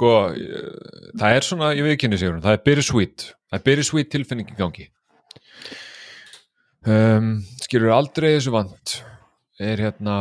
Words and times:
sko 0.00 0.14
eh, 0.32 1.12
það 1.20 1.36
er 1.36 1.46
svona, 1.46 1.74
ég 1.76 1.84
veit 1.84 1.94
ekki 1.96 2.08
henni 2.08 2.20
sigur 2.20 2.40
það 2.40 2.56
er 2.56 2.64
bittersweet, 2.64 3.26
það 3.50 3.58
er 3.58 3.66
bittersweet 3.68 4.10
tilfinning 4.14 4.48
í 4.48 4.56
gangi. 4.58 4.88
Um, 6.88 7.34
skilur 7.60 7.92
aldrei 7.92 8.30
þessu 8.38 8.54
vant. 8.54 8.94
Er 9.60 9.82
hérna 9.84 10.16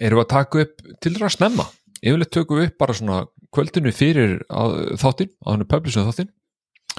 erum 0.00 0.22
við 0.22 0.24
að 0.24 0.32
taka 0.32 0.64
upp 0.64 0.84
til 1.04 1.12
það 1.18 1.26
að 1.28 1.34
snemma 1.36 1.66
yfirleitt 2.00 2.32
tökum 2.32 2.62
við 2.62 2.70
upp 2.70 2.78
bara 2.80 2.96
svona 2.96 3.16
kvöldinu 3.52 3.92
fyrir 3.92 4.38
á, 4.48 4.72
þáttinn, 4.96 5.34
á 5.44 5.46
hann 5.52 5.66
er 5.66 5.68
publishum 5.68 6.06
þáttinn. 6.08 6.30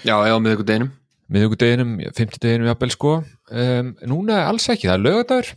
Já, 0.05 0.13
já, 0.29 0.35
með 0.37 0.59
ykkur 0.59 0.67
deginum 0.69 0.91
miðugudeginum, 1.31 1.95
fimmtudeginum 2.15 2.69
jafnvel 2.69 2.91
sko. 2.91 3.11
Um, 3.51 3.93
núna 4.09 4.43
alls 4.49 4.67
ekki, 4.71 4.89
það 4.89 4.97
er 4.97 5.03
lögadagur 5.05 5.51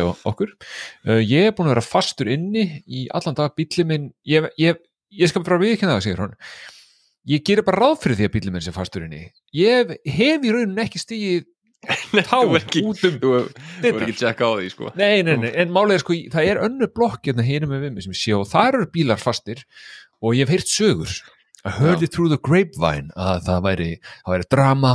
hjá 0.00 0.06
okkur. 0.26 0.54
Uh, 1.06 1.20
ég 1.22 1.50
er 1.50 1.56
búin 1.56 1.68
að 1.68 1.76
vera 1.76 1.86
fastur 1.86 2.30
inni 2.32 2.64
í 2.86 3.06
allan 3.14 3.36
dag 3.38 3.54
bíli 3.58 3.86
minn, 3.86 4.08
ég, 4.26 4.48
ég, 4.60 4.80
ég 5.14 5.30
skal 5.30 5.44
bara 5.46 5.60
viðkynna 5.62 5.96
það, 5.96 6.06
segir 6.06 6.24
hún. 6.24 6.38
Ég 7.26 7.42
gerir 7.46 7.66
bara 7.66 7.82
ráð 7.82 8.00
fyrir 8.04 8.20
því 8.20 8.26
að 8.28 8.34
bíli 8.36 8.54
minn 8.54 8.64
sé 8.64 8.74
fastur 8.74 9.06
inni. 9.06 9.28
Ég 9.54 9.96
hef 10.06 10.46
í 10.46 10.54
rauninni 10.54 10.82
ekki 10.84 11.02
stigið 11.02 11.46
tá 12.26 12.40
út 12.42 12.74
um 13.06 13.16
Þú 13.20 13.32
er 13.36 14.02
ekki 14.02 14.16
tjekka 14.18 14.48
á 14.48 14.52
því, 14.56 14.68
sko. 14.72 14.90
Nei, 14.98 15.22
nei, 15.26 15.36
nei, 15.42 15.50
en 15.52 15.78
er 15.92 16.02
sko, 16.02 16.16
það 16.32 16.50
er 16.50 16.62
önnu 16.66 16.90
blokk 16.94 17.28
hérna 17.28 17.46
hérna 17.46 17.70
með 17.70 17.86
vimmi 17.86 18.04
sem 18.04 18.14
ég 18.14 18.20
sé 18.20 18.36
og 18.36 18.46
það 18.50 18.68
eru 18.72 18.90
bílar 18.94 19.22
fastir 19.22 19.62
og 20.22 20.34
ég 20.34 20.46
hef 20.46 20.54
heyrt 20.54 20.72
sögur. 20.72 21.16
I 21.66 21.70
heard 21.70 21.98
Já. 21.98 22.06
it 22.06 22.12
through 22.14 22.30
the 22.30 22.38
grapevine 22.38 23.10
að 23.18 23.42
það 23.48 23.62
væri, 23.64 23.90
það 24.22 24.34
væri 24.36 24.48
drama 24.54 24.92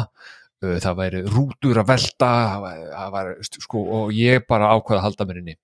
það 0.62 1.02
væri 1.02 1.26
rútur 1.26 1.82
að 1.82 1.90
velta 1.90 2.32
það 2.54 3.12
væri, 3.18 3.36
sko, 3.58 3.84
og 3.98 4.16
ég 4.16 4.48
bara 4.50 4.72
ákvaða 4.76 5.02
að 5.02 5.06
halda 5.10 5.30
mér 5.30 5.44
inni. 5.44 5.58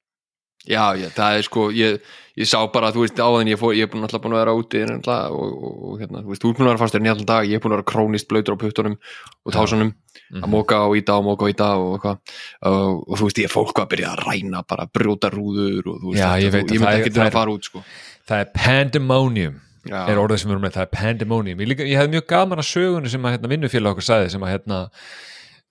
Já, 0.68 0.98
já, 1.00 1.08
það 1.16 1.38
er 1.38 1.46
sko, 1.46 1.66
ég, 1.72 2.08
ég 2.36 2.48
sá 2.50 2.58
bara, 2.73 2.90
þú 2.92 3.06
veist, 3.06 3.20
áðan 3.23 3.48
ég 3.48 3.60
fór, 3.60 3.72
ég 3.78 3.88
er 3.88 3.92
búin 3.92 4.04
alltaf 4.04 4.20
búin 4.23 4.34
að 4.36 4.42
vera 4.42 4.56
úti 4.58 4.82
náttúrulega, 4.84 5.30
og, 5.32 5.54
og, 5.54 5.76
og 5.88 6.02
hérna, 6.02 6.23
þú 6.26 6.34
veist, 6.34 6.42
þú 6.44 6.50
er 6.50 6.58
búin 6.58 6.67
að 6.67 6.73
vera 6.73 6.81
fastur 6.81 7.06
í 7.06 7.12
allan 7.12 7.30
dag, 7.30 7.48
ég 7.48 7.56
er 7.56 7.64
búin 7.64 7.76
að 7.76 7.80
vera 7.80 7.88
krónist 7.94 8.28
blöytur 8.28 8.58
á 8.58 8.62
puttunum 8.64 8.98
og 8.98 9.56
tásunum, 9.56 9.94
að 10.42 10.50
móka 10.52 10.81
og 10.89 10.98
íta 11.00 11.16
og 11.22 11.28
móka 11.30 11.48
og 11.48 11.54
íta 11.54 11.70
og 11.80 11.94
eitthvað. 11.95 12.36
Og, 12.67 12.98
og 13.06 13.22
þú 13.22 13.30
veist, 13.30 13.39
ég 13.39 13.48
er 13.48 13.54
fólk 13.54 13.80
að 13.80 13.88
byrja 13.94 14.11
að 14.11 14.26
ræna 14.26 14.66
bara 14.67 14.89
brjóta 14.92 15.32
rúður 15.32 15.94
og 15.94 16.02
þú 16.02 16.11
veist, 16.11 16.20
Já, 16.20 16.28
þetta, 16.34 16.44
ég 16.44 16.58
veit 16.58 16.66
þú, 16.66 16.67
að 16.67 16.76
ég 16.76 16.84
myndi 16.84 17.06
ekki 17.06 17.16
það 17.16 17.30
að 17.30 17.39
fara 17.39 17.56
út, 17.56 17.72
sko. 17.72 17.86
það 18.28 18.44
er 18.44 18.52
pandemonium 18.58 19.56
Já, 19.88 20.02
er 20.11 20.21
orðið 20.21 20.41
sem 20.41 20.52
við 20.52 20.55
erum 20.55 20.66
með, 20.67 20.75
það 20.75 20.85
er 20.85 20.93
pandemonium. 20.93 21.63
Ég, 21.63 21.81
ég 21.88 21.97
hefði 21.99 22.13
mjög 22.16 22.27
gaman 22.30 22.61
að 22.61 22.69
sögunni 22.69 23.11
sem 23.13 23.25
að 23.25 23.35
hérna, 23.35 23.52
vinnufélag 23.53 23.95
okkur 23.95 24.07
sagði 24.07 24.31
sem 24.33 24.45
að 24.45 24.53
hérna, 24.53 24.80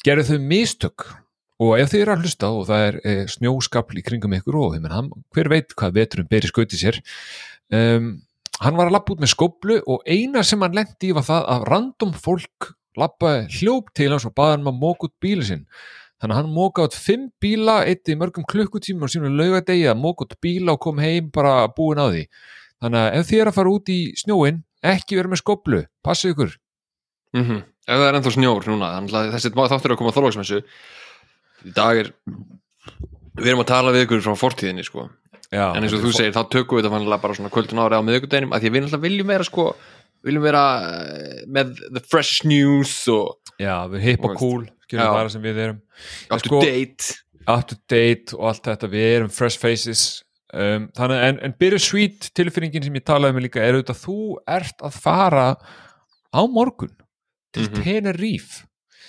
gerðu 0.07 0.27
þau 0.31 0.51
mistök? 0.53 1.07
Og 1.63 1.73
ef 1.81 1.89
þið 1.89 2.03
eru 2.03 2.13
að 2.13 2.25
hlusta 2.25 2.49
og 2.53 2.67
það 2.69 2.83
er 2.85 2.97
e, 3.01 3.13
snjóskapl 3.33 3.97
í 3.97 4.05
kringum 4.05 4.35
ykkur 4.37 4.59
og 4.61 4.75
menn, 4.77 4.93
hann, 4.93 5.07
hver 5.33 5.49
veit 5.49 5.73
hvað 5.73 5.95
veturum 5.97 6.27
beri 6.29 6.51
skauti 6.51 6.77
sér 6.77 6.99
um, 7.73 8.11
hann 8.61 8.77
var 8.77 8.91
að 8.91 8.97
lappa 8.97 9.15
út 9.15 9.23
með 9.23 9.33
skóplu 9.33 9.79
og 9.89 10.05
eina 10.05 10.43
sem 10.45 10.61
hann 10.61 10.77
lendi 10.77 11.11
í 11.11 11.15
var 11.17 11.25
það 11.25 11.47
að 11.55 11.65
random 11.71 12.13
fólk 12.13 12.73
lappaði 13.01 13.47
hljóp 13.61 13.89
til 13.97 14.11
hans 14.13 14.27
og 14.29 14.35
baði 14.37 14.57
hann 14.57 14.69
að 14.69 14.83
móka 14.83 15.09
út 15.09 15.17
bíli 15.23 15.49
sinn. 15.49 15.65
Þannig 16.17 16.33
að 16.33 16.41
hann 16.41 16.53
móka 16.57 16.87
út 16.87 16.97
fimm 16.97 17.27
bíla 17.41 17.79
eitt 17.89 18.09
í 18.09 18.17
mörgum 18.17 18.47
klukkutíma 18.49 19.05
og 19.05 19.13
sínum 19.13 19.37
laugadegi 19.37 19.85
að 19.91 20.01
móka 20.01 20.25
út 20.25 20.37
bíla 20.45 20.77
og 20.77 20.81
kom 20.85 21.01
heim 21.01 21.29
bara 21.33 21.67
búin 21.77 22.01
á 22.01 22.09
því 22.09 22.25
þannig 22.83 23.03
að 23.03 23.19
ef 23.21 23.31
þið 23.31 23.41
er 23.43 23.51
að 23.51 23.59
fara 23.59 23.73
út 23.73 23.93
í 23.93 24.01
snjóin 24.21 24.61
ekki 24.87 25.19
vera 25.19 25.33
með 25.33 25.43
skóplu, 25.43 25.81
passið 26.05 26.35
ykkur. 26.35 26.55
Mm 27.37 27.43
ef 27.87 28.01
það 28.01 28.09
er 28.09 28.19
ennþá 28.19 28.33
snjór 28.35 28.69
núna, 28.71 28.89
að 28.99 29.35
þessi 29.37 29.53
þáttur 29.55 29.91
er 29.91 29.95
að 29.95 30.01
koma 30.01 30.11
að 30.11 30.17
þorlóksmessu 30.19 30.59
í 31.67 31.75
dag 31.77 32.01
er 32.01 32.09
við 33.37 33.51
erum 33.53 33.63
að 33.63 33.71
tala 33.71 33.93
við 33.95 34.07
ykkur 34.07 34.25
frá 34.25 34.35
fortíðinni, 34.41 34.85
sko. 34.87 35.09
Já, 35.53 35.69
en 35.77 35.85
eins 35.85 35.95
og 35.95 36.03
þú 36.03 36.13
segir, 36.17 36.35
þá 36.35 36.43
tökum 36.51 36.81
við 36.81 36.89
þetta 36.89 37.19
bara 37.23 37.37
svona 37.39 37.53
kvöldun 37.55 37.83
ári 37.85 38.01
á 38.01 38.03
miðvikudeginum, 38.03 38.55
af 38.57 38.63
því 38.63 38.71
að 38.71 38.75
við 38.75 38.85
náttúrulega 38.85 39.07
viljum 39.07 39.31
vera 39.31 39.47
sko, 39.47 39.67
viljum 40.27 40.47
vera 40.47 40.63
eh, 40.89 41.45
með 41.47 41.77
the 41.95 42.03
fresh 42.03 42.47
news 42.49 42.97
og 43.13 43.37
Já, 43.63 43.87
við 43.93 44.03
hip 44.09 44.27
og 44.27 44.35
cool, 44.41 44.67
skilum 44.89 45.15
bara 45.15 45.31
sem 45.33 45.45
við 45.45 45.63
erum. 45.63 45.79
Up 46.27 46.43
to 46.43 46.51
sko- 46.51 46.65
date. 46.65 47.15
up 47.47 47.69
to 47.71 47.79
date 47.87 48.35
og 48.35 48.49
allt 48.51 48.67
þetta, 48.67 48.91
við 48.91 49.07
erum 49.13 49.31
fresh 49.33 49.63
faces 49.63 50.25
um, 50.57 50.87
þannig 50.97 51.25
en, 51.29 51.41
en 51.47 51.55
bittersweet 51.61 52.31
tilfinningin 52.37 52.87
sem 52.87 52.97
ég 52.99 53.05
talaði 53.07 53.37
með 53.37 53.45
líka 53.49 53.63
er 53.65 53.77
auðvitað 53.77 53.97
að 53.99 54.05
þú 54.07 54.17
ert 54.57 54.87
að 54.89 54.97
fara 55.05 55.47
á 56.33 56.41
morgun 56.49 56.95
til 57.57 57.67
Mhm. 57.69 57.83
Tenerife. 57.85 58.65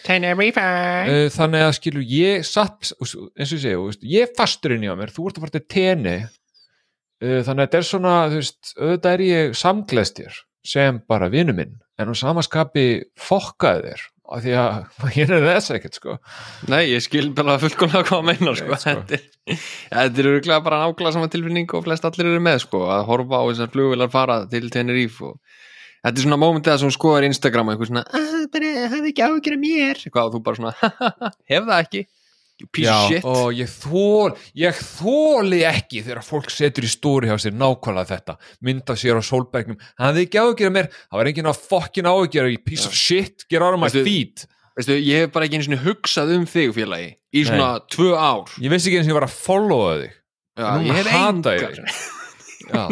Tenerife. 0.07 0.61
Uh, 0.61 1.27
þannig 1.33 1.63
að 1.65 1.73
skilur 1.79 2.03
ég 2.07 2.45
satt, 2.47 2.91
eins 3.01 3.53
og 3.55 3.63
ég 3.65 3.79
veist, 3.81 4.03
ég 4.07 4.35
fastur 4.37 4.75
inn 4.75 4.85
í 4.85 4.91
á 4.91 4.95
mér, 4.99 5.11
þú 5.11 5.25
ert 5.27 5.39
að 5.39 5.45
fara 5.47 5.55
til 5.57 5.65
Tene. 5.73 6.17
Uh, 7.23 7.41
þannig 7.43 7.63
að 7.63 7.65
þetta 7.65 7.79
er 7.81 7.87
svona 7.89 8.15
þú 8.29 8.37
veist, 8.43 8.73
auðvitað 8.77 9.13
er 9.17 9.23
ég 9.25 9.55
samgleðstjör 9.57 10.35
sem 10.67 10.99
bara 11.09 11.29
vinu 11.33 11.53
minn 11.57 11.77
en 11.97 12.11
á 12.11 12.13
samaskapi 12.13 12.83
fokkaði 13.17 13.89
þér 13.89 14.01
af 14.27 14.43
því 14.43 14.55
að 14.59 14.77
ég 15.19 15.31
er 15.31 15.45
þess 15.45 15.73
ekkert 15.77 15.99
sko 15.99 16.17
Nei, 16.71 16.81
ég 16.91 17.03
skil 17.05 17.29
bara 17.37 17.57
fullkomlega 17.61 18.03
hvað 18.09 18.21
að 18.21 18.27
meina 18.29 18.55
sko. 18.57 18.79
Sko. 18.81 18.93
Þetta 18.97 19.17
er, 19.17 19.23
ja, 19.91 20.57
er 20.57 20.65
bara 20.65 20.81
nákvæmlega 20.83 21.15
sama 21.15 21.31
tilfinning 21.31 21.71
og 21.77 21.85
flest 21.87 22.07
allir 22.07 22.33
eru 22.33 22.43
með 22.43 22.61
sko, 22.65 22.83
að 22.91 23.05
horfa 23.11 23.39
á 23.39 23.43
þessar 23.51 23.73
flugvilar 23.75 24.11
fara 24.13 24.41
til 24.51 24.67
Tenerife 24.73 25.31
og 25.31 25.39
þetta 26.03 26.13
er 26.13 26.25
svona 26.25 26.41
mómentið 26.41 26.73
að 26.73 26.83
þú 26.85 26.93
skoðar 26.97 27.27
Instagram 27.29 27.71
og 27.71 27.75
eitthvað 27.75 27.91
svona, 27.93 28.05
að 28.19 28.45
bara, 28.53 28.73
hafði 28.93 29.13
ekki 29.13 29.27
af 29.27 29.59
mér 29.63 30.03
eitthvað 30.03 30.29
og 30.29 30.35
þú 30.35 30.43
bara 30.47 30.61
svona, 30.61 30.93
hef 31.51 31.67
það 31.69 31.77
ekki 31.79 32.03
you 32.59 32.67
piece 32.73 32.89
of 32.89 33.11
shit. 33.11 33.23
Og 33.27 33.53
ég 33.57 33.69
þól 33.69 34.33
ég 34.57 34.79
þóli 34.81 35.61
ekki 35.69 36.03
þegar 36.05 36.25
fólk 36.25 36.49
setur 36.53 36.87
í 36.87 36.91
stóri 36.91 37.29
hjá 37.29 37.37
sér 37.41 37.55
nákvæmlega 37.57 38.09
þetta. 38.15 38.37
Mynda 38.65 38.95
sér 38.97 39.19
á 39.19 39.23
sólbergnum. 39.25 39.77
Hann 39.99 40.11
hefði 40.13 40.25
ekki 40.27 40.41
áhugjur 40.41 40.73
mér, 40.73 40.89
það 41.11 41.21
var 41.21 41.31
enginn 41.31 41.51
að 41.53 41.63
fokkin 41.69 42.11
í 42.11 42.57
piece 42.65 42.87
of 42.89 42.93
shit, 42.97 43.45
get 43.49 43.61
out 43.61 43.73
of 43.73 43.79
my 43.79 43.87
Veistu- 43.89 44.03
feet. 44.07 44.47
Veistu, 44.77 44.93
ég 45.01 45.23
hef 45.25 45.31
bara 45.33 45.45
ekki 45.47 45.57
einu 45.57 45.65
svona 45.65 45.81
hugsað 45.81 46.35
um 46.35 46.45
þig 46.45 46.73
félagi 46.75 47.09
í 47.33 47.41
svona 47.47 47.79
tvö 47.89 48.11
ár. 48.13 48.45
Ég 48.61 48.69
vissi 48.69 48.91
ekki 48.91 48.99
eins 49.01 49.07
og 49.09 49.13
ég 49.13 49.17
var 49.17 49.25
að 49.27 49.37
followa 49.41 49.93
þig. 50.03 50.13
Já, 50.57 50.67
Núna 50.77 50.85
ég 50.85 50.97
hef 50.97 51.07
hata 51.13 51.53
ég 51.57 51.65
engar 51.65 51.73
þig. 51.77 52.13
Já. 52.67 52.83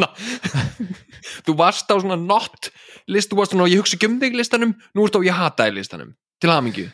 þú 1.46 1.56
varst 1.60 1.90
á 1.92 1.96
svona 2.00 2.18
not 2.22 2.70
list, 3.12 3.30
þú 3.32 3.40
varst 3.42 3.54
svona, 3.54 3.68
ég 3.70 3.82
hugsa 3.82 3.98
ekki 3.98 4.10
um 4.10 4.20
þig 4.22 4.38
listanum 4.40 4.74
nú 4.96 5.06
ertu 5.06 5.22
á 5.22 5.28
ég 5.28 5.36
hata 5.38 5.68
þig 5.70 5.78
listanum. 5.80 6.14
Til 6.42 6.52
hamingju. 6.54 6.88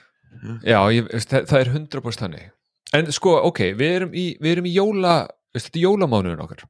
Já, 0.65 0.79
ég, 0.95 1.07
það, 1.27 1.47
það 1.51 1.59
er 1.61 1.71
100% 1.75 2.23
þannig 2.25 2.45
en 2.93 3.11
sko, 3.15 3.37
ok, 3.49 3.59
við 3.79 3.95
erum 4.01 4.13
í, 4.13 4.25
við 4.41 4.51
erum 4.57 4.65
í 4.69 4.75
jóla 4.75 5.15
veist, 5.53 5.67
þetta 5.69 5.79
er 5.79 5.85
jólamánuðin 5.87 6.43
okkar. 6.45 6.63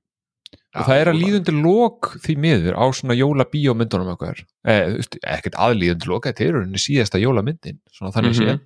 Og 0.72 0.86
það 0.88 1.02
er 1.02 1.10
að 1.12 1.18
líðundir 1.20 1.56
lók 1.60 2.08
því 2.24 2.34
miður 2.40 2.76
á 2.80 2.86
svona 2.96 3.16
jólabíómyndunum 3.20 4.14
okkar. 4.14 4.38
Eh, 4.64 4.94
veist, 4.96 5.18
ekkert 5.28 5.58
aðlíðundir 5.60 6.08
lók 6.08 6.28
þetta 6.30 6.46
er 6.46 6.60
henni 6.62 6.80
síðasta 6.80 7.20
jólamyndin 7.20 7.80
svona 7.92 8.14
þannig 8.16 8.32
Mhm. 8.32 8.40
séð. 8.40 8.62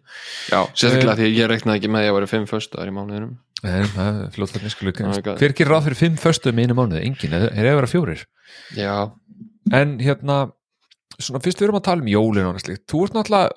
Já, 0.51 0.59
sérstaklega 0.77 1.15
því 1.17 1.25
að 1.25 1.37
ég 1.39 1.49
reiknaði 1.49 1.79
ekki 1.81 1.89
með 1.89 2.03
því 2.05 2.09
að 2.11 2.17
vera 2.19 2.29
fimm 2.29 2.45
föstuðar 2.45 2.91
í 2.91 2.93
mánuðinum. 2.93 3.33
En 3.63 3.83
það 3.95 4.19
er 4.25 4.29
flott 4.35 4.53
að 4.53 4.61
nýsku 4.67 4.85
Oh 5.01 5.07
my 5.09 5.21
God. 5.21 5.39
Hver 5.39 5.53
gerir 5.57 5.71
ráð 5.73 5.83
fyrir 5.87 5.97
fimm 6.03 6.17
föstum 6.21 6.59
í 6.59 6.61
einu 6.67 6.75
mánuði? 6.77 7.05
Engin, 7.05 7.33
er 7.33 7.49
er 7.49 7.75
vera 7.75 7.87
fjórir? 7.89 8.25
Já, 8.75 9.11
En 9.73 9.97
hérna, 9.97 10.51
svona 11.17 11.41
fyrst 11.41 11.57
við 11.57 11.69
erum 11.69 11.79
að 11.79 11.85
tala 11.89 12.01
um 12.01 12.07
jólin 12.07 12.45
og 12.45 12.53
annað 12.53 12.65
slíkt. 12.67 12.85
Þú 12.85 13.03
ert 13.07 13.15
náttúrulega 13.17 13.49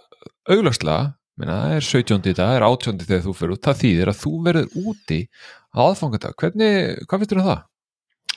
auglastlega 0.48 1.14
minna, 1.38 1.56
það 1.64 1.74
er 1.78 1.86
17. 1.88 2.18
í 2.18 2.34
dag, 2.34 2.48
það 2.48 2.56
er 2.58 2.66
18. 2.68 3.04
þegar 3.08 3.24
þú 3.26 3.34
fyrir 3.38 3.54
út. 3.54 3.62
Það 3.66 3.80
þýðir 3.82 4.10
að 4.12 4.18
þú 4.22 4.32
verður 4.46 4.68
úti 4.82 5.18
á 5.74 5.78
aðfangadag, 5.84 6.36
hvernig, 6.42 6.76
hvað 7.08 7.22
finnst 7.22 7.32
þér 7.34 7.40
um 7.42 7.48
það? 7.48 7.62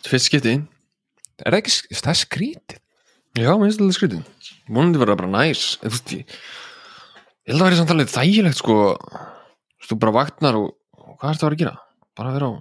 fyrst 0.02 0.30
skipti 0.32 0.56
Er 1.42 1.56
það 1.56 1.60
ekki, 1.62 1.74
það 1.98 2.12
er 2.12 2.20
skrítið? 2.22 2.80
Já, 3.42 3.52
mér 3.56 3.64
finnst 3.70 3.80
þetta 3.82 3.98
skrítið. 3.98 4.50
Vonandi 4.70 5.02
verða 5.02 5.18
bara 5.22 5.32
næs. 5.34 5.62
Þú 5.82 6.02
ég 6.20 7.56
held 7.56 7.62
að 7.64 7.68
vera 7.68 7.80
samt 7.80 7.94
alveg 7.96 8.12
þægilegt 8.12 8.60
sko. 8.60 8.76
Þú 9.82 9.90
þú 9.92 9.98
bara 10.04 10.16
vaknar 10.20 10.60
og, 10.60 10.68
og 11.00 11.16
hvað 11.18 11.34
ertu 11.34 11.46
að 11.46 11.48
vera 11.48 11.58
að 11.58 11.64
gera? 11.64 11.76
Bara 12.20 12.30
að 12.32 12.38
vera 12.38 12.50
á 12.52 12.54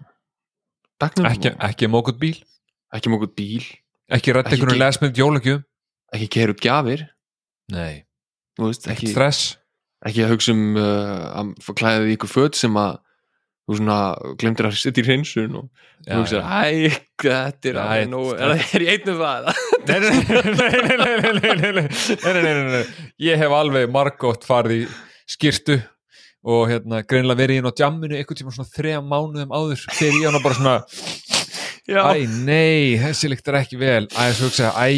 bekknum. 1.04 1.28
Ekki, 1.30 1.52
og 1.52 1.66
ekki 1.68 1.90
mókut 1.92 2.20
bíl, 2.22 2.36
ekki 2.96 3.12
mókut 3.12 3.34
bíl. 3.36 3.66
Ekki 4.10 4.34
rætt 4.34 4.48
einhvern 4.54 4.72
ge- 4.74 4.80
lesmynd 4.80 5.20
jólagjöf 5.20 5.66
ekki 6.16 6.28
keira 6.34 6.54
út 6.54 6.62
gjafir. 6.64 7.04
Nei, 7.70 8.02
þú 8.58 8.70
veist, 8.70 8.88
ekki, 8.90 9.10
stress 9.12 9.42
ekki 10.08 10.24
að 10.24 10.32
hugsa 10.34 10.54
um 10.56 10.64
uh, 10.80 11.42
að 11.42 11.72
klæða 11.76 12.04
því 12.06 12.16
ykkur 12.16 12.32
född 12.32 12.58
sem 12.58 12.74
að 12.80 12.98
þú 13.70 13.76
svona 13.78 13.98
glemtir 14.40 14.66
að 14.66 14.78
sitta 14.80 15.02
í 15.02 15.06
hreinsun 15.06 15.58
og 15.60 15.66
þú 16.06 16.18
hugsa 16.22 16.40
að 16.40 16.96
þetta 17.20 17.70
er 17.70 17.76
að 17.82 17.88
er 18.00 18.84
ég 18.86 18.92
einnum 18.96 19.18
það 19.20 19.40
nei, 19.86 19.98
nei, 22.40 22.52
nei 22.74 22.82
ég 23.28 23.40
hef 23.44 23.56
alveg 23.60 23.92
margótt 23.92 24.48
farið 24.48 24.80
í 24.80 24.90
skýrtu 25.30 25.76
og 26.50 26.70
hérna 26.70 27.02
greinlega 27.04 27.42
verið 27.42 27.54
í 27.54 27.60
hérna 27.60 27.72
á 27.76 27.78
djamminu 27.82 28.16
eitthvað 28.16 28.40
tíma 28.40 28.54
svona 28.56 28.72
þreja 28.72 29.00
mánuðum 29.04 29.52
áður 29.52 29.84
fyrir 29.92 30.22
ég 30.22 30.30
hann 30.30 30.42
bara 30.42 30.56
svona 30.56 30.76
æ, 31.90 32.24
nei, 32.46 32.96
þessi 33.00 33.30
líktar 33.30 33.60
ekki 33.60 33.76
vel 33.80 34.06
æ, 34.08 34.30
þessu 34.30 34.48
hugsaði, 34.48 34.72
æ, 34.72 34.88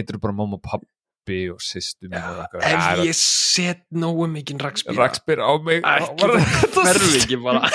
þetta 0.00 0.14
eru 0.14 0.22
bara 0.24 0.38
mamma 0.40 0.56
og 0.58 0.64
pappa 0.64 0.86
pappi 1.26 1.50
og 1.50 1.60
sýstu 1.60 2.08
mín 2.08 2.20
og 2.20 2.44
eitthvað. 2.44 2.62
ef 2.62 3.00
Æ, 3.02 3.06
ég 3.08 3.16
set 3.18 3.82
nógu 3.90 4.28
mikinn 4.30 4.60
rakspýra 4.62 4.96
rakspyr 5.02 5.42
á 5.42 5.52
mig. 5.62 5.82
Það 5.82 6.86
verður 6.86 7.18
ekki 7.20 7.40
bara. 7.42 7.66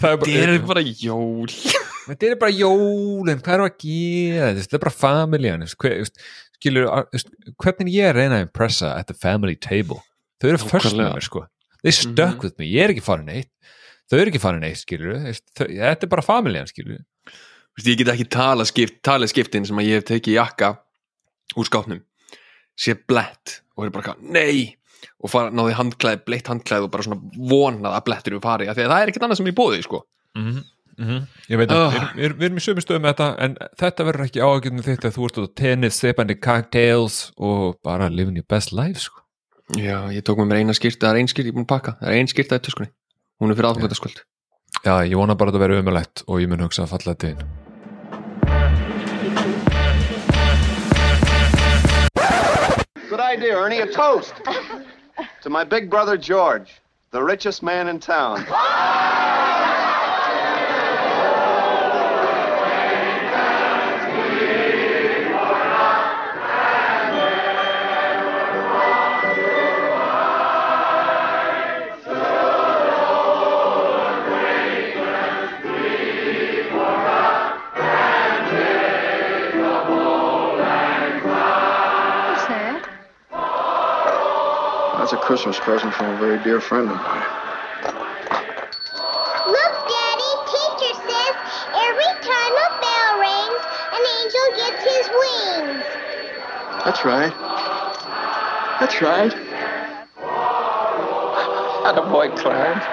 Það 0.00 0.24
er 0.26 0.56
bara, 0.66 0.82
jól. 0.82 1.46
Þetta 2.08 2.26
er 2.26 2.38
bara 2.40 2.50
jólin, 2.50 3.38
hvað 3.38 3.54
er 3.54 3.62
að 3.62 3.76
gera? 3.84 4.48
Þetta 4.56 4.76
er 4.76 4.82
bara 4.82 4.94
familjan 4.96 5.62
hvernig 6.60 7.94
ég 7.94 8.10
reyna 8.16 8.40
að 8.40 8.48
impressa 8.48 8.96
at 8.98 9.06
the 9.06 9.14
family 9.14 9.54
table? 9.54 10.00
Þau 10.42 10.48
eru 10.50 10.58
först 10.64 10.96
með 10.98 11.14
mér 11.14 11.22
sko. 11.24 11.44
Mm 11.84 11.90
-hmm. 11.92 12.42
with 12.42 12.58
me, 12.58 12.66
ég 12.66 12.82
er 12.82 12.90
ekki 12.90 13.04
farin 13.04 13.30
eitt. 13.30 13.52
Þau 14.10 14.18
eru 14.18 14.32
ekki 14.32 14.42
farin 14.42 14.66
eitt, 14.66 14.82
skilur 14.82 15.14
þetta 15.54 16.02
er 16.02 16.10
bara 16.10 16.22
familjan, 16.22 16.66
skilur. 16.66 16.98
Ég 17.86 17.96
get 17.96 18.08
ekki 18.08 18.26
tala 18.26 19.26
skiptin 19.30 19.64
sem 19.64 19.78
að 19.78 19.86
ég 19.86 20.00
hef 20.00 20.04
tekið 20.10 20.34
jakka 20.34 20.74
úr 21.56 21.68
skápnum 21.68 22.02
sé 22.78 22.96
blett 22.96 23.60
og 23.76 23.86
er 23.86 23.94
bara, 23.94 24.16
nei 24.20 24.76
og 25.20 25.32
fara, 25.32 25.52
náði 25.52 25.76
handklæð, 25.78 26.24
bleitt 26.26 26.50
handklæð 26.50 26.86
og 26.86 26.92
bara 26.92 27.06
svona 27.06 27.20
vonað 27.50 27.96
að 27.96 28.04
blettur 28.08 28.36
við 28.36 28.44
fari, 28.44 28.68
það 28.68 28.96
er 28.96 29.12
ekkert 29.12 29.26
annað 29.26 29.40
sem 29.40 29.50
er 29.50 29.58
bóðið, 29.60 29.86
sko 29.88 30.04
mm 30.36 30.46
-hmm. 30.46 30.68
Mm 31.00 31.06
-hmm. 31.08 31.26
Ég 31.48 31.56
veit 31.56 31.70
að 31.70 31.86
uh. 31.86 32.16
við, 32.16 32.32
við 32.36 32.44
erum 32.44 32.56
í 32.56 32.60
sömu 32.60 32.82
stöðum 32.84 33.02
með 33.02 33.12
þetta 33.14 33.28
en 33.44 33.56
þetta 33.80 34.04
verður 34.04 34.24
ekki 34.24 34.40
ágjörnum 34.40 34.84
þitt 34.84 35.04
að 35.04 35.14
þú 35.16 35.24
ert 35.24 35.38
á 35.40 35.44
tennis, 35.56 36.00
seipandi 36.00 36.34
cocktails 36.34 37.32
og 37.36 37.78
bara 37.82 38.08
living 38.08 38.36
your 38.36 38.48
best 38.48 38.72
life 38.72 39.00
sko. 39.00 39.22
Já, 39.78 40.12
ég 40.12 40.22
tók 40.22 40.36
með 40.36 40.50
mér 40.50 40.60
eina 40.60 40.74
skýrt 40.74 41.00
það 41.00 41.10
er 41.10 41.16
einn 41.16 41.28
skýrt 41.28 41.46
ég 41.46 41.52
er 41.54 41.56
búin 41.56 41.68
að 41.68 41.74
pakka, 41.74 41.96
það 42.00 42.10
er 42.10 42.18
einn 42.18 42.28
skýrt 42.28 42.52
að 42.52 42.58
er 42.58 42.64
töskunni 42.66 42.90
hún 43.40 43.50
er 43.50 43.56
fyrir 43.56 43.70
aðfangataskvöld 43.70 44.22
Já, 44.84 44.94
ég 45.06 45.16
vona 45.16 45.34
bara 45.34 45.50
að 45.50 45.54
það 45.54 45.64
verður 45.64 45.82
umöðlegt 45.84 46.24
og 46.26 46.40
ég 46.40 46.48
mun 46.48 46.64
hugsa 46.66 46.84
að 46.84 46.92
falla 46.94 47.14
þetta 47.14 47.28
inn 47.32 47.69
idea, 53.30 53.56
Ernie, 53.56 53.78
a 53.78 53.86
toast 53.86 54.34
to 55.42 55.48
my 55.50 55.62
big 55.62 55.88
brother 55.88 56.16
George, 56.16 56.80
the 57.12 57.22
richest 57.22 57.62
man 57.62 57.86
in 57.86 58.00
town 58.00 58.44
That's 85.10 85.22
a 85.24 85.26
Christmas 85.26 85.58
present 85.58 85.92
from 85.92 86.14
a 86.14 86.18
very 86.20 86.38
dear 86.44 86.60
friend 86.60 86.88
of 86.88 86.94
mine. 86.94 87.26
Look, 89.44 89.74
Daddy, 89.90 90.32
teacher 90.46 90.94
says 91.02 91.34
every 91.74 92.12
time 92.22 92.54
a 92.54 92.68
bell 92.78 93.18
rings, 93.18 93.62
an 93.90 94.02
angel 94.20 94.46
gets 94.54 94.82
his 94.86 95.06
wings. 95.18 95.82
That's 96.84 97.04
right. 97.04 97.34
That's 98.78 99.02
right. 99.02 99.34
Atta 101.88 102.02
boy, 102.08 102.30
Clarence. 102.36 102.84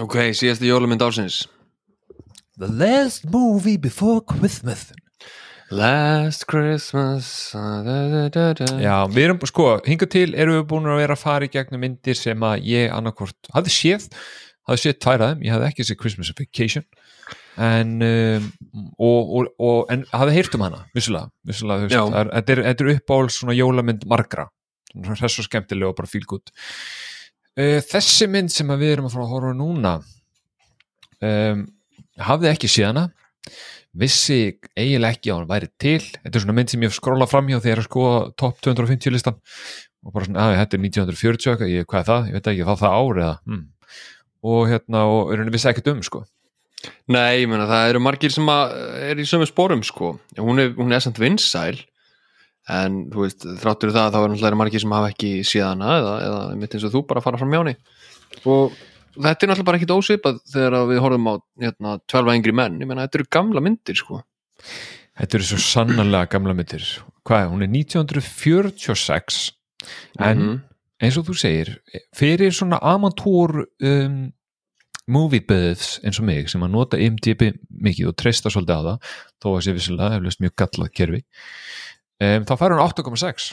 Ok, 0.00 0.34
síðasti 0.34 0.66
jólumynd 0.66 1.06
ásins 1.06 1.46
The 2.62 2.68
last 2.68 3.24
movie 3.28 3.76
before 3.76 4.20
Christmas. 4.20 4.92
Last 5.68 6.46
Christmas. 6.46 7.50
Da, 7.52 8.28
da, 8.30 8.52
da, 8.54 8.66
Já, 8.78 9.00
við 9.10 9.24
erum, 9.24 9.40
sko, 9.50 9.64
hinga 9.82 10.06
til 10.06 10.28
erum 10.38 10.60
við 10.60 10.68
búin 10.70 10.86
að 10.86 11.00
vera 11.00 11.16
að 11.16 11.24
fara 11.24 11.48
í 11.48 11.50
gegnum 11.50 11.82
myndir 11.82 12.14
sem 12.14 12.46
að 12.46 12.68
ég 12.70 12.94
annarkvort 12.94 13.50
hafði 13.56 13.74
séð. 13.74 14.06
Hafði 14.70 14.84
séð 14.84 14.96
tværaðum, 15.02 15.42
ég 15.42 15.56
hafði 15.56 15.68
ekki 15.72 15.88
séð 15.88 16.00
Christmas 16.04 16.32
Vacation. 16.38 16.86
En 17.66 17.92
um, 18.12 18.48
og, 18.94 19.34
og, 19.40 19.50
og, 19.58 19.82
en 19.90 20.06
hafði 20.14 20.38
heyrt 20.38 20.54
um 20.54 20.66
hana 20.68 20.84
vissulega, 20.94 21.32
vissulega 21.50 21.90
þetta 21.90 22.58
er, 22.60 22.64
er 22.76 22.94
uppáhald 22.94 23.34
svona 23.40 23.58
jólamynd 23.58 24.06
margra. 24.14 24.46
Þess 24.94 25.42
og 25.42 25.50
skemmtilega 25.50 25.90
og 25.90 25.98
bara 25.98 26.14
fílgút 26.14 26.54
uh, 27.58 27.78
þessi 27.90 28.30
mynd 28.30 28.54
sem 28.54 28.70
við 28.78 29.00
erum 29.00 29.10
að 29.10 29.18
fara 29.18 29.26
að 29.26 29.34
horfa 29.34 29.56
núna 29.58 29.98
um 31.22 31.70
hafði 32.20 32.50
ekki 32.52 32.70
síðana 32.70 33.08
vissi 33.92 34.56
eiginlega 34.78 35.12
ekki 35.16 35.32
á 35.32 35.36
hann 35.36 35.48
væri 35.50 35.68
til. 35.80 36.00
Þetta 36.00 36.38
er 36.38 36.44
svona 36.44 36.56
mynd 36.56 36.72
sem 36.72 36.84
ég 36.84 36.94
skróla 36.96 37.28
fram 37.28 37.48
hjá 37.50 37.58
þegar 37.58 37.70
ég 37.70 37.76
er 37.76 37.82
að 37.82 37.88
skoða 37.88 38.20
top 38.40 38.60
250 38.64 39.14
listan. 39.14 39.40
Og 40.02 40.14
bara 40.14 40.26
svona, 40.26 40.46
að 40.48 40.58
þetta 40.62 40.78
er 40.78 40.84
1940 40.88 41.66
ég, 41.70 41.88
hvað 41.90 42.00
er 42.00 42.08
það, 42.08 42.28
ég 42.28 42.36
veit 42.36 42.52
ekki, 42.52 42.66
það 42.66 42.80
það 42.80 42.96
árið 42.98 43.28
hmm. 43.46 43.64
og 44.50 44.62
hérna, 44.72 45.02
og 45.12 45.30
er 45.30 45.42
henni 45.42 45.54
vissi 45.54 45.70
ekkert 45.70 45.92
um 45.92 46.02
sko. 46.06 46.24
Nei, 47.12 47.44
ég 47.44 47.46
menna, 47.50 47.68
það 47.70 47.92
eru 47.92 48.02
margir 48.02 48.34
sem 48.34 48.48
er 48.50 49.20
í 49.22 49.26
sömu 49.28 49.46
spórum 49.46 49.84
sko, 49.86 50.16
hún 50.40 50.58
er, 50.58 50.72
hún 50.74 50.90
er 50.90 51.04
samt 51.04 51.20
vinsæl 51.22 51.76
en 52.70 53.04
þú 53.12 53.22
veist, 53.24 53.46
þráttur 53.62 53.92
það 53.94 54.10
þá 54.14 54.18
er 54.18 54.32
náttúrulega 54.32 54.58
margir 54.58 54.82
sem 54.82 54.94
hafa 54.94 55.12
ekki 55.12 55.30
síðana 55.46 55.94
eða, 56.00 56.16
eða 56.26 56.42
mitt 56.58 56.74
eins 56.74 56.86
og 56.88 56.94
þú 56.94 57.04
bara 57.10 57.22
fara 57.22 57.38
fram 57.38 57.54
hjá 57.54 57.60
henni. 57.62 57.76
Og 58.50 58.74
þetta 59.16 59.44
er 59.46 59.50
náttúrulega 59.50 59.68
bara 59.68 59.80
ekkit 59.80 59.94
ósipað 59.94 60.42
þegar 60.52 60.76
við 60.90 61.00
horfum 61.04 61.30
á 61.30 61.34
hérna, 61.64 61.94
12 62.10 62.36
yngri 62.38 62.54
menn, 62.56 62.80
ég 62.80 62.88
menna 62.88 63.06
þetta 63.06 63.20
eru 63.20 63.30
gamla 63.38 63.62
myndir 63.64 63.98
sko. 63.98 64.20
Þetta 65.20 65.38
eru 65.38 65.48
svo 65.48 65.60
sannarlega 65.62 66.30
gamla 66.32 66.54
myndir, 66.56 66.84
hvað 67.28 67.44
er, 67.44 67.50
hún 67.52 67.64
er 67.66 67.72
1946 67.72 69.40
en 70.18 70.38
mm 70.38 70.44
-hmm. 70.44 70.60
eins 71.02 71.18
og 71.18 71.26
þú 71.26 71.34
segir 71.36 71.74
fyrir 72.16 72.52
svona 72.54 72.78
amatúr 72.78 73.66
um, 73.82 74.32
movie 75.06 75.40
buds 75.40 76.00
eins 76.04 76.20
og 76.20 76.24
mig 76.24 76.48
sem 76.50 76.62
að 76.62 76.70
nota 76.70 76.98
IMDb 76.98 77.52
mikið 77.68 78.12
og 78.12 78.16
treysta 78.16 78.50
svolítið 78.50 78.78
á 78.78 78.82
það, 78.86 78.98
þó 79.42 79.48
að 79.56 79.64
sé 79.64 79.72
vissilega 79.72 80.16
eflust 80.16 80.40
mjög 80.40 80.54
gallað 80.56 80.92
kerfi 80.94 81.24
um, 82.20 82.44
þá 82.44 82.54
fær 82.56 82.72
hún 82.72 82.84
8,6 82.86 83.52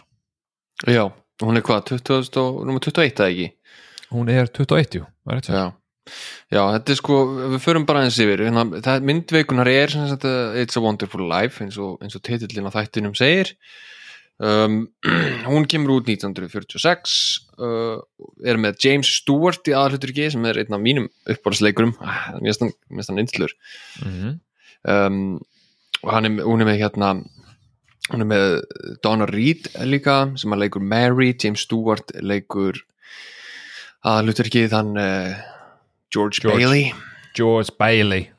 Já, 0.88 1.12
hún 1.44 1.58
er 1.58 1.62
hvað, 1.62 2.00
20, 2.00 2.30
21 2.32 3.20
eða 3.20 3.30
ekki? 3.30 3.50
Hún 4.10 4.30
er 4.30 4.48
21 4.48 5.06
Já. 5.30 5.68
Já, 6.50 6.64
þetta 6.74 6.94
er 6.94 6.98
sko, 6.98 7.20
við 7.54 7.60
förum 7.62 7.86
bara 7.86 8.02
eins 8.06 8.18
yfir 8.22 8.42
hérna, 8.42 8.64
það 8.82 9.06
myndveikunar 9.06 9.70
er 9.70 9.94
sagt, 9.94 10.26
It's 10.58 10.80
a 10.80 10.82
Wonderful 10.82 11.28
Life 11.30 11.62
eins 11.62 11.78
og, 11.78 12.00
og 12.02 12.24
titillin 12.26 12.66
á 12.66 12.74
þættinum 12.74 13.14
segir 13.18 13.52
um, 14.40 14.82
hún 15.52 15.68
kemur 15.70 16.00
út 16.00 16.10
1946 16.10 17.16
uh, 17.60 18.00
er 18.42 18.60
með 18.62 18.80
James 18.86 19.12
Stewart 19.20 19.70
í 19.70 19.76
aðalhuturki 19.76 20.30
sem 20.34 20.50
er 20.50 20.62
einn 20.64 20.76
af 20.76 20.84
mínum 20.84 21.10
uppbáðsleikurum 21.30 21.96
ah, 22.02 22.32
mér 22.40 22.58
finnst 22.58 23.12
hann 23.12 23.22
einslur 23.22 23.54
mm 24.02 24.16
-hmm. 24.16 24.40
um, 24.96 25.40
og 26.02 26.14
er, 26.16 26.32
hún 26.48 26.62
er 26.64 26.72
með 26.72 26.82
hérna 26.82 27.14
hún 28.10 28.26
er 28.26 28.30
með 28.34 28.46
Donna 29.04 29.30
Reed 29.30 29.70
líka 29.86 30.32
sem 30.40 30.54
að 30.54 30.66
leikur 30.66 30.82
Mary, 30.82 31.36
James 31.38 31.68
Stewart 31.68 32.16
leikur 32.22 32.82
að 34.08 34.28
hlutur 34.28 34.50
ekki 34.50 34.68
þann 34.72 34.92
uh, 35.00 35.40
George, 36.14 36.42
George. 36.44 36.60
Bailey. 36.60 36.92
George 37.38 37.74
Bailey. 37.80 38.30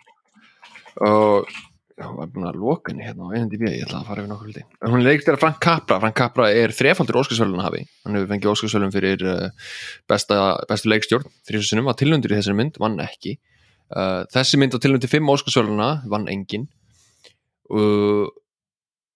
Og 1.00 1.50
ég 2.00 2.14
var 2.16 2.30
búin 2.32 2.48
að 2.48 2.58
loka 2.60 2.92
henni 2.92 3.04
hérna 3.04 3.28
á 3.28 3.36
IMDb, 3.36 3.66
ég 3.68 3.84
ætla 3.84 4.00
að 4.00 4.08
fara 4.08 4.22
yfir 4.22 4.30
nokkur 4.30 4.50
hluti. 4.50 4.64
Hún 4.88 5.04
leikst 5.04 5.28
þeirra 5.28 5.42
Frank 5.42 5.60
Capra, 5.62 6.00
Frank 6.00 6.16
Capra 6.16 6.48
er 6.56 6.72
þrefaldur 6.74 7.20
Óskarsvölun 7.20 7.62
hafi, 7.64 7.84
hann 8.06 8.16
hefur 8.16 8.30
fengið 8.32 8.52
Óskarsvölun 8.54 8.94
fyrir 8.94 9.24
uh, 9.28 9.70
besta, 10.08 10.40
bestu 10.70 10.90
leikstjórn 10.92 11.28
þrjusunum, 11.48 11.88
var 11.90 11.98
tilhundur 12.00 12.32
í 12.32 12.38
þessari 12.38 12.56
mynd, 12.62 12.80
vann 12.80 12.96
ekki. 13.04 13.36
Uh, 13.92 14.22
þessi 14.32 14.60
mynd 14.60 14.76
var 14.76 14.84
tilhundi 14.84 15.10
fimm 15.12 15.28
Óskarsvöluna, 15.32 15.90
vann 16.08 16.28
engin 16.32 16.68
uh, 17.68 18.26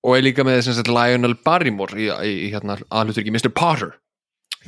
og 0.04 0.16
er 0.18 0.26
líka 0.26 0.44
með 0.44 0.60
þess 0.60 0.84
að 0.84 0.92
Lionel 0.92 1.38
Barrymore 1.46 1.96
í, 1.96 2.10
í, 2.12 2.36
í 2.46 2.52
hérna 2.52 2.76
aðlutur 2.92 3.24
ekki 3.24 3.32
Mr. 3.32 3.52
Potter. 3.54 3.96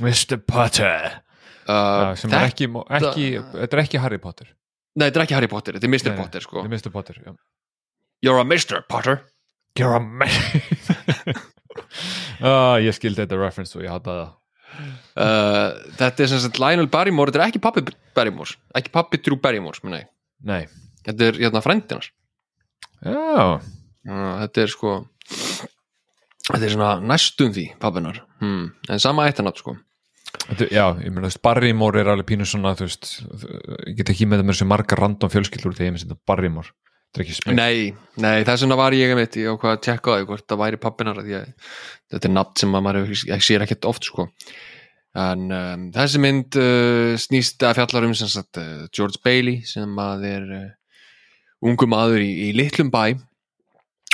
Mr. 0.01 0.41
Potter 0.41 1.21
Uh, 1.67 2.13
sem 2.15 2.31
er 2.31 2.47
ekki, 2.47 2.69
ekki, 2.71 3.27
þetta 3.43 3.75
er 3.75 3.81
ekki 3.83 3.99
Harry 3.99 4.21
Potter 4.23 4.53
Nei, 4.97 5.09
þetta 5.09 5.19
er 5.19 5.25
ekki 5.25 5.35
Harry 5.35 5.49
Potter, 5.51 5.77
þetta 5.77 5.89
er 5.89 5.93
Mr. 5.93 6.13
Nei, 6.13 6.19
Potter 6.21 6.45
sko. 6.45 6.63
Mr. 6.63 6.93
Potter, 6.95 7.17
já 7.25 7.33
You're 8.23 8.39
a 8.39 8.47
Mr. 8.47 8.85
Potter 8.87 9.25
You're 9.77 9.97
a 9.97 10.01
Mr. 10.01 11.41
uh, 12.39 12.77
Ég 12.87 12.95
skildi 12.95 13.25
þetta 13.25 13.41
reference 13.41 13.75
og 13.75 13.83
ég 13.83 13.91
hataði 13.91 14.23
það 14.23 14.31
uh, 15.27 15.91
Þetta 15.99 16.25
er 16.25 16.31
sem 16.33 16.43
sagt 16.47 16.61
Lionel 16.63 16.87
Barrymore, 16.93 17.35
þetta 17.35 17.43
er 17.43 17.51
ekki 17.51 17.63
pappi 17.67 17.83
Barrymore 18.15 18.55
ekki 18.79 18.95
pappi 18.95 19.21
Drew 19.27 19.41
Barrymore, 19.43 19.81
sem 19.81 19.97
ég 19.99 20.07
Nei 20.47 20.63
Þetta 21.07 21.31
er 21.33 21.41
hérna 21.43 21.65
frændinar 21.67 22.07
Já 23.03 23.59
Þetta 24.07 24.63
er 24.63 24.71
sko 24.71 24.95
Þetta 26.47 26.63
er 26.63 26.77
svona 26.77 26.95
næstum 27.03 27.51
því 27.57 27.67
pappinar 27.83 28.23
hmm. 28.39 28.71
en 28.87 29.03
sama 29.03 29.27
eittanat 29.27 29.59
sko 29.59 29.75
Já, 30.71 30.85
ég 31.03 31.11
meina, 31.11 31.27
þú 31.27 31.31
veist, 31.31 31.43
Barrymore 31.45 32.03
er 32.03 32.11
alveg 32.13 32.29
pínu 32.29 32.47
svona, 32.49 32.75
þú 32.79 32.87
veist, 32.87 33.09
ég 33.89 33.97
get 33.99 34.13
ekki 34.13 34.29
með 34.29 34.43
það 34.43 34.49
með 34.49 34.57
þessu 34.57 34.69
marga 34.71 34.99
random 35.01 35.33
fjölskyldur 35.33 35.75
þegar 35.77 35.89
ég 35.89 35.97
með 35.97 36.05
þetta 36.05 36.29
Barrymore. 36.31 36.73
Þetta 37.07 37.23
er 37.23 37.25
ekki 37.25 37.37
smeg 37.39 37.57
Nei, 37.57 37.77
nei, 38.23 38.45
þess 38.45 38.65
vegna 38.65 38.79
var 38.79 38.97
ég 38.97 39.13
einmitt 39.13 39.37
ég 39.41 39.51
ákvað 39.53 39.75
að 39.75 39.83
tjekka 39.87 40.13
á 40.13 40.17
því 40.17 40.29
hvort 40.31 40.47
það 40.47 40.63
væri 40.63 40.81
pappinar 40.83 41.21
þetta 41.25 42.29
er 42.29 42.35
nafn 42.35 42.59
sem 42.61 42.77
að 42.77 42.87
maður 42.87 43.13
sér 43.47 43.65
ekkert 43.67 43.89
oft 43.89 44.09
sko. 44.09 44.27
En 45.17 45.47
um, 45.49 45.87
þessi 45.95 46.21
mynd 46.21 46.59
uh, 46.61 47.15
snýst 47.21 47.65
að 47.65 47.79
fjallar 47.79 48.09
um 48.11 48.13
sem 48.19 48.29
sagt 48.29 48.61
uh, 48.61 48.85
George 48.93 49.23
Bailey 49.25 49.63
sem 49.65 49.95
að 50.03 50.27
er 50.29 50.51
uh, 50.53 50.67
ungu 51.65 51.89
maður 51.89 52.21
í, 52.21 52.31
í 52.47 52.53
litlum 52.57 52.93
bæ 52.93 53.17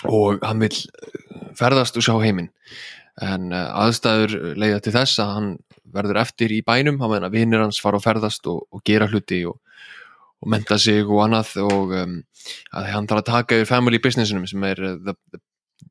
og 0.07 0.38
hann 0.47 0.62
vil 0.62 0.71
uh, 0.71 1.49
ferðast 1.59 1.99
og 1.99 2.07
sjá 2.07 2.14
heiminn. 2.23 2.52
En 3.19 3.50
uh, 3.50 3.73
aðstæður 3.83 4.55
leiða 4.55 4.79
til 4.85 4.95
þess 4.95 5.19
að 5.25 5.35
hann 5.41 5.50
verður 5.94 6.22
eftir 6.22 6.54
í 6.54 6.62
bænum 6.66 7.00
hann 7.02 7.12
meðan 7.12 7.28
að 7.28 7.38
vinnir 7.38 7.62
hans 7.64 7.80
fara 7.82 8.00
og 8.00 8.04
ferðast 8.04 8.49
og, 8.50 8.66
og 8.72 8.82
gera 8.87 9.08
hluti 9.11 9.42
og, 9.49 9.58
og 10.42 10.52
menta 10.54 10.78
sig 10.80 11.06
og 11.06 11.22
annað 11.26 11.54
og 11.62 11.94
um, 11.99 12.18
að 12.75 12.90
hann 12.94 13.08
þarf 13.11 13.25
að 13.25 13.30
taka 13.30 13.61
yfir 13.61 13.70
family 13.70 14.02
businessinum 14.02 14.46
sem 14.50 14.68
er 14.68 14.82
uh, 14.82 14.99
the, 15.06 15.16
the, 15.32 15.42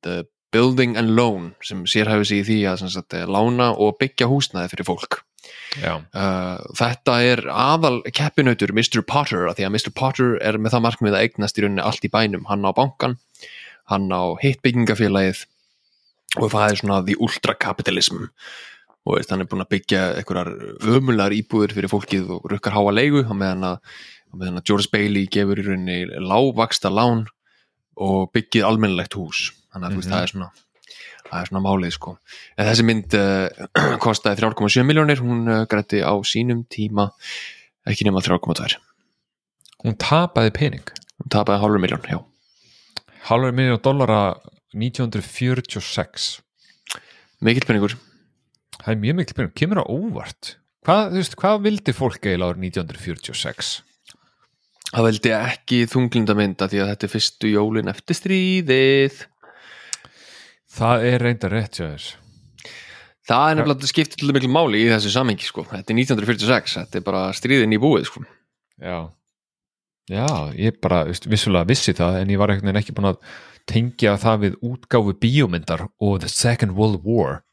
the 0.01 0.17
building 0.51 0.98
and 1.00 1.15
loan 1.15 1.51
sem 1.63 1.84
sérhæfi 1.88 2.27
sig 2.27 2.41
í 2.41 2.48
því 2.50 2.62
að 2.72 2.88
sagt, 2.91 3.15
lána 3.27 3.72
og 3.72 3.98
byggja 4.01 4.27
húsnaði 4.31 4.74
fyrir 4.74 4.89
fólk 4.89 5.22
uh, 6.12 6.58
þetta 6.77 7.15
er 7.24 7.46
aðal 7.48 8.01
keppinautur 8.12 8.74
Mr. 8.75 9.01
Potter 9.08 9.48
af 9.50 9.58
því 9.58 9.67
að 9.67 9.74
Mr. 9.77 9.93
Potter 9.96 10.36
er 10.43 10.60
með 10.60 10.75
það 10.75 10.86
markmið 10.88 11.17
að 11.17 11.27
eignast 11.27 11.58
í 11.58 11.63
rauninni 11.63 11.86
allt 11.86 12.05
í 12.05 12.12
bænum 12.12 12.46
hann 12.50 12.67
á 12.67 12.72
bankan, 12.75 13.17
hann 13.91 14.12
á 14.12 14.36
hitt 14.43 14.62
byggingafélagið 14.65 15.46
og 16.39 16.51
það 16.53 16.67
er 16.67 16.79
svona 16.79 17.00
the 17.08 17.17
ultrakapitalism 17.20 18.27
og 19.05 19.15
veist, 19.17 19.31
hann 19.34 19.41
er 19.41 19.48
búin 19.50 19.63
að 19.63 19.72
byggja 19.74 20.01
einhverjar 20.20 20.51
ömular 20.93 21.34
íbúður 21.34 21.74
fyrir 21.74 21.89
fólkið 21.91 22.27
og 22.38 22.50
rukkar 22.51 22.75
háa 22.77 22.91
leigu 22.93 23.24
á 23.25 23.34
meðan 23.34 23.63
að, 23.72 23.77
á 24.29 24.34
meðan 24.38 24.60
að 24.62 24.65
George 24.70 24.91
Bailey 24.93 25.25
gefur 25.31 25.58
í 25.62 25.65
rauninni 25.65 26.00
lágvaksta 26.22 26.91
lán 26.93 27.24
og 27.98 28.29
byggið 28.36 28.67
almennilegt 28.67 29.17
hús. 29.17 29.51
Þannig 29.74 29.88
að 29.89 29.96
veist, 29.98 30.10
Mhm. 30.10 30.13
það 30.13 30.22
er 30.27 30.31
svona 30.36 30.51
það 31.31 31.41
er 31.41 31.48
svona 31.48 31.63
málið 31.63 31.91
sko. 31.96 32.17
En 32.60 32.65
þessi 32.67 32.84
mynd 32.86 33.13
uh, 33.15 33.98
kostaði 34.05 34.41
3,7 34.43 34.84
miljónir 34.84 35.22
hún 35.24 35.46
uh, 35.48 35.65
grætti 35.65 36.01
á 36.03 36.12
sínum 36.27 36.65
tíma 36.67 37.10
ekki 37.88 38.03
nema 38.05 38.20
3,2 38.22 38.75
hún 39.86 39.96
tapaði 39.98 40.51
pening? 40.53 40.84
Hún 41.22 41.29
tapaði 41.31 41.62
hálfur 41.63 41.79
miljón, 41.81 42.03
já. 42.05 42.20
Halvur 43.29 43.53
miljón 43.55 43.79
dollara 43.81 44.36
1946 44.75 46.41
mikill 47.41 47.65
peningur 47.70 47.96
það 48.82 48.92
er 48.94 49.00
mjög 49.06 49.22
mikil 49.22 49.38
pening, 49.38 49.56
kemur 49.58 49.82
á 49.82 49.86
óvart. 49.86 50.56
Hvað, 50.82 51.16
veist, 51.16 51.38
hvað 51.38 51.64
vildi 51.68 51.94
fólk 51.94 52.24
eiginlega 52.26 52.56
árið 52.56 52.68
1946 52.72 53.80
það 54.92 55.08
veldi 55.08 55.32
ekki 55.36 55.84
þunglindamynda 55.90 56.68
því 56.72 56.82
að 56.84 56.90
þetta 56.92 57.08
er 57.08 57.14
fyrstu 57.14 57.52
jólin 57.52 57.92
eftir 57.92 58.18
stríðið. 58.18 59.22
Það 60.72 61.06
er 61.08 61.26
reynda 61.26 61.52
rétt 61.52 61.80
hjá 61.80 61.86
þér. 61.86 62.10
Það 63.32 63.46
er 63.46 63.58
nefnilega 63.60 63.86
að 63.86 63.92
skipta 63.92 64.20
til 64.20 64.34
miklu 64.36 64.52
máli 64.52 64.82
í 64.82 64.90
þessu 64.92 65.12
samhengi 65.14 65.48
sko. 65.48 65.64
þetta 65.70 65.94
er 65.94 66.00
1946, 66.02 66.76
þetta 66.80 67.00
er 67.00 67.06
bara 67.06 67.24
stríðin 67.38 67.76
í 67.76 67.80
búið 67.80 68.08
sko. 68.10 68.24
já, 68.82 68.98
já, 70.10 70.28
ég 70.58 70.82
bara 70.82 71.04
veist, 71.08 71.28
vissulega 71.30 71.70
vissi 71.70 71.94
það 71.94 72.20
en 72.22 72.34
ég 72.34 72.42
var 72.42 72.52
ekki 72.52 72.96
búin 72.98 73.12
að 73.14 73.22
tengja 73.70 74.18
það 74.18 74.42
við 74.42 74.58
útgáfu 74.66 75.14
bíómyndar 75.22 75.86
og 76.02 76.20
The 76.20 76.28
Second 76.28 76.74
World 76.76 77.06
War 77.06 77.44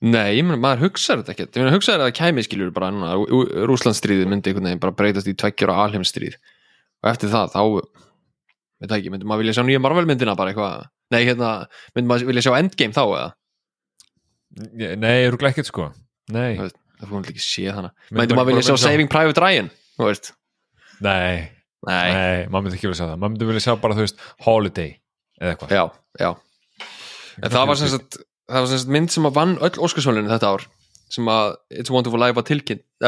Nei, 0.00 0.38
ég 0.38 0.44
meina, 0.48 0.56
maður 0.56 0.86
hugsaður 0.86 1.20
þetta 1.26 1.32
ekkert. 1.34 1.56
Ég 1.58 1.64
meina, 1.64 1.74
hugsaður 1.76 2.06
að 2.06 2.14
kæmi 2.16 2.44
skilur 2.46 2.70
bara 2.72 2.88
núna 2.94 3.10
Rúslandsstríðið 3.68 4.30
myndi 4.32 4.48
einhvern 4.48 4.68
veginn 4.70 4.80
bara 4.80 4.94
breytast 4.96 5.28
í 5.28 5.34
tveggjara 5.36 5.74
alheimsstríð. 5.84 6.38
Og 7.04 7.10
eftir 7.10 7.28
það 7.32 7.52
þá 7.52 7.60
veit 8.80 8.88
það 8.88 8.96
ekki, 8.96 9.12
myndi 9.12 9.28
maður 9.28 9.42
vilja 9.44 9.56
sjá 9.58 9.64
nýja 9.68 9.82
Marvel 9.84 10.06
myndina 10.08 10.32
bara 10.40 10.54
eitthvað, 10.54 10.86
nei 11.12 11.20
hérna 11.28 11.50
myndi 11.92 12.08
maður 12.08 12.30
vilja 12.30 12.44
sjá 12.46 12.54
Endgame 12.62 12.96
þá 12.96 13.02
eða? 13.04 13.26
Nei, 15.04 15.16
eru 15.28 15.38
ekkert 15.50 15.68
sko. 15.68 15.90
Nei, 16.32 16.56
Það 16.56 16.72
það 17.00 17.10
fórum 17.12 17.28
ekki 17.28 17.44
séð 17.44 17.76
hana. 17.76 17.92
Myndi 18.12 18.36
maður 18.38 18.50
vilja 18.54 18.64
sjá- 18.70 18.80
Saving 18.86 19.08
Private 19.12 19.40
Ryan 19.44 19.68
þú 20.00 20.08
veist, 20.08 20.32
nei, 21.04 21.50
nei, 21.88 22.08
nei 22.16 22.48
maður 22.48 22.66
myndi 22.70 22.80
ekki 22.80 22.88
vilja 22.88 23.02
sjá 23.02 23.06
það. 23.10 23.20
Maður 23.20 23.34
myndi 23.36 23.50
vilja 23.52 23.64
sjá 23.66 23.76
bara, 23.84 23.96
þú 24.00 24.06
veist, 24.06 24.24
Holiday 24.48 24.90
eða 25.40 25.54
eitthvað. 25.54 25.76
Já, 25.76 25.84
já. 26.24 26.30
En 27.44 27.50
það 27.52 27.66
var 27.70 27.80
sem 27.80 27.92
sagt 27.92 28.18
það 28.50 28.66
var 28.66 28.70
sagt 28.72 28.92
mynd 28.96 29.14
sem 29.14 29.28
að 29.28 29.38
vann 29.38 29.56
öll 29.62 29.82
Óskarsvölinu 29.86 30.32
þetta 30.32 30.54
ár 30.54 30.66
sem 31.10 31.30
að 31.30 31.56
It's 31.74 31.90
a 31.90 31.94
Wonderful 31.94 32.20
Life 32.22 32.38
var 32.38 32.46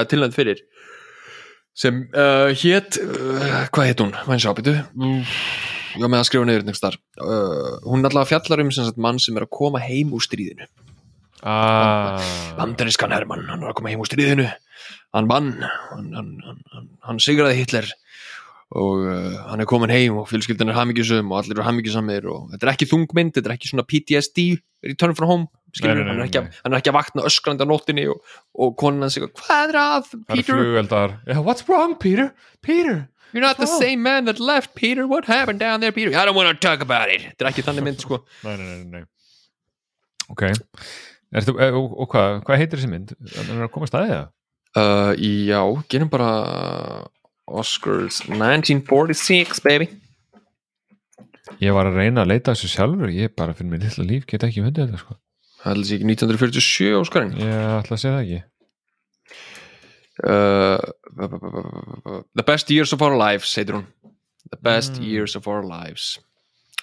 tilnænt 0.08 0.36
fyrir 0.36 0.62
sem 1.72 2.02
uh, 2.12 2.50
hét 2.52 2.98
uh, 3.00 3.68
hvað 3.72 3.88
hét 3.88 4.02
hún, 4.04 4.16
hvað 4.26 4.42
sjá, 4.44 4.52
býtu 4.58 4.74
já 5.96 6.08
með 6.08 6.18
að 6.18 6.26
skrifa 6.28 6.74
þar 6.80 6.98
uh, 7.20 7.78
hún 7.86 8.02
er 8.02 8.10
allavega 8.10 8.30
fjallar 8.32 8.64
um 8.64 8.72
sem 8.74 8.88
sagt 8.88 9.00
mann 9.00 9.20
sem 9.22 9.36
er 9.36 9.46
að 9.46 9.54
koma 9.54 9.82
heim 9.82 10.12
úr 10.16 10.24
stríðinu. 10.24 10.68
Ah, 11.42 12.22
bandarískan 12.54 13.10
hermann, 13.10 13.48
hann 13.50 13.64
er 13.64 13.72
að 13.72 13.78
koma 13.80 13.90
heim 13.90 14.02
úr 14.04 14.06
stríðinu. 14.06 14.46
Hann 15.12 15.28
vann 15.30 15.50
hann, 15.64 16.12
hann, 16.14 16.30
hann, 16.46 16.88
hann 17.08 17.18
sigraði 17.22 17.58
Hitler 17.58 17.88
og 18.78 19.02
uh, 19.04 19.38
hann 19.50 19.60
er 19.60 19.68
komin 19.68 19.90
heim 19.92 20.16
og 20.20 20.28
fjölskyldan 20.30 20.70
er 20.72 20.76
hamingjusum 20.78 21.30
og 21.32 21.42
allir 21.42 21.58
eru 21.58 21.66
hamingjusamir 21.66 22.28
og 22.32 22.50
þetta 22.54 22.66
er 22.68 22.72
ekki 22.74 22.88
þungmynd, 22.92 23.34
þetta 23.36 23.50
er 23.50 23.56
ekki 23.56 23.70
svona 23.72 23.84
PTSD 23.88 24.44
Return 24.88 25.14
from 25.18 25.28
Home, 25.30 25.46
skilur, 25.76 26.00
Nei, 26.00 26.02
nei, 26.02 26.04
nei, 26.04 26.12
hann, 26.12 26.22
er 26.22 26.28
ekki, 26.30 26.60
hann 26.64 26.74
er 26.74 26.80
ekki 26.80 26.90
að 26.92 26.96
vakna 26.98 27.26
öskrandi 27.28 27.62
á 27.62 27.68
nóttinni 27.70 28.06
og, 28.10 28.22
og 28.58 28.72
konan 28.80 29.04
hans 29.06 29.18
eitthvað, 29.20 29.34
hvað 29.44 29.74
er 29.74 29.80
að, 29.82 30.10
það 30.10 30.36
Peter? 30.36 31.16
yeah, 31.28 31.42
what's 31.44 31.68
wrong 31.68 31.94
Peter, 32.00 32.32
Peter 32.62 33.08
you're 33.32 33.40
not 33.44 33.56
the 33.56 33.68
Oh. 33.68 33.78
same 33.80 34.02
man 34.02 34.26
that 34.26 34.40
left 34.40 34.74
Peter, 34.74 35.06
what 35.06 35.24
happened 35.26 35.58
down 35.60 35.80
there 35.80 35.92
Peter, 35.92 36.10
I 36.16 36.24
don't 36.26 36.34
want 36.36 36.48
to 36.52 36.56
talk 36.68 36.82
about 36.82 37.08
it. 37.08 37.22
Þetta 37.32 37.46
er 37.46 37.52
ekki 37.52 37.62
þannig 37.64 37.86
mynd, 37.86 38.02
sko. 38.04 38.18
Nei, 38.44 38.56
nei, 38.56 38.66
nei, 38.66 38.84
nei. 38.98 39.04
ok. 40.32 40.42
Ertu, 41.32 41.54
e, 41.56 41.68
og, 41.72 41.94
og 42.04 42.10
hvað, 42.12 42.42
hvað 42.44 42.60
heitir 42.60 42.80
þessi 42.82 42.90
mynd? 42.92 43.14
er 43.32 43.62
að 43.64 43.70
koma 43.72 43.88
staðið 43.88 44.12
það? 44.18 44.26
uh, 44.76 45.12
já, 45.48 45.60
gerum 45.92 46.10
bara 46.12 46.28
Oscars 47.46 48.20
1946, 48.28 49.60
baby. 49.64 49.88
Ég 51.60 51.74
var 51.74 51.86
að 51.90 51.96
reyna 51.98 52.22
að 52.22 52.30
leita 52.32 52.54
þessu 52.54 52.70
sjálfur 52.70 53.10
ég 53.12 53.34
bara 53.36 53.54
fyrir 53.54 53.70
mig 53.72 53.82
lilla 53.82 54.04
líf, 54.08 54.24
get 54.30 54.44
ekki 54.46 54.62
fundið 54.64 54.86
þetta 54.92 55.00
sko. 55.02 55.16
það 55.62 55.68
heldur 55.72 55.88
sér 55.88 55.96
ekki 55.98 56.08
1947 56.10 57.00
Óskarinn 57.00 57.34
ég 57.38 57.52
ætla 57.80 57.96
að 57.96 58.02
segja 58.02 58.14
það 58.16 58.24
ekki. 58.24 58.40
Uh, 60.22 60.78
The 62.36 62.44
Best 62.46 62.70
Years 62.70 62.92
of 62.92 63.02
Our 63.02 63.16
Lives 63.18 63.54
heitir 63.56 63.74
hún. 63.80 63.86
The 64.52 64.58
Best 64.62 64.98
Mm. 65.00 65.04
Years 65.08 65.34
of 65.36 65.46
Our 65.48 65.62
Lives. 65.64 66.18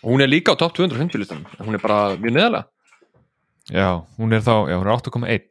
Hún 0.02 0.22
er 0.22 0.28
líka 0.32 0.54
á 0.54 0.58
top 0.58 0.74
250 0.76 1.18
listan 1.20 1.46
hún 1.60 1.76
er 1.76 1.82
bara 1.84 2.16
mjög 2.18 2.32
neðalega 2.32 2.66
já, 3.70 3.90
hún 4.18 4.32
er 4.34 4.40
þá, 4.42 4.70
já, 4.72 4.76
hún 4.80 4.88
er 4.88 4.94
8,1 4.96 5.44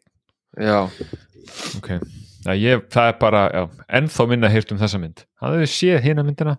já, 0.56 0.78
ok, 1.78 1.88
ég, 2.56 2.84
það 2.92 3.10
er 3.10 3.16
bara 3.20 3.42
já, 3.52 3.62
ennþá 4.00 4.28
minna 4.30 4.52
heyrt 4.52 4.72
um 4.72 4.80
þessa 4.80 5.00
mynd. 5.02 5.24
Hann 5.42 5.56
hefði 5.56 5.70
séð 5.74 6.04
hérna 6.06 6.24
myndina? 6.26 6.58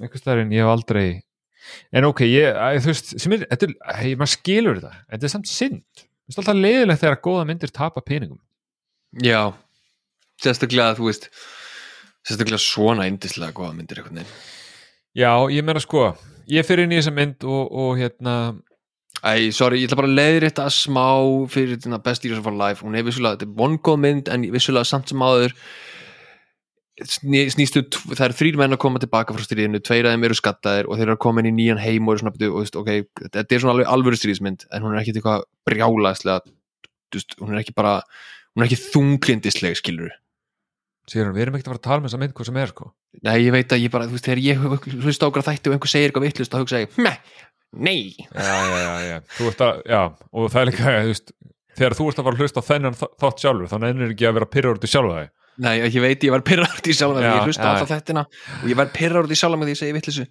Einhvers 0.00 0.24
staðar 0.24 0.42
en 0.42 0.54
ég 0.54 0.64
hef 0.64 0.72
aldrei 0.72 1.06
en 1.94 2.08
ok, 2.08 2.24
ég, 2.26 2.56
þú 2.82 2.90
veist 2.90 3.12
sem 3.22 3.34
er, 3.36 3.44
þetta 3.52 3.68
er, 3.68 3.74
hei, 4.00 4.14
maður 4.16 4.32
skilur 4.34 4.80
þetta. 4.80 5.04
Þetta 5.12 5.28
er 5.28 5.34
samt 5.34 5.50
synd, 5.50 5.84
það 6.26 6.34
er 6.34 6.42
alltaf 6.42 6.62
leiðilegt 6.64 7.04
þegar 7.04 7.20
góða 7.28 7.44
myndir 7.48 7.74
tapa 7.74 8.02
peningum. 8.04 8.40
Já 9.22 9.52
sérstaklega 10.42 10.96
þú 10.98 11.08
veist 11.10 11.28
sérstaklega 12.26 12.62
svona 12.62 13.06
indislega 13.10 13.54
góða 13.56 13.76
myndir 13.76 14.00
einhvern 14.00 14.22
veginn. 14.22 14.36
Já, 15.12 15.32
ég 15.52 15.64
meina 15.66 15.82
sko, 15.82 16.12
ég 16.50 16.66
fyrir 16.66 16.86
inn 16.86 16.94
í 16.94 17.00
þessa 17.00 17.14
mynd 17.14 17.44
og, 17.44 17.64
og 17.68 17.98
hérna 18.00 18.36
Æ, 19.22 19.52
sorry, 19.54 19.78
ég 19.78 19.86
ætla 19.86 20.00
bara 20.00 20.08
að 20.10 20.16
leiðir 20.18 20.44
þetta 20.48 20.64
smá 20.74 21.04
fyrir 21.52 21.76
þetta 21.76 22.02
Best 22.02 22.24
Years 22.26 22.40
of 22.40 22.48
Our 22.50 22.56
Life. 22.58 22.82
Hún 22.82 22.96
er 22.98 23.04
vissulega, 23.06 23.38
þetta 23.38 23.46
er 23.46 23.58
vongóð 23.60 24.00
mynd 24.02 24.30
en 24.34 24.46
vissulega 24.50 24.88
samt 24.88 25.12
sem 25.12 25.22
áður 25.22 25.54
sný- 27.06 27.46
snýstu, 27.54 27.84
það 28.12 28.24
eru 28.26 28.38
þrýr 28.40 28.58
menn 28.58 28.74
að 28.74 28.80
koma 28.82 28.98
tilbaka 29.02 29.34
frá 29.36 29.44
stríðinu, 29.46 29.80
tveir 29.82 30.08
af 30.08 30.16
þeim 30.16 30.26
eru 30.26 30.38
skattaðir 30.38 30.88
og 30.90 30.98
þeir 30.98 31.06
eru 31.06 31.14
að 31.16 31.22
koma 31.24 31.40
inn 31.42 31.52
í 31.52 31.54
nýjan 31.60 31.80
heim 31.82 32.08
og 32.08 32.16
eru 32.16 32.24
svona, 32.24 32.34
og, 32.34 32.42
þú 32.42 32.58
veist, 32.58 32.76
ok, 32.82 32.90
þetta 33.30 33.46
er 33.56 33.62
svona 33.62 33.74
alveg 33.76 33.92
alvöru 33.94 34.18
stríðismynd 34.18 34.66
en 34.70 34.82
hún 34.82 34.94
er 34.96 35.00
ekki 35.02 35.14
eitthvað 35.16 35.46
brjálaðslega 35.70 36.42
þú 36.42 37.18
veist, 37.20 37.38
hún 37.40 37.54
er 37.54 37.62
ekki 37.62 37.74
bara 37.78 37.94
hún 38.52 38.64
er 38.64 38.68
ekki 38.68 38.82
þunglindisleg, 38.90 39.78
skilur 39.78 40.12
Sigur, 41.10 41.32
við 41.34 41.42
erum 41.46 41.56
ekkert 41.58 41.68
að 41.68 41.72
fara 41.72 41.80
að 41.80 41.86
tala 41.88 42.02
með 42.02 42.10
þessa 42.10 42.20
mynd 42.22 42.34
hvað 42.38 42.48
sem 42.48 42.58
er 42.62 42.70
sko. 42.70 42.88
Nei, 43.26 43.34
ég 43.42 43.54
veit 43.56 43.72
að 43.74 43.82
ég 43.82 43.92
bara, 43.92 44.06
þú 44.06 44.16
veist, 44.16 44.26
þegar 44.28 44.42
ég 44.42 44.66
hlusta 45.02 45.28
ákvæða 45.28 45.46
þætti 45.48 45.70
og 45.70 45.76
einhver 45.76 45.90
segir 45.90 46.10
eitthvað 46.12 46.26
vittlust 46.28 46.52
þá 46.52 46.58
hugsa 46.62 46.82
ég, 46.82 46.98
nei. 47.72 48.14
Já, 48.30 48.54
já, 48.54 48.78
já, 48.78 48.92
já, 49.08 49.16
þú 49.34 49.48
ert 49.50 49.64
að, 49.66 49.82
já 49.90 50.00
og 50.06 50.46
það 50.54 50.60
er 50.62 50.70
líka, 50.70 50.94
þú 50.94 51.10
veist, 51.10 51.34
þegar 51.80 51.98
þú 51.98 52.08
ert 52.12 52.22
að 52.22 52.28
fara 52.28 52.38
að 52.38 52.44
hlusta 52.44 52.64
þennan 52.68 52.98
þátt 53.02 53.42
sjálfur, 53.42 53.70
þá 53.72 53.76
nefnir 53.82 54.14
ekki 54.14 54.28
að 54.30 54.36
vera 54.38 54.50
til 54.82 54.92
sjálfa 54.92 55.18
þig. 55.18 55.32
Nei, 55.62 55.74
ég 55.82 56.00
veit, 56.00 56.24
ég 56.24 56.32
var 56.32 56.44
í 56.88 56.94
sjálf 56.96 57.18
Já, 57.20 57.32
ég 57.34 57.48
hlusta 57.50 57.66
alltaf 57.68 57.90
þettina 57.90 58.22
og 58.62 58.68
ég 58.70 58.78
var 58.78 58.92
í 59.34 59.40
sjálf 59.42 59.58
með 59.58 59.66
því 59.68 59.72
að 59.72 59.74
ég 59.74 59.80
segi 59.82 59.96
vittlisu 59.98 60.28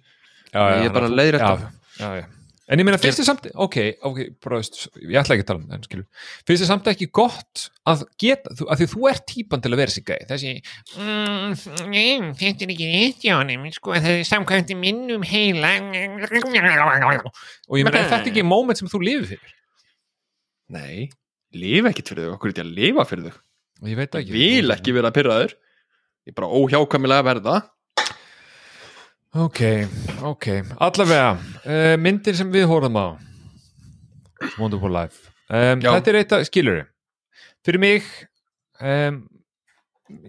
En 2.72 2.80
ég 2.80 2.86
meina, 2.88 2.96
finnst 2.96 3.20
þið 3.20 3.26
samt, 3.28 3.46
ok, 3.60 3.76
ok, 4.08 4.18
bara, 4.40 4.58
veist, 4.62 4.78
ég 4.96 5.18
ætla 5.20 5.34
ekki 5.36 5.44
að 5.44 5.48
tala 5.50 5.60
um 5.60 5.66
það, 5.68 5.74
en 5.76 5.82
skilur, 5.84 6.06
finnst 6.48 6.62
þið 6.62 6.68
samt 6.70 6.86
ekki 6.92 7.08
gott 7.18 7.64
að 7.92 8.04
geta, 8.22 8.54
að 8.64 8.80
því 8.80 8.86
þú 8.94 9.08
ert 9.10 9.26
típan 9.28 9.60
til 9.64 9.72
að 9.74 9.80
vera 9.82 9.92
þessi 9.92 10.04
gæði, 10.08 10.28
þessi, 10.30 10.52
Mm, 10.96 11.52
nei, 11.92 12.32
þetta 12.40 12.64
er 12.64 12.72
ekki 12.72 12.88
rétt 12.94 13.26
hjá 13.26 13.34
honum, 13.42 13.66
sko, 13.76 13.92
það 13.98 14.08
er 14.14 14.24
samkvæmt 14.30 14.72
minnum 14.80 15.26
heila. 15.28 15.74
og 17.68 17.76
ég 17.78 17.84
meina, 17.84 17.98
er 18.00 18.08
þetta 18.10 18.30
ekki 18.32 18.44
moment 18.46 18.78
sem 18.80 18.88
þú 18.90 19.02
lifið 19.04 19.28
fyrir? 19.34 19.52
Nei, 20.72 21.10
lifa 21.52 21.92
ekkert 21.92 22.08
fyrir 22.14 22.24
þau, 22.30 22.34
okkur 22.38 22.48
er 22.48 22.54
þetta 22.56 22.64
að 22.66 22.74
lifa 22.78 23.04
fyrir 23.10 23.28
þau 23.28 23.40
Og 23.82 23.88
ég 23.90 23.98
veit 23.98 24.14
Ég 24.14 24.22
ekki. 24.22 24.32
vil 24.32 24.70
ekki 24.76 24.92
vera 24.96 25.10
pyrraður 25.12 25.52
Ég 26.22 26.30
er 26.32 26.36
bara 26.38 26.48
óhjákvæmilega 26.54 27.24
verða 27.26 27.56
Ok, 29.32 29.60
ok, 30.28 30.46
allavega, 30.84 31.30
uh, 31.64 31.94
myndir 32.00 32.36
sem 32.36 32.50
við 32.52 32.66
horfum 32.68 32.98
á, 33.00 33.06
Wonderful 34.60 34.92
Life, 34.92 35.30
um, 35.48 35.80
þetta 35.80 36.12
er 36.12 36.18
eitt 36.20 36.34
að, 36.36 36.44
skilur 36.50 36.82
fyrir 37.64 37.80
mig, 37.80 38.10
um, 38.82 39.22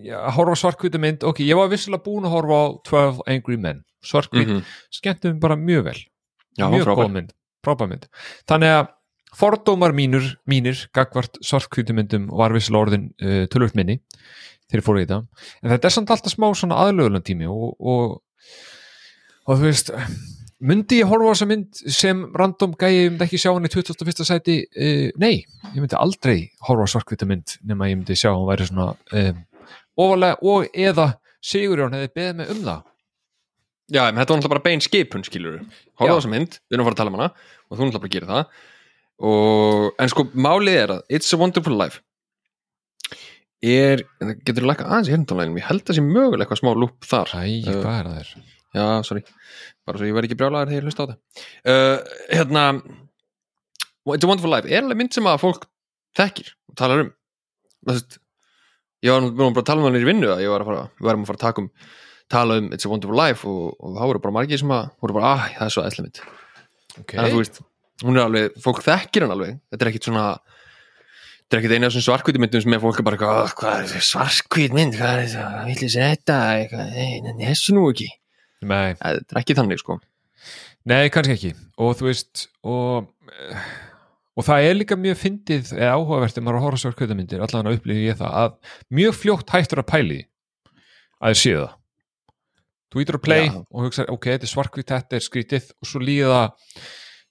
að 0.07 0.31
horfa 0.37 0.55
á 0.55 0.61
svartkvíta 0.61 1.01
mynd, 1.03 1.25
ok, 1.27 1.41
ég 1.43 1.59
var 1.59 1.67
vissilega 1.73 2.05
búin 2.05 2.29
að 2.29 2.35
horfa 2.37 2.61
á 2.63 2.65
12 2.87 3.21
Angry 3.35 3.59
Men, 3.59 3.83
svartkvít, 4.07 4.47
mm 4.47 4.61
Mhm. 4.61 4.73
skemmtum 5.01 5.39
bara 5.43 5.55
mjög 5.59 5.83
vel. 5.89 5.99
Já, 6.57 6.69
mjög 6.71 6.85
frábær. 6.87 7.03
góð 7.03 7.11
mynd, 7.17 7.33
frábær 7.65 7.89
mynd. 7.91 8.07
Þannig 8.47 8.71
að 8.77 8.87
fordómar 9.35 9.91
mínur 9.91 10.23
mínir, 10.47 10.87
gagvart 10.95 11.35
svartkvítumyndum 11.43 12.29
var 12.31 12.53
vissilega 12.55 12.85
orðin 12.87 13.09
uh, 13.19 13.47
tölvöld 13.51 13.75
minni 13.75 13.99
þegar 14.69 14.79
ég 14.79 14.85
fór 14.87 14.99
í 15.01 15.03
þetta. 15.05 15.19
En 15.63 15.71
þetta 15.75 15.89
er 15.89 15.95
samt 15.97 16.09
alltaf 16.13 16.31
smá 16.37 16.47
svona 16.55 16.77
aðlögulega 16.85 17.25
tími 17.27 17.49
og, 17.51 17.73
og, 17.81 18.21
og 19.47 19.59
þú 19.59 19.65
veist 19.67 19.91
myndi 20.63 21.01
ég 21.01 21.09
horfa 21.11 21.27
á 21.27 21.33
þessa 21.33 21.49
mynd 21.49 21.81
sem 21.91 22.21
random 22.39 22.75
gæi, 22.79 23.09
myndi 23.09 23.25
ekki 23.25 23.41
sjá 23.41 23.51
hann 23.51 23.67
í 23.67 23.71
21. 23.73 24.23
sæti 24.27 24.59
uh, 24.63 25.09
nei, 25.19 25.43
ég 25.73 25.81
myndi 25.81 25.99
aldrei 25.99 26.37
horfa 26.67 26.87
á 26.87 26.91
svartkvítumynd 26.93 27.57
nema 27.67 27.89
ég 27.91 27.99
myndi 27.99 28.17
sjá 28.19 28.31
hann 28.31 28.47
væri 28.47 28.69
svona 28.69 28.93
um, 28.95 29.43
ofalega 29.99 30.39
og 30.41 30.71
eða 30.73 31.11
Sigurjón 31.43 31.91
hefði 31.91 32.13
beðið 32.15 32.37
mig 32.39 32.51
um 32.53 32.61
það 32.63 32.83
Já, 33.91 34.05
en 34.07 34.15
þetta 34.15 34.31
var 34.31 34.39
náttúrulega 34.39 34.53
bara 34.53 34.63
bein 34.63 34.81
skipun 34.81 35.25
skilur 35.27 35.57
Hóla 35.99 36.07
Já. 36.07 36.15
á 36.15 36.17
þessa 36.17 36.31
mynd, 36.31 36.55
við 36.71 36.77
erum 36.77 36.85
að 36.85 36.87
fara 36.87 36.95
að 36.95 37.01
tala 37.01 37.11
um 37.11 37.17
hana 37.19 37.27
og 37.33 37.75
þú 37.75 37.81
náttúrulega 37.81 37.99
bara 37.99 38.09
að 38.09 38.15
gera 38.15 38.29
það 38.31 38.45
og, 39.27 39.89
En 39.99 40.13
sko, 40.13 40.25
málið 40.33 40.79
er 40.79 40.93
að 40.95 41.03
It's 41.19 41.35
a 41.35 41.39
Wonderful 41.41 41.75
Life 41.75 41.99
er, 43.63 44.05
getur 44.43 44.63
þú 44.63 44.71
lækka 44.71 44.87
aðeins 44.87 45.11
í 45.11 45.13
hérndálæginum, 45.13 45.59
ég 45.59 45.67
held 45.67 45.83
að 45.83 45.99
sé 45.99 46.03
mögulega 46.03 46.47
eitthvað 46.47 46.61
smá 46.63 46.71
lúp 46.79 47.07
þar 47.07 47.35
Æ, 47.35 47.43
hvað 47.67 47.99
er 47.99 48.09
það 48.09 48.17
þér? 48.21 48.31
Já, 48.73 48.85
sorry, 49.05 49.21
bara 49.85 49.99
svo 49.99 50.07
ég 50.09 50.15
verð 50.17 50.29
ekki 50.29 50.37
brjálaður 50.39 50.71
þegar 50.71 50.79
ég 50.81 50.87
hlusta 50.89 51.05
á 51.05 51.09
það 51.09 51.17
uh, 51.69 51.97
Hérna 52.33 52.63
It's 54.13 54.25
a 54.25 54.29
Wonderful 54.29 54.51
Life 54.51 54.67
er 54.71 54.81
alveg 54.83 54.99
mynd 54.99 55.15
sem 55.15 55.27
að 55.29 55.41
fólk 55.43 55.67
þekkir 56.17 56.49
og 56.69 56.77
talar 56.79 57.03
um. 57.05 57.11
Veist, 57.87 58.17
Ég 59.03 59.11
var 59.11 59.23
nú 59.25 59.35
bara 59.35 59.59
að 59.61 59.67
tala 59.67 59.83
um 59.83 59.89
hann 59.89 59.99
í 59.99 60.07
vinnu 60.07 60.29
að 60.31 60.41
ég 60.45 60.51
var 60.51 60.63
að 60.63 60.69
fara, 60.69 60.83
við 60.95 61.07
varum 61.09 61.23
að 61.25 61.29
fara 61.29 61.39
að 61.39 61.43
taka 61.43 61.61
um 61.63 61.69
tala 62.31 62.57
um 62.61 62.69
It's 62.71 62.87
a 62.87 62.91
Wonderful 62.91 63.17
Life 63.19 63.47
og, 63.49 63.73
og 63.83 63.97
það 63.97 64.09
voru 64.11 64.21
bara 64.23 64.35
margir 64.37 64.61
sem 64.61 64.71
að 64.73 64.85
voru 65.03 65.17
bara, 65.17 65.31
ah, 65.35 65.47
það 65.57 65.65
er 65.67 65.73
svo 65.75 65.83
æslega 65.83 66.05
mynd. 66.07 66.21
Okay. 67.03 67.19
en 67.19 67.33
þú 67.33 67.41
veist, 67.41 67.59
hún 68.03 68.19
er 68.19 68.23
alveg, 68.23 68.55
fólk 68.63 68.79
þekkir 68.85 69.25
hann 69.25 69.35
alveg. 69.35 69.57
Þetta 69.73 69.85
er 69.85 69.91
ekkit 69.91 70.07
svona 70.07 70.25
þetta 71.43 71.57
er 71.57 71.59
ekkit 71.59 71.75
eina 71.75 71.89
af 71.89 71.93
þessum 71.93 72.05
svarkvíti 72.07 72.41
myndum 72.41 72.63
sem 72.63 72.77
er 72.77 72.83
fólk 72.85 73.01
er 73.01 73.07
bara 73.09 73.29
"Ah, 73.33 73.53
hvað 73.59 73.75
er 73.81 73.91
þessi 73.91 74.09
svarkvít 74.13 74.77
mynd? 74.77 74.95
Hvað 74.95 75.17
er 75.17 75.27
þetta, 75.27 76.39
hvað 76.71 76.95
ég 77.03 77.27
þetta 77.27 77.35
þessu 77.43 77.75
nú 77.75 77.89
ekki 77.91 78.07
Nei, 78.69 78.95
þetta 78.99 79.35
er 79.35 79.41
ekki 79.41 79.57
þannig 79.59 79.81
sko. 79.81 79.99
Nei, 80.89 81.07
kannski 81.13 81.35
ekki. 81.37 81.51
Og 81.79 81.93
þú 81.99 82.09
veist 82.09 82.47
og, 82.67 83.11
eh, 83.31 83.69
og 84.35 84.47
það 84.47 84.67
er 84.67 84.75
líka 84.79 84.97
mjög 84.99 85.21
fyndið 85.21 85.71
eða 85.77 85.93
áhugavert 85.95 86.37
ef 86.37 86.43
maður 86.43 86.59
að 86.59 86.65
horfa 86.67 86.81
svartkvöldamyndir 86.83 87.45
allan 87.45 87.69
að 87.69 87.77
upplifi 87.79 88.09
ég 88.09 88.19
það 88.19 88.35
að 88.41 88.57
mjög 88.99 89.15
fljótt 89.21 89.55
hættur 89.55 89.83
að 89.83 89.89
pæli 89.93 90.19
að 91.23 91.33
þið 91.33 91.39
séu 91.43 91.61
það. 91.61 91.77
Þú 92.93 93.01
ítur 93.01 93.17
að 93.17 93.23
play 93.25 93.45
Já. 93.47 93.55
og 93.57 93.85
hugsa 93.87 94.05
ok, 94.11 94.25
þetta 94.35 94.45
er 94.45 94.51
svartkvít, 94.51 94.91
þetta 94.91 95.17
er 95.17 95.23
skrítið 95.25 95.69
og 95.81 95.89
svo 95.89 96.01
líða 96.03 96.41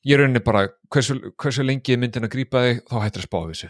ég 0.08 0.18
rauninni 0.18 0.42
bara 0.42 0.64
hversu, 0.90 1.18
hversu 1.38 1.62
lengi 1.62 1.98
myndin 2.00 2.26
að 2.26 2.32
grípa 2.32 2.64
þig 2.64 2.80
þá 2.88 2.96
hættur 3.04 3.22
að 3.22 3.28
spá 3.28 3.38
þessu. 3.52 3.68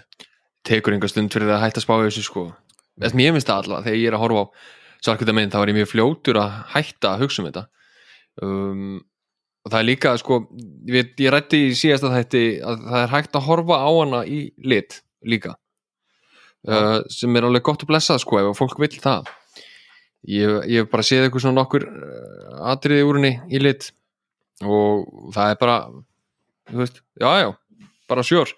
Tekur 0.64 0.94
einhver 0.94 1.10
stund 1.12 1.34
fyrir 1.34 1.50
það 1.50 1.58
að 1.58 1.64
hætta 1.66 1.82
að 1.82 1.84
spá 1.84 1.94
þessu 2.06 2.24
sko. 2.24 2.44
Mér 3.02 3.34
finnst 3.34 3.50
það 3.50 3.64
allavega, 3.64 3.84
þegar 3.88 3.98
ég 3.98 4.08
er 4.08 4.16
að 4.16 4.22
horfa 4.22 4.44
á 4.46 4.46
svarkvíta 5.02 5.34
mynd, 5.36 5.52
þá 5.54 5.62
er 5.62 5.72
ég 5.72 5.78
mjög 5.80 5.90
fljótur 5.92 6.40
að 6.42 6.58
hætta 6.74 7.14
að 7.14 7.24
hugsa 7.24 7.42
um 7.42 7.48
þetta. 7.48 7.64
Um, 8.42 9.00
og 9.62 9.72
það 9.72 9.78
er 9.78 9.88
líka 9.88 10.14
sko 10.18 10.38
ég, 10.90 11.12
ég 11.20 11.34
rætti 11.34 11.60
í 11.68 11.74
síðasta 11.78 12.12
þætti 12.14 12.44
að 12.66 12.86
það 12.86 13.02
er 13.02 13.12
hægt 13.12 13.38
að 13.38 13.46
horfa 13.48 13.78
á 13.82 13.90
hana 13.90 14.22
í 14.26 14.40
lit 14.66 15.00
líka. 15.26 15.56
Uh, 16.62 17.02
sem 17.10 17.34
er 17.36 17.46
alveg 17.48 17.64
gott 17.66 17.82
að 17.82 17.90
blessa 17.90 18.18
sko 18.22 18.38
ef 18.40 18.58
fólk 18.58 18.78
vill 18.82 18.94
það. 19.02 19.30
Ég, 20.30 20.60
ég 20.70 20.84
hef 20.84 20.92
bara 20.92 21.02
séð 21.06 21.26
eitthvað 21.26 21.46
svona 21.46 21.58
nokkur 21.58 21.88
uh, 21.88 22.62
atriði 22.70 23.06
úr 23.08 23.18
henni 23.18 23.34
í 23.50 23.62
lit 23.62 23.90
og 24.62 25.32
það 25.34 25.54
er 25.54 25.58
bara 25.58 25.76
þú 26.70 26.82
veist, 26.82 27.00
já 27.18 27.30
já, 27.42 27.48
bara 28.10 28.24
sjór 28.26 28.52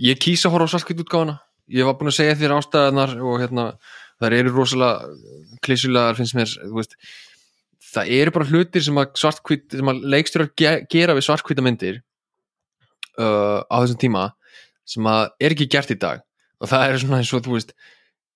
ég 0.00 0.20
kýsa 0.20 0.48
að 0.48 0.56
horfa 0.56 0.68
á 0.68 0.72
svartkvít 0.74 1.02
útgáfana 1.04 1.36
ég 1.70 1.86
var 1.86 1.96
búin 1.98 2.12
að 2.12 2.18
segja 2.18 2.38
þér 2.40 2.56
ástæðanar 2.58 3.14
og 3.20 3.42
hérna, 3.42 3.66
það 4.24 4.38
eru 4.40 4.54
rosalega 4.54 5.58
klísulegar 5.64 6.18
finnst 6.18 6.36
mér, 6.38 6.54
veist. 6.74 6.96
Það 7.94 8.12
eru 8.16 8.34
bara 8.34 8.48
hlutir 8.50 8.82
sem 8.82 8.98
að 8.98 9.20
að 9.22 10.06
leikstjórar 10.14 10.50
ge 10.58 10.72
gera 10.90 11.14
við 11.14 11.26
svartkvíta 11.28 11.62
myndir 11.62 12.00
uh, 13.20 13.62
á 13.62 13.76
þessum 13.84 14.00
tíma 14.02 14.24
sem 14.88 15.06
að 15.06 15.28
er 15.40 15.54
ekki 15.54 15.70
gert 15.70 15.92
í 15.94 15.98
dag. 16.00 16.24
Og 16.58 16.70
það 16.70 16.86
er 16.88 16.98
svona 17.02 17.20
eins 17.20 17.32
og 17.36 17.44
þú 17.44 17.54
veist 17.54 17.74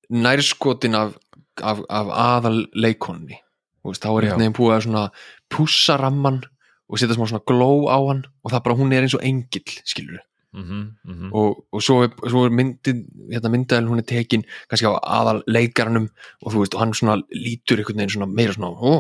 nærskotin 0.09 0.97
af, 0.97 1.17
af, 1.61 1.83
af 1.89 2.13
aðal 2.15 2.63
leikonni 2.77 3.41
veist, 3.85 4.05
þá 4.05 4.11
er 4.11 4.27
einhvern 4.27 4.43
veginn 4.43 4.57
búið 4.57 4.75
að 4.75 4.85
svona 4.87 5.05
pússa 5.53 5.99
ramman 6.01 6.41
og 6.89 7.01
setja 7.01 7.17
smá 7.17 7.27
svona 7.29 7.45
gló 7.49 7.89
á 7.93 7.99
hann 8.09 8.25
og 8.45 8.53
það 8.53 8.65
bara 8.67 8.79
hún 8.79 8.95
er 8.95 9.05
eins 9.05 9.17
og 9.19 9.25
engill 9.27 9.77
skilur 9.85 10.23
mm 10.53 10.63
-hmm, 10.63 10.85
mm 11.05 11.15
-hmm. 11.15 11.31
og, 11.33 11.65
og 11.73 11.83
svo, 11.83 12.03
er, 12.03 12.11
svo 12.29 12.45
er 12.45 12.51
myndin 12.51 13.05
hérna 13.33 13.49
myndaðil 13.49 13.89
hún 13.89 13.99
er 13.99 14.07
tekin 14.09 14.45
kannski 14.69 14.87
á 14.87 14.97
aðal 15.03 15.43
leikaranum 15.47 16.09
og 16.43 16.53
þú 16.53 16.59
veist 16.59 16.75
og 16.75 16.81
hann 16.81 16.95
svona 16.95 17.17
lítur 17.31 17.79
einhvern 17.79 17.97
veginn 17.97 18.11
svona 18.11 18.33
meira 18.33 18.53
svona, 18.53 18.69
ó, 18.69 18.93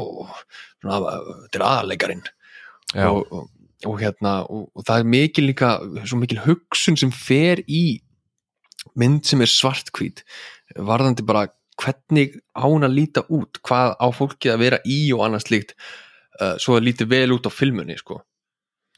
svona 0.80 0.96
til 1.52 1.62
aðalleikarin 1.62 2.22
Já. 2.94 3.08
og, 3.08 3.32
og, 3.32 3.50
og 3.86 4.00
hérna 4.00 4.44
og, 4.50 4.84
það 4.86 4.98
er 4.98 5.04
mikil 5.04 5.44
líka 5.46 5.78
svo 6.04 6.18
mikil 6.18 6.38
hugsun 6.38 6.96
sem 6.96 7.10
fer 7.10 7.62
í 7.68 8.00
mynd 8.94 9.24
sem 9.24 9.40
er 9.40 9.46
svartkvít 9.46 10.24
varðandi 10.76 11.24
bara 11.26 11.48
hvernig 11.78 12.40
á 12.58 12.64
hún 12.66 12.84
að 12.84 12.96
líta 12.98 13.22
út 13.28 13.60
hvað 13.62 13.94
á 13.96 14.06
fólki 14.10 14.50
að 14.50 14.58
vera 14.58 14.78
í 14.84 15.12
og 15.14 15.24
annars 15.26 15.50
líkt 15.50 15.74
uh, 16.40 16.56
svo 16.58 16.76
það 16.76 16.86
líti 16.88 17.08
vel 17.08 17.32
út 17.32 17.46
á 17.46 17.50
filmunni 17.50 17.96
sko 17.98 18.22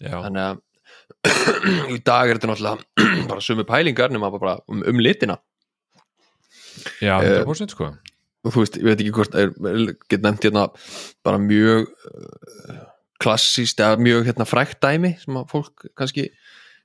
þannig 0.00 0.42
að 0.42 0.60
í 1.94 1.98
dag 2.06 2.30
er 2.30 2.38
þetta 2.38 2.50
náttúrulega 2.50 3.04
bara 3.30 3.44
sömu 3.44 3.64
pælingar 3.68 4.12
nema 4.12 4.30
bara 4.34 4.58
um, 4.70 4.82
um 4.86 5.02
litina. 5.02 5.38
Já, 7.02 7.18
Eh, 7.20 7.42
100% 7.44 7.74
sko. 7.74 7.90
og 8.44 8.54
þú 8.54 8.62
veist, 8.62 8.78
ég 8.80 8.86
veit 8.88 9.00
ekki 9.02 9.12
hvort 9.12 9.34
get 10.08 10.22
nefnt 10.24 10.46
hérna 10.46 10.68
bara 11.26 11.40
mjög 11.42 11.90
uh, 11.90 12.78
klassíst 13.20 13.80
eða 13.82 13.98
mjög 14.00 14.30
hérna 14.30 14.46
frækt 14.48 14.80
dæmi 14.80 15.10
sem 15.20 15.36
að 15.36 15.50
fólk 15.52 15.90
kannski 15.98 16.30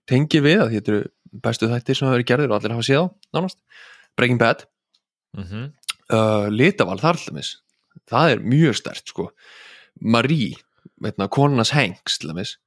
tengir 0.10 0.44
við 0.44 0.66
að 0.66 0.74
þetta 0.76 0.92
eru 0.92 1.06
bestu 1.46 1.70
þættir 1.72 1.96
sem 1.98 2.08
hafa 2.10 2.18
verið 2.18 2.30
gerðir 2.32 2.52
og 2.52 2.58
allir 2.60 2.76
hafa 2.76 2.88
séð 2.90 3.02
á 3.02 3.06
nánast. 3.38 3.60
Breaking 4.20 4.40
Bad, 4.42 4.66
mm 5.38 5.72
uh, 6.12 6.48
litaval 6.54 7.00
þar 7.02 7.18
allumis 7.18 7.56
það 8.12 8.36
er 8.36 8.44
mjög 8.46 8.76
stert 8.78 9.10
sko. 9.10 9.30
Marie, 10.02 10.54
veitna, 11.02 11.30
konanas 11.32 11.72
Hanks 11.74 12.20
til 12.20 12.30
dæmis 12.30 12.58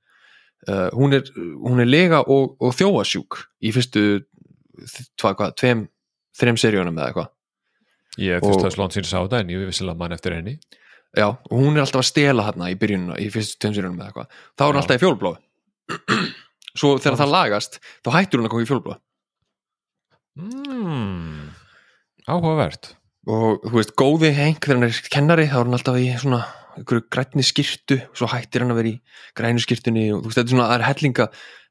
uh, 0.67 0.89
hún, 0.97 1.15
er, 1.17 1.29
hún 1.37 1.83
er 1.83 1.89
lega 1.89 2.25
og, 2.27 2.57
og 2.63 2.75
þjóasjúk 2.77 3.41
í 3.63 3.73
fyrstu 3.75 4.05
tvað, 5.19 5.39
hvað, 5.39 5.55
tveim, 5.61 5.87
þreim 6.39 6.61
seríunum 6.61 6.99
eða 6.99 7.11
eitthvað. 7.11 7.33
Ég 8.19 8.43
þurfti 8.43 8.67
að 8.67 8.75
slóna 8.75 8.97
síns 8.97 9.15
á 9.15 9.21
það 9.23 9.41
en 9.41 9.55
ég 9.55 9.67
vissilega 9.69 10.01
mann 10.01 10.17
eftir 10.17 10.35
henni. 10.35 10.59
Já, 11.17 11.29
og 11.31 11.55
hún 11.55 11.77
er 11.77 11.85
alltaf 11.85 12.03
að 12.03 12.11
stela 12.11 12.45
þarna 12.49 12.71
í 12.73 12.77
byrjununa 12.79 13.17
í 13.23 13.29
fyrstu 13.33 13.61
tveimsýrunum 13.63 14.01
eða 14.01 14.11
eitthvað. 14.11 14.41
Þá 14.59 14.65
er 14.65 14.71
hún 14.71 14.81
alltaf 14.83 14.99
í 14.99 15.03
fjólblóð 15.05 15.39
svo 16.79 16.95
þegar 17.01 17.19
það 17.23 17.33
lagast 17.33 17.79
þá 18.05 18.11
hættur 18.19 18.43
hún 18.43 18.49
að 18.49 18.53
koma 18.55 18.65
í 18.65 18.69
fjólblóð 18.69 18.99
mm. 20.39 21.49
Áhugavert. 22.29 22.93
Og 23.29 23.65
þú 23.65 23.75
veist, 23.75 23.95
góði 23.99 24.31
henk 24.37 24.63
þegar 24.65 24.79
hann 24.79 24.89
er 24.89 25.01
kennari 25.13 25.49
þá 25.49 25.59
er 25.59 25.65
hann 25.65 25.79
alltaf 25.79 25.99
í 26.01 26.07
svona 26.21 26.43
einhverju 26.79 27.07
grænni 27.13 27.45
skirtu, 27.47 28.01
svo 28.17 28.29
hættir 28.31 28.65
hann 28.65 28.75
að 28.75 28.81
vera 28.81 28.93
í 28.93 28.97
grænu 29.39 29.63
skirtunni 29.63 30.09
og 30.15 30.23
þú 30.25 30.31
veist, 30.31 30.41
þetta 30.41 30.47
er 30.47 30.55
svona 30.55 30.69
það 30.71 30.77
er 30.79 30.87
hellinga, 30.89 31.29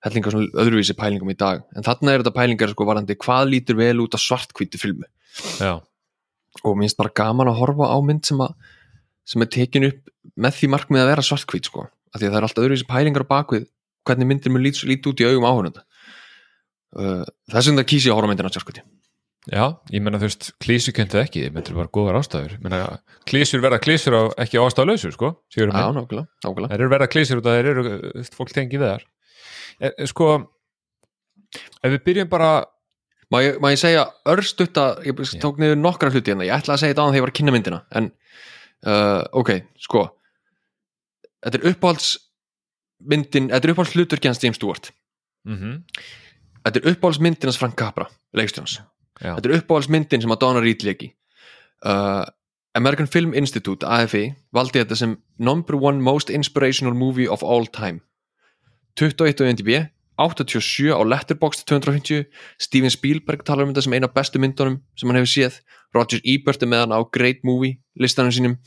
hellinga 0.08 0.34
svona 0.34 0.63
öðruvísi 0.63 0.98
pælingum 1.00 1.34
í 1.34 1.38
dag. 1.39 1.63
En 1.76 1.86
þarna 1.88 2.13
er 2.13 2.24
þetta 2.24 2.36
pælingar 2.38 2.74
sko 2.74 2.88
varandi 2.89 3.17
hvað 3.24 3.54
lítur 3.54 3.80
vel 3.80 4.02
út 4.04 4.17
á 4.17 4.20
svartkvítu 4.22 4.82
filmu. 4.82 5.08
Já, 5.62 5.80
og 6.63 6.78
minnst 6.80 6.98
bara 6.98 7.13
gaman 7.13 7.52
að 7.52 7.60
horfa 7.62 7.89
á 7.89 7.98
mynd 8.04 8.26
sem, 8.28 8.39
að, 8.41 8.54
sem 9.28 9.43
er 9.43 9.52
tekin 9.54 9.88
upp 9.89 10.13
með 10.38 10.60
því 10.60 10.70
markmið 10.74 11.04
að 11.04 11.12
vera 11.12 11.26
svartkvít 11.26 11.70
sko, 11.70 11.88
af 11.88 12.20
því 12.20 12.30
að 12.30 12.32
það 12.32 12.39
er 12.39 12.48
alltaf 12.48 12.65
öðruvísi 12.65 12.89
pælingar 12.89 13.26
á 13.28 13.32
bakvið 13.34 13.67
hvernig 14.08 14.30
myndir 14.30 14.54
mun 14.54 14.63
lít, 14.63 14.80
lít 14.88 15.08
út 15.10 15.22
í 15.22 15.28
augum 15.28 15.48
áhörnunda 15.48 15.84
uh, 16.98 17.26
þess 17.52 17.72
vegna 17.72 17.88
kýsi 17.88 18.10
ég 18.10 18.15
að 18.15 18.22
horfa 18.22 18.30
á 18.30 18.32
myndina 18.32 18.54
sjálfskuti 18.54 18.84
Já, 19.48 19.64
ég 19.94 20.04
menna 20.04 20.20
þú 20.20 20.28
veist, 20.28 20.50
klísu 20.60 20.92
köntu 20.96 21.22
ekki, 21.22 21.46
ég 21.46 21.54
menna 21.56 21.76
bara 21.78 21.92
góðar 21.94 22.18
ástæður, 22.20 22.58
menna 22.64 22.82
klísur 23.30 23.62
verða 23.64 23.80
klísur 23.80 24.18
á, 24.20 24.22
ekki 24.44 24.60
ástæðlausur, 24.60 25.14
sko, 25.16 25.30
sigur 25.54 25.72
Já, 25.72 25.78
minn, 25.78 26.02
nákvæmlega, 26.02 26.28
nákvæmlega. 26.44 26.72
Þeir 26.74 26.84
eru 26.84 26.92
verða 26.92 27.08
klísur 27.14 27.40
út 27.40 27.48
að 27.48 27.56
þeir 27.56 27.70
eru, 27.72 28.26
fólk 28.36 28.52
tengi 28.56 28.82
við 28.82 28.92
þar. 28.92 29.06
E, 29.80 29.92
e, 29.94 30.10
sko, 30.12 30.28
ef 31.80 31.96
við 31.96 32.04
byrjum 32.10 32.34
bara, 32.34 32.52
Má 33.28 33.42
ég, 33.44 33.58
má 33.60 33.74
ég 33.74 33.80
segja 33.82 34.06
örstutta, 34.32 34.86
ég 35.04 35.18
tók 35.44 35.58
niður 35.60 35.80
nokkra 35.82 36.08
hluti 36.14 36.32
hérna, 36.32 36.46
ég 36.48 36.56
ætla 36.56 36.78
að 36.78 36.84
segja 36.86 36.96
þetta 36.96 37.08
á 37.12 37.20
var 37.20 37.32
að 37.34 37.36
kynna 37.36 37.52
myndina 37.52 37.80
en 38.00 38.06
uh, 38.88 39.24
ok, 39.36 39.50
sko. 39.84 40.06
Þetta 41.44 41.60
er 41.60 41.74
uppáhalds 41.74 42.14
myndin, 43.04 43.50
þetta 43.52 43.68
er 43.68 43.74
uppáhalds 43.74 43.98
hluturkjans 43.98 44.40
James 44.44 44.60
Stewart, 44.60 44.94
mm 45.48 45.82
þetta 46.64 46.80
er 46.80 46.94
uppáhalds 46.94 47.20
myndin 47.24 47.52
hans 47.52 47.60
Frank 47.60 47.76
Capra, 47.80 48.08
leikstjóns 48.36 48.80
já, 49.21 49.32
þetta 49.36 49.49
er 49.49 49.60
uppáhalds 49.60 49.91
myndin 49.93 50.23
sem 50.23 50.34
að 50.34 50.41
Donna 50.43 50.63
Reed 50.63 50.86
leki 50.88 51.12
uh, 51.86 52.25
American 52.77 53.08
Film 53.08 53.34
Institute 53.34 53.86
AFI, 53.86 54.36
valdi 54.53 54.82
þetta 54.84 54.95
sem 54.95 55.15
number 55.41 55.77
one 55.82 56.01
most 56.01 56.30
inspirational 56.30 56.93
movie 56.93 57.27
of 57.27 57.43
all 57.43 57.65
time. 57.65 58.03
21 58.99 59.41
á 59.41 59.49
NDB 59.49 59.71
87 60.17 60.93
á 60.93 61.01
Letterboxd 61.01 61.65
250 61.65 62.27
Steven 62.62 62.93
Spielberg 62.93 63.43
talar 63.45 63.65
um 63.65 63.73
þetta 63.73 63.86
sem 63.86 63.97
eina 63.97 64.10
bestu 64.10 64.41
myndunum 64.41 64.80
sem 64.97 65.10
hann 65.10 65.19
hefur 65.19 65.34
séð. 65.34 65.60
Roger 65.93 66.21
Ebert 66.25 66.62
er 66.62 66.69
með 66.69 66.86
hann 66.86 66.95
á 66.97 67.01
Great 67.13 67.41
Movie 67.45 67.80
listanum 67.97 68.34
sínum. 68.34 68.58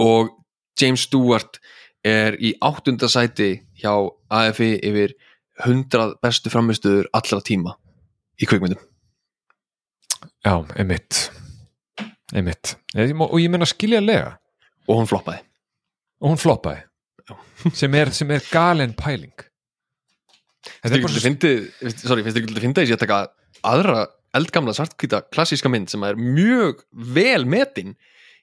Og 0.00 0.32
James 0.80 1.04
Stewart 1.04 1.60
er 2.04 2.36
í 2.40 2.52
áttunda 2.64 3.08
sæti 3.08 3.52
hjá 3.80 3.92
AFI 4.32 4.74
yfir 4.80 5.16
100 5.64 6.18
bestu 6.24 6.52
framistuður 6.52 7.08
allra 7.12 7.40
tíma 7.44 7.76
í 8.40 8.48
kvikmyndum 8.48 8.93
já, 10.44 10.54
einmitt, 10.78 11.20
einmitt, 12.34 12.74
e, 12.94 13.08
og 13.16 13.36
ég 13.40 13.50
menna 13.52 13.66
skiljalega, 13.68 14.34
og 14.88 15.00
hún 15.00 15.08
floppaði. 15.10 15.42
Og 16.22 16.30
hún 16.34 16.40
floppaði, 16.40 16.84
sem 17.76 17.94
er, 17.98 18.12
sem 18.16 18.30
er 18.34 18.44
galen 18.52 18.94
pæling. 18.98 19.34
Þetta 20.64 20.96
er 20.96 21.02
bara 21.04 21.12
svo, 21.12 21.20
sorry, 22.08 22.24
finnst 22.24 22.36
þér 22.38 22.44
ekki 22.44 22.54
að 22.56 22.62
finna 22.64 22.80
þess 22.80 22.94
að 22.96 23.02
taka 23.04 23.18
aðra 23.68 24.04
eldgamla 24.34 24.72
svartkvíta 24.76 25.20
klassíska 25.32 25.68
mynd 25.70 25.90
sem 25.92 26.02
er 26.08 26.16
mjög 26.18 26.80
vel 27.14 27.44
metin 27.46 27.92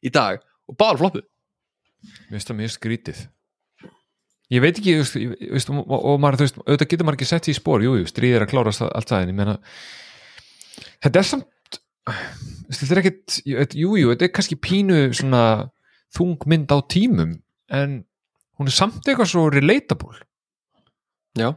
í 0.06 0.12
dag 0.14 0.40
og 0.70 0.78
bara 0.80 0.98
floppu 1.02 1.22
mér 1.22 2.38
finnst 2.38 2.50
það 2.50 2.60
mjög 2.62 2.72
skrítið. 2.76 3.18
Ég 4.52 4.62
veit 4.64 4.78
ekki, 4.80 4.94
ég- 4.98 5.10
þú 5.10 5.50
veist, 5.56 5.70
og, 5.72 5.92
og 5.96 6.16
maður, 6.22 6.42
veist, 6.46 6.58
auðvitað 6.66 6.90
getur 6.94 7.08
maður 7.08 7.18
ekki 7.20 7.28
sett 7.30 7.50
í 7.52 7.54
spór, 7.56 7.84
jú, 7.86 7.94
jú, 8.00 8.08
stríðir 8.10 8.44
að 8.46 8.50
klárast 8.54 8.82
það- 8.82 8.94
allt 8.98 9.12
það, 9.12 9.22
en 9.26 9.30
ég 9.34 9.38
meina, 9.38 9.54
þetta 11.06 11.22
er 11.22 11.28
samt, 11.30 11.46
þetta 12.10 12.94
er 12.96 13.02
ekkit, 13.04 13.40
jú, 13.46 13.96
jú, 14.00 14.12
þetta 14.14 14.28
er 14.28 14.34
kannski 14.36 14.58
pínu 14.60 15.02
svona 15.18 15.44
þungmynd 16.16 16.72
á 16.74 16.78
tímum, 16.92 17.36
en 17.72 17.98
hún 18.60 18.70
er 18.70 18.76
samt 18.76 19.06
eitthvað 19.06 19.32
svo 19.34 19.48
relatable. 19.54 20.18
já, 21.38 21.54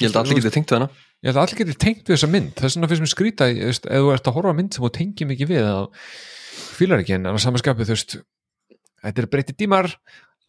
ég 0.00 0.08
held 0.08 0.16
að 0.16 0.22
allir 0.24 0.40
getið 0.40 0.56
tengt 0.58 0.72
við 0.72 0.80
hana. 0.80 0.90
Ég 1.24 1.30
held 1.30 1.38
að 1.38 1.44
allir 1.46 1.60
getur 1.62 1.78
tengt 1.80 2.02
við 2.04 2.14
þessa 2.16 2.32
mynd, 2.32 2.50
það 2.58 2.68
er 2.68 2.74
svona 2.74 2.88
fyrst 2.90 3.04
mér 3.04 3.12
skrýta, 3.12 3.46
ef 3.50 3.78
þú 3.86 4.10
ert 4.12 4.28
að 4.28 4.36
horfa 4.36 4.56
mynd 4.58 4.74
sem 4.76 4.84
þú 4.84 4.90
tengir 4.98 5.30
mikið 5.30 5.52
við, 5.54 5.68
þá 5.70 6.74
fílar 6.76 7.02
ekki 7.02 7.16
en 7.16 7.30
annars 7.30 7.46
samanskapið, 7.46 7.88
þú 7.88 7.96
veist, 7.96 8.18
þetta 9.06 9.22
er 9.22 9.30
breyttir 9.32 9.56
dímar, 9.56 9.88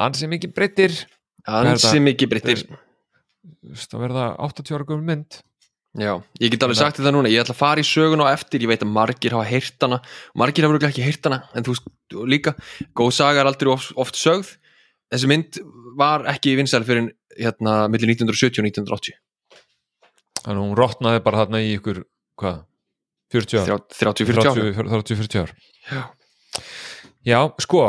ansi 0.04 0.28
mikið 0.28 0.54
breyttir, 0.58 1.00
er 1.48 1.72
ansi 1.72 2.04
mikið 2.04 2.34
brittir 2.34 2.66
þú 3.48 3.74
veist, 3.74 3.94
að 3.94 4.04
verða 4.04 4.26
80 4.48 4.76
ára 4.76 4.88
gömul 4.88 5.08
mynd. 5.08 5.40
Já, 5.98 6.14
ég 6.42 6.54
get 6.54 6.66
alveg 6.66 6.80
sagt 6.80 7.02
þetta 7.02 7.14
núna, 7.16 7.32
ég 7.34 7.44
ætla 7.44 7.56
að 7.56 7.62
fara 7.62 7.84
í 7.84 7.88
sögun 7.88 8.24
á 8.24 8.32
eftir, 8.32 8.64
ég 8.64 8.72
veit 8.72 8.86
að 8.86 8.94
margir 8.94 9.36
hafa 9.36 9.50
heyrt 9.50 9.86
hana 9.86 10.02
margir 10.38 10.68
hafa 10.68 10.76
örugglega 10.76 10.94
ekki 10.94 11.06
heyrt 11.06 11.30
hana 11.30 11.44
en 11.58 11.68
þú 11.68 11.76
veist, 11.76 11.94
og 12.16 12.32
líka, 12.32 12.56
góð 12.98 13.14
saga 13.20 13.44
er 13.44 13.50
aldrei 13.50 13.74
oft, 13.74 13.94
oft 14.00 14.20
sögð, 14.20 14.56
þessi 15.14 15.32
mynd 15.32 15.62
var 15.98 16.28
ekki 16.32 16.58
vinsæl 16.60 16.86
fyrir 16.88 17.12
hérna 17.38 17.86
millir 17.92 18.14
1970 18.14 18.62
og 18.62 18.70
1980 18.70 19.18
Þannig 20.48 20.62
að 20.62 20.64
hún 20.64 20.78
rotnaði 20.80 21.22
bara 21.26 21.40
þarna 21.42 21.60
í 21.60 21.72
ykkur, 21.76 21.98
hvað, 22.40 22.60
40 23.36 23.58
ár? 23.60 23.82
30-40 23.92 24.48
ára 24.48 25.02
30-40 25.02 25.42
ár. 25.42 25.50
Já. 25.92 26.04
Já, 27.28 27.40
sko, 27.60 27.82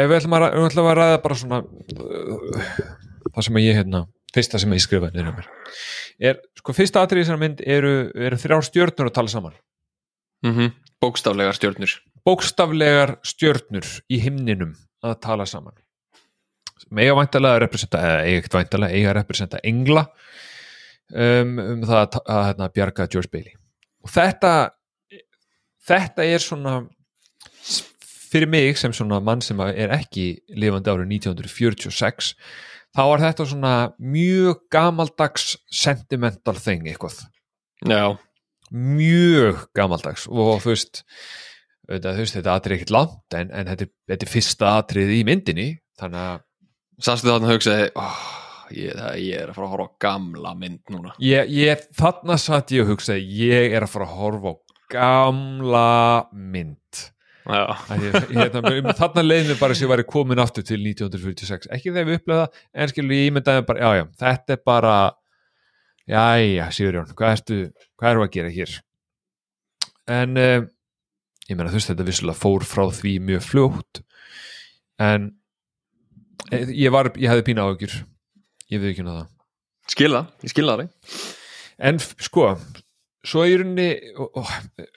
ef 0.00 0.08
við 0.08 0.16
ætlum 0.16 0.36
að, 0.38 0.46
við 0.56 0.68
ætlum 0.70 0.88
að 0.88 0.96
ræða 0.96 1.18
bara 1.26 1.36
svona 1.36 1.58
uh, 1.60 2.78
það 3.26 3.46
sem 3.48 3.60
ég, 3.60 3.76
hérna, 3.76 4.06
fyrsta 4.34 4.60
sem 4.60 4.72
ég 4.76 4.84
skrifaði 4.84 5.18
niður 5.18 5.32
á 5.32 5.36
mér, 5.38 5.50
er, 6.30 6.40
sko, 6.58 6.74
fyrsta 6.76 7.02
atrið 7.04 7.22
í 7.22 7.24
þessari 7.24 7.42
mynd 7.42 7.62
eru, 7.66 7.92
eru 8.28 8.40
þrjár 8.40 8.66
stjörnur 8.68 9.10
að 9.10 9.16
tala 9.18 9.34
saman. 9.34 9.58
mm 10.46 10.72
bókstaflegar 11.02 11.56
stjörnur. 11.58 11.96
Bókstaflegar 12.22 13.16
stjörnur 13.26 13.88
í 14.06 14.20
himninum 14.22 14.76
að 15.02 15.16
tala 15.24 15.46
saman. 15.50 15.74
Eiga 16.92 17.16
væntalega 17.18 17.56
að 17.56 17.62
representa 17.64 18.02
eða 18.02 18.20
eiga 18.22 18.38
ekkert 18.38 18.54
væntalega, 18.58 18.94
eiga 18.94 19.10
að 19.10 19.16
representa 19.18 19.58
engla 19.66 20.04
um, 21.10 21.56
um 21.58 21.82
það 21.88 21.98
að, 22.04 22.18
að, 22.22 22.42
hérna, 22.50 22.68
bjarga 22.76 23.08
George 23.10 23.32
Bailey. 23.32 23.56
Og 24.02 24.12
þetta 24.14 24.52
þetta 25.88 26.26
er 26.26 26.42
svona 26.42 26.76
fyrir 28.32 28.50
mig 28.50 28.78
sem 28.80 28.94
svona 28.96 29.20
mann 29.24 29.42
sem 29.44 29.58
er 29.66 29.92
ekki 29.94 30.26
lifandi 30.56 30.92
árið 30.92 31.16
1946 31.18 32.32
þá 32.96 33.02
er 33.04 33.24
þetta 33.26 33.48
svona 33.52 33.74
mjög 33.98 34.66
gamaldags 34.72 35.56
sentimental 35.72 36.58
thing 36.58 36.86
eitthvað. 36.90 37.22
Já, 37.88 38.14
mjög 38.72 39.66
gamaldags 39.76 40.28
og 40.30 40.62
þú 40.64 40.72
veist, 40.72 41.02
þetta 41.88 42.54
atrið 42.56 42.78
ekkert 42.78 42.94
langt 42.94 43.36
en, 43.36 43.50
en 43.52 43.68
þetta, 43.72 43.88
er, 43.88 43.92
þetta 44.12 44.28
er 44.28 44.32
fyrsta 44.32 44.76
atrið 44.80 45.16
í 45.18 45.20
myndinni 45.28 45.68
þannig 46.00 46.22
að 46.22 46.46
sastu 47.02 47.28
þarna 47.28 47.50
hugsaði 47.52 47.88
oh, 47.98 48.20
ég, 48.72 49.02
ég 49.20 49.40
er 49.42 49.50
að 49.50 49.56
fara 49.58 49.66
að 49.66 49.74
horfa 49.74 49.88
á 49.88 49.98
gamla 50.06 50.54
mynd 50.58 50.92
núna. 50.94 51.14
Ég, 51.22 51.50
ég 51.52 51.86
þarna 51.98 52.38
satt 52.40 52.72
ég 52.74 52.86
og 52.86 52.94
hugsaði 52.94 53.26
ég 53.42 53.76
er 53.76 53.86
að 53.86 53.92
fara 53.96 54.08
að 54.08 54.16
horfa 54.20 54.54
á 54.54 54.56
gamla 54.92 55.88
mynd 56.32 57.02
þarna, 57.46 58.94
þarna 58.98 59.24
leið 59.24 59.50
mér 59.50 59.58
bara 59.60 59.74
sem 59.74 59.86
ég 59.86 59.92
væri 59.92 60.06
komin 60.08 60.42
aftur 60.42 60.66
til 60.66 60.78
1946 60.80 61.70
ekki 61.74 61.90
þegar 61.90 62.08
við 62.08 62.20
upplega 62.20 62.44
það, 62.44 62.62
en 62.74 62.92
skilur 62.92 63.16
ég 63.16 63.30
ímyndaði 63.30 63.64
bara, 63.68 63.82
já 63.82 63.98
já, 63.98 64.04
þetta 64.22 64.56
er 64.56 64.62
bara 64.70 64.94
jæja, 66.12 66.68
Sigurjón 66.76 67.10
hvað 67.18 67.34
ertu, 67.36 67.58
hvað 67.98 68.14
eru 68.14 68.24
að 68.26 68.32
gera 68.36 68.54
hér? 68.54 68.76
En 70.12 70.38
uh, 70.38 70.62
ég 71.48 71.58
meina 71.58 71.70
þú 71.72 71.78
veist 71.78 71.92
þetta 71.92 72.06
vissulega 72.08 72.38
fór 72.38 72.66
frá 72.66 72.86
því 72.94 73.14
mjög 73.28 73.44
fljótt 73.46 74.02
en 75.02 75.30
eh, 76.52 76.70
ég 76.84 76.92
var, 76.94 77.10
ég 77.18 77.32
hefði 77.32 77.46
pína 77.48 77.66
áhugjur 77.66 77.96
ég 78.72 78.82
við 78.82 78.92
ekki 78.92 79.06
það 79.08 79.22
skila, 79.92 80.24
ég 80.44 80.54
skila 80.54 80.78
það 80.78 81.22
en 81.82 82.00
sko 82.02 82.52
svo 83.26 83.44
í 83.46 83.56
rauninni 83.58 83.88
og- 84.18 84.36
og, 84.36 84.52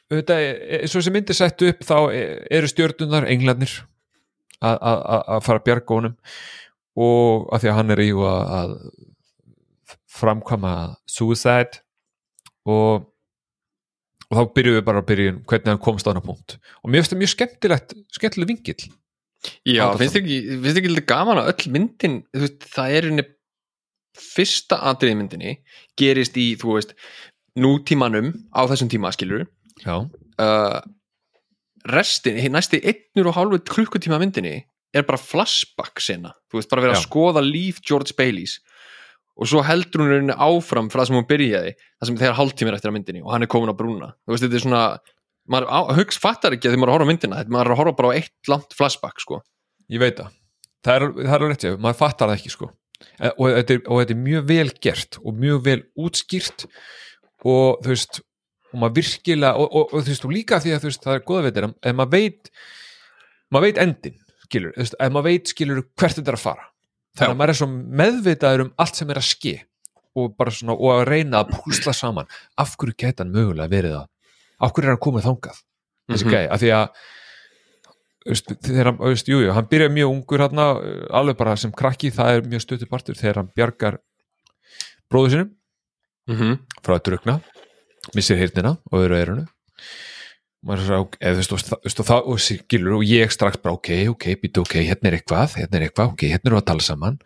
auðvitað, 0.10 0.44
e- 0.80 0.88
svo 0.90 1.02
sem 1.02 1.14
myndi 1.14 1.34
sett 1.38 1.62
upp 1.62 1.84
þá 1.86 1.98
e- 2.12 2.48
eru 2.58 2.68
stjörnunar 2.68 3.28
englarnir 3.30 3.74
að- 4.62 5.44
fara 5.46 5.60
að 5.60 5.66
bjarga 5.66 5.96
honum. 5.96 6.16
Og 6.98 7.50
að 7.52 7.62
því 7.62 7.70
að 7.70 7.76
hann 7.76 7.92
er 7.92 8.02
í 8.02 8.12
að, 8.16 8.76
framkvæma 10.16 10.96
suicide 11.06 11.82
og 12.66 13.12
og 14.32 14.38
þá 14.40 14.54
byrjuðum 14.56 14.80
við 14.80 14.86
bara 14.86 15.02
að 15.04 15.10
byrja 15.12 15.34
hvernig 15.46 15.68
hann 15.70 15.84
komst 15.86 16.08
á 16.08 16.10
hana 16.10 16.22
punkt. 16.24 16.58
Og 16.82 16.90
mér 16.90 17.04
finnst 17.04 17.12
það 17.14 17.20
mjög 17.22 17.34
skemmtilegt 17.36 17.94
skemmtileg 18.12 18.48
vingill 18.48 18.88
Já, 19.70 19.94
finnst 20.00 20.16
þér 20.16 20.24
ekki, 20.24 20.38
ekki 20.82 20.90
lítið 20.90 21.06
gaman 21.06 21.38
að 21.38 21.52
öll 21.52 21.72
myndin, 21.76 22.16
þú 22.34 22.42
veist, 22.42 22.66
það 22.74 22.96
er 22.98 23.26
fyrsta 24.16 24.80
atrið 24.92 25.12
í 25.12 25.18
myndinni 25.20 25.54
gerist 26.00 26.38
í, 26.40 26.56
þú 26.60 26.78
veist 26.78 26.94
nútímanum 27.60 28.32
á 28.52 28.62
þessum 28.70 28.92
tíma, 28.92 29.12
skilur 29.16 29.46
uh, 30.42 30.80
restin, 31.92 32.40
næsti 32.52 32.82
einnur 32.84 33.32
og 33.32 33.38
hálfu 33.40 33.62
klukkutíma 33.72 34.20
myndinni 34.22 34.62
er 34.96 35.04
bara 35.08 35.20
flashback 35.20 36.00
sena, 36.04 36.32
þú 36.48 36.60
veist, 36.62 36.72
bara 36.72 36.86
verið 36.86 36.98
að 36.98 37.04
skoða 37.04 37.44
líf 37.44 37.82
George 37.84 38.16
Baileys. 38.16 38.62
Og 39.36 39.50
svo 39.52 39.60
heldur 39.68 40.06
hún 40.06 40.14
rauninni 40.14 40.38
áfram 40.40 40.88
frá 40.88 41.02
það 41.02 41.10
sem 41.10 41.18
hún 41.18 41.28
byrjaði, 41.28 41.74
það 42.00 42.10
sem 42.10 42.20
þegar 42.22 42.38
hálftímir 42.38 42.78
eftir 42.78 42.92
að 42.92 42.96
myndinni 42.96 43.24
og 43.26 43.34
hann 43.34 43.44
er 43.44 43.52
komin 43.52 43.74
á 43.76 43.76
brúna, 43.76 44.14
þú 44.24 44.32
veist, 44.32 44.46
þetta 44.46 44.56
er 44.56 44.64
svona 44.64 44.84
maður 45.52 45.68
á, 45.70 45.80
hugst 46.00 46.22
fattar 46.24 46.56
ekki 46.56 46.70
að 46.70 46.76
því 46.76 46.82
maður 46.82 46.90
er 46.90 46.94
að 46.94 46.98
horfa 46.98 47.10
myndina 47.12 47.42
þetta 47.42 47.54
maður 47.54 47.68
er 47.68 47.76
að 47.76 47.82
horfa 47.82 47.98
bara 48.00 48.10
á 48.10 48.18
eitt 48.18 48.52
langt 48.52 48.76
flashback 48.78 49.22
sko. 49.22 49.42
ég 49.92 50.02
veit 50.02 50.18
það. 50.18 50.34
Það 50.86 50.96
er, 50.96 51.06
það 51.18 51.36
er 51.36 51.48
rétt, 51.52 51.68
maður 51.82 52.00
fattar 52.00 52.32
það 52.32 52.40
ekki 52.40 52.54
sko. 52.54 52.70
Eh, 53.20 53.32
og 53.32 53.50
þetta, 53.52 53.76
er, 53.76 53.82
og 53.90 54.02
þetta 54.02 54.16
er 54.16 54.22
mjög 54.24 54.48
vel 54.50 54.68
gert 54.86 55.20
og 55.22 55.42
mjög 55.42 55.64
vel 55.66 55.80
útskýrt 56.06 56.66
og 57.46 57.82
þú 57.86 57.92
veist 57.94 58.22
og 58.74 58.80
maður 58.82 58.96
virkilega, 58.98 59.54
og, 59.62 59.68
og, 59.72 59.94
og 59.94 60.02
þú 60.04 60.12
veist 60.12 60.26
og 60.28 60.34
líka 60.36 60.58
því 60.64 60.72
að 60.76 60.82
þú 60.84 60.90
veist, 60.90 61.04
það 61.06 61.18
er 61.20 61.26
góða 61.30 61.44
veitir 61.46 61.68
ef 61.72 61.96
maður 61.96 62.12
veit 62.16 62.50
maður 63.54 63.66
veit 63.70 63.78
endin, 63.86 64.16
skilur, 64.48 64.74
þú 64.76 64.82
veist, 64.84 64.98
ef 65.00 65.14
maður 65.16 65.28
veit 65.30 65.52
skilur 65.54 65.84
hvert 65.96 66.18
þetta 66.20 66.34
er 66.34 66.40
að 66.40 66.44
fara 66.46 66.66
þannig 67.16 67.30
Já. 67.30 67.32
að 67.32 67.40
maður 67.40 67.54
er 67.54 67.60
svo 67.62 67.68
meðvitaður 68.02 68.64
um 68.66 68.74
allt 68.84 69.00
sem 69.00 69.14
er 69.14 69.22
að 69.22 69.28
ske 69.30 69.54
og 70.16 70.34
bara 70.40 70.52
svona, 70.56 70.76
og 70.76 70.92
að 70.96 71.06
reyna 71.12 71.44
að 71.44 71.54
púsla 71.60 71.94
saman 71.96 72.28
af 72.60 72.76
hverju 72.80 72.96
geta 73.00 73.24
hann 73.24 73.32
mögulega 73.36 73.72
verið 73.72 73.96
það 74.00 74.10
af 74.66 74.74
hverju 74.76 74.88
er 74.90 74.94
hann 74.96 75.04
komið 75.06 75.26
þangað 75.30 75.62
þessi 76.12 76.26
Mhm. 76.26 76.34
gæi, 76.36 76.46
af 76.56 76.60
því 76.62 76.70
að 76.76 76.88
þegar 78.66 78.88
hann, 78.90 78.98
veist, 79.00 79.28
jú, 79.30 79.40
jú, 79.44 79.52
hann 79.54 79.68
byrja 79.70 79.90
mjög 79.94 80.12
ungur 80.16 80.42
hann, 80.42 80.62
alveg 81.14 81.38
bara 81.38 81.56
sem 81.62 81.72
krakki 81.72 82.10
það 82.16 82.40
er 82.40 82.48
mjög 82.50 82.64
stötu 82.66 82.88
partur 82.90 83.16
þegar 83.20 83.40
hann 83.44 83.52
bjargar 83.56 84.00
bróðu 85.12 85.30
sinum 85.36 85.52
Mhm. 86.28 86.60
frá 86.82 86.98
að 86.98 87.04
drukna 87.10 87.42
missir 88.16 88.38
hirtnina 88.38 88.78
og 88.92 89.04
öðru 89.04 89.20
er 91.22 91.36
veist, 91.38 92.00
og 92.26 92.40
skilur 92.42 92.96
og 92.98 93.04
ég 93.06 93.30
strax 93.34 93.60
bara, 93.62 93.76
ok, 93.78 93.90
ok, 94.10 94.26
býtu, 94.42 94.64
ok 94.66 94.80
hérna 94.82 95.12
er 95.12 95.20
eitthvað, 95.20 95.54
hérna 95.60 95.78
er 95.78 95.86
eitthvað, 95.86 96.16
ok, 96.16 96.26
hérna 96.32 96.50
við 96.50 96.58
að 96.58 96.66
tala 96.72 96.86
saman. 96.88 97.20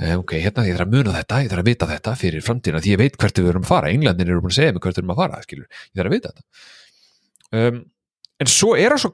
Eh, 0.00 0.16
ok, 0.18 0.34
hérna, 0.42 0.64
ég 0.66 0.74
þarf 0.74 0.88
að 0.88 0.96
muna 0.96 1.14
þetta 1.14 1.38
ég 1.44 1.52
þarf 1.52 1.62
að 1.62 1.70
vita 1.70 1.90
þetta 1.92 2.16
fyrir 2.18 2.42
framtíðina, 2.42 2.82
því 2.82 2.90
ég 2.90 3.00
veit 3.04 3.18
hvert 3.22 3.38
við 3.38 3.50
erum 3.52 3.62
að 3.62 3.70
fara, 3.70 3.94
Englandin 3.94 4.32
eru 4.32 4.42
búin 4.42 4.50
að 4.50 4.58
segja 4.58 4.74
mig 4.74 4.82
hvert 4.82 4.98
við 4.98 5.02
erum 5.04 5.14
að 5.14 5.22
fara 5.22 5.42
skilur, 5.46 5.68
ég 5.70 6.00
þarf 6.00 6.10
að 6.10 6.16
vita 6.16 6.32
þetta. 6.32 6.46
Um, 7.52 7.80
en 8.42 8.50
svo 8.50 8.74
er 8.74 8.96
það 8.96 9.02
svo 9.04 9.12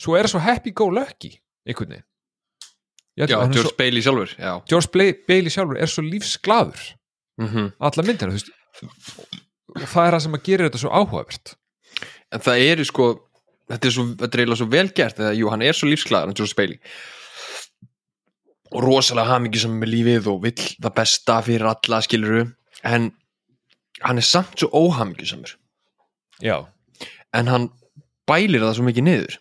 svo 0.00 0.16
er 0.16 0.26
það 0.26 0.34
svo 0.34 0.42
happy 0.42 0.74
go 0.74 0.88
lucky 0.90 1.34
einhvern 1.68 1.94
veginn. 1.94 2.06
Já, 3.20 3.26
George 3.52 3.76
Bailey 3.76 4.00
sjálfur 4.02 4.30
Já, 4.38 4.52
George 4.70 4.90
Bailey 5.28 5.52
sjálfur 5.52 5.78
er 5.78 5.90
svo 5.92 6.02
lífsglaður 6.06 6.86
mhm. 7.40 7.72
Alla 7.88 8.06
myndina, 8.06 8.36
og 9.70 9.86
það 9.86 10.06
er 10.06 10.14
það 10.16 10.22
sem 10.26 10.36
að 10.38 10.46
gera 10.46 10.68
þetta 10.68 10.82
svo 10.82 10.92
áhugavert. 10.92 11.54
En 12.30 12.42
það 12.44 12.66
eru 12.66 12.86
sko 12.86 13.06
þetta 13.70 13.86
er, 13.86 13.94
svo, 13.94 14.04
þetta 14.18 14.36
er 14.36 14.42
eiginlega 14.42 14.60
svo 14.60 14.68
vel 14.70 14.90
gert 14.94 15.22
eða, 15.22 15.32
jú, 15.38 15.50
hann 15.52 15.64
er 15.66 15.76
svo 15.76 15.88
lífsglæður, 15.90 16.30
hann 16.30 16.38
George 16.38 16.58
Bailey 16.58 16.78
og 18.70 18.84
rosalega 18.84 19.34
hamingjusam 19.34 19.78
með 19.80 19.92
lífið 19.94 20.28
og 20.30 20.44
vill 20.44 20.66
það 20.76 20.94
besta 20.94 21.38
fyrir 21.46 21.66
alla 21.70 22.00
skiluru 22.06 22.44
en 22.86 23.10
hann 24.00 24.20
er 24.20 24.26
samt 24.26 24.60
svo 24.60 24.70
óhamingjusamur. 24.72 25.56
Já, 26.40 26.56
en 27.36 27.50
hann 27.50 27.68
bælir 28.30 28.62
það 28.62 28.76
svo 28.78 28.86
mikið 28.86 29.06
niður. 29.06 29.38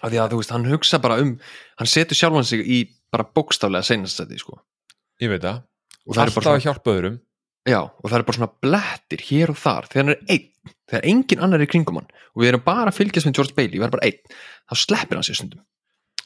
Af 0.00 0.12
því 0.12 0.20
að 0.20 0.32
þú 0.32 0.40
veist, 0.40 0.52
hann 0.54 0.68
hugsa 0.68 1.00
bara 1.02 1.18
um 1.22 1.32
hann 1.80 1.90
setur 1.90 2.18
sjálfan 2.18 2.46
sig 2.46 2.62
í 2.64 2.82
bara 3.12 3.26
bókstaflega 3.26 3.88
seinastætti 3.88 4.38
sko. 4.40 4.60
Ég 5.20 5.32
veit 5.32 5.42
það. 5.44 5.64
er 5.64 5.69
alltaf 6.18 6.38
bara 6.40 6.56
að 6.56 6.64
hjálpa 6.66 6.94
öðrum. 6.94 7.18
Já, 7.68 7.80
og 7.84 8.06
það 8.08 8.18
er 8.18 8.24
bara 8.28 8.38
svona 8.38 8.54
blettir 8.64 9.22
hér 9.28 9.52
og 9.52 9.58
þar. 9.60 9.88
Þegar 9.92 10.02
hann 10.04 10.14
er 10.14 10.22
einn, 10.32 10.74
þegar 10.90 11.06
engin 11.12 11.44
annar 11.44 11.60
er 11.60 11.66
í 11.66 11.70
kringum 11.70 12.00
hann 12.00 12.08
og 12.10 12.42
við 12.42 12.48
erum 12.50 12.64
bara 12.64 12.88
að 12.90 12.96
fylgjast 12.98 13.28
með 13.28 13.36
George 13.36 13.54
Bailey 13.58 13.76
við 13.76 13.84
erum 13.84 13.94
bara 13.98 14.08
einn, 14.08 14.38
þá 14.70 14.74
sleppir 14.80 15.18
hann 15.18 15.26
sér 15.28 15.38
stundum. 15.38 15.62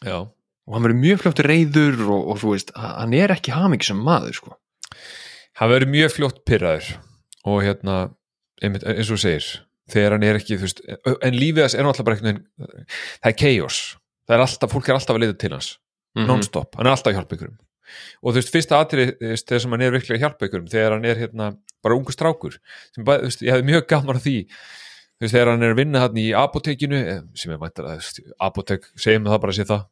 Já, 0.05 0.19
og 0.65 0.77
hann 0.77 0.85
verður 0.87 1.01
mjög 1.03 1.23
fljótt 1.23 1.43
reyður 1.45 2.01
og, 2.07 2.21
og 2.33 2.41
þú 2.41 2.53
veist, 2.55 2.73
hann 2.79 3.17
er 3.17 3.35
ekki 3.35 3.55
hamingisum 3.55 4.01
maður 4.05 4.39
sko. 4.39 4.55
hann 5.61 5.71
verður 5.71 5.93
mjög 5.93 6.15
fljótt 6.17 6.41
pyrraður 6.49 6.89
og 7.45 7.61
hérna, 7.65 7.97
eins 8.65 9.11
og 9.11 9.15
þú 9.15 9.21
segir 9.21 9.51
þegar 9.93 10.17
hann 10.17 10.25
er 10.25 10.39
ekki, 10.41 10.57
þú 10.59 10.69
veist 10.69 10.81
en 11.29 11.37
lífið 11.37 11.67
þess 11.67 11.77
er 11.77 11.87
náttúrulega 11.87 12.09
bara 12.09 12.23
veginn 12.23 12.41
það 13.21 13.31
er 13.31 13.37
chaos, 13.43 13.81
það 14.25 14.37
er 14.39 14.45
alltaf, 14.47 14.73
fólk 14.73 14.89
er 14.89 14.99
alltaf 14.99 15.19
að 15.19 15.25
leita 15.27 15.39
til 15.45 15.53
hans. 15.53 15.71
Mhm. 16.15 16.27
non-stop, 16.31 16.77
hann 16.79 16.87
er 16.89 16.95
alltaf 16.95 17.13
að 17.13 17.19
hjálpa 17.19 17.37
ykkurum 17.37 17.57
og 18.21 18.33
þú 18.33 18.39
veist, 18.39 18.53
fyrsta 18.55 18.81
atrið 18.83 19.13
þegar 19.21 19.65
sem 19.65 19.77
hann 19.77 19.85
er 19.85 19.95
virkilega 19.95 20.19
að 20.19 20.25
hjálpa 20.25 20.49
ykkurum, 20.49 20.71
þegar 20.73 20.97
hann 20.97 21.09
er 21.11 21.21
hérna 21.23 21.51
bara 21.85 21.99
ungu 21.99 22.15
strákur, 22.15 22.59
sem 22.95 23.05
þú 23.05 23.19
veist, 23.27 23.45
ég 23.45 23.55
hefði 23.55 23.69
mjög 23.71 23.87
gaman 23.93 24.21
að 24.21 24.27
því, 24.29 24.37
þú 25.15 25.27
veist, 25.27 25.35
þegar 25.37 25.53
hann 25.53 25.67
er 25.67 25.75
að 25.75 25.83
vinna 25.83 26.05
hann 26.05 26.23
í 26.23 26.27
apotekinu, 26.39 27.03
eh, 27.15 27.21
sem 27.39 27.55
er 27.55 27.61
mæntar 27.63 27.91
að 27.93 28.09
apotek, 28.49 28.89
segjum 28.97 29.29
það 29.31 29.43
bara 29.45 29.55
að 29.55 29.61
sé 29.61 29.69
það. 29.69 29.87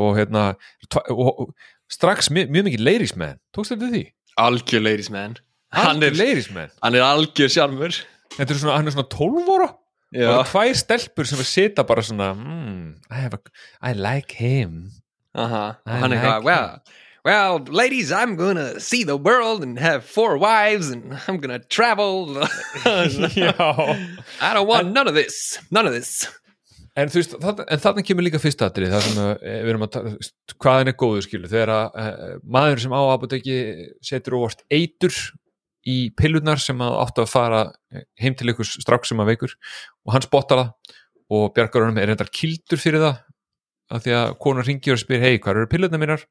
Og 0.00 0.16
hérna 0.16 0.42
og, 1.12 1.50
strax 1.92 2.30
mjög, 2.32 2.48
mjög 2.54 2.68
mikið 2.70 2.84
leirismenn 2.86 3.40
tókst 3.52 3.74
þetta 3.74 3.90
því? 3.92 4.06
algjör 4.40 4.80
hann 5.72 6.02
er, 6.04 6.16
leirismenn 6.16 6.72
hann 6.82 6.96
er 6.96 7.04
algjör 7.04 7.52
sjálfur 7.52 7.98
þetta 8.38 8.54
er 8.54 8.60
svona, 8.60 8.78
hann 8.78 8.88
er 8.88 8.96
svona 8.96 9.08
12 9.12 9.54
ára. 9.56 9.68
Og 10.12 10.42
tvær 10.50 10.74
stelpur 10.76 11.28
sem 11.28 11.40
að 11.40 11.48
sita 11.48 11.84
bara 11.88 12.02
svona 12.04 12.32
mm, 12.36 12.88
I, 13.08 13.20
have 13.22 13.38
a, 13.38 13.52
I 13.80 13.94
like 13.96 14.36
him. 14.36 14.90
Aha. 15.32 15.78
I 15.88 16.02
hann 16.02 16.12
er 16.12 16.20
like 16.20 16.34
eitthvað 16.34 16.98
well, 17.24 17.58
ladies, 17.68 18.12
I'm 18.12 18.36
gonna 18.36 18.80
see 18.80 19.04
the 19.04 19.16
world 19.16 19.62
and 19.62 19.78
have 19.78 20.04
four 20.04 20.38
wives 20.38 20.90
and 20.90 21.18
I'm 21.28 21.38
gonna 21.38 21.60
travel. 21.60 22.26
Já. 22.84 23.54
I 24.40 24.54
don't 24.54 24.66
want 24.66 24.92
none 24.92 25.08
of 25.08 25.14
this. 25.14 25.58
None 25.70 25.86
of 25.86 25.92
this. 25.92 26.26
En 26.92 27.08
veist, 27.08 27.32
það, 27.40 27.62
en 27.72 27.80
þarna 27.80 28.02
kemur 28.04 28.26
líka 28.26 28.38
fyrsta 28.40 28.66
atrið 28.68 28.90
það 28.92 29.04
sem 29.06 29.20
að, 29.22 29.30
eh, 29.40 29.60
við 29.64 29.70
erum 29.72 29.84
að 29.86 29.92
tala 29.94 30.10
þú 30.10 30.18
veist, 30.18 30.34
hvað 30.60 30.74
hann 30.76 30.90
er 30.90 30.96
góður 31.00 31.24
skilu, 31.24 31.48
þegar 31.48 31.70
að 31.72 31.94
uh, 32.02 32.34
maður 32.44 32.82
sem 32.82 32.92
á 32.92 33.00
apoteki 33.14 33.54
setur 34.04 34.36
óvart 34.36 34.60
eitur 34.68 35.20
í 35.88 35.96
pillunar 36.20 36.60
sem 36.60 36.84
að 36.84 36.98
áttu 37.00 37.24
að 37.24 37.32
fara 37.32 37.62
eh, 37.94 38.04
heim 38.20 38.36
til 38.36 38.52
ykkur 38.52 38.68
strax 38.68 39.08
sem 39.08 39.24
að 39.24 39.32
veikur 39.32 39.56
og 40.04 40.12
hann 40.12 40.26
spottar 40.26 40.60
það 40.60 40.98
og 41.32 41.48
bjargar 41.56 41.86
honum. 41.86 42.02
Er 42.02 42.12
reyndar 42.12 42.28
kildur 42.28 42.82
fyrir 42.82 43.06
það 43.06 43.24
af 43.92 44.04
því 44.04 44.16
að 44.18 44.36
konar 44.44 44.68
ringir 44.68 44.92
og 44.92 45.00
spyr 45.00 45.24
hei, 45.24 45.38
hvað 45.40 45.62
eru 45.62 45.72
pillunar 45.72 46.02
mínar? 46.02 46.28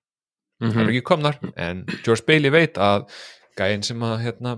Það 0.61 0.81
eru 0.83 0.93
ekki 0.93 1.07
komnar 1.07 1.39
en 1.55 1.85
George 2.05 2.25
Bailey 2.27 2.53
veit 2.53 2.77
að 2.81 3.07
gæinn 3.59 3.85
sem 3.85 4.03
að 4.05 4.19
hérna 4.25 4.57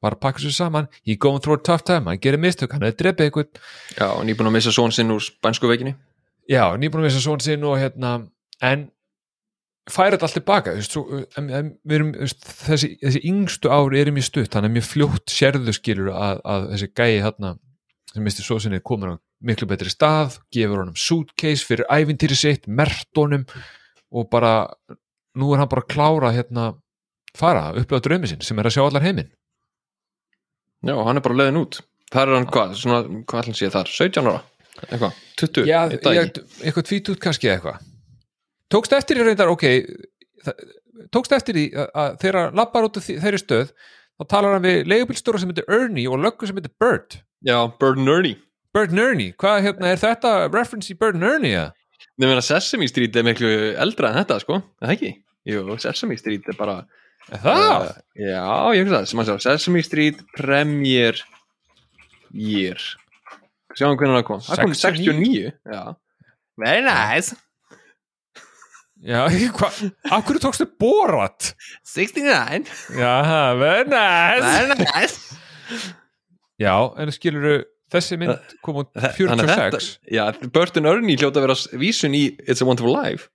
var 0.00 0.16
að 0.16 0.22
pakka 0.24 0.42
sér 0.42 0.54
saman 0.56 0.88
he 1.06 1.16
going 1.16 1.42
through 1.42 1.60
a 1.60 1.62
tough 1.62 1.84
time, 1.84 2.08
hann 2.08 2.20
gerir 2.20 2.40
mistök 2.40 2.72
hann 2.74 2.84
hefði 2.86 3.02
drepið 3.02 3.28
eitthvað 3.28 3.50
já, 3.96 4.06
og 4.08 4.22
nýbúin 4.28 4.50
að 4.50 4.56
missa 4.56 4.72
són 4.74 4.94
sinn 4.96 5.12
úr 5.12 5.22
spænsku 5.24 5.68
veikinni. 5.70 5.94
Já, 6.50 6.64
nýbúin 6.80 7.04
að 7.04 7.10
vissa 7.10 7.22
svona 7.24 7.44
sinn 7.44 7.66
og 7.68 7.76
hérna 7.80 8.14
en 8.64 8.88
færa 9.90 10.16
þetta 10.16 10.28
allt 10.28 10.38
tilbaka 10.38 10.74
erum, 10.76 12.12
þessi, 12.16 12.94
þessi 13.00 13.22
yngstu 13.30 13.72
ári 13.72 14.00
er 14.00 14.12
mjög 14.14 14.28
stutt 14.28 14.56
hann 14.56 14.68
er 14.68 14.74
mjög 14.74 14.86
fljótt 14.88 15.32
sérðu 15.32 15.74
skilur 15.76 16.12
að, 16.14 16.42
að 16.44 16.68
þessi 16.74 16.90
gæi 17.00 17.20
hérna 17.24 17.54
sem 18.10 18.24
misti 18.26 18.44
svo 18.44 18.58
sinni 18.62 18.80
komur 18.84 19.14
á 19.14 19.22
miklu 19.46 19.68
betri 19.70 19.92
stað 19.92 20.38
gefur 20.52 20.82
honum 20.82 20.98
suitcase 20.98 21.64
fyrir 21.66 21.88
ævintýri 21.88 22.36
sitt, 22.36 22.68
mert 22.68 23.08
honum 23.16 23.46
og 24.10 24.28
bara 24.32 24.54
nú 25.38 25.52
er 25.54 25.62
hann 25.62 25.70
bara 25.70 25.84
að 25.84 25.92
klára 25.92 26.32
hérna 26.34 26.64
fara, 27.36 27.70
upplega 27.78 28.04
draumi 28.06 28.30
sinn 28.30 28.42
sem 28.44 28.58
er 28.58 28.68
að 28.68 28.76
sjá 28.76 28.82
allar 28.86 29.04
heiminn. 29.04 29.30
Já, 30.86 30.96
hann 30.96 31.20
er 31.20 31.24
bara 31.24 31.38
leiðin 31.42 31.60
út. 31.60 31.80
Það 32.10 32.22
er 32.22 32.36
hann 32.38 32.48
hvað, 32.50 32.74
svona, 32.80 33.00
hvað 33.28 33.42
ætlum 33.44 33.58
sé 33.58 33.70
þar? 33.70 33.92
17 33.94 34.30
ára, 34.30 34.42
eitthvað, 34.88 35.22
20 35.42 35.68
Já, 35.68 35.80
ég 35.92 36.42
eitthvað 36.64 36.88
tvít 36.88 37.12
út 37.12 37.22
kannski 37.22 37.52
eitthvað. 37.52 37.86
Tókst 38.70 38.94
eftir 38.96 39.20
í 39.20 39.26
reyndar, 39.26 39.50
ok 39.52 39.66
það, 40.46 40.68
Tókst 41.10 41.32
eftir 41.32 41.56
í 41.56 41.64
að, 41.74 42.26
hann 42.36 42.58
lappar 42.58 42.86
út 42.86 42.98
þeirri 43.00 43.38
stöð 43.40 43.70
þá 44.20 44.24
talar 44.28 44.56
hann 44.56 44.66
við 44.66 44.90
leigubílstjóra 44.90 45.40
sem 45.40 45.50
heitir 45.50 45.70
Ernie 45.72 46.10
og 46.10 46.20
löggu 46.20 46.46
sem 46.46 46.58
heitir 46.58 46.74
Bert. 46.82 47.20
Já, 47.46 47.56
Bird 47.80 48.02
Nerdy 48.02 48.34
Bert 48.74 48.92
and 48.94 49.02
Ernie, 49.02 49.32
hvað 49.34 49.64
hérna, 49.64 49.90
er 49.90 49.98
þetta 49.98 50.32
reference 50.52 50.92
í 50.92 50.96
Bert 50.98 51.16
and 51.18 51.26
Ernie 51.26 51.56
eða? 51.56 51.70
Nefnir 52.20 52.40
að 52.40 52.46
Sesame 52.46 52.88
Street 52.90 53.16
er 53.16 53.26
miklu 53.26 53.50
eldra 53.80 54.10
en 54.12 54.18
þetta 54.20 54.38
sko, 54.44 54.60
er 54.80 54.86
það 54.90 54.96
ekki? 54.96 55.12
Jú, 55.50 55.64
Sesame 55.82 56.18
Street 56.20 56.48
er 56.52 56.58
bara 56.58 56.78
Er 57.30 57.38
það? 57.44 57.84
uh, 57.84 57.98
já, 58.18 58.44
ég 58.74 58.86
finnst 58.86 58.96
það, 58.96 59.04
sem 59.10 59.22
að 59.22 59.28
sjá 59.30 59.36
Sesame 59.46 59.82
Street 59.86 60.22
Premier 60.36 61.20
Year 62.34 62.80
sjáum 63.78 63.96
hvernig 63.98 64.18
það 64.20 64.26
kom 64.26 64.40
það 64.44 64.62
kom 64.64 64.74
69. 64.74 65.14
69 65.14 65.76
já. 65.76 65.82
very 66.60 66.82
nice 66.86 67.36
Já, 69.00 69.22
hvað, 69.56 69.76
af 70.12 70.26
hverju 70.28 70.40
tókstu 70.44 70.66
Borat? 70.76 71.54
69 71.88 72.66
Já, 73.00 73.14
very 73.56 73.86
nice 73.88 74.50
very 74.50 74.76
nice 74.82 75.38
Já, 76.60 76.74
en 77.00 77.12
skilur 77.14 77.62
þessi 77.94 78.18
mynd 78.20 78.54
kom 78.64 78.80
út 78.82 78.90
Þannig 78.96 79.44
að 79.46 79.52
46 79.74 79.88
já, 80.16 80.24
Burton 80.54 80.88
Ernie 80.90 81.18
hljóta 81.18 81.40
að 81.40 81.46
vera 81.48 81.56
vísun 81.82 82.16
í 82.16 82.24
It's 82.46 82.62
a 82.62 82.68
Wonderful 82.68 82.94
Life. 82.94 83.28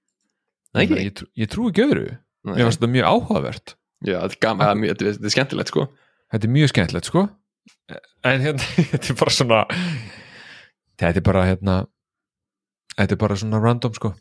Það 0.76 0.84
ekki? 0.86 1.00
Ég, 1.06 1.13
trú, 1.20 1.28
ég 1.39 1.52
trú 1.52 1.70
ekki 1.72 1.86
öðru. 1.86 2.06
Nei. 2.46 2.54
Mér 2.58 2.68
finnst 2.68 2.82
þetta 2.82 2.91
mjög 2.94 3.10
áhugavert. 3.12 3.76
Já, 4.06 4.18
þetta 4.26 4.36
er 4.36 4.60
það 4.60 4.72
er 4.76 4.89
er- 4.91 5.00
þetta 5.02 5.30
er 5.30 5.36
skemmtilegt 5.36 5.72
sko. 5.72 5.88
Þetta 6.34 6.48
er 6.50 6.54
mjög 6.56 6.72
skemmtilegt 6.74 7.10
sko. 7.10 7.26
En 8.26 8.41
hérna, 8.44 8.70
þetta 8.91 9.12
er 9.13 9.18
bara 9.20 9.34
svona 9.34 9.60
Þetta 11.00 11.20
er 11.22 11.26
bara 11.26 11.44
hérna 11.46 11.76
Þetta 12.96 13.15
er 13.15 13.20
bara 13.22 13.38
svona 13.39 13.60
random 13.63 13.96
sko. 13.98 14.13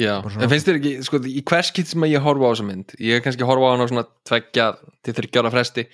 Já, 0.00 0.22
en 0.24 0.48
finnst 0.48 0.68
þér 0.68 0.78
ekki, 0.78 0.92
sko, 1.04 1.18
í 1.28 1.42
hvers 1.44 1.68
kitt 1.76 1.90
sem 1.90 2.04
að 2.06 2.14
ég 2.14 2.24
horfa 2.24 2.48
á 2.48 2.52
þessa 2.54 2.64
mynd? 2.68 2.94
Ég 3.02 3.18
er 3.18 3.24
kannski 3.24 3.44
að 3.44 3.50
horfa 3.50 3.68
á 3.68 3.72
hana 3.74 3.84
á 3.84 3.90
svona 3.90 4.04
tveggja 4.28 4.66
til 5.04 5.14
þryggjára 5.18 5.50
fresti. 5.52 5.84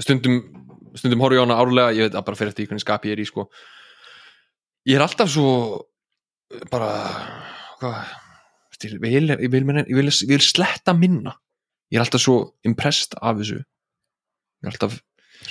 Stundum, 0.00 0.38
stundum 0.98 1.22
horfa 1.22 1.36
ég 1.38 1.42
á 1.42 1.46
hana 1.46 1.58
árlega 1.62 1.94
ég 1.96 2.08
veit 2.08 2.16
að 2.18 2.26
bara 2.26 2.38
fyrir 2.40 2.52
eftir 2.52 2.64
í 2.66 2.70
hvernig 2.70 2.84
skap 2.84 3.06
ég 3.06 3.14
er 3.16 3.22
í 3.22 3.28
sko. 3.28 3.46
Ég 4.88 4.96
er 4.98 5.04
alltaf 5.04 5.30
svo 5.30 5.52
bara 6.72 6.90
hvað, 7.80 8.10
ég 8.84 8.96
vil, 9.02 9.30
ég 9.30 9.52
vil, 9.52 9.64
ég 9.84 9.96
vil, 10.00 10.10
ég 10.10 10.34
vil 10.34 10.44
sletta 10.44 10.94
minna. 10.96 11.36
Ég 11.90 11.98
er 12.00 12.04
alltaf 12.04 12.22
svo 12.22 12.36
impressed 12.66 13.16
af 13.20 13.38
þessu. 13.40 13.60
Ég 14.60 14.68
er 14.68 14.74
alltaf 14.74 14.98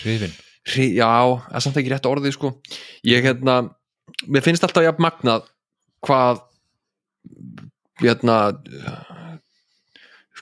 Hrifin 0.03 0.35
Hri- 0.69 0.93
já, 0.99 1.07
það 1.07 1.55
er 1.55 1.63
samt 1.65 1.77
ekki 1.81 1.91
rétt 1.93 2.05
orðið 2.09 2.35
sko. 2.35 2.51
Ég 3.07 3.23
hérna, 3.25 3.55
finnst 4.43 4.65
alltaf 4.67 4.85
jafn 4.85 5.01
magnað 5.05 5.47
hvað 6.05 6.43
hérna 8.03 8.35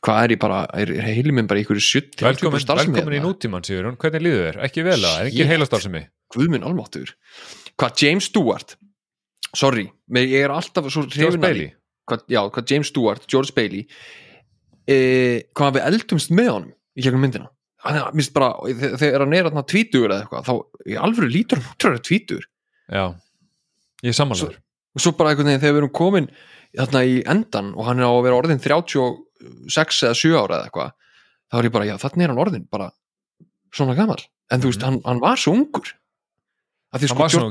hvað 0.05 0.19
er 0.23 0.33
ég 0.35 0.39
bara, 0.41 0.59
er, 0.77 0.91
er 0.97 1.05
heilin 1.07 1.35
minn 1.39 1.47
bara 1.49 1.61
ykkur 1.63 1.79
70 1.81 2.21
velkomin, 2.27 2.63
velkomin 2.67 3.15
í 3.15 3.17
hérna? 3.17 3.25
nútíman 3.27 3.65
Sigur, 3.67 3.89
hvernig 4.01 4.23
líður 4.25 4.43
þér? 4.47 4.59
Ekki 4.67 4.83
vel 4.85 4.99
að, 4.99 5.15
er 5.23 5.29
ekki 5.31 5.41
Shit. 5.41 5.51
heilastársemi 5.53 6.03
Guðminn 6.35 6.65
almáttur 6.67 7.13
hvað 7.79 8.03
James 8.03 8.27
Stewart? 8.29 8.75
Sorry, 9.55 9.87
ég 10.27 10.43
er 10.43 10.51
alltaf 10.53 10.89
svo. 10.91 11.05
Bailey? 11.41 11.69
Hvað, 12.07 12.25
hvað 12.53 12.71
James 12.73 12.89
Stewart, 12.91 13.23
George 13.31 13.53
Bailey 13.55 13.85
e, 14.87 14.97
hvað 15.57 15.77
við 15.77 15.87
eldumst 15.91 16.33
með 16.35 16.49
honum 16.53 16.73
í 16.97 17.05
gegnum 17.05 17.23
myndina. 17.25 17.49
Bara, 18.35 18.49
þe- 18.67 18.97
þegar 18.99 19.23
hann 19.23 19.35
er 19.37 19.47
þarna 19.47 19.63
tvítugur 19.69 20.11
eða 20.13 20.25
eitthvað, 20.25 20.47
þá 20.49 20.91
í 20.91 20.97
alvöru 21.07 21.29
lítur 21.31 21.61
hann 21.61 21.69
út 21.71 21.77
fyrir 21.77 21.93
að 21.93 21.97
vera 21.97 22.05
tvítugur. 22.09 22.47
Já, 22.91 23.03
ég 24.03 24.13
er 24.13 24.17
samanlegur 24.17 24.57
og 24.97 25.03
svo 25.03 25.11
bara 25.13 25.29
einhvern 25.31 25.51
veginn 25.51 25.61
þegar 25.61 25.75
við 25.75 25.81
erum 25.83 25.93
komin 25.93 26.27
þarna 26.77 27.01
í 27.05 27.17
endan 27.29 27.67
og 27.77 27.85
hann 27.85 27.99
er 28.01 28.07
á 28.09 28.13
að 28.17 28.23
vera 28.25 28.37
orðin 28.39 28.61
36 29.39 30.03
eða 30.07 30.17
7 30.21 30.33
ára 30.37 30.59
eða 30.59 30.69
eitthvað 30.69 30.93
þá 31.47 31.59
er 31.59 31.67
ég 31.67 31.75
bara, 31.75 31.87
já 31.87 31.95
þannig 32.01 32.25
er 32.25 32.33
hann 32.33 32.43
orðin 32.43 32.67
bara 32.71 32.89
svona 33.75 33.95
gammal, 33.97 34.19
en 34.51 34.63
þú 34.63 34.71
veist, 34.71 34.85
hann, 34.85 34.99
hann 35.05 35.21
var 35.23 35.41
svo 35.41 35.53
ungur. 35.55 35.91
Að 36.95 37.03
því 37.03 37.09
hann 37.11 37.31
sko, 37.33 37.49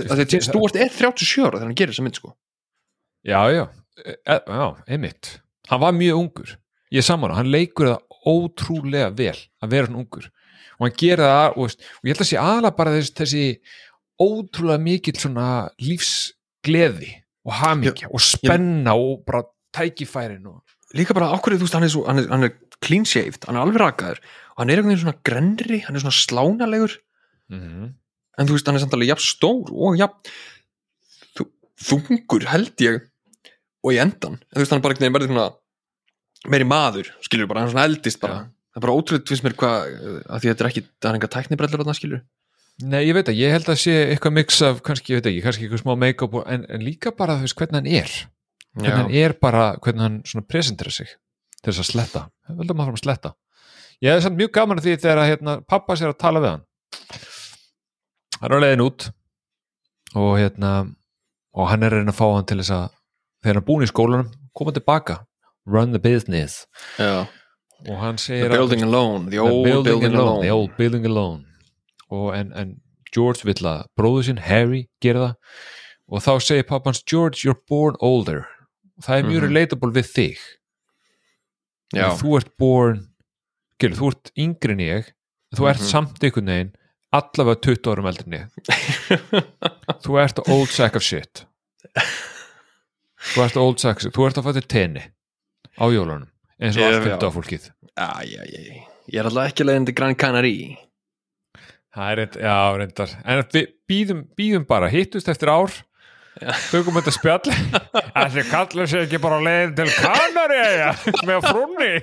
að 0.00 0.22
því 0.22 0.26
James 0.32 0.48
Stewart 0.48 0.78
er 0.80 0.92
37 0.94 1.44
ára 1.44 1.58
þegar 1.58 1.68
hann 1.68 1.78
gerir 1.78 1.94
þessa 1.94 2.06
mynd 2.06 2.18
sko. 2.20 2.32
Já, 3.28 3.40
já, 3.52 3.64
e, 4.00 4.16
e, 4.16 4.36
já, 4.40 4.66
einmitt. 4.88 5.34
Hann 5.70 5.82
var 5.82 5.96
mjög 5.96 6.22
ungur, 6.24 6.54
ég 6.96 7.06
saman 7.06 7.36
hann 7.36 7.52
leikur 7.52 7.92
það 7.92 8.18
ótrúlega 8.30 9.12
vel 9.16 9.36
að 9.36 9.76
vera 9.76 9.88
svona 9.88 10.02
ungur. 10.02 10.28
Og 10.80 10.86
hann 10.86 10.98
gera 11.00 11.28
það 11.28 11.46
og, 11.50 11.62
veist, 11.66 11.86
og 12.00 12.08
ég 12.08 12.14
held 12.14 12.24
að 12.24 12.30
sé 12.30 12.40
aðla 12.40 12.74
bara 12.76 12.96
þessi, 12.96 13.14
þessi 13.20 13.44
ótrúlega 14.20 14.84
mikill 14.84 15.16
svona 15.20 15.48
lífsgleði 15.80 17.14
og 17.46 17.56
hamingja 17.56 18.10
og 18.10 18.24
spenna 18.24 18.96
og 18.96 19.22
bara 19.28 19.44
tækifærin 19.76 20.48
og 20.50 20.60
líka 20.96 21.14
bara 21.16 21.30
ákveðið, 21.36 21.62
þú 21.62 21.66
veist, 21.68 21.78
hann 21.78 21.86
er, 21.86 21.92
svo, 21.92 22.04
hann 22.08 22.22
er, 22.22 22.28
hann 22.32 22.48
er 22.48 22.56
clean 22.82 23.06
shaved, 23.06 23.44
hann 23.46 23.58
er 23.58 23.64
alveg 23.64 23.80
rakaður 23.82 24.20
og 24.20 24.62
hann 24.62 24.72
er 24.72 24.80
einhvern 24.80 24.94
veginn 24.94 25.04
svona 25.04 25.20
grenri, 25.26 25.80
hann 25.86 25.96
er 25.98 26.04
svona 26.04 26.18
slánalegur. 26.18 26.96
Mm 27.52 27.90
en 28.40 28.48
þú 28.48 28.56
veist, 28.56 28.68
hann 28.68 28.78
er 28.78 28.84
samt 28.84 28.96
alveg 28.96 29.12
jafn 29.12 29.26
stór 29.26 29.70
og 29.70 30.00
jafn 30.00 30.32
þungur 31.80 32.44
held 32.50 32.82
ég 32.84 32.98
og 33.80 33.94
í 33.94 34.00
endan, 34.02 34.36
en 34.36 34.56
þú 34.56 34.62
veist, 34.62 34.72
hann 34.74 34.82
er 34.82 34.84
bara 34.84 34.96
einhvern 34.96 35.16
veginn 35.16 35.32
svona 35.32 36.50
meiri 36.52 36.66
maður, 36.68 37.08
skilur 37.24 37.48
bara, 37.48 37.64
hann 37.64 37.72
svona 37.72 37.86
eldist 37.88 38.20
bara, 38.20 38.42
Já. 38.42 38.50
það 38.74 38.80
er 38.80 38.84
bara 38.84 38.96
ótrúlega 38.96 39.30
finnst 39.30 39.46
mér 39.46 39.56
hvað, 39.60 39.94
að 40.20 40.42
því 40.42 40.50
að 40.50 40.52
þetta 40.52 40.64
er 40.66 40.70
ekki, 40.70 40.82
það 41.00 41.10
er 41.10 41.18
enga 41.18 41.32
tæknibrellur 41.36 41.82
þarna 41.82 41.96
skilur, 41.96 42.22
Nei, 42.80 43.02
ég 43.04 43.12
veit 43.12 43.28
að, 43.28 43.36
ég 43.36 43.50
held 43.52 43.66
að 43.68 43.76
sé 43.76 43.94
eitthvað 44.08 44.32
mix 44.38 44.60
af, 44.64 44.78
kannski, 44.84 45.12
ég 45.12 45.18
veit 45.20 45.26
ekki, 45.28 45.40
kannski 45.44 45.66
eitthvað 45.66 45.82
smá 45.82 45.90
make-up 46.00 46.36
en, 46.46 46.62
en 46.64 46.84
líka 46.84 47.12
bara, 47.16 47.36
þú 47.36 47.44
veist, 47.44 47.56
hvernig 47.60 47.76
hann 47.76 47.90
er 48.00 48.14
hvernig 48.76 48.96
hann 48.96 49.14
er 49.22 49.34
bara, 49.40 49.64
hvernig 49.82 50.04
hann 50.06 50.18
svona 50.28 50.46
presentera 50.46 50.92
sig 50.94 51.08
til 51.60 51.72
þess 51.72 51.82
að 51.82 51.88
sletta? 51.90 52.24
Veldum 52.48 52.82
að 52.82 52.90
fara 52.90 52.98
að 52.98 53.04
sletta? 53.04 53.32
Ég 54.00 54.14
hefði 54.14 54.26
samt 54.26 54.38
mjög 54.40 54.52
gaman 54.56 54.80
að 54.80 54.86
því 54.86 54.96
þegar 55.02 55.22
að 55.22 55.30
hérna, 55.30 55.56
pappa 55.68 55.96
sér 55.98 56.14
að 56.14 56.20
tala 56.22 56.40
við 56.40 56.54
hann. 56.54 56.62
Hann 58.40 58.54
er 58.56 58.62
leiðin 58.64 58.84
út 58.86 59.10
og 60.16 60.30
hérna 60.38 60.70
og 61.52 61.68
hann 61.68 61.84
er 61.84 61.92
að 61.92 62.00
reyna 62.00 62.14
að 62.14 62.20
fá 62.20 62.26
hann 62.30 62.46
til 62.48 62.60
þess 62.62 62.72
að 62.76 62.86
þegar 63.42 63.52
hann 63.52 63.60
er 63.60 63.66
búin 63.66 63.84
í 63.84 63.90
skólanum, 63.90 64.30
koma 64.56 64.72
tilbaka. 64.76 65.18
Run 65.68 65.92
the 65.92 66.00
business. 66.00 66.64
Já. 66.98 67.26
og 67.88 67.96
hann 68.00 68.16
the 68.16 68.22
segir 68.24 68.50
að 68.50 68.58
building 68.58 68.82
alone, 68.84 69.30
the 69.30 69.36
The 69.36 69.40
old 69.40 69.64
building, 69.64 70.14
alone, 70.14 70.40
the 70.42 70.52
old 70.52 70.76
building 70.76 71.06
alone. 71.06 71.44
Og 72.10 72.32
en, 72.36 72.52
en 72.52 72.74
George 73.14 73.44
vill 73.44 73.64
að 73.66 73.84
bróðu 73.96 74.24
sinn 74.28 74.40
Harry 74.44 74.86
gera 75.02 75.20
það. 75.20 75.34
Og 76.10 76.24
þá 76.24 76.32
segir 76.42 76.66
pappans 76.68 77.04
George 77.06 77.44
you're 77.44 77.58
born 77.68 77.96
older 78.00 78.46
og 79.00 79.06
það 79.06 79.16
er 79.18 79.28
mjög 79.30 79.40
Mhm. 79.40 79.46
relatable 79.48 79.92
við 79.96 80.10
þig. 80.14 80.42
Þú 82.20 82.36
ert 82.38 82.50
born 82.60 83.06
Gil, 83.80 83.94
þú 83.96 84.10
ert 84.12 84.30
yngri 84.36 84.74
en 84.76 84.82
ég 84.84 85.06
þú 85.56 85.66
ert 85.70 85.80
Mhm. 85.80 85.88
samt 85.88 86.20
einhvern 86.22 86.46
veginn 86.52 86.72
allavega 87.12 87.60
20 87.64 87.88
árum 87.90 88.06
eldri 88.06 88.26
en 88.28 88.36
ég. 88.38 88.48
Þú 90.04 90.18
ert 90.22 90.38
old 90.48 90.68
sack 90.68 90.94
of 90.96 91.02
shit. 91.02 91.44
Þú 93.34 93.42
ert 93.44 93.56
old 93.56 93.80
sack 93.80 93.96
of 93.96 94.02
shit. 94.04 94.12
Þú 94.14 94.26
ert 94.28 94.38
að 94.40 94.46
fæta 94.48 94.62
tenni 94.68 95.02
á 95.80 95.84
jólunum 95.90 96.28
eins 96.60 96.76
og 96.76 96.84
allt 96.86 97.02
fylgta 97.06 97.26
á 97.26 97.32
fólkið 97.34 97.66
já, 97.96 98.08
já, 98.22 98.42
já, 98.44 98.84
ég 99.10 99.18
er 99.20 99.24
alltaf 99.30 99.48
ekki 99.50 99.64
leiðin 99.66 99.86
til 99.88 99.94
Gran 99.96 100.14
Canary 100.14 100.54
Það 101.90 102.10
er 102.12 102.16
reynd, 102.20 102.36
já, 102.38 102.56
reyndar. 102.78 103.12
En 103.26 103.40
við 103.50 103.64
býðum, 103.90 104.18
býðum 104.38 104.64
bara, 104.68 104.86
hittust 104.92 105.26
eftir 105.32 105.48
ár 105.50 105.72
tökum 106.70 106.94
þetta 106.98 107.12
spjall. 107.12 107.50
Þessi 108.14 108.44
kallar 108.50 108.86
sér 108.90 109.04
ekki 109.06 109.18
bara 109.22 109.40
leiðin 109.44 109.74
til 109.76 109.88
Kanari 109.98 110.60
með 111.28 111.48
frunni. 111.48 111.94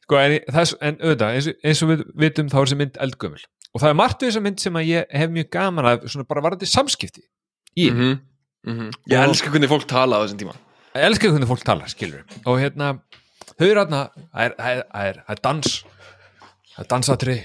sko, 0.00 0.18
en, 0.20 0.36
þess, 0.52 0.74
en 0.80 0.96
auðvitað, 1.00 1.34
eins, 1.36 1.48
eins 1.64 1.82
og 1.84 1.90
við 1.92 2.04
vitum 2.22 2.48
þá 2.52 2.56
er 2.60 2.64
þessi 2.68 2.78
mynd 2.80 2.96
eldgömmul 3.06 3.42
og 3.70 3.82
það 3.82 3.92
er 3.92 3.98
margt 4.00 4.22
við 4.24 4.30
þessa 4.32 4.42
mynd 4.46 4.62
sem 4.64 4.78
ég 4.82 5.12
hef 5.20 5.30
mjög 5.34 5.50
gaman 5.54 5.88
að 5.92 6.06
svona 6.10 6.26
bara 6.30 6.42
varandi 6.48 6.66
samskipti 6.70 7.22
í, 7.78 7.90
mm 7.90 8.00
-hmm. 8.00 8.90
Ég 9.08 9.16
Og- 9.18 9.28
elska 9.30 9.50
hvernig 9.52 9.70
fólk 9.70 9.86
tala 9.88 10.18
á 10.20 10.22
þessum 10.24 10.40
tíma 10.42 10.54
ég 10.96 11.06
elska 11.06 11.30
hvernig 11.30 11.50
fólk 11.50 11.64
tala, 11.66 11.88
skilur 11.90 12.22
og 12.44 12.60
hérna, 12.60 12.94
þau 13.56 13.66
eru 13.66 13.82
hérna 13.82 14.04
það 14.34 15.02
er, 15.04 15.20
dans. 15.42 15.74
Það 16.70 16.84
er 16.84 16.88
dansatri 16.94 17.36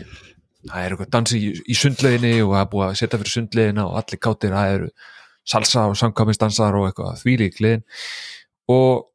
það 0.66 0.78
er 0.82 0.96
eitthvað 0.96 1.12
dans 1.14 1.36
í, 1.36 1.42
í 1.54 1.78
sundleginni 1.78 2.38
og 2.44 2.56
það 2.56 2.62
er 2.64 2.72
búið 2.72 2.88
að 2.88 2.96
setja 3.02 3.20
fyrir 3.22 3.36
sundlegina 3.36 3.86
og 3.90 4.00
allir 4.02 4.22
kátir 4.28 4.56
það 4.56 4.78
eru 4.78 4.94
salsa 5.46 5.86
og 5.92 6.00
samkvæmistansar 6.00 6.78
og 6.80 6.88
eitthvað 6.90 7.20
þvílík 7.22 7.62
liðin 7.62 7.86
og 8.74 9.06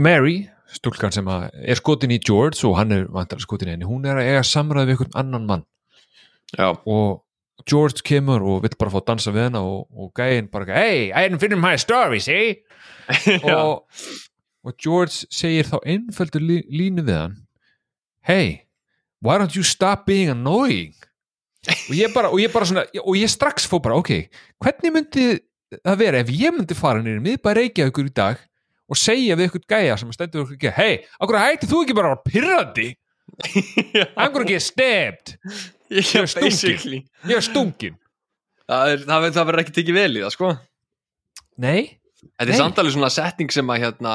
Mary, 0.00 0.48
stúlkan 0.72 1.12
sem 1.14 1.26
er 1.30 1.78
skotin 1.78 2.14
í 2.14 2.20
George 2.22 2.62
og 2.66 2.78
hann 2.78 2.94
er 2.94 3.08
vantar 3.12 3.42
skotin 3.42 3.70
í 3.70 3.74
henni, 3.74 3.88
hún 3.88 4.06
er 4.08 4.18
að 4.20 4.30
eiga 4.30 4.44
samræði 4.46 4.88
við 4.88 4.94
einhvern 4.96 5.18
annan 5.20 5.48
mann. 5.48 5.64
Já, 6.56 6.70
og 6.72 7.20
George 7.68 8.04
kemur 8.06 8.44
og 8.46 8.64
vill 8.64 8.76
bara 8.78 8.92
fá 8.92 9.00
að 9.00 9.06
dansa 9.12 9.34
við 9.34 9.48
hennar 9.48 9.66
og, 9.66 9.86
og 9.92 10.10
gæinn 10.16 10.48
bara, 10.52 10.68
hey, 10.74 11.10
I 11.10 11.26
didn't 11.26 11.42
finish 11.42 11.60
my 11.60 11.76
story, 11.80 12.20
see? 12.20 12.60
Og, 13.50 13.88
og 14.62 14.74
George 14.78 15.26
segir 15.34 15.66
þá 15.66 15.80
einföldu 15.82 16.38
lí, 16.38 16.60
línu 16.70 17.02
við 17.02 17.16
hann 17.16 17.38
hey, 18.22 18.66
why 19.20 19.38
don't 19.38 19.56
you 19.56 19.62
stop 19.62 20.06
being 20.06 20.30
annoying? 20.30 20.94
Og 21.88 21.96
ég 21.96 22.12
bara, 22.14 22.30
og 22.30 22.40
ég 22.40 22.52
bara 22.52 22.68
svona 22.68 22.86
og 23.02 23.16
ég 23.18 23.28
strax 23.28 23.66
fór 23.68 23.82
bara, 23.84 23.98
ok, 24.00 24.30
hvernig 24.62 24.94
myndi 24.94 25.26
það 25.76 25.98
vera 26.00 26.22
ef 26.22 26.30
ég 26.32 26.54
myndi 26.56 26.76
fara 26.76 27.02
nýri 27.04 27.20
miðbæ 27.24 27.52
Reykjavíkur 27.58 28.08
í 28.08 28.14
dag 28.16 28.40
og 28.90 28.98
segja 28.98 29.36
við 29.38 29.50
ykkur 29.50 29.66
gæja 29.70 29.98
sem 30.00 30.12
stendur 30.14 30.44
okkur 30.44 30.56
ekki, 30.56 30.72
hey, 30.74 30.96
okkur 31.20 31.38
hætti 31.38 31.68
þú 31.70 31.84
ekki 31.84 31.96
bara 31.98 32.14
að 32.14 32.16
vera 32.16 32.32
pirrandi 32.32 32.88
I'm 34.16 34.32
gonna 34.34 34.48
get 34.48 34.64
stabbed 34.64 35.36
ég 35.90 36.12
er 36.20 36.28
stungin. 36.30 37.06
ég 37.28 37.36
er 37.38 37.44
stungin 37.44 37.96
Það, 38.70 38.92
er, 38.92 39.00
það, 39.02 39.24
það 39.34 39.46
verður 39.48 39.60
ekki 39.64 39.72
tekið 39.80 39.96
vel 39.96 40.10
í 40.14 40.20
það, 40.22 40.32
sko. 40.36 40.48
Nei, 41.58 41.80
Þetta 42.20 42.52
er 42.52 42.58
samtalið 42.60 42.94
svona 42.94 43.08
setting 43.10 43.50
sem 43.50 43.72
að 43.72 43.80
hérna 43.82 44.12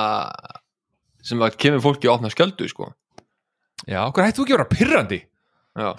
sem 1.26 1.42
að 1.44 1.58
kemur 1.60 1.84
fólki 1.84 2.08
að 2.08 2.14
opna 2.14 2.32
skjöldu, 2.32 2.70
sko. 2.72 2.88
Já, 3.84 4.00
okkur 4.06 4.24
hætti 4.24 4.40
þú 4.40 4.46
ekki 4.46 4.56
að 4.56 4.62
vera 4.62 4.70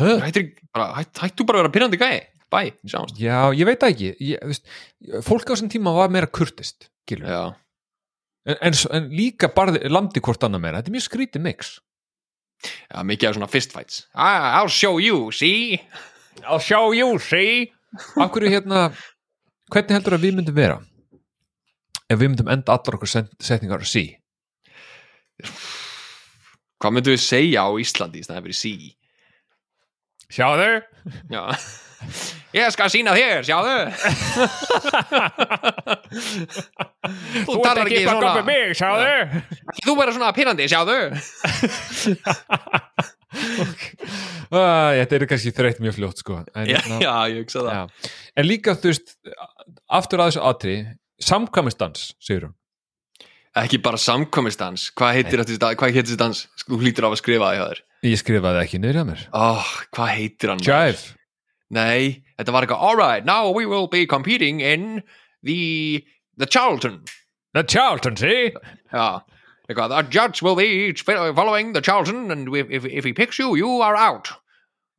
Huh? 0.01 0.15
hættir, 0.23 0.47
bara, 0.73 0.87
hætt, 0.97 1.21
hættu 1.21 1.45
bara 1.45 1.61
að 1.61 1.67
vera 1.67 1.75
pyrrandi 1.75 2.01
gæi? 2.01 2.17
Bæ, 2.49 2.61
sjáumst. 2.89 3.19
Já, 3.21 3.51
ég 3.59 3.69
veit 3.69 3.83
ekki. 3.85 4.13
Ég, 4.23 4.41
veist, 4.49 4.71
fólk 5.27 5.51
á 5.51 5.53
þessum 5.53 5.69
tíma 5.73 5.93
var 5.97 6.13
meira 6.15 6.31
kurtist 6.31 6.89
en, 8.47 8.55
en, 8.57 8.79
en 8.97 9.09
líka 9.13 9.51
barði, 9.53 9.83
landi 9.93 10.23
hvort 10.25 10.47
annað 10.47 10.63
meira. 10.63 10.81
Þetta 10.81 10.93
er 10.93 10.97
mjög 10.97 11.07
skrítið 11.11 11.45
mix 11.45 11.75
já 12.65 13.03
mikið 13.07 13.29
af 13.29 13.35
svona 13.37 13.49
fistfights 13.53 13.97
ah, 14.15 14.57
I'll 14.61 14.73
show 14.73 14.99
you, 15.03 15.31
see? 15.33 15.81
I'll 16.45 16.61
show 16.63 16.93
you, 16.97 17.19
see? 17.23 17.73
Af 18.17 18.31
hverju 18.35 18.51
hérna 18.53 18.81
hvernig 19.73 19.95
heldur 19.97 20.17
að 20.19 20.25
við 20.27 20.35
myndum 20.39 20.57
vera? 20.57 20.79
Ef 22.11 22.19
við 22.21 22.29
myndum 22.33 22.51
enda 22.53 22.73
allar 22.77 22.95
okkur 22.99 23.11
set- 23.11 23.37
setningar 23.43 23.81
að 23.85 23.91
sí 23.93 24.05
Hvað 26.81 26.93
myndum 26.97 27.15
við 27.17 27.23
segja 27.25 27.61
á 27.67 27.69
Íslandi 27.81 28.19
í 28.21 28.23
staðan 28.27 28.45
fyrir 28.47 28.61
sí 28.61 28.75
Sjáðu? 30.33 30.71
Já. 31.31 31.43
Ég 32.57 32.71
skal 32.75 32.91
sína 32.93 33.13
þér, 33.17 33.41
sjáðu 33.47 33.77
Þú 37.57 37.65
talar 37.65 37.89
ekki 37.91 38.03
svona. 38.07 38.45
mig, 38.47 38.77
sjáðu. 38.79 39.43
Þú 39.87 39.97
verður 39.99 40.17
svona 40.19 40.33
pyrrandi, 40.37 40.69
sjáðu. 40.71 40.99
Þetta 44.51 45.17
er 45.19 45.27
kannski 45.31 45.53
þreytt 45.57 45.81
mjög 45.83 45.97
fljótt 45.99 46.23
sko. 46.23 46.39
En, 46.55 46.69
Já, 46.69 46.79
hérna- 46.79 47.01
já, 47.03 47.15
ég 47.33 47.43
hugsa 47.45 47.65
það. 47.65 47.73
Já. 47.75 48.13
En 48.37 48.47
líka 48.47 48.77
þú 48.77 48.93
veist 48.93 49.17
aftur 50.01 50.23
að 50.23 50.31
þessu 50.31 50.45
atri 50.51 50.77
samkvæmistans, 51.27 52.07
segir 52.21 52.49
hún. 52.49 52.55
Ekki 53.57 53.79
bara 53.81 53.97
samkomistans 53.97 54.91
Hvað 54.93 55.15
heitir 55.17 55.41
þessi 55.41 56.17
dans? 56.21 56.43
Þú 56.69 56.77
hlýtur 56.83 57.07
á 57.09 57.11
að 57.11 57.21
skrifa 57.23 57.47
það 57.49 57.57
hjá 57.57 57.65
þér. 57.71 57.79
Ég 58.05 58.19
skrifaði 58.21 58.59
ekki 58.63 58.81
niður 58.83 58.99
að 59.01 59.07
mér. 59.11 59.23
Oh, 59.33 59.71
hvað 59.97 60.11
heitir 60.13 60.53
hann 60.53 60.61
Jive. 60.61 61.15
Nei, 61.73 62.23
þetta 62.39 62.53
var 62.53 62.67
eitthvað 62.67 62.85
alright, 62.85 63.25
now 63.25 63.51
we 63.51 63.65
will 63.67 63.89
be 63.89 64.05
competing 64.07 64.61
in 64.61 65.03
the 65.43 66.05
the 66.37 66.47
Charlton 66.47 67.01
The 67.57 67.63
Charlton, 67.65 68.17
see? 68.17 68.53
Yeah. 68.93 69.21
Because 69.67 69.89
the 69.89 70.03
judge 70.03 70.43
will 70.43 70.57
be 70.57 70.93
following 70.93 71.73
the 71.73 71.81
Charlton, 71.81 72.31
and 72.31 72.55
if, 72.55 72.71
if, 72.71 72.85
if 72.85 73.05
he 73.05 73.13
picks 73.15 73.39
you, 73.39 73.57
you 73.57 73.81
are 73.81 73.97
out. 73.97 74.29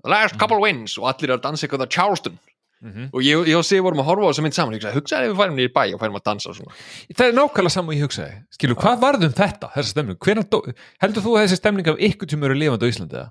The 0.03 0.09
last 0.09 0.33
mm 0.33 0.37
-hmm. 0.37 0.39
couple 0.39 0.61
wins. 0.61 0.97
Og 0.97 1.07
allir 1.09 1.29
er 1.29 1.37
að 1.37 1.43
dansa 1.43 1.67
ykkur 1.67 1.77
The 1.77 1.87
Charlton. 1.95 2.39
Mm 2.81 2.91
-hmm. 2.91 3.09
Og 3.13 3.21
ég, 3.21 3.47
ég 3.47 3.57
og 3.57 3.65
Sigur 3.65 3.83
vorum 3.83 3.99
að 3.99 4.05
horfa 4.09 4.23
á 4.25 4.29
þessu 4.29 4.41
mynd 4.41 4.53
saman 4.53 4.73
og 4.73 4.79
ég 4.79 4.83
hugsaði, 4.83 4.97
hugsaði 4.97 5.23
ef 5.25 5.31
við 5.31 5.39
færum 5.41 5.55
niður 5.55 5.69
í 5.69 5.73
bæ 5.77 5.93
og 5.93 5.99
færum 5.99 6.15
að 6.19 6.25
dansa 6.29 6.53
svona. 6.53 6.71
Það 7.17 7.27
er 7.27 7.33
nákvæmlega 7.33 7.69
saman 7.69 7.89
og 7.89 7.95
ég 7.97 8.03
hugsaði. 8.05 8.33
Skilu, 8.51 8.75
ah. 8.77 8.81
hvað 8.83 8.97
varðum 9.05 9.33
þetta, 9.41 9.67
þessa 9.75 9.89
stemning? 9.89 10.17
Heldur 11.01 11.23
þú 11.25 11.31
þessi 11.41 11.55
stemning 11.55 11.87
af 11.87 11.97
ykkur 12.07 12.27
tímur 12.27 12.49
eru 12.49 12.59
lifandi 12.59 12.85
á 12.85 12.91
Íslandi 12.91 13.15
eða? 13.21 13.29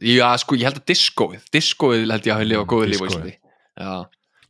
Já, 0.00 0.28
sko, 0.42 0.54
ég 0.54 0.64
held 0.68 0.78
að 0.82 0.86
diskóið. 0.92 1.42
Diskóið 1.56 2.10
held 2.12 2.26
ég 2.26 2.32
að 2.32 2.36
hafa 2.38 2.50
lifað 2.50 2.66
góðið 2.72 2.88
líf 2.90 3.02
á 3.02 3.06
Íslandi. 3.08 3.34
Já, 3.82 3.92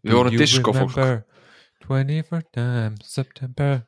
við 0.03 0.13
vorum 0.13 0.37
diskófólk. 0.45 1.25
21st 1.87 2.49
time, 2.55 2.95
September. 3.03 3.83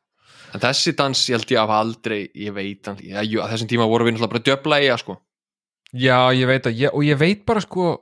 En 0.54 0.62
þessi 0.62 0.94
dans 0.96 1.22
ég 1.28 1.38
held 1.38 1.52
ég 1.52 1.60
að 1.60 1.64
hafa 1.66 1.78
aldrei 1.84 2.18
ég 2.36 2.54
veit, 2.56 2.90
já, 3.02 3.22
jú, 3.24 3.40
að 3.42 3.54
þessum 3.54 3.70
tíma 3.70 3.88
voru 3.88 4.06
við 4.06 4.16
náttúrulega 4.16 4.34
bara 4.34 4.46
döbla 4.48 4.80
í 4.84 4.90
að 4.92 5.00
sko. 5.04 5.16
Já, 5.96 6.18
ég 6.36 6.50
veit 6.50 6.68
að, 6.68 6.82
ég, 6.82 6.92
og 6.92 7.06
ég 7.06 7.20
veit 7.20 7.46
bara 7.48 7.64
sko 7.64 7.94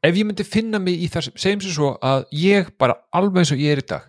ef 0.00 0.16
ég 0.16 0.24
myndi 0.24 0.46
finna 0.48 0.80
mig 0.80 1.02
í 1.04 1.10
þess 1.12 1.34
segjum 1.36 1.60
sem 1.64 1.74
svo 1.76 1.90
að 2.00 2.24
ég 2.32 2.72
bara 2.80 2.96
alveg 3.12 3.42
eins 3.42 3.52
og 3.52 3.60
ég 3.60 3.76
er 3.76 3.82
í 3.82 3.88
dag 3.90 4.06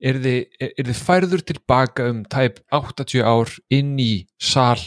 er 0.00 0.18
þið, 0.20 0.38
er 0.64 0.88
þið 0.88 1.00
færður 1.00 1.42
tilbaka 1.48 2.06
um 2.10 2.22
tæp 2.32 2.60
80 2.72 3.24
ár 3.24 3.52
inn 3.72 3.96
í 4.00 4.12
sal 4.40 4.80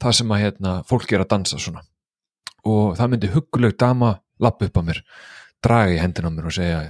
það 0.00 0.16
sem 0.20 0.34
að 0.34 0.42
hérna, 0.44 0.74
fólk 0.88 1.12
er 1.12 1.24
að 1.24 1.30
dansa 1.34 1.60
svona. 1.60 1.82
Og 2.68 2.96
það 2.98 3.12
myndi 3.12 3.32
huguleg 3.34 3.76
dama 3.80 4.14
lappa 4.40 4.68
upp 4.68 4.80
á 4.80 4.82
mér 4.84 5.02
draga 5.64 5.94
í 5.96 6.00
hendina 6.00 6.32
á 6.32 6.32
mér 6.32 6.48
og 6.48 6.56
segja 6.56 6.80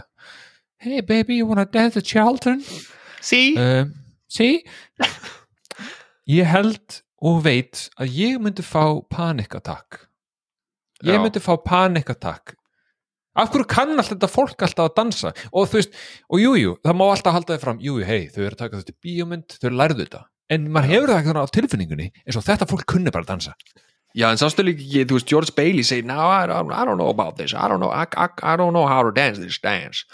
Hey 0.80 1.02
baby, 1.02 1.34
you 1.36 1.44
wanna 1.44 1.66
dance 1.66 1.92
the 1.92 2.00
Charlton? 2.00 2.62
sí, 3.20 3.54
um, 3.58 3.92
sí. 4.32 4.62
Ég 6.24 6.46
held 6.48 7.02
og 7.20 7.42
veit 7.44 7.90
að 8.00 8.14
ég 8.16 8.38
myndi 8.40 8.64
fá 8.64 9.02
panikatakk 9.12 9.98
ég 11.04 11.18
Já. 11.18 11.20
myndi 11.20 11.42
fá 11.44 11.52
panikatakk 11.60 12.54
af 13.36 13.52
hverju 13.52 13.68
kann 13.68 13.92
alltaf 13.92 14.14
þetta 14.14 14.30
fólk 14.32 14.64
alltaf 14.64 14.88
að 14.88 14.96
dansa? 15.02 15.34
Og 15.52 15.68
þú 15.68 15.78
veist, 15.82 16.00
og 16.32 16.40
jújú, 16.40 16.62
jú, 16.62 16.72
það 16.80 16.96
má 16.96 17.04
alltaf 17.10 17.36
halda 17.36 17.52
þið 17.58 17.62
fram, 17.66 17.84
jújú, 17.84 18.00
jú, 18.00 18.08
hei, 18.08 18.24
þau 18.32 18.40
eru 18.46 18.54
að 18.54 18.58
taka 18.64 18.80
þetta 18.80 18.96
í 18.96 18.98
bíómynd 19.04 19.60
þau 19.60 19.70
lærðu 19.76 20.00
þetta, 20.06 20.24
en 20.48 20.66
maður 20.72 20.92
hefur 20.94 21.12
það 21.12 21.20
ekki 21.20 21.30
þannig 21.30 21.44
á 21.44 21.54
tilfinningunni, 21.58 22.10
eins 22.24 22.40
og 22.40 22.48
þetta 22.48 22.70
fólk 22.72 22.88
kunni 22.88 23.12
bara 23.12 23.28
að 23.28 23.32
dansa. 23.34 23.54
Já, 24.16 24.26
en 24.32 24.40
sástu 24.40 24.64
líka 24.64 24.82
ekki, 24.82 25.06
þú 25.12 25.20
veist, 25.20 25.30
George 25.30 25.54
Bailey 25.60 25.84
segi, 25.86 26.08
no, 26.08 26.18
I 26.18 26.48
don't, 26.50 26.72
I 26.72 26.88
don't 26.88 26.98
know 26.98 27.12
about 27.12 27.36
this. 27.36 27.52
I 27.54 27.68
don't 27.68 27.84
know, 27.84 27.92
I, 27.92 28.08
I, 28.16 28.28
I 28.42 28.56
don't 28.56 28.72
know 28.74 28.88
how 28.88 29.04
to 29.04 29.12
dance 29.14 29.38
this 29.38 29.60
dance 29.62 30.08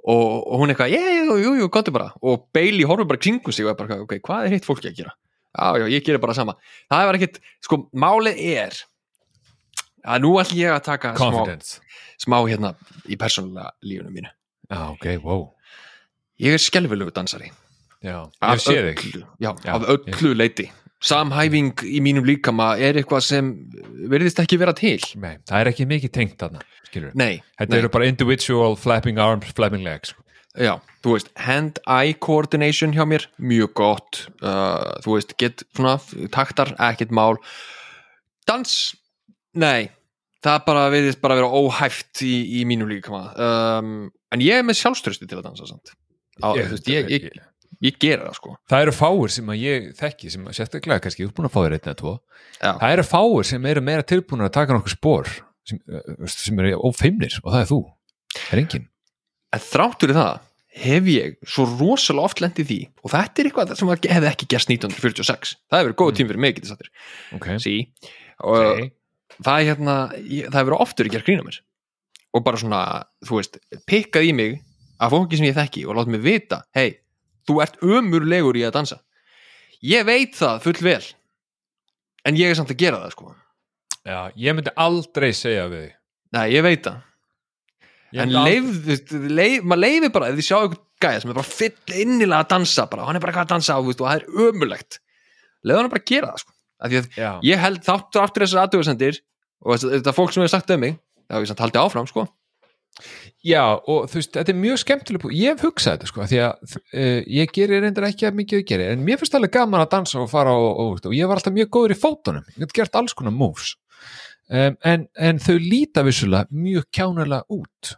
og, 0.00 0.46
og 0.48 0.60
hún 0.62 0.72
eitthvað, 0.72 0.92
yeah, 0.94 1.24
jú, 1.28 1.36
jú, 1.42 1.52
jú, 1.60 1.68
gottu 1.72 1.92
bara. 1.92 2.12
Og 2.24 2.46
Bailey 2.56 2.86
horfir 2.88 3.08
bara 3.10 3.20
kringu 3.20 3.52
sig 3.52 3.66
og 3.66 3.72
er 3.74 3.78
bara, 3.80 3.98
ok, 4.04 4.16
hvað 4.24 4.46
er 4.48 4.54
hitt 4.56 4.64
fólki 4.68 4.88
að 4.90 4.96
gera? 5.02 5.14
Já, 5.50 5.66
já, 5.82 5.86
ég 5.92 6.04
gerir 6.06 6.20
bara 6.22 6.34
sama. 6.36 6.54
Það 6.90 7.06
var 7.10 7.18
ekkit, 7.18 7.40
sko, 7.66 7.80
málið 7.92 8.38
er 8.54 8.76
að 10.06 10.22
nú 10.24 10.34
ætlum 10.40 10.60
ég 10.62 10.72
að 10.76 10.84
taka 10.86 11.12
smá, 11.16 11.20
confidence, 11.20 11.80
smá 12.22 12.38
hérna 12.48 12.74
í 13.10 13.18
persónulega 13.20 13.72
lífunum 13.84 14.14
mínu. 14.16 14.30
Já, 14.70 14.82
ok, 14.94 15.08
wow. 15.24 15.48
Ég 16.40 16.54
er 16.56 16.62
skelfilegu 16.62 17.12
dansari. 17.12 17.50
Já, 18.00 18.22
Af 18.40 18.56
ég 18.56 18.62
sé 18.64 18.76
þig. 18.80 19.02
öllu, 19.10 19.26
já, 19.42 19.50
Já, 19.66 19.72
af 19.76 19.82
öllu 19.92 20.30
leiti 20.38 20.70
samhæfing 21.00 21.84
í 21.88 22.00
mínum 22.04 22.26
líkama 22.28 22.74
er 22.78 22.98
eitthvað 23.00 23.24
sem 23.24 23.52
verðist 24.10 24.40
ekki 24.42 24.58
vera 24.60 24.74
til. 24.76 24.98
Nei, 25.20 25.38
það 25.48 25.60
er 25.62 25.72
ekki 25.72 25.88
mikið 25.90 26.12
tengt 26.16 26.44
nei, 27.14 27.36
þetta 27.60 27.76
eru 27.78 27.88
bara 27.94 28.08
individual 28.10 28.74
flapping 28.76 29.20
arms, 29.22 29.52
flapping 29.54 29.84
legs 29.86 30.10
já, 30.58 30.74
þú 31.04 31.14
veist, 31.14 31.28
hand-eye 31.38 32.16
coordination 32.18 32.90
hjá 32.96 33.04
mér, 33.06 33.28
mjög 33.38 33.70
gott. 33.78 34.24
Uh, 34.42 34.98
þú 35.04 35.14
veist, 35.14 35.36
get 35.38 35.62
svona 35.76 35.94
taktar, 36.34 36.72
ekkert 36.90 37.14
mál. 37.14 37.38
Dans, 38.50 38.74
nei 39.54 39.92
það 40.44 40.62
bara 40.66 40.86
verðist 40.92 41.20
bara 41.22 41.36
vera 41.38 41.50
óhæft 41.52 42.22
í, 42.24 42.32
í 42.60 42.64
mínum 42.68 42.88
líkama. 42.90 43.26
Um, 43.36 43.90
en 44.32 44.44
ég 44.44 44.60
er 44.60 44.66
með 44.66 44.78
sjálfströsti 44.80 45.28
til 45.28 45.40
að 45.40 45.50
dansa. 45.50 45.68
Á, 46.40 46.56
Ég- 46.56 46.70
þú 46.70 46.76
veist, 46.76 46.88
ég, 46.88 47.10
ég, 47.12 47.26
ég 47.28 47.49
gera 48.02 48.26
það 48.28 48.34
sko. 48.36 48.50
Það 48.68 48.82
eru 48.84 48.92
fáir 48.92 49.32
sem 49.32 49.46
að 49.54 49.60
ég 49.64 49.86
þekki 49.96 50.30
sem 50.34 50.44
að 50.50 50.56
sérstaklega 50.58 51.00
kannski 51.06 51.24
uppbúin 51.28 51.48
að 51.48 51.54
fá 51.54 51.60
þér 51.64 51.76
einn 51.78 51.86
eða 51.88 51.96
tvo. 52.02 52.12
Já. 52.60 52.72
það 52.82 52.92
eru 52.96 53.06
fáir 53.08 53.48
sem 53.48 53.66
eru 53.70 53.80
meira 53.86 54.02
tilbúin 54.04 54.44
að 54.44 54.52
taka 54.58 54.76
nokkuð 54.76 54.94
spór 54.98 55.30
sem, 55.64 55.78
sem 56.28 56.58
eru 56.60 56.76
ófeimnir 56.90 57.38
og 57.42 57.50
það 57.54 57.60
er 57.64 57.68
þú, 57.70 57.78
það 58.36 58.52
er 58.56 58.62
engin 58.64 58.86
en 59.56 59.62
þráttur 59.64 60.12
í 60.12 60.16
það 60.18 60.46
hef 60.80 61.08
ég 61.10 61.32
svo 61.50 61.64
rosalega 61.80 62.28
oft 62.28 62.40
lent 62.44 62.60
í 62.62 62.64
því 62.68 62.78
og 63.02 63.10
þetta 63.14 63.40
er 63.42 63.48
eitthvað 63.50 63.72
sem 63.80 63.88
var- 63.90 64.04
hefði 64.12 64.28
ekki 64.30 64.48
gerst 64.52 64.70
1946 64.70 65.54
það 65.70 65.80
hefur 65.80 65.88
verið 65.90 65.98
góð 66.02 66.12
tím 66.20 66.28
fyrir 66.30 66.42
mig 66.44 66.54
getið 66.58 66.70
sattir 66.74 66.90
ok, 67.34 67.48
sí. 67.64 67.74
og 68.44 68.60
Ok. 68.60 68.92
það 69.40 69.56
er 69.56 69.66
hérna 69.72 69.96
ég, 70.20 70.46
það 70.52 70.58
hefur 70.60 70.70
verið 70.70 70.84
oftur 70.86 71.08
að 71.08 71.14
gera 71.16 71.26
grína 71.26 71.46
mér. 71.48 71.58
Og 72.30 72.44
bara 72.46 72.60
svona, 72.62 72.80
þú 73.26 73.40
veist, 73.40 73.56
pikkað 73.90 74.28
í 74.28 74.32
mig 74.36 74.52
af 75.02 75.10
fólki 75.10 75.38
sem 75.40 75.48
ég 75.48 75.56
þekki 75.56 75.82
og 75.88 75.96
láta 75.98 76.12
mig 76.14 76.20
vita 76.22 76.60
hei, 76.76 76.92
þú 77.48 77.60
ert 77.64 77.78
ömurlegur 77.82 78.58
í 78.60 78.64
að 78.66 78.74
dansa. 78.78 78.98
Ég 79.82 80.04
veit 80.08 80.34
það 80.36 80.60
full 80.66 80.80
vel 80.84 81.04
en 82.28 82.36
ég 82.36 82.50
er 82.52 82.58
samt 82.58 82.72
að 82.74 82.80
gera 82.82 82.98
það 83.04 83.14
sko. 83.14 83.30
Já, 84.04 84.18
ég 84.36 84.56
myndi 84.56 84.72
aldrei 84.76 85.30
segja 85.36 85.68
við 85.72 85.86
þig. 85.86 85.94
Nei, 86.36 86.44
ég 86.52 86.62
veit 86.66 86.84
það. 86.84 86.98
Ég 88.12 88.22
en 88.22 88.28
myndi 88.32 88.40
aldrei- 88.40 88.86
leif, 88.90 89.30
leif, 89.40 89.62
maður 89.64 89.82
leifir 89.84 90.12
bara 90.12 90.28
ef 90.32 90.36
þið 90.40 90.46
sjá 90.50 90.56
einhvern 90.60 90.86
gæða 91.00 91.20
sem 91.22 91.30
er 91.30 91.38
bara 91.40 91.48
fyll 91.48 91.94
innilega 92.02 92.40
að 92.44 92.48
dansa 92.52 92.84
bara, 92.90 93.04
hann 93.08 93.16
er 93.16 93.22
bara 93.24 93.32
eitthvað 93.32 93.46
að 93.48 93.52
dansa 93.54 93.76
þú 93.80 93.86
veist, 93.88 94.00
og 94.00 94.08
það 94.10 94.18
er 94.20 94.48
ömulegt 94.50 94.98
leiður 95.64 95.80
hann 95.80 95.92
bara 95.94 96.02
að 96.02 96.10
gera 96.10 96.32
það 96.34 96.42
sko. 96.44 96.52
Af 96.80 96.90
því 96.90 96.98
að 97.00 97.16
já, 97.20 97.30
ég 97.50 97.58
held 97.60 97.80
þáttur 97.86 98.22
aftur 98.24 98.44
þessar 98.44 98.62
aðtöðsendir 98.66 99.20
og 99.64 99.72
þetta- 99.76 99.92
þetta 100.00 100.14
fólk 100.16 100.32
sem 100.34 100.42
hefur 100.42 100.52
sagt 100.56 100.70
um 100.76 100.80
mig 100.80 100.94
það 100.98 101.34
hefur 101.36 101.44
ég 101.46 101.50
samt 101.52 101.62
haldið 101.64 101.80
áfram 101.84 102.08
sko. 102.10 102.26
Já, 103.46 103.62
og 103.88 104.08
þú 104.10 104.18
veist, 104.18 104.32
þetta 104.36 104.52
er 104.52 104.58
mjög 104.60 104.80
skemmtileg 104.82 105.22
bú- 105.22 105.32
ég 105.32 105.54
hef 105.54 105.62
hugsað 105.64 105.94
þetta 105.96 106.08
sko, 106.10 106.26
því 106.28 106.40
að 106.44 106.74
uh, 106.76 107.20
ég 107.40 107.52
gerir 107.56 107.80
reyndar 107.84 108.08
ekki 108.10 108.26
að 108.28 108.36
mikið 108.40 108.60
að 108.60 108.66
gera 108.72 108.88
en 108.92 109.04
mér 109.06 109.20
finnst 109.22 109.36
alveg 109.38 109.54
gaman 109.54 109.80
að 109.84 109.92
dansa 109.94 110.20
og 110.20 110.28
fara 110.32 110.52
og, 110.52 110.82
og, 110.84 111.00
og 111.08 111.14
ég 111.16 111.30
var 111.30 111.40
alltaf 111.40 111.54
mjög 111.56 111.70
góður 111.76 111.94
í 111.96 112.00
fótunum 112.02 112.50
ég 112.56 112.60
hef 112.66 112.74
gert 112.76 112.98
alls 113.00 113.14
konar 113.16 113.32
moves. 113.36 113.74
Um, 114.50 114.76
en, 114.84 115.06
en 115.16 115.38
þau 115.38 115.56
líta 115.62 116.02
vissulega 116.04 116.50
mjög 116.50 116.88
kjánulega 116.90 117.44
út. 117.54 117.92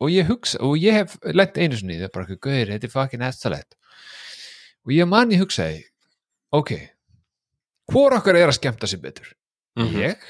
Og 0.00 0.10
ég 0.12 0.28
hugsa, 0.28 0.58
og 0.64 0.76
ég 0.80 0.92
hef 0.96 1.16
lent 1.34 1.56
einu 1.60 1.76
sinni, 1.80 1.96
það 1.98 2.06
er 2.06 2.12
bara 2.14 2.26
eitthvað 2.28 2.42
gauðir, 2.46 2.70
þetta 2.76 2.86
er 2.90 2.92
fucking 2.94 3.24
hættalegt 3.26 3.76
og 4.86 4.92
ég 4.96 5.08
man 5.10 5.28
ég 5.34 5.42
hugsaði 5.42 5.82
ok, 6.56 6.70
hvor 7.92 8.14
okkar 8.16 8.38
er 8.40 8.48
að 8.48 8.56
skemmta 8.56 8.88
sér 8.88 9.02
betur? 9.02 9.32
Mhm. 9.76 9.98
ég 10.00 10.22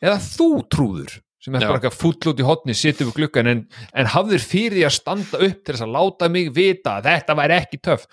eða 0.00 0.16
þú 0.24 0.46
trúður 0.72 1.18
sem 1.40 1.56
er 1.56 1.64
bara 1.64 1.78
eitthvað 1.78 1.96
fúll 1.96 2.32
út 2.32 2.42
í 2.42 2.46
hotni 2.46 2.76
sittum 2.76 3.10
við 3.10 3.20
gluggan 3.20 3.48
en, 3.50 3.62
en 3.96 4.10
hafðir 4.12 4.44
fyrir 4.44 4.76
því 4.76 4.84
að 4.88 4.96
standa 4.98 5.40
upp 5.46 5.62
til 5.64 5.74
þess 5.74 5.86
að 5.86 5.96
láta 5.96 6.28
mig 6.32 6.52
vita 6.56 6.98
að 6.98 7.08
þetta 7.08 7.36
væri 7.40 7.56
ekki 7.56 7.80
töff. 7.88 8.06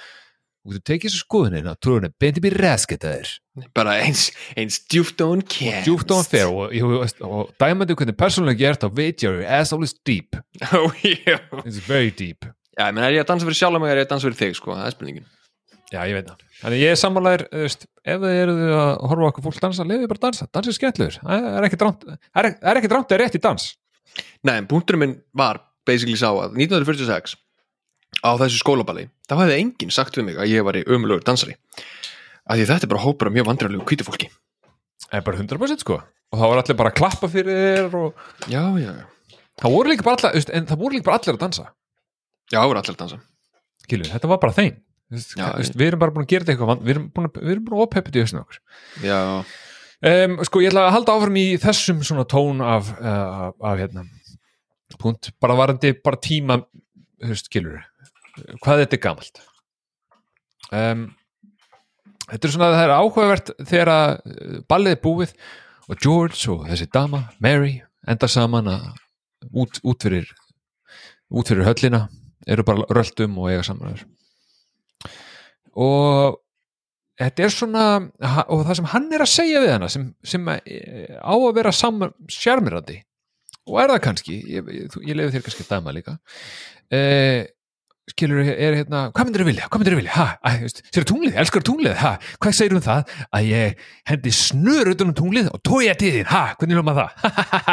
Og 0.67 0.75
þú 0.75 0.81
tekið 0.83 1.07
þessu 1.07 1.23
skoðunina 1.23 1.75
trúðunni 1.79 2.11
beint 2.19 2.39
upp 2.39 2.47
í 2.47 2.53
resketaðir 2.57 3.29
bara 3.77 3.95
eins, 4.03 4.27
eins 4.59 4.81
djúft 4.91 5.21
og 5.23 5.31
hún 5.31 5.43
og 5.45 5.53
kemst. 5.53 5.87
djúft 5.87 6.11
á 6.11 6.15
hann 6.17 6.27
fer 6.27 6.51
og, 6.51 6.75
og, 6.75 6.95
og, 6.97 7.23
og 7.23 7.53
dæmandi 7.61 7.95
hvernig 7.97 8.17
persónulega 8.19 8.59
gert 8.59 8.83
þá 8.83 8.91
veit 8.99 9.23
ég 9.23 9.31
að 9.31 9.39
your 9.39 9.47
asshole 9.59 9.87
is 9.87 9.95
deep. 10.05 10.35
Ó, 10.75 10.91
já. 11.01 11.39
it's 11.63 11.79
very 11.87 12.11
deep. 12.11 12.45
Já, 12.77 12.91
menn 12.91 13.05
er 13.07 13.15
ég 13.15 13.23
að 13.23 13.31
dansa 13.31 13.47
fyrir 13.47 13.61
sjálf 13.63 13.81
mig 13.81 13.93
er 13.93 14.03
ég 14.03 14.09
að 14.09 14.13
dansa 14.13 14.27
fyrir 14.27 14.41
þig 14.43 14.59
sko, 14.59 14.75
það 14.75 14.89
er 14.89 14.97
spurningin 14.97 15.29
já 15.93 15.99
ég 16.03 16.15
veit 16.17 16.27
það. 16.27 16.37
Þannig 16.61 16.79
ég 16.83 16.89
er 16.93 16.99
veist, 17.63 17.81
ef 18.03 18.17
þið 18.23 18.39
eru 18.41 18.55
að 18.75 18.91
horfa 19.11 19.29
okkur 19.31 19.45
fólk 19.47 19.59
dansa 19.63 19.83
leiðið 19.87 20.09
bara 20.11 20.23
dansa, 20.27 20.43
dansa. 20.51 20.69
Er 20.73 20.77
skemmtluður 20.77 21.15
það 21.21 21.31
er 21.51 21.63
ekki 21.67 21.79
dránt 21.81 22.01
það 22.07 22.17
er, 22.17 22.21
það 22.57 22.71
er 22.71 22.77
ekki 22.81 22.91
dránt 22.93 23.11
að 23.11 23.21
rétt 23.21 23.37
í 23.37 23.43
dans. 23.43 23.63
Nei, 24.47 24.55
en 24.57 24.69
punkturinn 24.69 25.03
minn 25.03 25.15
var 25.37 25.55
basically 25.87 26.17
sá 26.19 26.29
að 26.33 26.57
1946 26.57 27.37
á 28.23 28.29
þessu 28.39 28.57
skólaballi, 28.61 29.05
þá 29.29 29.33
hefði 29.43 29.59
enginn 29.61 29.93
sagt 29.93 30.17
við 30.17 30.25
mig 30.29 30.37
að 30.41 30.51
ég 30.51 30.61
var 30.65 30.75
í 30.79 30.87
ömulugur 30.87 31.25
dansari 31.27 31.55
því 32.47 32.65
þetta 32.69 32.85
er 32.87 32.93
bara 32.93 33.03
hópur 33.03 33.29
af 33.29 33.35
mjög 33.35 33.47
vandræðlegu 33.49 33.87
hvítu 33.87 34.07
fólki. 34.07 34.27
Það 35.07 35.17
er 35.19 35.25
bara 35.27 35.41
100% 35.43 35.83
sko. 35.83 35.95
Og 36.31 36.35
það 36.39 36.49
var 36.51 36.59
allir 36.61 36.79
bara 36.79 36.91
að 36.91 36.99
klappa 36.99 37.27
fyrir 37.31 37.87
og 37.95 38.07
já, 38.51 38.63
já, 38.79 38.91
já, 38.91 39.05
það 39.61 39.75
voru 39.75 39.87
líka 39.91 40.07
bara 40.07 40.17
allir, 40.19 40.35
að 45.07 45.43
að 45.47 45.77
við 45.79 45.87
erum 45.87 46.01
bara 46.01 46.13
búin 46.15 46.25
að 46.25 46.31
gera 46.33 46.45
þetta 46.45 46.53
eitthvað 46.55 46.83
við 46.83 46.93
erum 46.95 47.07
búin 47.15 47.29
að, 47.29 47.37
að 47.77 47.83
opheppið 47.85 48.17
í 48.17 48.23
hausinu 48.23 48.41
okkur. 48.43 48.59
Já, 49.05 49.19
um, 50.11 50.37
sko 50.47 50.63
ég 50.63 50.71
ætla 50.71 50.87
að 50.87 50.95
halda 50.97 51.17
áfram 51.17 51.39
í 51.39 51.45
þessum 51.63 52.01
svona 52.07 52.25
tón 52.29 52.63
af, 52.65 52.89
uh, 52.99 53.51
af, 53.55 53.77
hérna 53.79 54.07
punkt, 54.97 55.31
bara 55.43 55.57
varandi 55.59 55.93
bara 56.03 56.19
tíma, 56.23 56.59
veist, 57.23 57.51
skilur 57.51 57.83
hvað 58.63 58.83
þetta 58.83 58.97
er 58.97 59.03
gamalt. 59.03 59.41
Um, 60.67 61.07
þetta 62.27 62.49
er 62.49 62.53
svona 62.53 62.71
það 62.75 62.83
er 62.83 62.95
áhugavert 62.97 63.53
þegar 63.63 63.93
að 63.93 64.13
uh, 64.17 64.59
ballið 64.69 64.97
er 64.97 65.03
búið 65.03 65.35
og 65.87 66.01
George 66.03 66.41
og 66.51 66.67
þessi 66.67 66.89
dama, 66.91 67.23
Mary 67.43 67.77
enda 68.07 68.27
saman 68.31 68.67
að 68.71 68.87
út, 69.53 69.79
út 69.83 70.03
fyrir 70.03 70.27
út 71.31 71.47
fyrir 71.47 71.67
höllina 71.67 72.07
eru 72.47 72.63
bara 72.67 72.87
röldum 72.91 73.37
og 73.41 73.51
eiga 73.51 73.65
saman 73.67 73.95
þér 73.95 74.05
og 75.77 76.37
þetta 77.21 77.45
er 77.47 77.53
svona 77.53 77.83
og 78.47 78.63
það 78.67 78.79
sem 78.81 78.89
hann 78.93 79.09
er 79.17 79.23
að 79.25 79.31
segja 79.33 79.61
við 79.63 79.73
hana 79.75 79.89
sem, 79.93 80.07
sem 80.25 80.47
eh, 80.53 81.17
á 81.21 81.33
að 81.33 81.51
vera 81.57 81.73
saman 81.75 82.13
sjarmirandi 82.31 82.99
og 83.67 83.81
er 83.83 83.91
það 83.95 84.03
kannski 84.05 84.39
ég, 84.53 84.67
ég, 84.73 84.89
þú- 84.93 85.05
ég 85.09 85.17
lefi 85.19 85.35
þér 85.37 85.45
kannski 85.47 85.65
að 85.65 85.71
dæma 85.75 85.93
líka 85.97 86.17
eh, 86.93 87.45
skilur 88.07 88.39
er 88.47 88.77
hérna, 88.77 88.99
hvað 89.11 89.27
myndir 89.27 89.41
þú 89.43 89.47
vilja, 89.49 89.65
hvað 89.67 89.81
myndir 89.81 89.95
þú 89.97 89.99
vilja 89.99 90.27
sér 90.95 91.05
tunglið, 91.09 91.33
elskar 91.41 91.63
tunglið. 91.67 91.95
Ha, 91.99 92.11
hvað 92.39 92.53
segir 92.55 92.75
um 92.77 92.83
það, 92.85 93.09
að 93.35 93.47
ég 93.49 93.81
hendi 94.07 94.31
snur 94.37 94.91
utan 94.93 95.11
um 95.11 95.17
tunglið 95.17 95.49
og 95.51 95.59
tója 95.67 95.91
þín 95.99 96.29
ha, 96.31 96.43
hvernig 96.55 96.79
hljóma 96.79 96.93
það? 96.95 97.27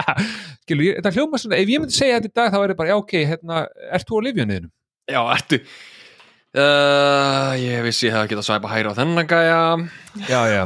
Skilur, 0.64 0.88
þetta 0.98 1.12
hljóma 1.14 1.38
svona, 1.38 1.60
ef 1.62 1.70
ég 1.70 1.84
myndi 1.84 1.94
segja 1.94 2.16
þetta 2.18 2.32
í 2.32 2.34
dag 2.40 2.50
þá 2.50 2.58
er 2.64 2.74
ég 2.74 2.80
bara, 2.80 2.90
já 2.90 2.96
ok, 2.98 3.14
hérna, 3.30 3.60
ert 3.94 4.10
þú 4.10 4.18
á 4.18 4.24
lifjóniðinu? 4.26 4.70
Já, 5.14 5.20
ertu 5.36 5.60
uh, 6.58 7.52
Ég 7.60 7.84
vissi 7.86 8.08
ég 8.08 8.14
hefði 8.14 8.32
getað 8.32 8.46
svæpa 8.48 8.72
hæra 8.72 8.94
á 8.94 8.98
þennan 8.98 9.30
gæja. 9.30 9.60
Já, 10.28 10.40
já, 10.50 10.62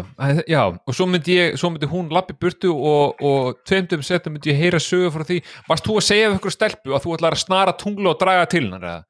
já, 0.48 0.62
og 0.68 0.96
svo 0.96 1.08
myndi 1.10 1.36
ég 1.36 1.58
svo 1.60 1.70
myndi 1.74 1.90
hún 1.90 2.10
lappi 2.14 2.36
burtu 2.38 2.72
og, 2.74 3.22
og 3.24 3.60
tveimtum 3.68 4.04
setna 4.06 4.34
myndi 4.34 4.52
ég 4.52 4.60
heyra 4.60 4.80
sögu 4.82 5.12
frá 5.14 5.26
því. 5.28 5.40
Varst 5.68 5.86
þú 5.88 6.00
að 6.00 6.08
segja 6.08 6.32
við 6.32 6.40
ykkur 6.40 6.56
stelpu 6.56 6.96
að 6.96 7.06
þú 7.06 7.14
ætlar 7.18 7.38
að 7.38 7.44
snara 7.44 7.76
tunglu 7.78 8.12
og 8.12 8.20
draga 8.20 8.50
til 8.50 8.66
hennar 8.66 8.90
eða? 8.90 9.00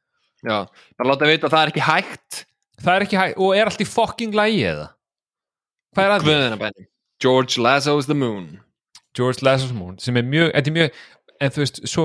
Já, 0.46 0.56
bara 0.98 1.10
láta 1.10 1.32
vita 1.32 1.48
að 1.48 1.56
það 1.56 1.64
er 1.64 1.74
ekki 1.74 1.88
hægt. 1.88 2.44
Það 2.78 2.94
er 2.94 3.08
ekki 3.08 3.18
hægt, 3.18 3.42
og 3.42 3.58
er 3.58 3.72
allt 3.72 3.82
í 3.82 3.90
fucking 3.90 4.38
lægi 4.38 4.62
eða? 4.70 4.86
hvað 5.98 6.12
er 6.14 6.54
að 6.54 6.62
bæni 6.62 6.88
George 7.18 7.58
Lasso's 7.58 8.06
the 8.06 8.14
Moon. 8.14 8.60
George 9.16 9.42
Lazarus 9.42 9.74
Moon 9.74 9.98
sem 9.98 10.16
er 10.16 10.22
mjög, 10.22 10.50
er 10.54 10.70
mjög 10.70 10.98
en 11.42 11.54
þú 11.54 11.62
veist, 11.64 11.80
svo 11.90 12.04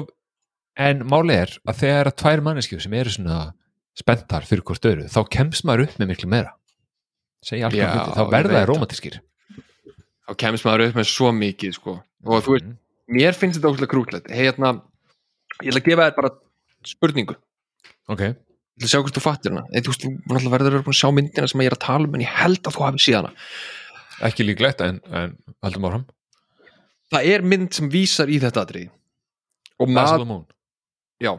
en 0.80 1.04
málið 1.10 1.42
er 1.44 1.52
að 1.70 1.82
þegar 1.84 2.10
að 2.10 2.18
tvær 2.24 2.44
manneskjur 2.48 2.82
sem 2.82 2.96
eru 2.98 3.14
svona 3.14 3.38
spenntar 3.98 4.46
fyrir 4.48 4.64
hvort 4.66 4.88
öru 4.90 5.10
þá 5.12 5.20
kemst 5.32 5.66
maður 5.68 5.88
upp 5.88 6.00
með 6.02 6.14
miklu 6.14 6.30
meira. 6.32 6.54
Segja 7.44 7.68
alltaf 7.68 7.92
hluti, 7.92 8.16
þá 8.18 8.32
verða 8.32 8.56
það. 8.56 8.70
romantískir. 8.70 9.20
Þá 10.24 10.34
kemst 10.46 10.68
maður 10.68 10.86
upp 10.88 10.98
með 11.02 11.10
svo 11.12 11.34
mikið 11.36 11.76
sko. 11.78 11.98
og 12.24 12.46
þú 12.46 12.56
veist, 12.56 12.72
mér 13.12 13.38
finnst 13.38 13.60
þetta 13.60 13.74
óslega 13.74 13.92
krúklegt 13.92 14.32
hey, 14.32 14.48
hérna, 14.48 14.74
ég 15.60 15.74
ætla 15.74 15.84
að 15.84 15.90
gefa 15.90 16.08
þér 16.08 16.18
bara 16.22 16.34
spurningu. 16.88 17.38
Ok, 18.08 18.24
ég 18.24 18.36
ætla 18.80 18.88
að 18.88 18.94
sjá 18.94 19.00
hvort 19.04 19.20
þú 19.20 19.26
fattir 19.28 19.54
hana. 19.54 19.66
Eða, 19.72 19.86
þú 19.86 19.94
veist, 19.94 20.10
þú 20.48 20.56
verður 20.56 20.80
að 20.82 21.00
sjá 21.00 21.10
myndina 21.14 21.52
sem 21.52 21.64
ég 21.66 21.72
er 21.72 21.78
að 21.78 21.86
tala 21.86 22.10
um 22.10 22.18
en 22.18 22.26
ég 22.26 22.36
held 22.40 22.64
að 22.64 22.78
þú 22.78 22.88
hafi 22.88 23.04
síðan 23.04 23.30
hana. 23.30 23.48
Ekki 24.24 24.48
líklegt 24.48 24.82
en, 24.86 25.00
en 25.12 25.38
haldum 25.66 25.90
áfram. 25.90 26.10
Það 27.14 27.30
er 27.30 27.46
mynd 27.46 27.76
sem 27.76 27.90
vísar 27.94 28.32
í 28.32 28.40
þetta 28.42 28.64
atrið 28.64 28.90
og, 28.90 29.90
Lazarus 29.90 30.24
mað, 30.24 30.30
Moon 30.32 30.46
já, 31.22 31.34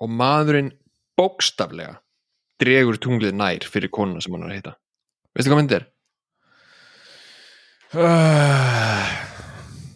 og 0.00 0.10
maðurinn 0.20 0.70
bókstaflega 1.18 1.98
dregur 2.62 2.98
tunglið 3.02 3.34
nær 3.36 3.66
fyrir 3.70 3.90
konuna 3.94 4.22
sem 4.24 4.34
hann 4.36 4.46
er 4.46 4.52
að 4.52 4.58
heita 4.58 4.74
veistu 5.34 5.50
hvað 5.52 5.60
mynd 5.62 5.76
er? 5.78 5.86
uh, 7.94 9.14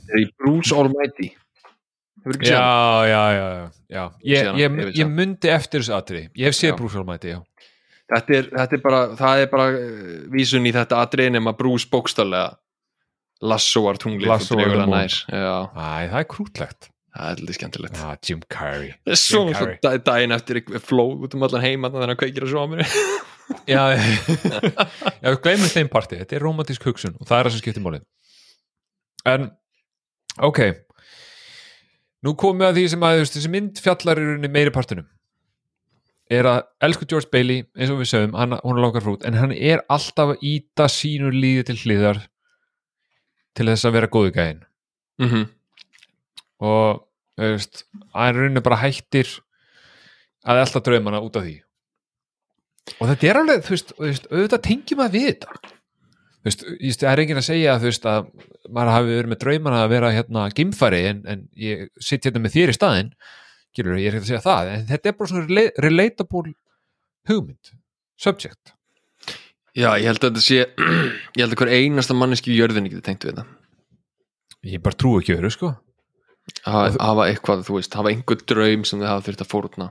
Það 0.09 0.17
er 0.17 0.23
í 0.25 0.29
Bruce 0.41 0.75
Almighty 0.77 1.31
já, 2.45 2.61
já, 3.09 3.23
já, 3.33 3.45
já, 3.55 3.67
já. 3.89 4.03
Ég, 4.27 4.49
ég, 4.59 4.79
ég 4.83 4.97
ég 5.01 5.09
myndi 5.09 5.49
eftir 5.53 5.81
þessu 5.81 5.95
atriði. 5.97 6.27
Ég 6.37 6.51
hef 6.51 6.57
séð 6.59 6.73
Já. 6.73 6.77
Bruce 6.77 6.99
Almighty, 7.01 7.31
já. 7.33 7.39
Þetta 8.09 8.35
er, 8.39 8.49
þetta 8.57 8.77
er 8.77 8.83
bara, 8.85 9.01
það 9.17 9.43
er 9.45 9.49
bara 9.53 9.67
uh, 9.77 10.17
vísun 10.35 10.67
í 10.69 10.73
þetta 10.75 10.99
atrið 11.05 11.31
nema 11.37 11.55
Bruce 11.57 11.89
bókstaflega 11.93 12.57
lassoar 13.49 14.01
tunglið 14.03 14.33
nær. 14.91 15.15
já, 15.31 15.55
Æ, 15.73 16.09
það 16.11 16.19
er 16.21 16.29
krútlegt 16.35 16.89
það 17.15 17.31
er 17.31 17.43
litið 17.43 17.59
skemmtilegt. 17.59 18.01
Ah, 18.05 18.17
Jim 18.25 18.43
Carrey. 18.53 18.93
Svo, 19.19 19.45
daginn 19.83 20.35
eftir 20.37 20.63
flóð 20.85 21.27
út 21.27 21.37
um 21.37 21.47
allan 21.47 21.65
heima 21.65 21.91
þannig 21.93 22.05
að 22.05 22.13
hann 22.13 22.21
kveikir 22.23 22.47
að 22.47 22.53
svo 22.53 22.65
á 22.65 22.67
mér 22.71 22.85
já, 23.75 23.83
já, 25.23 25.31
gleymum 25.41 25.71
þeim 25.73 25.91
parti 25.93 26.19
þetta 26.21 26.37
er 26.37 26.45
romantísk 26.45 26.85
hugsun 26.89 27.17
og 27.17 27.29
það 27.29 27.39
er 27.39 27.49
það 27.49 27.55
sem 27.55 27.65
skiptir 27.65 27.85
máli. 27.85 28.03
En 29.29 29.51
ok. 30.45 30.63
Nú 32.27 32.35
komum 32.39 32.65
við 32.65 32.71
að 32.71 32.81
því 32.81 32.89
sem 32.93 33.07
að 33.07 33.21
þessi 33.23 33.53
mynd 33.53 33.83
fjallar 33.83 34.21
í 34.21 34.51
meiri 34.51 34.75
partinum. 34.75 35.07
Er 36.29 36.45
að 36.45 36.65
elsku 36.85 37.07
George 37.09 37.31
Bailey 37.33 37.65
eins 37.79 37.93
og 37.93 38.03
við 38.03 38.11
sögum, 38.11 38.35
hann, 38.37 38.59
hún 38.61 38.77
er 38.77 38.85
langar 38.85 39.05
frút 39.05 39.23
en 39.25 39.39
hann 39.39 39.55
er 39.55 39.81
alltaf 39.89 40.35
að 40.35 40.43
íta 40.45 40.85
sínu 40.93 41.31
líði 41.33 41.71
til 41.71 41.79
hliðar 41.87 42.21
til 43.57 43.67
þess 43.71 43.89
að 43.89 43.97
vera 43.97 44.11
góðu 44.13 44.35
gæðin 44.37 44.61
mm 45.19 45.29
-hmm. 45.29 45.47
Og 46.65 47.05
veist, 47.39 47.85
hann 48.15 48.29
er 48.33 48.39
rauninni 48.41 48.63
bara 48.65 48.81
hættir 48.83 49.31
að 50.49 50.63
alltaf 50.65 50.85
draumana 50.87 51.21
út 51.23 51.37
af 51.39 51.47
því. 51.47 51.57
Og 52.99 53.11
þetta 53.11 53.29
er 53.29 53.41
alveg, 53.43 53.65
þú 53.67 53.75
veist, 53.75 54.31
auðvitað 54.33 54.63
tengjum 54.65 55.03
að 55.05 55.17
við 55.19 55.27
þetta. 55.29 55.75
Þú 56.39 56.49
veist, 56.49 57.03
það 57.03 57.11
er 57.11 57.23
enginn 57.25 57.41
að 57.43 57.49
segja 57.49 57.75
þú 57.83 57.89
veist 57.91 58.07
að 58.09 58.31
maður 58.69 58.93
hafi 58.95 59.11
verið 59.13 59.33
með 59.33 59.43
draumana 59.43 59.83
að 59.85 59.93
vera 59.93 60.13
hérna 60.15 60.47
gimfari 60.57 61.03
en, 61.11 61.21
en 61.29 61.45
ég 61.59 61.85
sitt 62.01 62.25
hérna 62.25 62.43
með 62.45 62.57
þér 62.57 62.73
í 62.73 62.77
staðinn. 62.79 63.13
Gilur, 63.77 63.99
ég 64.01 64.09
er 64.09 64.17
ekki 64.17 64.25
að 64.25 64.31
segja 64.33 64.45
það, 64.47 64.71
en 64.73 64.87
þetta 64.89 65.11
er 65.11 65.17
bara 65.19 65.31
svona 65.31 65.47
rela- 65.51 65.85
relatable 65.85 66.55
hugmynd 67.29 67.75
subject. 68.19 68.73
Já, 69.77 69.93
ég 70.01 70.09
held 70.09 70.23
að 70.25 70.31
þetta 70.31 70.43
sé 70.47 70.63
ég 71.37 71.43
held 71.45 71.53
að 71.53 71.61
hver 71.61 71.75
einasta 71.77 72.17
manneski 72.17 72.55
í 72.55 72.57
jörðinni 72.59 72.91
getur 72.91 73.05
tengt 73.11 73.27
við 73.29 73.35
þetta. 73.37 73.45
Ég 74.73 74.83
bara 74.83 74.99
trú 74.99 75.13
ekki 75.21 75.37
öru 75.37 75.53
sko 75.55 75.75
hafa, 76.65 76.97
hafa 77.01 77.27
eitthvað, 77.29 77.65
þú 77.67 77.79
veist, 77.79 77.97
hafa 77.99 78.13
einhver 78.13 78.43
draum 78.49 78.85
sem 78.89 79.01
þið 79.01 79.11
hafa 79.11 79.27
þurft 79.27 79.45
að 79.45 79.51
fórna. 79.53 79.91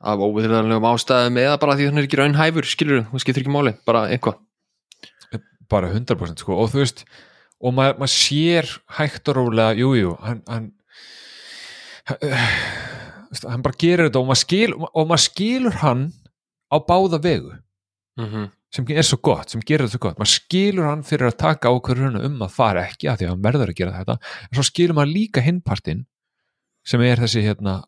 Af 0.00 0.22
óviðræðanlegum 0.24 0.88
ástæðum 0.88 1.40
eða 1.42 1.56
bara 1.60 1.76
því 1.76 1.88
hann 1.90 2.00
er 2.00 2.06
ekki 2.08 2.20
raunhæfur, 2.20 2.68
skilur 2.68 3.02
þú 3.10 3.20
skiptir 3.20 3.44
ekki 3.44 3.52
máli, 3.52 3.74
bara 3.88 4.06
eitthvað. 4.12 4.40
Bara 5.70 5.90
100% 5.92 6.40
sko 6.42 6.56
og 6.58 6.72
þú 6.72 6.80
veist 6.82 7.04
og 7.60 7.74
maður, 7.76 7.98
maður 8.00 8.14
sér 8.14 8.70
hægt 8.96 9.28
og 9.30 9.36
rólega 9.36 9.76
jújú, 9.76 9.98
jú, 10.00 10.14
hann 10.24 10.40
hann, 10.48 10.70
hann, 12.08 12.22
hann 13.44 13.64
bara 13.66 13.78
gerir 13.78 14.08
þetta 14.08 14.22
og 14.22 14.30
maður, 14.30 14.42
skil, 14.42 14.70
og 14.80 15.10
maður 15.10 15.24
skilur 15.26 15.76
hann 15.82 16.06
á 16.72 16.76
báða 16.80 17.20
vegu. 17.22 17.52
Mm 18.18 18.26
-hmm. 18.26 18.48
Sem 18.70 18.86
er 18.94 19.06
svo 19.06 19.18
gott, 19.22 19.50
sem 19.50 19.62
gerir 19.66 19.86
þetta 19.86 19.96
svo 19.96 20.02
gott. 20.04 20.18
Maður 20.20 20.32
skilur 20.36 20.86
hann 20.86 21.02
fyrir 21.06 21.30
að 21.30 21.38
taka 21.42 21.72
ákvörðuna 21.74 22.22
um 22.28 22.36
að 22.46 22.54
fara 22.54 22.84
ekki 22.86 23.10
að 23.10 23.20
því 23.20 23.26
að 23.26 23.32
hann 23.32 23.46
verður 23.46 23.72
að 23.72 23.78
gera 23.80 23.96
þetta 23.96 24.16
en 24.20 24.58
svo 24.58 24.66
skilur 24.68 24.98
maður 24.98 25.14
líka 25.16 25.42
hinpartin 25.44 26.04
sem 26.86 27.02
er 27.04 27.22
þessi 27.22 27.42
hérna 27.44 27.80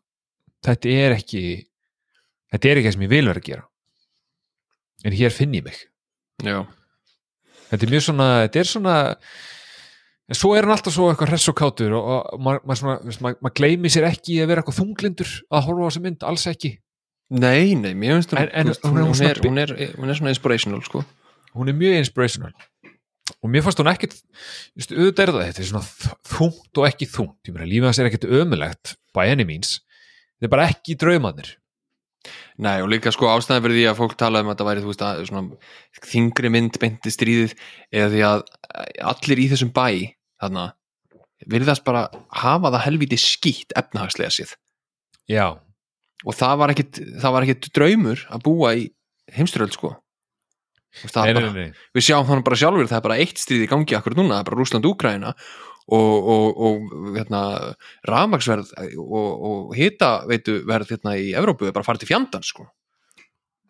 þetta 0.65 0.97
er 1.05 1.15
ekki 1.15 1.43
þetta 2.51 2.69
er 2.69 2.81
ekki 2.81 2.89
það 2.89 2.97
sem 2.97 3.07
ég 3.07 3.13
vil 3.15 3.23
vera 3.31 3.43
að 3.43 3.49
gera. 3.49 3.65
En 5.03 5.17
hér 5.17 5.35
finn 5.35 5.55
ég 5.55 5.65
mig. 5.65 5.79
Já, 6.43 6.59
þetta 7.69 7.85
er 7.87 7.93
mjög 7.93 8.05
svona, 8.09 8.29
þetta 8.43 8.61
er 8.61 8.69
svona 8.69 8.97
en 10.27 10.39
svo 10.39 10.53
er 10.55 10.67
hann 10.67 10.75
alltaf 10.75 10.95
svo 10.95 11.09
eitthvað 11.11 11.31
hress 11.31 11.51
og 11.51 11.57
kátur 11.59 11.95
og, 11.97 12.11
og 12.33 12.43
maður, 12.43 12.63
maður, 12.67 13.17
maður, 13.23 13.39
maður 13.39 13.55
gleymi 13.59 13.91
sér 13.91 14.07
ekki 14.09 14.41
að 14.43 14.51
vera 14.51 14.63
eitthvað 14.63 14.79
þunglindur 14.81 15.33
að 15.47 15.65
horfa 15.67 15.87
á 15.87 15.87
þessu 15.87 16.03
mynd, 16.03 16.25
alls 16.27 16.45
ekki 16.51 16.73
nei, 17.33 17.73
nei, 17.79 17.93
mér 17.97 18.19
finnst 18.19 18.35
veist, 18.35 18.83
hún 18.85 18.99
hún, 18.99 19.07
hún 19.07 19.09
hún, 19.13 19.25
er, 19.25 19.39
svona- 19.39 19.49
hún, 19.49 19.63
er, 19.63 19.73
hún 19.97 20.11
er 20.13 20.19
svona 20.19 20.33
inspirational, 20.35 20.83
sko. 20.85 21.01
Hún 21.57 21.71
er 21.71 21.77
mjög 21.77 21.97
inspirational. 22.01 22.53
Og 23.39 23.49
mér 23.51 23.63
fannst 23.65 23.79
hún 23.81 23.89
ekkit 23.91 24.15
veist, 24.77 24.93
auðvitað 24.93 25.23
er 25.25 25.33
það, 25.33 25.47
þetta 25.49 25.63
er 25.63 25.69
svona 25.71 26.13
þungt 26.33 26.81
og 26.81 26.87
ekki 26.89 27.09
þungt, 27.09 27.39
ég 27.47 27.55
meina 27.55 27.69
lífið 27.71 27.89
hans 27.89 27.99
er 28.03 28.09
ekkit 28.11 28.29
ömulegt 28.41 28.95
by 29.15 29.27
any 29.31 29.45
means, 29.47 29.77
þetta 30.37 30.49
er 30.49 30.53
bara 30.57 30.69
ekki 30.73 30.97
draumanir 30.99 31.53
Nei, 32.63 32.77
og 32.83 32.87
líka 32.91 33.11
sko 33.11 33.27
ástæðan 33.33 33.63
fyrir 33.65 33.79
því 33.79 33.85
að 33.89 33.97
fólk 33.97 34.13
tala 34.19 34.43
um 34.43 34.47
að 34.51 34.53
þetta 34.53 34.67
væri, 34.67 34.83
þú 34.83 34.91
veist, 34.91 35.01
að 35.03 35.23
svona 35.27 36.05
þingri 36.07 36.51
mynd 36.53 36.77
beinti 36.79 37.11
stríðið 37.11 37.55
eða 37.91 38.09
því 38.13 38.21
að 38.27 38.43
allir 39.11 39.41
í 39.41 39.47
þessum 39.51 39.71
bæ 39.75 39.87
þarna, 40.43 40.65
virðast 41.49 41.83
bara 41.87 42.03
hafa 42.43 42.71
það 42.75 42.85
helviti 42.85 43.19
skýtt 43.19 43.75
efnahagslega 43.79 44.31
séð. 44.37 44.53
Já, 45.27 45.47
og 46.23 46.37
það 46.37 46.55
var 46.61 46.73
það 46.75 47.41
ekkit 47.43 47.69
draumur 47.75 48.23
að 48.31 48.43
búa 48.47 48.73
í 48.79 48.87
heimstyröld 49.33 49.75
sko. 49.75 49.93
Það 50.93 51.23
nei, 51.25 51.29
er 51.31 51.37
bara, 51.39 51.51
nei, 51.55 51.67
nei. 51.71 51.85
við 51.97 52.05
sjáum 52.05 52.27
þannig 52.29 52.45
bara 52.45 52.57
sjálfur 52.61 52.89
það 52.91 52.99
er 52.99 53.05
bara 53.07 53.19
eitt 53.23 53.39
stríð 53.41 53.63
í 53.65 53.69
gangi 53.71 53.95
akkur 53.97 54.13
núna, 54.17 54.35
það 54.35 54.43
er 54.43 54.49
bara 54.51 54.59
Rúsland-Úkraina 54.59 55.31
og, 55.93 56.27
og, 56.33 56.59
og 56.67 57.15
hérna, 57.17 57.39
rafmaksverð 58.07 58.69
og, 59.01 59.31
og 59.49 59.73
hita 59.77 60.11
veitu 60.29 60.59
verð 60.69 60.93
hérna 60.93 61.15
í 61.17 61.31
Evrópu 61.39 61.65
er 61.67 61.73
bara 61.75 61.87
farið 61.87 62.05
til 62.05 62.11
fjandans 62.13 62.51
sko. 62.53 62.67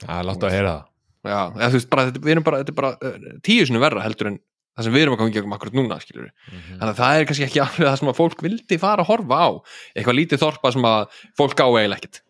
Já, 0.04 0.18
láttu 0.28 0.50
að 0.50 0.58
heyra 0.58 0.74
það. 0.74 0.90
Já, 1.24 1.40
eða, 1.56 1.70
veist, 1.78 1.90
bara, 1.94 2.06
þetta, 2.12 2.44
bara, 2.44 2.60
þetta 2.60 2.74
er 2.74 2.80
bara 2.82 2.92
uh, 3.00 3.30
tíu 3.48 3.64
sinni 3.70 3.80
verra 3.80 4.04
heldur 4.04 4.34
en 4.34 4.38
það 4.74 4.88
sem 4.90 4.96
við 4.98 5.06
erum 5.06 5.16
að 5.16 5.20
koma 5.22 5.32
í 5.32 5.36
gegnum 5.38 5.56
akkurat 5.56 5.76
núna, 5.80 6.00
skilur 6.04 6.28
Mhm. 6.50 6.76
þannig 6.82 6.92
að 6.92 7.00
það 7.00 7.16
er 7.22 7.28
kannski 7.30 7.46
ekki 7.48 7.62
alveg 7.66 7.88
það 7.88 7.98
sem 8.02 8.12
að 8.12 8.20
fólk 8.20 8.44
vildi 8.44 8.80
fara 8.82 9.06
að 9.06 9.10
horfa 9.14 9.40
á, 9.40 9.50
eitthvað 9.96 10.18
lítið 10.20 10.44
þorpa 10.44 10.72
sem 10.76 10.88
að 10.92 11.20
fólk 11.40 11.64
á 11.64 11.68
eiginlega 11.72 12.00
ekkit 12.02 12.23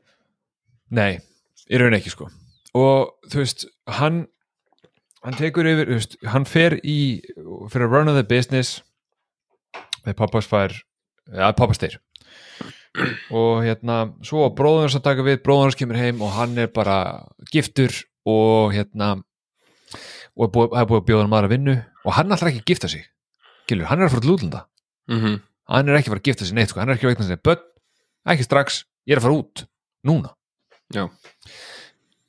Nei, 0.91 1.19
í 1.69 1.79
raun 1.79 1.95
ekki 1.97 2.11
sko. 2.13 2.29
Og 2.77 3.29
þú 3.29 3.43
veist, 3.43 3.67
hann 3.99 4.25
hann 5.23 5.37
tekur 5.39 5.67
yfir, 5.69 5.87
þú 5.87 5.99
veist, 5.99 6.17
hann 6.33 6.47
fer 6.49 6.77
í 6.83 6.97
fyrir 7.71 7.87
að 7.87 7.93
run 7.93 8.11
of 8.11 8.17
the 8.17 8.25
business 8.27 8.81
með 10.03 10.17
pappas 10.19 10.49
fær 10.49 10.73
ja, 11.31 11.53
pappas 11.55 11.79
deyr. 11.79 11.99
Og 13.33 13.63
hérna, 13.63 14.13
svo 14.25 14.43
að 14.45 14.57
bróður 14.59 14.87
hans 14.87 14.97
að 14.99 15.05
taka 15.07 15.25
við, 15.25 15.39
bróður 15.45 15.69
hans 15.69 15.79
kemur 15.79 15.97
heim 15.97 16.19
og 16.21 16.35
hann 16.35 16.57
er 16.61 16.69
bara 16.73 16.97
giftur 17.53 17.95
og 18.29 18.75
hérna 18.75 19.15
og 20.33 20.45
er 20.45 20.51
það 20.51 20.77
er 20.81 20.89
búið 20.89 20.99
að 20.99 21.07
bjóða 21.07 21.23
hann 21.23 21.35
aðra 21.39 21.53
vinnu 21.53 21.79
og 22.03 22.15
hann 22.17 22.35
ætlar 22.35 22.51
ekki 22.51 22.63
að 22.65 22.69
gifta 22.73 22.91
sig. 22.91 23.07
Gilur, 23.69 23.87
hann 23.87 24.01
er 24.01 24.09
að 24.09 24.15
fara 24.17 24.25
til 24.25 24.35
útlanda. 24.35 24.67
Mm 25.09 25.41
hann 25.71 25.87
er 25.87 25.95
ekki 25.95 26.09
að 26.09 26.13
fara 26.13 26.21
að 26.21 26.27
gifta 26.27 26.45
sig 26.45 26.55
neitt 26.57 26.71
sko. 26.73 26.79
hann 26.81 26.89
er 26.91 26.97
ekki 26.97 27.07
að 27.07 27.13
veitna 27.13 27.25
sig, 27.27 27.39
börn, 27.39 27.61
ekki 28.33 28.43
strax. 28.43 28.81
Ég 29.07 29.15
er 29.15 29.21
að 29.21 29.27
fara 29.27 29.37
út, 29.39 29.61
núna 30.03 30.33
Já, 30.93 31.07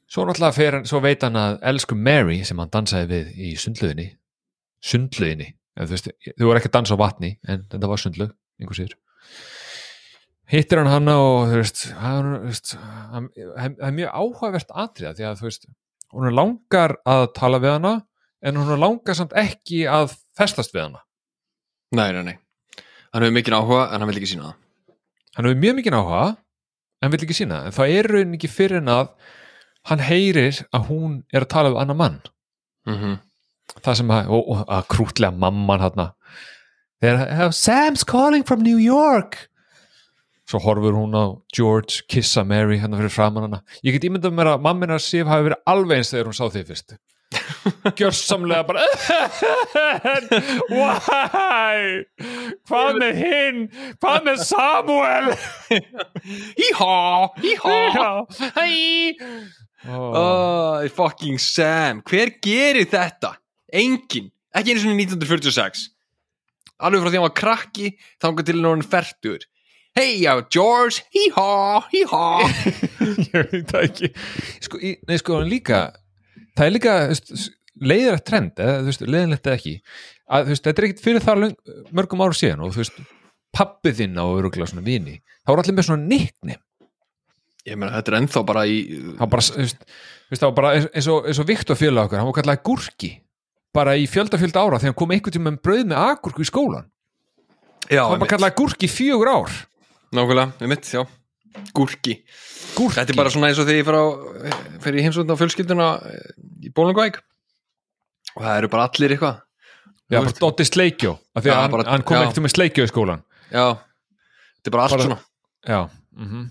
svo 0.08 0.24
náttúrulega 0.24 0.56
fer 0.56 0.78
hann, 0.78 0.86
svo 0.88 1.00
veit 1.04 1.24
hann 1.26 1.36
að 1.36 1.58
elsku 1.72 1.96
Mary 1.98 2.40
sem 2.46 2.60
hann 2.62 2.72
dansaði 2.72 3.10
við 3.10 3.34
í 3.36 3.54
sundlöginni 3.60 5.50
Ef 5.74 5.88
þú 5.88 5.96
veist, 5.96 6.10
þú 6.38 6.46
voru 6.46 6.60
ekki 6.60 6.70
að 6.70 6.76
dansa 6.76 6.94
á 6.94 7.02
vatni 7.02 7.30
en 7.50 7.64
þetta 7.72 7.88
var 7.90 8.00
sundlög, 8.00 8.34
einhver 8.62 8.78
síður. 8.78 8.98
Hittir 10.52 10.78
hann 10.78 10.90
hana 10.92 11.16
og 11.18 11.48
þú 11.50 11.60
veist, 11.62 11.86
það 12.76 13.88
er 13.88 13.96
mjög 13.96 14.12
áhugavert 14.20 14.74
atriða 14.84 15.14
því 15.18 15.26
að 15.26 15.40
þú 15.40 15.48
veist, 15.48 15.66
hún 16.14 16.28
er 16.28 16.36
langar 16.36 16.94
að 17.10 17.24
tala 17.34 17.60
við 17.64 17.74
hana 17.74 17.94
en 18.44 18.60
hún 18.60 18.70
er 18.70 18.82
langar 18.84 19.18
samt 19.18 19.34
ekki 19.40 19.82
að 19.90 20.14
festast 20.38 20.74
við 20.76 20.84
hana. 20.84 21.02
Nei, 21.94 22.10
nei, 22.14 22.22
nei. 22.28 22.36
Hann 23.14 23.26
hefur 23.26 23.36
mikið 23.40 23.58
áhuga 23.58 23.82
en 23.88 23.98
hann 23.98 24.10
vil 24.12 24.18
ekki 24.20 24.30
sína 24.30 24.52
það. 24.52 24.60
Hann 25.34 25.48
hefur 25.48 25.62
mjög 25.64 25.78
mikið 25.80 25.98
áhuga 25.98 26.22
en 27.02 27.12
vill 27.12 27.24
ekki 27.26 27.36
sína, 27.36 27.64
en 27.66 27.74
það 27.74 27.96
er 27.98 28.10
raunin 28.12 28.36
ekki 28.38 28.50
fyrir 28.52 28.82
en 28.82 28.92
að 28.92 29.12
hann 29.90 30.02
heyrir 30.04 30.62
að 30.74 30.90
hún 30.90 31.16
er 31.32 31.44
að 31.44 31.52
tala 31.52 31.72
við 31.74 31.80
annar 31.84 32.00
mann. 32.00 32.20
Mm 32.88 32.98
það 33.82 33.96
sem 33.98 34.12
að, 34.12 34.30
og, 34.30 34.50
og 34.52 34.62
að 34.70 34.86
krútlega 34.92 35.32
mamman 35.40 35.82
hann 35.82 36.10
þegar 37.02 37.50
Sam's 37.56 38.04
calling 38.06 38.44
from 38.46 38.62
New 38.62 38.78
York. 38.80 39.48
Svo 40.48 40.60
horfur 40.60 40.92
hún 40.92 41.16
á 41.16 41.40
George 41.56 42.04
kissa 42.08 42.44
Mary 42.44 42.78
hérna 42.78 43.00
fyrir 43.00 43.12
framan 43.12 43.48
hana. 43.48 43.62
Ég 43.82 43.96
get 43.96 44.04
ímyndað 44.04 44.36
mér 44.36 44.52
að 44.54 44.64
mammina 44.64 44.98
Sif 45.00 45.28
hafi 45.28 45.48
verið 45.48 45.62
alveg 45.72 46.02
eins 46.02 46.12
þegar 46.12 46.28
hún 46.30 46.36
sá 46.36 46.44
þig 46.52 46.66
fyrst 46.68 46.96
gjörsamlega 47.98 48.64
bara 48.68 48.84
why? 50.74 52.04
Hvað 52.68 53.00
með 53.00 53.20
hinn? 53.20 53.62
Hvað 54.02 54.28
með 54.28 54.42
Samuel? 54.48 55.32
Hí-há, 56.58 56.98
hí-há 57.44 58.10
hæ 58.58 58.68
oh. 59.88 60.12
oh, 60.20 60.84
Fucking 60.96 61.40
Sam. 61.42 62.04
Hver 62.08 62.36
gerir 62.44 62.88
þetta? 62.90 63.36
Engin 63.74 64.30
Ekki 64.54 64.74
einu 64.74 64.84
svona 64.84 65.00
1946 65.02 65.88
Alveg 66.84 67.02
frá 67.02 67.10
því 67.10 67.16
að 67.16 67.20
hann 67.20 67.28
var 67.28 67.36
krakki 67.38 67.90
Þangað 68.22 68.48
til 68.50 68.62
hann 68.62 68.86
færtur 68.86 69.50
Hey, 69.94 70.16
já, 70.18 70.42
George, 70.50 71.04
hí-há, 71.14 71.86
hí-há 71.92 72.22
ég 73.30 73.52
veit 73.52 73.68
það 73.70 73.84
ekki. 73.86 74.08
Sko, 74.66 74.80
í, 74.82 74.90
nei 75.06 75.20
sko 75.20 75.36
hann 75.38 75.46
líka 75.46 75.84
það 76.54 76.66
er 76.66 76.74
líka 76.74 76.94
leiðilegt 77.84 78.26
trend 78.28 78.60
eða 78.62 78.76
þú 78.80 78.90
veist, 78.90 79.04
leiðilegt 79.08 79.48
eða 79.48 79.58
ekki 79.58 79.74
að 80.34 80.50
veist, 80.52 80.64
þetta 80.66 80.80
er 80.82 80.86
ekkit 80.88 81.02
fyrir 81.04 81.24
það 81.24 81.46
mörgum 81.94 82.22
ára 82.24 82.38
síðan 82.38 82.62
og 82.64 82.74
þú 82.74 82.82
veist, 82.84 83.00
pappið 83.54 83.98
þinn 84.02 84.20
á 84.20 84.24
öruglega 84.26 84.70
svona 84.70 84.86
vini, 84.86 85.18
þá 85.42 85.50
var 85.52 85.62
allir 85.64 85.76
með 85.78 85.88
svona 85.90 86.08
nickname, 86.14 86.60
Ég 87.64 87.78
meina, 87.80 87.94
þetta 87.96 88.10
er 88.12 88.16
ennþá 88.18 88.40
bara 88.44 88.62
í 88.68 88.78
var 89.16 89.28
bara 89.32 89.44
þú 89.46 89.62
veist, 89.64 90.42
var 90.42 90.50
bara 90.56 90.72
eins- 90.76 91.08
og, 91.08 91.24
eins 91.30 91.38
og 91.40 91.46
Viktor 91.48 91.78
félag 91.80 92.10
okkar, 92.10 92.20
hann 92.20 92.28
var 92.28 92.36
kallað 92.42 92.64
gúrki 92.66 93.10
bara 93.74 93.94
í 93.96 94.04
fjölda 94.10 94.36
fjölda 94.38 94.60
ára 94.60 94.80
þegar 94.82 94.96
kom 95.00 95.14
einhvern 95.14 95.32
tíma 95.34 95.52
með 95.54 95.62
brauð 95.64 95.86
með 95.88 96.02
agúrku 96.02 96.44
í 96.44 96.50
skólan 96.50 96.90
Já, 97.88 98.02
hann 98.04 98.14
var 98.14 98.20
bara 98.22 98.32
kallað 98.34 98.54
gúrki 98.60 98.88
í 98.88 98.92
fjögur 98.92 99.28
ár. 99.32 99.54
Nákvæmlega, 100.14 100.52
ég 100.60 100.70
mitt, 100.70 100.88
já 100.92 101.02
Gúrki. 101.74 102.16
Gúrki, 102.74 102.96
Þetta 102.98 103.14
er 103.14 103.18
bara 103.18 103.30
svona 103.32 103.50
eins 103.50 103.60
og 103.62 103.68
þegar 103.68 103.98
ég 103.98 104.80
fer 104.82 104.96
í 104.98 105.04
heimsvönd 105.04 105.30
á 105.30 105.36
fjölskylduna 105.38 105.88
eh, 106.10 106.32
í 106.66 106.72
Bólingvæk 106.74 107.20
og 108.34 108.42
það 108.42 108.56
eru 108.58 108.70
bara 108.72 108.88
allir 108.88 109.14
eitthvað. 109.14 109.40
Já, 110.10 110.18
bara. 110.20 110.34
Dotti 110.40 110.66
Sleikjó 110.68 111.14
af 111.34 111.44
því 111.44 111.52
að 111.52 111.60
hann, 111.62 111.70
bara- 111.72 111.86
hann 111.90 112.02
kom 112.04 112.18
einhvern 112.18 112.34
tíma 112.36 112.48
með 112.48 112.54
Sleikjó 112.56 112.84
í 112.84 112.90
skólan 112.90 113.22
Já, 113.54 113.66
þetta 114.58 114.68
er 114.68 114.74
bara 114.74 114.82
allt 114.84 114.94
Bara- 114.96 115.06
svona. 115.08 115.18
Já, 115.64 115.80
mhm. 116.18 116.44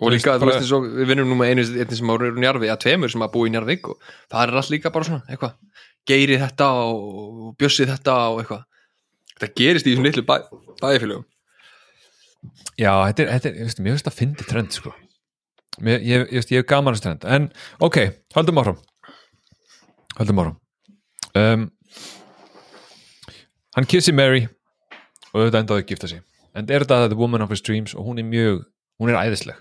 Og 0.00 0.08
líka, 0.14 0.34
þú 0.40 0.46
veist, 0.48 0.62
eins 0.64 0.72
og 0.72 0.84
við 0.96 1.08
vinnum 1.10 1.28
nú 1.28 1.36
með 1.36 1.50
einu 1.52 1.62
einnig 1.76 1.96
sem 1.98 2.08
ára 2.10 2.28
í 2.30 2.40
Njarvi, 2.40 2.68
að 2.72 2.78
tveimur 2.84 3.10
sem 3.12 3.20
að 3.20 3.32
búa 3.34 3.48
í 3.48 3.50
Njarvík 3.52 3.88
og 3.92 3.98
það 4.32 4.42
er 4.46 4.54
allt 4.56 4.70
líka 4.72 4.92
bara 4.94 5.04
svona, 5.04 5.22
eitthvað. 5.28 5.56
Geiri 6.08 6.38
þetta 6.40 6.68
og 6.88 7.50
bjössi 7.60 7.84
þetta 7.90 8.14
og 8.32 8.38
eitthvað. 8.40 8.62
Þetta 9.36 9.54
gerist 9.60 9.86
í 9.86 9.92
þessum 9.92 10.06
litlu 10.08 10.24
bæ, 10.24 10.36
bæðifélögum 10.80 11.24
Já, 12.80 12.92
þetta 13.10 13.24
er, 13.24 13.30
þetta 13.34 13.50
er, 13.50 13.56
ég 13.58 13.68
veist, 13.68 13.80
mér 13.82 13.94
finnst 13.94 14.06
það 14.08 14.16
fyndi 14.16 14.46
trend 14.48 14.76
sko. 14.76 14.92
mér, 15.84 16.00
ég, 16.00 16.22
ég, 16.30 16.38
veist, 16.38 16.52
ég 16.54 16.62
hef 16.62 16.68
gaman 16.70 16.96
þessu 16.96 17.06
trend, 17.06 17.26
en 17.28 17.48
ok, 17.84 17.98
höldum 18.36 18.60
áfram. 18.62 18.78
Höldum 20.16 20.40
áfram. 20.42 20.56
Um, 21.36 21.66
hann 23.76 23.88
kissi 23.90 24.14
Mary 24.16 24.46
og 25.30 25.42
auðvitað 25.42 25.60
endaði 25.60 25.84
að 25.84 25.92
gifta 25.92 26.10
sig. 26.10 26.22
En 26.56 26.66
er 26.72 26.86
þetta 26.86 27.10
The 27.12 27.18
Woman 27.18 27.44
of 27.44 27.52
His 27.52 27.62
Dreams? 27.62 27.92
Og 27.94 28.08
hún 28.08 28.18
er 28.18 28.26
mjög, 28.26 28.64
hún 28.98 29.12
er 29.12 29.20
æðisleg. 29.20 29.60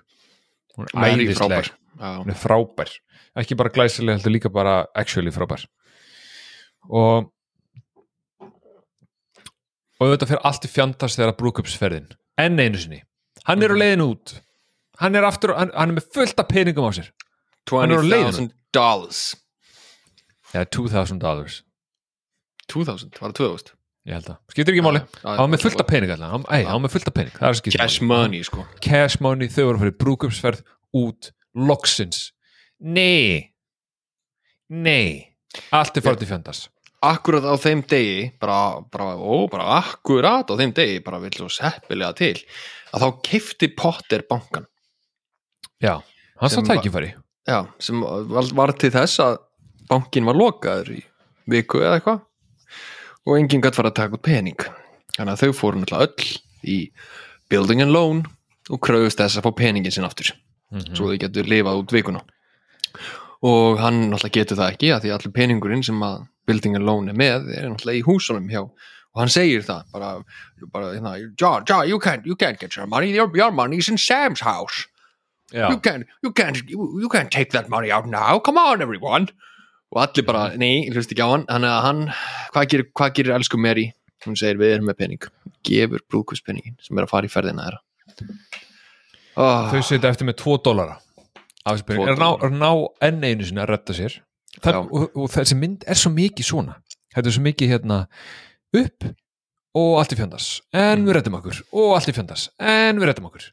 Hún 0.77 0.87
er 0.87 0.95
Mary 0.97 1.27
æðisleg. 1.27 1.41
frábær. 1.43 1.73
Hún 2.21 2.31
er 2.33 2.39
frábær. 2.39 2.95
Ekki 3.37 3.59
bara 3.59 3.73
glæsileg, 3.75 4.17
heldur 4.17 4.33
líka 4.33 4.49
bara 4.53 4.79
actually 4.97 5.33
frábær. 5.35 5.67
Og 6.87 7.27
og 9.99 10.07
auðvitað 10.07 10.31
fyrir 10.31 10.45
allt 10.47 10.65
í 10.65 10.71
fjandast 10.71 11.19
þegar 11.19 11.33
að 11.33 11.39
brúkupsferðin 11.41 12.11
enn 12.39 12.61
einu 12.61 12.79
sinni, 12.79 13.01
hann 13.47 13.63
er 13.63 13.73
á 13.73 13.77
leiðin 13.77 14.05
út. 14.05 14.35
Hann 14.99 15.15
er 15.15 15.27
aftur, 15.27 15.55
hann, 15.55 15.71
hann 15.75 15.93
er 15.93 15.99
með 15.99 16.09
fullt 16.15 16.39
af 16.41 16.49
peningum 16.51 16.89
á 16.89 16.91
sér. 16.95 17.11
Hann 17.71 17.93
er 17.95 18.03
á. 18.03 18.05
20.000 18.05 18.49
dollars. 18.75 19.23
Eða 20.53 20.65
2000 20.75 21.21
dollars. 21.21 21.61
2000, 22.69 23.13
var 23.21 23.31
það 23.31 23.37
2000? 23.43 23.75
ég 24.09 24.15
held 24.15 24.29
að, 24.31 24.37
skiptir 24.53 24.73
ekki 24.75 24.83
máli. 24.85 25.01
Já, 25.03 25.17
já, 25.19 25.29
hann 25.29 25.43
var 25.43 25.51
með 25.51 25.59
já, 25.59 25.63
fullt 25.67 25.81
af 25.83 25.87
pening 25.89 26.13
allan, 26.13 26.31
hann, 26.33 26.45
var 26.65 26.81
með 26.81 26.93
fullt 26.95 27.09
af 27.11 27.15
pening. 27.17 27.35
Cash 27.75 28.01
money, 28.05 28.41
sko. 28.47 28.65
Cash 28.81 29.21
money, 29.21 29.49
þau 29.53 29.63
voru 29.67 29.81
fyrir 29.83 29.95
brúkupsferð 30.01 30.63
út, 30.97 31.31
loksins. 31.53 32.29
Nei. 32.79 33.51
Nei, 34.69 35.35
allt 35.73 35.97
er 35.97 36.05
farið 36.05 36.23
til 36.23 36.29
fjandast 36.29 36.69
akkurat 37.01 37.45
á 37.47 37.55
þeim 37.59 37.81
degi 37.87 38.31
bara, 38.41 38.81
bara, 38.91 39.13
ó, 39.15 39.47
bara 39.51 39.77
akkurat 39.79 40.49
á 40.51 40.53
þeim 40.59 40.73
degi 40.75 40.99
bara 41.05 41.19
vill 41.23 41.31
svo 41.37 41.47
seppilega 41.51 42.13
til 42.17 42.33
að 42.93 43.03
þá 43.05 43.09
keifti 43.23 43.69
Potter 43.77 44.23
bankan 44.29 44.65
já, 45.81 46.01
Sem 46.47 46.63
var- 46.65 46.77
tækifæri. 46.77 47.13
Já, 47.47 47.65
sem 47.79 48.01
var, 48.01 48.43
var 48.53 48.71
til 48.77 48.91
þess 48.91 49.19
að 49.23 49.37
bankin 49.89 50.25
var 50.27 50.35
lokaður 50.37 50.91
í 50.97 51.03
viku 51.49 51.79
eða 51.81 51.97
eitthvað. 51.99 52.19
Og 53.27 53.37
enginn 53.39 53.61
gætt 53.63 53.75
fara 53.75 53.89
að 53.91 53.95
taka 53.95 54.15
út 54.19 54.21
pening. 54.23 54.55
Þannig 55.17 55.33
að 55.33 55.41
þau 55.43 55.53
fóru 55.57 55.79
náttúrulega 55.81 56.07
öll 56.07 56.27
í 56.63 56.77
building 57.49 57.81
and 57.81 57.91
loan 57.91 58.21
og 58.69 58.79
kröðust 58.85 59.17
þess 59.19 59.39
að 59.39 59.47
fá 59.47 59.51
peningin 59.57 59.91
sinn 59.91 60.05
aftur. 60.07 60.31
Svo 60.93 61.09
þau 61.09 61.17
getur 61.19 61.43
lifað 61.49 61.81
út 61.81 61.91
vikuna. 61.95 62.21
Og 63.43 63.79
hann 63.81 64.09
náttúrulega 64.11 64.37
getur 64.39 64.59
það 64.59 64.71
ekki 64.75 64.91
að 64.95 65.01
því 65.07 65.13
allir 65.15 65.35
peningurinn 65.35 65.83
sem 65.85 65.99
að 66.05 66.27
building 66.49 66.77
loan 66.83 67.11
er 67.11 67.17
með 67.17 67.51
er 67.55 67.67
náttúrulega 67.69 68.01
í 68.01 68.05
húsunum 68.07 68.49
hjá. 68.51 68.63
Og 69.15 69.21
hann 69.23 69.31
segir 69.33 69.65
það 69.65 69.89
bara, 69.93 70.09
bara 70.73 70.93
hérna, 70.93 71.15
John, 71.39 71.65
John, 71.69 71.87
you 71.89 71.99
can't, 72.01 72.25
you 72.29 72.35
can't 72.37 72.59
get 72.61 72.75
your 72.77 72.87
money 72.87 73.11
your, 73.15 73.29
your 73.37 73.51
money's 73.51 73.89
in 73.89 73.97
Sam's 73.97 74.41
house. 74.45 74.87
Já, 75.53 75.69
you 75.71 75.79
can't, 75.81 76.05
you 76.21 76.31
can't, 76.31 76.59
you, 76.69 76.89
you 77.01 77.09
can't 77.09 77.31
take 77.33 77.51
that 77.55 77.69
money 77.69 77.91
out 77.91 78.05
now, 78.05 78.37
come 78.39 78.59
on 78.61 78.83
everyone. 78.85 79.31
Og 79.89 80.03
allir 80.03 80.25
bara, 80.27 80.43
nei, 80.61 80.85
hlust 80.93 81.09
ekki 81.09 81.25
á 81.25 81.29
hann. 81.31 81.47
Að 81.49 81.79
hann, 81.81 82.03
hvað 82.53 82.67
gerir, 82.73 82.89
hvað 82.93 83.15
gerir 83.17 83.37
elsku 83.39 83.57
Mary, 83.57 83.87
hún 84.27 84.37
segir 84.37 84.61
við 84.61 84.75
erum 84.75 84.91
með 84.91 84.99
pening. 85.01 85.29
Gefur 85.65 86.05
brúðkvistpenningin 86.05 86.77
sem 86.85 86.99
er 86.99 87.07
að 87.07 87.13
fara 87.15 87.25
í 87.25 87.33
ferðina 87.33 87.65
þeirra. 87.65 88.29
Oh, 89.39 89.71
þau 89.71 89.81
setja 89.87 90.11
eftir 90.11 90.29
með 90.29 90.43
2 90.43 90.59
dólara 90.67 90.99
er 91.67 92.19
ná, 92.19 92.29
ná 92.53 92.71
enn 93.05 93.23
einu 93.23 93.45
sinni 93.45 93.61
að 93.63 93.71
retta 93.73 93.95
sér 93.95 94.19
Það, 94.59 94.75
Já. 94.75 94.79
og, 94.99 95.17
og 95.17 95.31
þessi 95.33 95.57
mynd 95.59 95.85
er 95.87 95.99
svo 95.99 96.11
mikið 96.13 96.47
svona. 96.47 96.77
Þetta 97.15 97.31
er 97.31 97.35
svo 97.35 97.43
mikið 97.45 97.73
hérna 97.73 97.99
upp 98.79 99.07
og 99.79 99.91
allt 100.01 100.13
í 100.13 100.17
fjandas 100.19 100.49
en 100.75 101.05
við 101.07 101.17
rettum 101.17 101.37
okkur. 101.39 101.61
Og 101.77 101.95
allt 101.95 102.11
í 102.11 102.15
fjandas 102.15 102.47
en 102.59 102.99
við 103.01 103.09
rettum 103.11 103.29
okkur. 103.29 103.47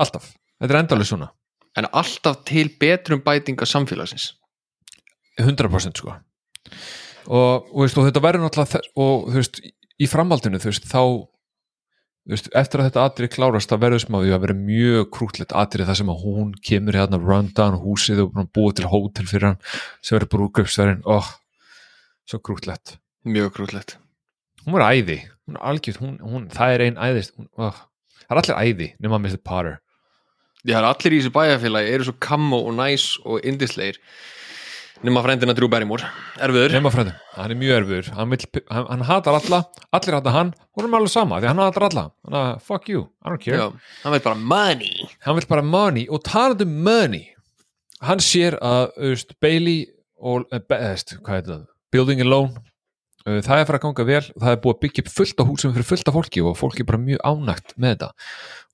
Alltaf, 0.00 0.30
þetta 0.60 0.74
er 0.74 0.80
endalið 0.84 1.10
svona. 1.12 1.30
en 1.78 1.86
alltaf 1.94 2.40
til 2.48 2.68
betrum 2.80 3.20
bætinga 3.22 3.66
samfélagsins. 3.68 4.32
100% 5.40 6.00
sko. 6.00 6.16
Og, 7.30 7.68
og, 7.70 7.82
veist, 7.84 7.98
og 7.98 8.08
þetta 8.08 8.22
verður 8.24 8.44
náttúrulega 8.44 8.80
og 8.98 9.28
þú 9.30 9.38
veist, 9.38 9.60
í 10.00 10.08
framhaldinu 10.10 10.58
þú 10.60 10.72
veist, 10.72 10.88
þá 10.90 11.02
veist, 12.28 12.50
eftir 12.56 12.82
að 12.82 12.90
þetta 12.90 13.06
atrið 13.08 13.32
klárast 13.36 13.72
það 13.72 13.82
verður 13.84 14.04
sem 14.04 14.18
að 14.18 14.34
að 14.34 14.44
vera 14.44 14.58
mjög 14.58 15.10
krútlegt 15.16 15.56
atrið 15.56 15.90
það 15.90 16.00
sem 16.00 16.12
að 16.12 16.24
hún 16.26 16.52
kemur 16.68 16.98
hérna 17.00 17.20
run 17.22 17.50
down 17.56 17.80
húsið 17.80 18.24
og 18.26 18.40
búið 18.52 18.80
til 18.80 18.90
hótel 18.92 19.28
fyrir 19.30 19.52
hann 19.52 19.60
sem 20.00 20.16
verður 20.18 20.32
brúköpsverðin 20.36 21.04
oh, 21.08 21.32
svo 22.28 22.42
krútlegt 22.44 22.98
mjög 23.24 23.54
grútlegt 23.56 23.96
hún 24.64 24.76
var 24.76 24.90
æði, 24.92 25.20
hún 25.46 25.56
er 25.58 25.68
algjörð 25.72 26.02
hún, 26.02 26.18
hún, 26.24 26.48
það 26.52 26.74
er 26.74 26.84
ein 26.86 26.98
æðist 27.00 27.36
hún, 27.36 27.48
oh, 27.56 27.78
það 28.26 28.34
er 28.36 28.42
allir 28.42 28.60
æði 28.60 28.90
nema 29.00 29.20
Mr. 29.20 29.40
Potter. 29.44 29.78
Já, 30.60 30.76
það 30.76 30.82
er 30.82 30.88
allir 30.90 31.14
í 31.14 31.20
þessu 31.20 31.32
bæjarfélagi 31.34 31.94
eru 31.94 32.06
svo 32.08 32.16
kammo 32.20 32.60
og 32.68 32.74
næs 32.76 33.06
og 33.24 33.46
indisleir 33.48 34.00
nema 35.06 35.22
frændina 35.24 35.54
Drew 35.56 35.68
Barrymore. 35.72 36.04
Erfiður, 36.44 36.74
nema 36.76 36.90
frændum, 36.92 37.16
hann 37.36 37.52
er 37.54 37.58
mjög 37.60 37.76
erfur 37.80 38.08
hann, 38.18 38.30
vill, 38.34 38.62
hann, 38.70 38.86
hann 38.90 39.04
hatar 39.08 39.38
alla, 39.38 39.60
allir 39.96 40.16
hatar 40.18 40.34
hann. 40.36 40.50
Hún 40.76 40.88
er 40.88 40.96
alveg 41.00 41.12
sama, 41.12 41.38
því 41.40 41.50
hann 41.50 41.62
hatar 41.64 41.86
alla. 41.88 42.04
Hann 42.28 42.38
að, 42.40 42.50
fuck 42.66 42.88
you, 42.92 43.06
I 43.24 43.32
don't 43.32 43.42
care. 43.44 43.58
Já, 43.60 43.68
hann 44.04 44.14
veit 44.16 44.26
bara 44.26 44.36
money. 44.54 45.06
Hann 45.26 45.38
vill 45.38 45.48
bara 45.50 45.64
money. 45.64 46.06
Og 46.12 46.22
talandi 46.28 46.66
um 46.68 46.74
money 46.86 47.26
hann 48.04 48.20
sér 48.24 48.56
að 48.64 48.90
auðvist, 48.96 49.34
Bailey 49.44 49.86
og, 50.20 50.46
uh, 50.52 50.60
best, 50.68 51.16
það? 51.26 51.64
Building 51.92 52.20
Alone 52.22 52.54
uh, 53.26 53.40
það 53.44 53.56
er 53.62 53.66
fara 53.68 53.80
að 53.80 53.86
ganga 53.88 54.06
vel. 54.08 54.22
Og 54.36 54.44
það 54.44 54.54
er 54.56 54.60
búið 54.64 54.76
að 54.76 54.82
byggja 54.84 55.04
upp 55.06 55.12
fullt 55.16 55.40
á 55.40 55.44
húsum 55.48 55.74
fyrir 55.76 55.88
fullt 55.94 56.08
af 56.12 56.16
fólki 56.16 56.44
og 56.44 56.56
fólki 56.60 56.84
er 56.84 56.90
bara 56.92 57.00
mjög 57.02 57.24
ánægt 57.24 57.74
með 57.80 57.96
þetta. 57.96 58.12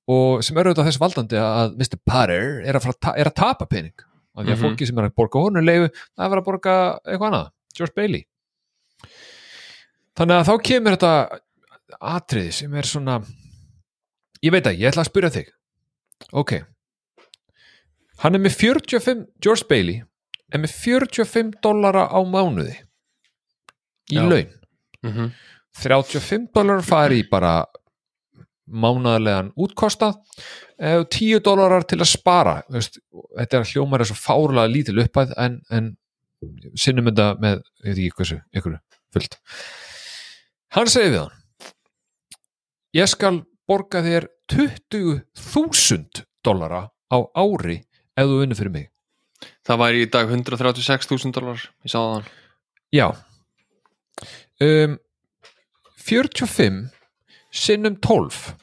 Og 0.06 0.42
sem 0.46 0.58
eru 0.58 0.70
auðvitað 0.70 0.86
þess 0.90 1.00
valdandi 1.02 1.38
að 1.42 1.72
Mr. 1.80 1.98
Potter 2.06 2.44
er 2.66 2.76
að, 2.78 2.90
að 2.92 2.98
ta- 3.02 3.14
er 3.18 3.30
að 3.30 3.38
tapa 3.40 3.66
pening 3.70 3.94
og 4.36 4.44
því 4.44 4.52
að 4.52 4.56
Mhm. 4.56 4.62
fólki 4.66 4.86
sem 4.86 4.98
er 4.98 5.08
að 5.08 5.14
borga 5.16 5.40
honum 5.42 5.64
leifu 5.64 5.88
það 6.18 6.32
er 6.32 6.40
að 6.40 6.44
borga 6.44 6.74
eitthvað 7.06 7.28
annað. 7.32 7.50
George 7.76 7.94
Bailey. 7.96 8.26
Þannig 10.16 10.40
að 10.40 10.46
þá 10.48 10.54
kemur 10.68 10.96
þetta 10.96 11.40
atriði 12.00 12.52
sem 12.52 12.74
er 12.74 12.82
svona 12.88 13.18
ég 14.44 14.52
veit 14.52 14.64
að 14.68 14.78
ég 14.80 14.90
ætla 14.92 15.04
að 15.04 15.10
spyrja 15.10 15.30
þig. 15.36 15.48
Ok. 16.32 16.52
Hann 18.22 18.34
er 18.34 18.40
með 18.40 18.56
45 18.56 19.26
George 19.44 19.66
Bailey 19.68 20.02
er 20.52 20.58
með 20.62 20.72
45 20.72 21.52
dollara 21.62 22.06
á 22.08 22.20
mánuði 22.24 22.76
í 24.12 24.16
Já. 24.16 24.22
laun. 24.28 24.52
Mm 25.04 25.32
35 25.76 26.46
dólarar 26.56 26.80
fari 26.82 27.18
í 27.20 27.28
bara 27.28 27.66
mánaðarlegan 28.66 29.52
útkostað 29.62 30.18
eh, 30.80 30.98
og 30.98 31.08
10 31.14 31.42
dólarar 31.46 31.86
til 31.88 32.00
að 32.00 32.12
spara. 32.12 32.58
Þetta 32.70 33.60
er 33.60 33.70
hljómar 33.72 34.02
er 34.02 34.10
svo 34.10 34.18
fárlega 34.18 34.72
lítil 34.72 34.98
uppæð 35.04 35.34
en, 35.42 35.60
en 35.70 35.94
sinnum 36.78 37.10
þetta 37.10 37.32
með, 37.42 37.62
ég 37.84 37.90
veit 37.92 38.02
ekki 38.04 38.20
hversu, 38.20 38.40
ykkur 38.56 38.78
fullt. 39.14 39.38
Hann 40.76 40.90
segir 40.92 41.14
við 41.14 41.22
hann 41.24 41.36
ég 42.96 43.10
skal 43.10 43.42
borga 43.68 44.02
þér 44.04 44.28
20.000 44.52 46.24
dólara 46.46 46.86
á 47.12 47.18
ári 47.36 47.80
ef 48.16 48.28
þú 48.28 48.40
vinnur 48.40 48.58
fyrir 48.58 48.74
mig. 48.74 48.90
Það 49.66 49.80
væri 49.82 50.04
í 50.04 50.10
dag 50.10 50.30
136.000 50.32 51.34
dólar 51.34 51.60
ég 51.84 51.92
sá 51.92 51.98
það 51.98 52.28
Já. 52.94 53.10
Um, 54.62 54.96
45 56.06 56.86
sinnum 57.56 57.96
12 58.04 58.54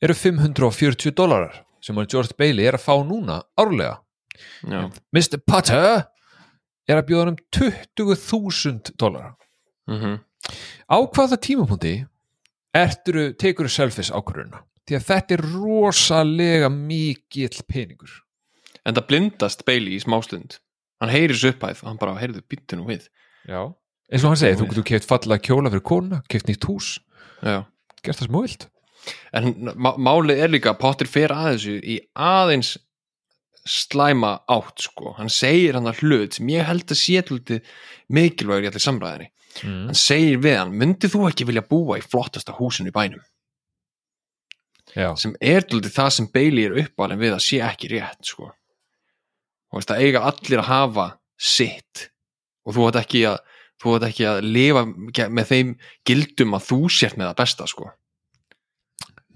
eru 0.00 0.14
540 0.16 1.12
dólarar 1.16 1.60
sem 1.84 1.96
að 2.00 2.08
George 2.14 2.36
Bailey 2.38 2.66
er 2.68 2.76
að 2.78 2.84
fá 2.86 2.94
núna 3.04 3.40
árlega. 3.60 3.98
já, 4.64 4.88
Mr. 5.12 5.38
Potter 5.46 6.06
er 6.88 6.96
að 7.00 7.06
bjóða 7.08 7.24
hann 7.26 7.34
um 7.34 7.40
20.000 7.52 8.96
dólarar. 9.00 9.36
mm 9.88 10.18
Á 10.90 10.96
hvaða 11.04 11.36
tímapunkti 11.36 12.06
erturu, 12.74 13.32
tekur 13.36 13.68
selfish 13.68 14.10
ákvörðuna? 14.10 14.62
Því 14.88 14.96
að 14.96 15.04
þetta 15.06 15.34
er 15.36 15.42
rosalega 15.52 16.70
mikill 16.72 17.60
peningur. 17.68 18.10
en 18.84 18.94
það 18.96 19.06
blindast 19.06 19.64
Bailey 19.68 19.98
í 19.98 20.00
smástund 20.00 20.56
hann 21.00 21.12
heyrir 21.12 21.36
þessu 21.36 21.52
upphæð 21.52 21.82
og 21.82 21.88
hann 21.90 21.98
bara, 22.00 22.16
heyrðu, 22.16 22.40
býttu 22.48 22.76
nú 22.80 22.86
við 22.88 23.06
Já. 23.46 23.68
Eins 24.10 24.24
og 24.24 24.32
hann 24.32 24.40
segir, 24.40 24.56
þú 24.58 24.66
getur 24.70 24.86
keft 24.88 25.06
fallega 25.08 25.44
kjóla 25.44 25.70
fyrir 25.70 25.84
kona, 25.84 26.22
keft 26.28 26.48
nýtt 26.48 26.64
hús, 26.66 26.98
já 27.44 27.62
gert 28.04 28.20
það 28.20 28.28
smá 28.30 28.40
vilt. 28.44 28.68
en 29.32 29.52
má- 29.76 29.96
málið 29.96 30.42
er 30.44 30.48
líka 30.52 30.74
Potter 30.78 31.06
fer 31.08 31.32
að 31.32 31.54
þessu 31.54 31.76
í 31.82 31.98
aðeins 32.14 32.76
slæma 33.66 34.40
átt 34.48 34.80
sko 34.86 35.14
hann 35.18 35.28
segir 35.32 35.74
hann 35.76 35.88
að 35.88 36.00
hlut 36.02 36.34
sem 36.38 36.48
ég 36.48 36.64
held 36.68 36.84
að 36.88 36.98
sé 37.00 37.22
mikilvægur 38.12 38.64
í 38.66 38.70
allir 38.70 38.84
samræðinni 38.86 39.28
Mm. 39.64 39.86
hann 39.90 39.98
segir 39.98 40.38
við 40.38 40.56
hann, 40.60 40.70
myndið 40.78 41.10
þú 41.10 41.20
ekki 41.28 41.44
vilja 41.48 41.62
búa 41.66 41.96
í 41.98 42.04
flottasta 42.06 42.52
húsinu 42.54 42.88
í 42.92 42.94
bænum 42.94 43.20
Já. 44.94 45.14
sem 45.18 45.34
er 45.40 45.60
það 45.94 46.10
sem 46.14 46.28
Bailey 46.34 46.64
er 46.68 46.76
uppalinn 46.84 47.18
við 47.22 47.34
að 47.36 47.42
sé 47.46 47.58
ekki 47.62 47.90
rétt 47.92 48.24
sko 48.26 48.46
og 48.50 49.78
veist 49.78 49.90
að 49.94 50.00
eiga 50.06 50.22
allir 50.26 50.62
að 50.62 50.70
hafa 50.70 51.06
sitt 51.38 52.08
og 52.66 52.74
þú 52.74 52.86
ætti 52.90 53.02
ekki 53.04 53.22
að 53.30 53.38
þú 53.80 53.96
ætti 53.96 54.08
ekki 54.10 54.26
að 54.30 54.40
lifa 54.46 54.84
með 55.32 55.50
þeim 55.52 55.74
gildum 56.08 56.56
að 56.58 56.66
þú 56.70 56.80
sért 56.92 57.18
með 57.20 57.30
það 57.30 57.38
besta 57.42 57.68
sko. 57.70 57.90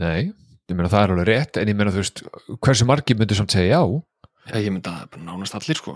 Nei, 0.03 0.32
ég 0.68 0.74
meina 0.74 0.90
það 0.92 1.05
er 1.05 1.14
alveg 1.14 1.28
rétt 1.30 1.61
en 1.61 1.70
ég 1.70 1.78
meina 1.78 1.92
þú 1.95 2.03
veist, 2.03 2.24
hversu 2.64 2.88
margir 2.88 3.18
myndir 3.20 3.38
samt 3.38 3.55
segja 3.55 3.78
já, 3.78 4.03
Já, 4.45 4.59
ég 4.61 4.74
bara 4.84 5.07
nánast 5.24 5.55
allir 5.57 5.78
sko. 5.78 5.95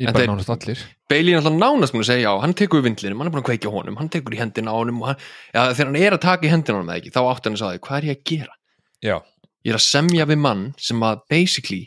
Ég 0.00 0.12
bara 0.14 0.28
nánast 0.30 0.50
allir. 0.52 0.78
Bailey 1.10 1.34
er 1.34 1.40
alltaf 1.40 1.56
nánast 1.58 1.92
múin 1.96 2.04
að 2.04 2.10
segja 2.12 2.28
já, 2.28 2.34
hann 2.44 2.54
tekur 2.54 2.78
við 2.78 2.86
vindlinum, 2.86 3.18
hann 3.18 3.28
er 3.28 3.34
búin 3.34 3.42
að 3.42 3.48
kveikja 3.48 3.72
honum, 3.74 3.96
hann 3.98 4.10
tekur 4.12 4.36
í 4.36 4.38
hendina 4.38 4.70
á 4.70 4.78
honum 4.78 5.00
og 5.02 5.08
hann, 5.10 5.24
já, 5.50 5.60
þegar 5.74 5.88
hann 5.90 5.98
er 5.98 6.14
að 6.16 6.22
taka 6.22 6.46
í 6.46 6.52
hendina 6.52 6.78
honum 6.78 6.92
eða 6.92 7.00
ekki, 7.02 7.12
þá 7.16 7.20
átti 7.24 7.50
hann 7.50 7.56
að 7.58 7.62
sagði, 7.64 7.80
hvað 7.88 7.98
er 7.98 8.06
ég 8.06 8.20
að 8.20 8.22
gera? 8.30 8.54
Já, 9.02 9.16
Ég 9.60 9.74
er 9.74 9.76
að 9.76 9.84
semja 9.84 10.24
við 10.30 10.38
mann 10.40 10.62
sem 10.80 11.02
að 11.04 11.18
basically 11.28 11.82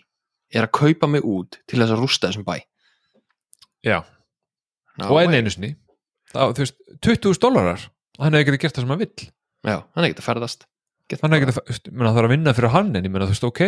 er 0.54 0.68
að 0.68 0.74
kaupa 0.78 1.08
mig 1.10 1.24
út 1.26 1.58
til 1.66 1.80
þess 1.80 1.95
að 1.95 2.04
rústa 2.04 2.30
þessum 2.30 2.45
bæ. 2.45 2.60
já, 3.82 3.97
Ná, 4.99 5.08
og 5.10 5.18
enn 5.24 5.34
einu 5.39 5.49
sinni 5.49 5.72
það, 6.34 6.53
þú 6.57 6.63
veist, 6.65 6.77
20.000 7.07 7.41
dólarar 7.43 7.88
hann 8.21 8.36
hefði 8.38 8.47
getið 8.49 8.61
gert 8.63 8.77
það 8.77 8.84
sem 8.86 8.93
hann 8.93 9.03
vill. 9.03 9.27
Já, 9.63 9.75
hann 9.79 10.03
er 10.03 10.07
ekkert 10.09 10.21
að 10.23 10.27
ferðast. 10.29 10.65
Get 11.11 11.21
hann 11.23 11.34
hefði 11.36 11.45
getið, 11.47 11.61
ég 11.73 11.91
meina 11.93 12.09
það 12.11 12.17
þarf 12.19 12.29
að 12.29 12.34
vinna 12.36 12.53
fyrir 12.57 12.73
hann 12.73 12.91
en 12.95 13.07
ég 13.07 13.13
meina 13.13 13.27
þú 13.29 13.36
veist, 13.36 13.47
ok. 13.49 13.63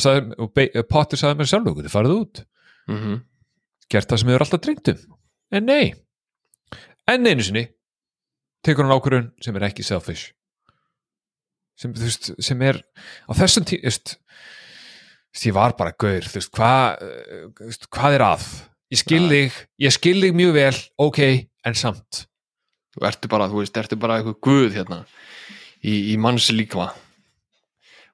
Sagði, 0.00 0.36
og 0.38 0.52
Be- 0.54 0.84
Potter 0.90 1.18
sagði 1.20 1.40
mér 1.40 1.50
sjálf, 1.50 1.66
þú 1.66 1.76
getur 1.80 1.94
farið 1.96 2.16
út. 2.20 2.42
Mm 2.90 3.18
gert 3.90 4.06
það 4.06 4.20
sem 4.22 4.28
hefur 4.30 4.44
alltaf 4.44 4.60
dreymt 4.62 4.88
um. 4.92 4.98
En 5.58 5.64
nei, 5.66 5.86
enn 7.10 7.26
einu 7.26 7.42
sinni 7.42 7.64
tekur 8.62 8.86
hann 8.86 8.94
ákvörðun 8.94 9.24
sem 9.42 9.56
er 9.58 9.64
ekki 9.66 9.82
selfish. 9.82 10.28
Sem, 11.80 11.94
þú 11.96 12.04
veist, 12.06 12.28
sem 12.44 12.62
er 12.68 12.78
á 13.26 13.32
þessum 13.34 13.66
tí, 13.66 13.80
þú 13.80 13.90
veist 15.34 15.46
ég 15.48 15.56
var 15.56 15.74
bara 15.78 15.94
gaur, 15.98 16.26
þú 16.28 16.38
veist, 16.38 16.52
hvað 16.54 17.02
eh, 17.06 17.78
hvað 17.90 18.16
er 18.18 18.24
að? 18.28 18.46
Ég 18.94 19.00
skil 19.02 19.22
þig, 19.30 19.58
ég 19.86 19.94
skil 19.94 20.16
þig 20.22 20.38
mjög 20.38 20.54
vel 20.58 20.78
ok, 21.08 21.20
en 21.66 21.78
samt 21.78 22.26
Þú 22.90 23.04
ertu 23.06 23.28
bara, 23.30 23.46
þú 23.46 23.60
veist, 23.60 23.76
ertu 23.78 23.94
bara 24.02 24.16
eitthvað 24.18 24.40
guð 24.42 24.72
hérna 24.74 24.96
í, 25.78 25.92
í 26.10 26.16
manns 26.18 26.48
líkma. 26.50 26.88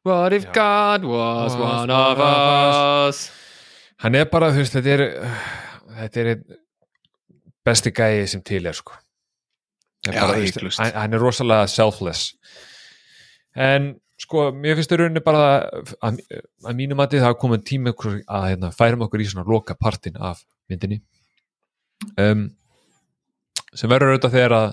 What 0.05 0.35
if 0.37 0.45
Já. 0.51 0.53
God 0.53 1.07
was 1.09 1.57
one 1.57 1.91
of 1.91 2.21
us? 2.21 3.23
hann 4.03 4.15
er 4.19 4.29
bara, 4.31 4.53
þú 4.53 4.63
veist, 4.63 4.77
þetta 4.77 4.95
er 4.95 5.05
þetta 5.97 6.23
er 6.23 6.31
einn 6.35 6.59
besti 7.67 7.93
gæi 7.95 8.27
sem 8.31 8.43
til 8.47 8.67
er 8.69 8.77
sko 8.77 8.97
Er 10.07 10.15
Já, 10.15 10.21
bara, 10.21 10.41
veist, 10.43 10.61
hann, 10.79 10.93
hann 10.95 11.17
er 11.17 11.23
rosalega 11.23 11.71
selfless 11.71 12.35
en 13.57 13.95
sko 14.21 14.51
mér 14.55 14.77
finnst 14.77 14.93
það 14.93 15.03
rauninni 15.03 15.25
bara 15.25 15.47
að, 16.05 16.21
að 16.65 16.77
mínum 16.77 17.01
að 17.03 17.17
það 17.17 17.27
hafa 17.27 17.41
komið 17.41 17.73
okkur 17.93 18.21
að 18.21 18.47
hérna, 18.51 18.73
færum 18.77 19.07
okkur 19.07 19.25
í 19.25 19.29
svona 19.33 19.49
loka 19.49 19.77
partin 19.81 20.21
af 20.21 20.45
myndinni 20.71 21.01
um, 22.21 22.47
sem 23.77 23.91
verður 23.91 24.15
auðvitað 24.15 24.37
þegar 24.37 24.55
að 24.57 24.69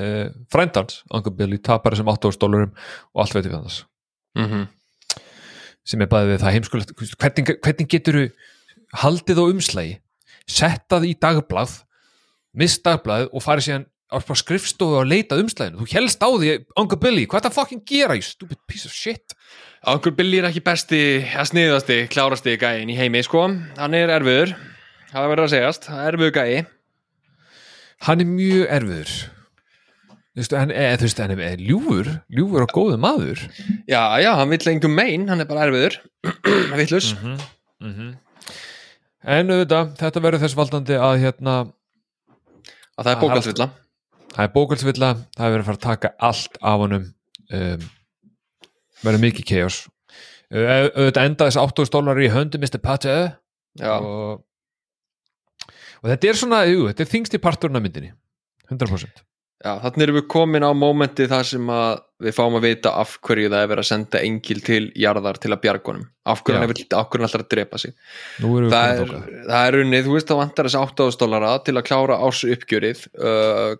uh, 0.00 0.26
frændans, 0.52 1.02
Billy 1.36 1.58
tapar 1.58 1.96
þessum 1.96 2.12
8 2.12 2.32
dólarum 2.42 2.72
og 2.74 3.22
allt 3.22 3.36
veitir 3.36 3.52
við 3.52 3.60
hans 3.60 3.84
Mm 4.36 4.48
sem 5.86 6.02
er 6.02 6.08
bæðið 6.10 6.40
það 6.42 6.54
heimskulegt 6.56 6.88
hvernig, 7.14 7.50
hvernig 7.62 7.88
getur 7.88 8.16
haldið 9.02 9.38
á 9.38 9.44
umslægi 9.46 9.92
settað 10.50 11.06
í 11.06 11.12
dagblað 11.14 11.76
mist 12.58 12.82
dagblað 12.82 13.28
og 13.30 13.44
farið 13.44 13.68
síðan 13.68 13.86
á 14.10 14.18
skrifstofu 14.18 14.98
og 14.98 15.06
leita 15.06 15.36
að 15.36 15.44
umslæginu 15.44 15.78
þú 15.78 15.86
helst 15.92 16.22
á 16.22 16.30
því, 16.30 16.50
Billy, 16.98 17.26
hvað 17.30 17.46
það 17.46 17.56
fucking 17.58 17.84
gera 17.86 18.18
you 18.18 18.22
stupid 18.22 18.58
piece 18.66 18.86
of 18.86 18.92
shit 18.92 19.36
Billy 20.16 20.40
er 20.40 20.48
ekki 20.48 20.64
besti, 20.66 21.00
að 21.38 21.52
sniðasti, 21.52 21.96
klárasti 22.10 22.56
gæin 22.58 22.90
í 22.90 22.96
heimi, 22.98 23.20
sko. 23.22 23.44
Hann 23.78 23.94
er 23.94 24.10
erfiður. 24.10 24.56
Það 25.12 25.28
verður 25.30 25.44
að 25.44 25.52
segjast. 25.52 25.86
Það 25.86 26.00
er 26.02 26.16
erfiður 26.16 26.32
gæi. 26.34 26.56
Hann 28.04 28.20
er 28.20 28.28
mjög 28.28 28.66
erfiður 28.76 29.14
þú 30.36 30.42
veist, 30.42 30.52
hann 30.52 30.72
er, 30.74 30.98
þú 31.00 31.06
veist, 31.06 31.22
hann 31.22 31.40
er 31.46 31.62
ljúfur 31.64 32.10
ljúfur 32.28 32.66
og 32.66 32.74
góður 32.76 33.00
maður 33.00 33.42
Já, 33.88 34.18
já, 34.20 34.30
hann 34.36 34.52
vill 34.52 34.68
engum 34.74 34.92
mein, 34.96 35.28
hann 35.30 35.40
er 35.40 35.48
bara 35.48 35.64
erfiður. 35.64 35.96
Villus. 36.80 37.14
-hmm. 37.16 38.12
en 39.24 39.50
auðvitað, 39.50 39.96
þetta 40.02 40.22
verður 40.22 40.44
þess 40.44 40.58
valdandi 40.58 41.00
að 41.00 41.18
hérna 41.24 41.56
Að 42.96 43.04
það 43.04 43.12
er 43.12 43.20
bókalsvilla. 43.20 43.68
það 44.34 44.44
er 44.44 44.52
bókalsvilla, 44.52 45.10
það 45.36 45.46
er 45.46 45.52
verið 45.52 45.64
að 45.64 45.68
fara 45.70 45.76
að 45.76 45.88
taka 45.88 46.12
allt 46.18 46.58
af 46.60 46.78
honum 46.80 47.04
um, 47.52 47.90
verður 49.02 49.24
mikið 49.24 49.56
uh, 50.52 50.88
auðvitað 50.96 51.24
enda 51.24 51.48
þess 51.48 51.62
8.000 51.64 51.92
dólar 51.92 52.20
í 52.20 52.28
höndum 52.32 52.60
Mr. 52.60 52.80
Potter 52.82 53.30
Já. 53.80 53.96
og 54.00 54.44
og 56.02 56.10
þetta 56.12 56.28
er 56.32 56.40
svona, 56.42 56.64
jú, 56.70 56.86
þetta 56.90 57.02
er 57.06 57.12
þingst 57.14 57.34
í 57.38 57.42
parturinn 57.42 57.76
af 57.80 57.82
myndinni. 57.86 58.12
100% 58.70 59.22
Já, 59.64 59.72
þannig 59.80 60.02
erum 60.04 60.16
við 60.18 60.26
komin 60.30 60.62
á 60.62 60.70
mómenti 60.76 61.24
þar 61.26 61.46
sem 61.48 61.70
að 61.72 62.02
við 62.22 62.34
fáum 62.36 62.54
að 62.58 62.64
vita 62.66 62.90
af 63.00 63.14
hverju 63.24 63.48
það 63.50 63.62
er 63.64 63.70
verið 63.70 63.82
að 63.82 63.88
senda 63.88 64.20
engil 64.22 64.60
til 64.62 64.82
jarðar 65.00 65.38
til 65.40 65.50
að 65.54 65.62
bjargunum 65.64 66.02
af 66.28 66.42
hverju 66.44 66.58
hann 66.60 66.66
er, 66.68 66.72
vill- 66.74 66.98
af 66.98 67.08
hverju 67.08 67.22
hann 67.24 67.30
ætlar 67.30 67.44
að 67.46 67.48
drepa 67.54 67.78
sig. 67.80 67.94
Það 68.36 69.00
er, 69.00 69.14
það 69.48 69.68
er 69.70 69.78
unnið, 69.80 70.04
þú 70.06 70.12
veist 70.18 70.28
það 70.30 70.40
vantar 70.42 70.68
þessi 70.68 70.82
8000 70.82 71.22
dollara 71.24 71.54
til 71.66 71.74
að 71.80 71.86
klára 71.88 72.18
árs 72.28 72.42
uppgjörið 72.52 73.02
uh, 73.16 73.74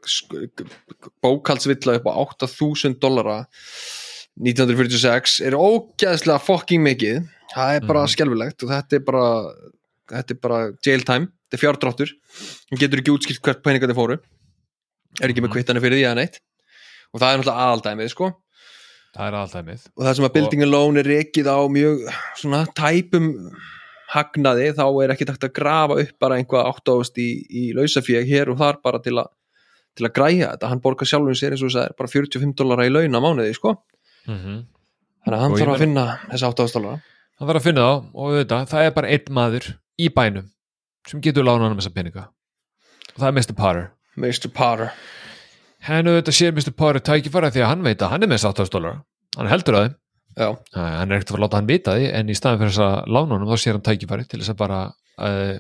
bókaldsvilla 1.23 1.99
upp 2.01 2.09
á 2.09 2.13
8000 2.25 2.99
dollara 3.03 3.39
1946 4.41 5.39
er 5.49 5.57
ógæðslega 5.57 6.41
fucking 6.45 6.83
mikið. 6.85 7.23
Það 7.55 7.77
er 7.77 7.87
bara 7.89 8.03
Mhm. 8.05 8.13
skelfilegt 8.17 8.63
og 8.65 8.71
þetta 8.75 8.97
er 8.97 9.05
bara 9.07 9.27
þetta 10.09 10.31
er 10.31 10.41
bara 10.43 10.59
jail 10.85 11.03
time, 11.05 11.29
þetta 11.47 11.57
er 11.59 11.63
fjárdráttur. 11.63 12.11
Hann 12.71 12.81
getur 12.83 13.01
ekki 13.03 13.15
útskilt 13.15 13.41
hvert 13.43 13.63
peningar 13.63 13.89
þið 13.93 13.99
fóru. 14.01 14.19
Er 15.23 15.31
ekki 15.31 15.41
með 15.41 15.49
Mhm. 15.49 15.55
kvittanir 15.57 15.81
fyrir 15.87 15.97
því 16.01 16.05
eða 16.11 16.17
neitt. 16.19 16.41
Og 17.15 17.21
það 17.21 17.33
er 17.33 17.39
náttúrulega 17.39 17.65
aðaldæmið 17.67 18.11
sko. 18.11 18.33
Það 19.17 19.27
er 19.31 19.35
alltaf 19.39 19.65
mið 19.65 19.83
og 19.97 20.05
það 20.05 20.15
sem 20.17 20.25
að 20.27 20.33
building 20.35 20.63
alone 20.67 20.99
er 21.01 21.07
rekið 21.09 21.47
á 21.49 21.59
mjög 21.73 22.03
svona 22.37 22.59
tæpum 22.77 23.31
hagnaði 24.13 24.67
þá 24.77 24.85
er 25.03 25.13
ekki 25.15 25.27
takt 25.31 25.47
að 25.47 25.53
grafa 25.57 25.97
upp 26.03 26.19
bara 26.21 26.37
einhvað 26.37 26.67
áttávist 26.69 27.17
í, 27.17 27.29
í 27.49 27.63
lausafík 27.75 28.27
hér 28.29 28.51
og 28.53 28.59
þar 28.61 28.77
bara 28.85 29.01
til 29.01 29.15
að 29.17 29.31
til 29.97 30.05
að 30.05 30.13
græja 30.19 30.51
þetta, 30.53 30.69
hann 30.69 30.83
borgar 30.85 31.09
sjálfum 31.09 31.33
sér 31.33 31.55
eins 31.57 31.63
og 31.65 31.73
það 31.73 31.87
er 31.89 31.95
bara 31.97 32.13
45 32.13 32.53
dólara 32.61 32.85
í 32.85 32.93
laun 32.93 33.17
á 33.17 33.21
mánuði 33.25 33.55
sko. 33.57 33.73
mm 34.29 34.59
þannig 35.25 35.39
að 35.39 35.41
hann 35.47 35.57
þarf 35.57 35.73
að 35.73 35.81
finna 35.87 36.05
þessi 36.29 36.47
8000 36.51 36.77
dólara 36.77 37.01
hann 37.41 37.49
þarf 37.49 37.57
að 37.63 37.67
finna 37.71 37.87
þá 37.89 37.95
og 38.13 38.29
auðvitað, 38.29 38.69
það 38.75 38.85
er 38.85 38.91
bara 39.01 39.09
einn 39.17 39.33
maður 39.41 39.71
í 39.99 40.09
bænum 40.13 40.51
sem 41.11 41.23
getur 41.25 41.47
lánað 41.47 41.69
hann 41.69 41.79
þessa 41.81 41.95
peninga 41.95 42.25
og 43.15 43.21
það 43.21 43.29
er 43.29 43.37
Mr. 43.37 43.55
Potter 43.61 43.87
Mr. 44.17 44.51
Potter 44.57 44.91
henn 45.87 46.11
auðvitað 46.11 46.39
sér 46.41 46.57
Mr. 46.57 46.75
Potter 46.77 47.05
tækifæra 47.05 47.53
því 47.55 47.65
að 47.65 47.73
hann 47.73 47.87
veit 47.87 48.03
að 48.03 48.13
hann 48.15 48.27
er 48.27 48.33
með 48.33 48.49
8000 48.51 48.75
dólar 48.75 49.01
hann 49.37 49.53
heldur 49.53 49.79
að 49.79 49.89
já, 50.37 50.51
hann 50.75 51.11
er 51.11 51.17
ekkert 51.17 51.31
að 51.31 51.37
fara 51.37 51.41
að 51.41 51.47
láta 51.47 51.61
hann 51.61 51.71
vita 51.71 51.97
því 51.97 52.11
en 52.19 52.29
í 52.33 52.37
staðin 52.37 52.63
fyrir 52.63 52.75
þess 52.75 52.85
að 52.87 53.17
lána 53.17 53.37
honum 53.37 53.51
þá 53.51 53.63
sér 53.63 53.79
hann 53.79 53.87
tækifæri 53.87 54.29
til 54.29 54.43
þess 54.43 54.53
að 54.53 54.61
bara 54.61 54.81
uh, 55.23 55.57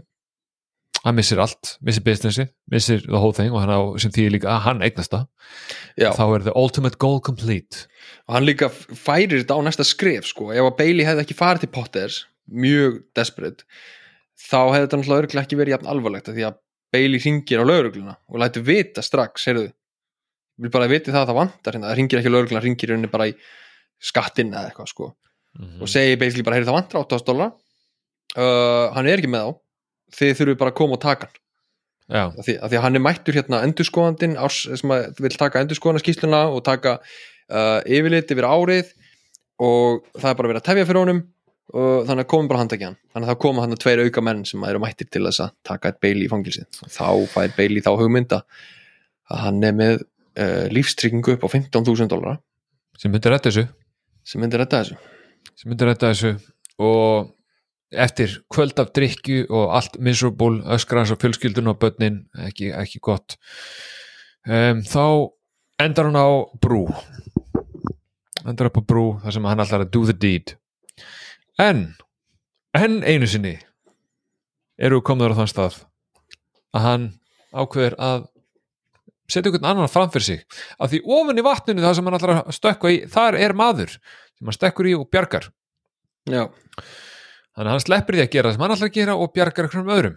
hann 1.07 1.17
missir 1.17 1.41
allt, 1.43 1.77
missir 1.87 2.05
businessi 2.07 2.47
missir 2.73 3.03
the 3.05 3.19
whole 3.21 3.35
thing 3.37 3.55
og 3.55 3.63
hann 3.63 3.73
á 3.73 3.81
sem 4.03 4.13
því 4.15 4.29
líka 4.37 4.51
að 4.57 4.65
hann 4.67 4.83
eignast 4.87 5.13
það, 5.13 5.27
já. 5.95 6.11
þá 6.17 6.25
er 6.27 6.47
the 6.49 6.57
ultimate 6.59 6.99
goal 7.03 7.21
complete 7.23 7.87
og 8.27 8.39
hann 8.39 8.49
líka 8.49 8.71
færir 8.73 9.39
þetta 9.39 9.59
á 9.59 9.61
næsta 9.67 9.87
skref 9.87 10.27
sko. 10.33 10.51
ef 10.53 10.67
að 10.67 10.79
Bailey 10.81 11.07
hefði 11.07 11.27
ekki 11.27 11.39
farið 11.39 11.67
til 11.67 11.73
Potters 11.77 12.25
mjög 12.47 13.01
desperate 13.17 13.67
þá 14.37 14.59
hefði 14.61 14.85
þetta 14.85 15.01
náttúrulega 15.01 15.23
örgulega 15.25 15.45
ekki 15.47 15.59
verið 15.61 15.77
jafn 15.77 15.91
alvarlegt 15.93 16.31
því 16.31 16.47
að 16.49 16.59
Bailey 16.95 17.23
ringir 17.23 17.63
á 17.63 17.65
laurugluna 17.67 18.17
og 18.31 18.41
lætur 18.41 18.65
vita 18.67 19.05
strax, 19.05 19.47
heyrðu 19.49 19.69
vil 20.63 20.73
bara 20.73 20.89
viti 20.91 21.13
það 21.13 21.23
að 21.23 21.31
það 21.31 21.39
vantar 21.41 21.77
hérna, 21.77 21.91
það 21.91 21.99
ringir 22.01 22.21
ekki 22.21 22.33
á 22.33 22.35
laurugluna, 22.35 22.65
ringir 22.65 22.93
henni 22.95 23.11
bara 23.13 23.29
í 23.31 23.35
skattinn 24.01 24.53
eða 24.55 24.71
eitthvað 24.71 24.93
sko. 24.93 25.09
Mm 25.57 25.81
og 25.81 25.89
segir 25.89 26.19
basically 26.21 26.45
bara, 26.45 26.59
heyrðu 26.59 26.69
það 26.69 26.77
vantar 26.77 27.01
8000 27.01 27.27
dólar 27.31 27.53
uh, 28.37 28.93
hann 28.93 29.09
er 29.09 29.23
ekki 29.23 29.33
með 29.33 29.49
á 29.49 29.51
þið 30.17 30.33
þurfum 30.41 30.59
bara 30.61 30.73
að 30.73 30.79
koma 30.81 30.97
og 30.97 31.03
taka 31.03 31.29
hann. 31.29 31.43
Af 32.07 32.45
því, 32.47 32.55
af 32.63 32.71
því 32.71 32.79
að 32.79 32.85
hann 32.85 32.99
er 32.99 33.03
mættur 33.03 33.35
hérna 33.35 33.63
endurskoðandinn 33.67 34.37
árs, 34.39 34.61
sem 34.79 34.93
að 34.95 35.23
vil 35.25 35.33
taka 35.35 35.63
endurskoðanaskýsluna 35.65 36.43
og 36.55 36.61
taka 36.69 36.99
uh, 37.01 37.81
yfirlit 37.83 38.31
yfir 38.31 38.47
árið 38.47 38.93
og 39.59 40.05
það 40.15 40.29
er 40.31 40.39
bara 40.39 40.53
verið 40.53 40.61
að 40.61 40.69
tefja 40.69 40.87
fyrir 40.87 41.03
honum 41.03 41.23
og 41.75 42.07
þannig 42.07 42.23
að 42.23 42.31
komum 42.31 42.49
bara 42.51 42.63
handtækja 42.63 42.91
hann. 42.91 42.99
Þannig 43.13 43.27
að 43.27 43.33
það 43.33 43.41
koma 43.43 43.65
hann 43.65 43.79
tveir 43.83 44.03
auka 44.05 44.23
menn 44.23 44.43
sem 44.47 44.67
eru 44.69 44.83
mættir 44.83 45.09
til 45.11 45.25
þess 45.27 45.43
að 45.43 45.55
taka 45.67 45.91
eitt 45.91 46.03
Bailey 46.05 46.29
í 46.29 46.31
fangilsið 46.31 46.83
og 46.85 46.93
þá 46.95 47.09
fær 47.33 47.55
Bailey 47.57 47.83
þá 47.83 47.93
hugmynda 47.99 48.43
að 49.33 49.41
hann 49.43 49.65
er 49.67 49.75
með 49.75 49.97
uh, 50.03 50.67
lífstryggingu 50.71 51.35
upp 51.35 51.47
á 51.47 51.49
15.000 51.51 52.13
dólara 52.13 52.37
sem 53.01 53.13
myndir 53.13 53.35
rætta 53.35 53.51
þessu. 53.51 53.67
Sem 54.27 54.43
myndir 54.43 54.63
þetta 54.63 54.83
þessu. 54.83 55.01
Sem 55.57 55.73
myndir 55.73 55.91
rætta 55.91 56.13
þessu. 56.13 56.31
Og 56.83 57.33
eftir 58.07 58.39
kvöld 58.53 58.79
af 58.83 58.93
drikju 58.97 59.47
og 59.47 59.75
allt 59.77 59.99
miserable, 60.03 60.63
öskra 60.75 61.03
hans 61.03 61.13
á 61.13 61.21
fjölskyldun 61.21 61.71
og 61.71 61.79
börnin, 61.83 62.23
ekki, 62.47 62.71
ekki 62.75 63.03
gott. 63.05 63.37
Um, 64.47 64.83
þá 64.87 65.35
endar 65.83 66.09
hann 66.09 66.19
á 66.19 66.29
brú. 66.63 66.87
Endar 68.47 68.71
upp 68.71 68.81
á 68.81 68.83
brú 68.87 69.07
þar 69.25 69.37
sem 69.37 69.51
hann 69.51 69.67
ætlar 69.67 69.85
að 69.87 69.93
do 69.93 70.07
the 70.07 70.17
deed 70.17 70.57
en 71.63 71.87
en 72.77 73.03
einu 73.05 73.29
sinni 73.31 73.57
eru 74.77 75.01
komður 75.05 75.33
á 75.33 75.39
þann 75.41 75.53
stað 75.53 75.79
að 76.77 76.85
hann 76.85 77.07
ákveður 77.57 77.97
að 78.03 78.27
setja 79.31 79.51
einhvern 79.51 79.71
annan 79.71 79.91
framfyrir 79.91 80.27
sig. 80.27 80.43
Af 80.79 80.93
því 80.93 81.03
ofan 81.17 81.41
í 81.41 81.45
vatninu 81.47 81.83
það 81.83 81.97
sem 81.99 82.09
hann 82.09 82.19
ætlar 82.19 82.35
að 82.43 82.55
stökkva 82.57 82.93
í 82.93 83.01
þar 83.11 83.39
er 83.41 83.57
maður 83.59 83.97
sem 83.97 84.47
hann 84.49 84.57
stekkur 84.57 84.91
í 84.91 84.95
og 84.99 85.09
bjargar. 85.11 85.49
Já, 86.27 86.47
þannig 87.57 87.67
að 87.67 87.73
hann 87.73 87.85
sleppir 87.85 88.19
því 88.19 88.25
að 88.27 88.33
gera 88.35 88.51
það 88.51 88.57
sem 88.57 88.65
hann 88.67 88.77
ætlar 88.77 88.91
að 88.91 88.97
gera 89.01 89.17
og 89.17 89.35
bjargar 89.35 89.69
einhverjum 89.69 89.93
öðrum. 89.97 90.17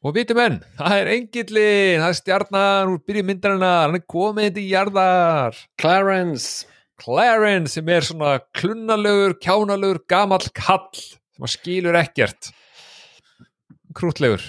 Og 0.00 0.14
viti 0.16 0.32
menn, 0.32 0.62
það 0.78 0.96
er 0.96 1.08
engillin 1.12 2.00
það 2.00 2.08
er 2.08 2.18
stjarnan 2.22 2.92
úr 2.94 3.00
byrju 3.04 3.24
myndarinnar 3.28 3.80
hann 3.84 3.98
er 3.98 4.06
komið 4.08 4.54
til 4.56 4.66
jarðar. 4.70 5.58
Clarence 5.80 6.64
Clarence 7.00 7.78
sem 7.78 7.88
er 7.88 8.04
svona 8.04 8.36
klunnalegur, 8.56 9.38
kjánalegur, 9.40 10.02
gamall 10.10 10.50
kall 10.56 10.90
sem 11.00 11.46
að 11.46 11.54
skilur 11.54 11.98
ekkert. 12.00 12.50
Krútlegur 13.96 14.42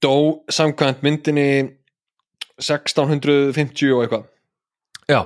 dó 0.00 0.14
samkvæmt 0.52 1.02
myndinni 1.04 1.48
1650 2.60 3.92
og 3.96 4.04
eitthvað. 4.04 4.24
Já, 5.10 5.20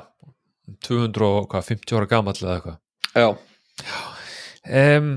250 0.88 1.98
ára 1.98 2.08
gamall 2.10 2.40
eða 2.40 2.56
eitthvað. 2.56 2.80
Já, 3.14 3.28
um, 4.96 5.12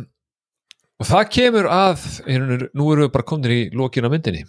og 0.98 1.10
það 1.10 1.32
kemur 1.34 1.70
að 1.72 2.06
nú 2.28 2.92
erum 2.92 3.06
við 3.06 3.14
bara 3.16 3.28
komin 3.32 3.56
í 3.56 3.62
lokin 3.74 4.06
á 4.06 4.14
myndinni. 4.14 4.44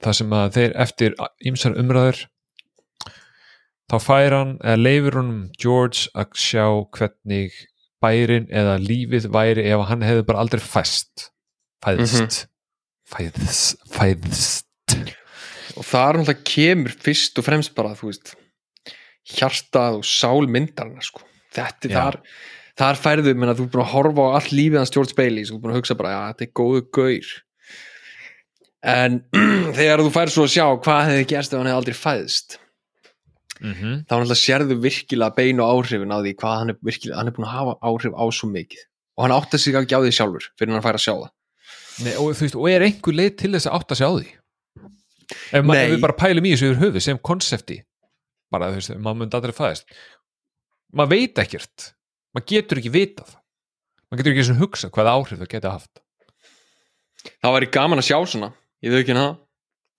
Það 0.00 0.16
sem 0.16 0.36
að 0.36 0.52
þeir 0.56 0.76
eftir 0.84 1.16
ýmsar 1.46 1.76
umræður 1.80 2.24
þá 3.90 3.96
fær 3.98 4.36
hann 4.36 4.54
eða 4.62 4.78
leifur 4.78 5.18
honum 5.18 5.42
George 5.58 6.06
að 6.18 6.36
sjá 6.38 6.64
hvernig 6.94 7.56
bærin 8.00 8.46
eða 8.54 8.78
lífið 8.80 9.26
væri 9.34 9.66
ef 9.72 9.82
hann 9.90 10.04
hefði 10.06 10.26
bara 10.28 10.44
aldrei 10.44 10.62
fæst 10.62 11.30
fæðst. 11.84 12.44
Fæðst, 13.10 13.80
fæðst. 13.90 14.94
Og 15.78 15.86
það 15.86 16.06
er 16.06 16.18
náttúrulega 16.20 16.46
kemur 16.50 16.94
fyrst 17.02 17.40
og 17.40 17.46
fremst 17.46 17.74
bara, 17.74 17.96
þú 17.98 18.12
veist 18.12 18.32
hjartað 19.30 20.00
og 20.00 20.06
sál 20.06 20.46
myndarna 20.50 21.02
sko. 21.04 21.22
þetta 21.54 21.88
er 21.88 21.92
Já. 21.92 22.00
þar 22.00 22.18
þar 22.80 22.98
færðu, 23.02 23.34
menna, 23.36 23.54
þú 23.58 23.66
er 23.66 23.72
búin 23.72 23.84
að 23.84 23.92
horfa 23.92 24.26
á 24.30 24.36
all 24.38 24.50
lífið 24.54 24.80
hans 24.80 24.94
George 24.94 25.16
Bailey, 25.18 25.44
þú 25.44 25.56
er 25.56 25.62
búin 25.64 25.74
að 25.74 25.80
hugsa 25.80 25.96
bara, 25.98 26.12
já, 26.14 26.20
þetta 26.30 26.46
er 26.46 26.52
góðu 26.60 26.82
gaur. 26.96 27.32
En 28.80 29.20
þegar 29.78 30.04
þú 30.04 30.12
færð 30.14 30.34
svo 30.36 30.46
að 30.46 30.54
sjá 30.54 30.66
hvað 30.86 31.06
hefði 31.10 31.26
gerst 31.34 31.52
ef 31.52 31.60
hann 31.60 31.70
hefði 31.70 31.80
aldrei 31.82 31.98
fæðst 31.98 32.60
mm 33.60 33.74
-hmm. 33.74 33.94
þá 34.06 34.12
náttúrulega 34.14 34.40
sérðu 34.40 34.76
virkilega 34.84 35.36
beinu 35.36 35.62
áhrifin 35.64 36.14
á 36.14 36.18
því 36.20 36.32
hvað 36.40 36.56
hann 36.58 36.70
er, 36.70 36.78
virkilega, 36.82 37.18
hann 37.18 37.28
er 37.28 37.36
búin 37.36 37.48
að 37.48 37.56
hafa 37.56 37.74
áhrif 37.80 38.14
á 38.16 38.24
svo 38.32 38.48
mikið. 38.48 38.82
Og 39.16 39.24
hann 39.24 39.36
átti 39.36 39.58
sig 39.58 39.74
ekki 39.74 39.96
á 39.96 40.00
því 40.00 40.12
sjálfur 40.16 40.44
fyrir 40.58 40.72
hann 40.72 40.82
fær 40.82 40.98
að 40.98 41.04
sjá 41.06 41.14
það. 41.14 41.30
Nei, 42.00 42.14
og, 42.16 42.34
veist, 42.34 42.56
og 42.56 42.70
er 42.70 42.82
einhver 42.82 43.14
leið 43.14 43.36
til 43.36 43.52
þess 43.52 43.68
að 43.68 43.76
átta 43.76 43.94
sig 43.94 44.06
á 44.08 44.12
því? 44.16 44.28
Ef, 45.52 45.64
ma- 45.64 45.74
Nei. 45.74 45.84
ef 45.84 45.90
við 45.94 46.00
bara 46.00 46.16
pælum 46.16 46.44
í 46.46 46.52
þessu 46.54 46.70
yfir 46.70 46.82
höfu 46.82 47.00
sem 47.00 47.18
konsepti 47.18 47.82
bara 48.50 48.70
þú 48.70 48.74
veist, 48.80 48.96
maður 48.98 49.18
myndi 49.20 49.36
aldrei 49.36 49.52
fæðist 49.54 49.84
maður 50.94 51.14
veit 51.14 51.40
ekkert. 51.42 51.92
Maður 52.34 52.46
getur 52.52 52.80
ekki 52.80 52.92
vitað. 52.94 53.34
Maður 54.10 54.22
getur 54.22 54.34
ekki 54.34 54.46
svona 54.48 54.62
hugsað 54.64 54.94
hvaða 54.94 55.14
áhrif 55.16 55.42
það 55.42 55.52
geti 55.54 55.70
haft. 55.70 56.02
Það 57.42 57.54
væri 57.56 57.70
gaman 57.76 58.00
að 58.00 58.08
sjá 58.08 58.18
svona, 58.26 58.50
ég 58.82 58.94
þau 58.94 59.00
ekki 59.02 59.16
það 59.18 59.32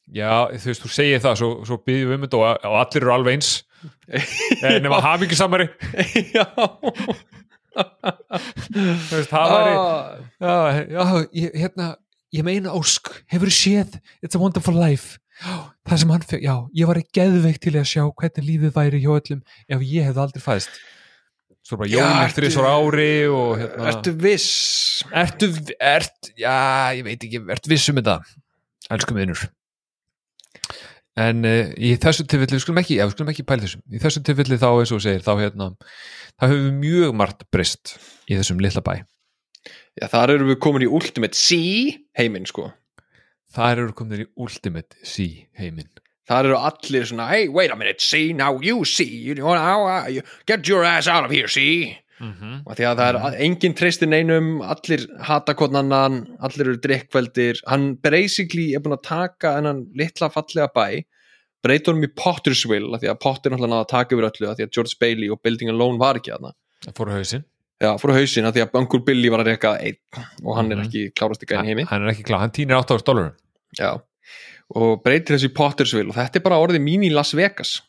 já, 0.10 0.32
þú 0.58 0.72
veist, 0.72 0.84
þú 0.86 0.92
segir 0.96 1.22
það 1.24 1.36
svo, 1.42 1.50
svo 1.68 1.78
byggjum 1.86 2.10
við 2.12 2.18
um 2.18 2.26
þetta 2.28 2.40
og, 2.42 2.66
og 2.72 2.78
allir 2.82 3.04
eru 3.06 3.14
alveg 3.18 3.38
eins. 3.40 3.52
Eh, 4.12 4.76
nema 4.84 5.00
hafi 5.02 5.26
ekki 5.26 5.38
samari 5.40 5.66
já. 6.38 6.44
Þú 7.72 9.16
veist, 9.16 9.32
það 9.32 9.52
væri 9.56 9.74
Ah. 9.74 10.20
já, 10.42 10.54
já, 10.92 11.28
ég, 11.34 11.54
hérna 11.64 11.88
ég 12.36 12.44
meina 12.46 12.74
Ósk, 12.78 13.10
hefur 13.32 13.50
séð 13.54 13.96
It's 14.22 14.36
a 14.36 14.40
Wonderful 14.42 14.76
Life? 14.78 15.18
Það 15.88 15.98
sem 16.04 16.12
hann 16.14 16.26
fekk, 16.28 16.44
já, 16.46 16.56
ég 16.78 16.90
var 16.90 17.00
ekki 17.02 17.16
geðveikt 17.18 17.64
til 17.64 17.74
að 17.80 17.88
sjá 17.90 18.04
hvernig 18.12 18.46
lífið 18.46 18.76
væri 18.76 19.00
hjá 19.02 19.14
öllum 19.16 19.40
ef 19.72 19.86
ég 19.88 20.06
hefði 20.10 20.22
aldrei 20.28 20.44
fæðst. 20.44 20.76
Svo 21.66 21.78
bara 21.80 22.28
þrið 22.36 22.54
svo 22.54 22.68
ári 22.68 23.10
og 23.32 23.56
hérna 23.62 23.90
Ertu 23.94 24.14
viss? 24.22 24.52
ertu, 25.14 25.50
ert, 25.80 26.30
já, 26.38 26.54
ég 27.00 27.04
veit 27.08 27.26
ekki 27.26 27.42
ertu 27.56 27.72
viss 27.74 27.90
um 27.90 27.98
þetta, 28.02 28.20
elsku 28.94 29.18
minnur 29.18 29.42
en 31.20 31.46
uh, 31.48 31.72
í 31.76 31.96
þessu 32.00 32.24
tilfelli, 32.24 32.58
við 32.58 32.66
skulum 32.66 32.82
ekki, 32.84 33.00
já, 33.00 33.06
við 33.08 33.16
skulum 33.18 33.32
ekki 33.34 33.48
pæla 33.48 33.66
þessum 33.68 33.82
í 33.92 34.04
þessu 34.04 34.26
tilfelli 34.28 34.60
þá, 34.62 34.70
eins 34.74 34.94
og 34.96 35.02
segir, 35.04 35.26
þá 35.26 35.34
hérna 35.42 35.72
það 36.40 36.54
hefur 36.54 36.78
mjög 36.82 37.18
margt 37.20 37.48
breyst 37.52 37.98
í 38.32 38.38
þessum 38.38 38.62
litla 38.64 38.84
bæ. 38.86 38.94
Já, 40.00 40.06
þar 40.08 40.38
erum 40.38 40.54
við 40.54 40.62
komin 40.64 40.86
í 40.86 40.92
Ultimate 40.92 41.36
C 41.38 41.58
heiminn, 42.18 42.48
sko. 42.48 42.72
þar 43.56 43.84
eru 43.84 43.96
komin 43.96 44.24
í 44.24 44.30
ultimate 44.40 44.98
sí 45.08 45.28
heiminn 45.60 45.90
þar 46.30 46.48
eru 46.48 46.60
allir 46.70 47.08
svona 47.08 47.28
hey 47.32 47.50
wait 47.52 47.74
a 47.74 47.76
minute 47.76 48.04
see 48.04 48.32
now 48.34 48.60
you 48.64 48.86
see 48.86 49.10
you 49.10 49.36
know, 49.36 49.52
get 50.46 50.68
your 50.68 50.86
ass 50.86 51.08
out 51.08 51.26
of 51.26 51.32
here 51.32 51.48
see 51.48 51.98
mm 52.22 52.62
og 52.68 52.76
því 52.78 52.86
að 52.88 53.00
það 53.02 53.18
er 53.32 53.38
engin 53.48 53.74
treystir 53.74 54.08
neinum 54.12 54.50
allir 54.62 55.08
hata 55.26 55.56
annan 55.68 56.20
allir 56.40 56.68
eru 56.68 56.78
drikkveldir. 56.78 57.62
Hann 57.68 57.96
basically 57.98 58.74
er 58.76 58.80
búin 58.80 58.94
að 58.98 59.04
taka 59.08 59.56
hennan 59.58 59.88
litla 59.96 60.30
fallega 60.30 60.70
bæ 60.76 61.04
breyta 61.64 61.92
honum 61.92 62.08
í 62.08 62.12
Pottersville 62.18 62.98
því 63.02 63.10
að 63.12 63.20
Potter 63.22 63.52
náttúrulega 63.52 63.74
náða 63.74 63.86
að 63.86 63.92
taka 63.94 64.16
yfir 64.16 64.28
öllu 64.30 64.56
því 64.56 64.66
að 64.66 64.72
George 64.76 64.96
Bailey 65.00 65.30
og 65.30 65.42
Building 65.44 65.70
Alone 65.70 66.00
var 66.02 66.18
ekki 66.18 66.32
aðna 66.34 66.54
það 66.86 66.96
fór 66.98 67.12
á 67.12 67.14
hausinn. 67.18 67.44
Já, 67.82 67.92
fór 67.98 68.14
á 68.14 68.18
hausinn 68.18 68.46
af 68.46 68.54
því 68.56 68.62
að 68.66 68.76
Uncle 68.82 69.00
Billy 69.06 69.30
var 69.34 69.42
að 69.44 69.52
reyka 69.52 69.74
einn 69.82 69.98
og 70.46 70.56
hann 70.58 70.72
er 70.72 70.78
Mhm. 70.78 70.86
ekki 70.88 71.14
klárast 71.18 71.42
í 71.44 71.50
gæðin 71.50 71.66
heimi. 71.70 71.86
Hann 71.90 72.04
er 72.06 72.12
ekki 72.14 72.24
klá, 72.26 72.38
hann 72.40 72.52
týnir 72.52 72.78
8 72.78 72.94
árs 72.94 73.04
dólarum 73.04 73.34
já, 73.78 74.02
og 74.76 75.04
breytir 75.04 75.36
þessu 75.38 75.50
í 75.50 75.54
Pottersville 75.58 76.10
og 76.10 76.16
þetta 76.16 76.36
er 76.38 76.42
bara 76.46 76.60
orðið 76.62 76.82
mín 76.82 77.04
í 77.06 77.12
Las 77.14 77.34
Vegas. 77.34 77.82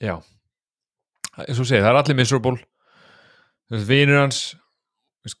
Já. 0.00 0.22
Eins 1.38 1.58
og 1.60 1.66
segir, 1.66 1.82
það 1.82 1.90
er 1.92 2.00
allir 2.02 2.16
miserable 2.16 2.58
Vinur 3.70 4.20
hans 4.20 4.54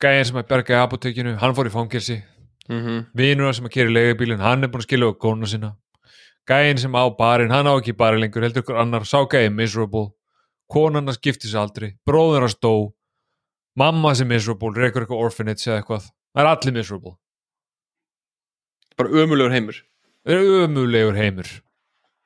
gæðin 0.02 0.24
sem 0.26 0.38
að 0.40 0.48
berga 0.50 0.74
í 0.74 0.80
apotekinu 0.82 1.36
hann 1.38 1.54
fór 1.54 1.68
í 1.68 1.74
fangelsi. 1.74 2.22
Mm 2.66 3.04
vinur 3.14 3.46
hans 3.46 3.60
sem 3.60 3.66
að 3.68 3.74
kera 3.76 3.90
í 3.90 3.94
leigubílinn, 3.94 4.42
hann 4.42 4.64
er 4.64 4.68
búin 4.68 4.82
að 4.82 4.88
skilja 4.88 5.10
á 5.14 5.20
góna 5.22 5.46
sína. 5.46 5.76
Gæðin 6.46 6.78
sem 6.78 6.94
á 6.98 7.04
barinn, 7.14 7.50
hann 7.54 7.66
á 7.70 7.78
ekki 7.78 7.94
barinn 7.94 8.20
lengur 8.20 8.42
heldur 8.42 8.62
ykkur 8.62 8.80
annar, 8.80 9.04
sá 9.06 9.22
gæðin 9.22 9.54
miserable. 9.54 10.10
Konan 10.66 11.06
hans 11.06 11.18
gifti 11.22 11.46
sig 11.46 11.60
aldrei 11.60 11.94
bróður 12.06 12.46
hans 12.46 12.58
dó. 12.58 12.94
Mamma 13.76 14.14
sem 14.14 14.26
miserable, 14.26 14.74
reykur 14.74 15.04
eitthvað 15.04 15.22
orphanage 15.22 15.68
eða 15.68 15.78
eitthvað, 15.78 16.10
það 16.34 16.42
er 16.42 16.50
allir 16.50 16.74
miserable. 16.74 17.14
Bara 18.96 19.22
ömulegur 19.22 19.52
heimur. 19.52 19.82
Ömulegur 20.26 21.14
heimur. 21.14 21.50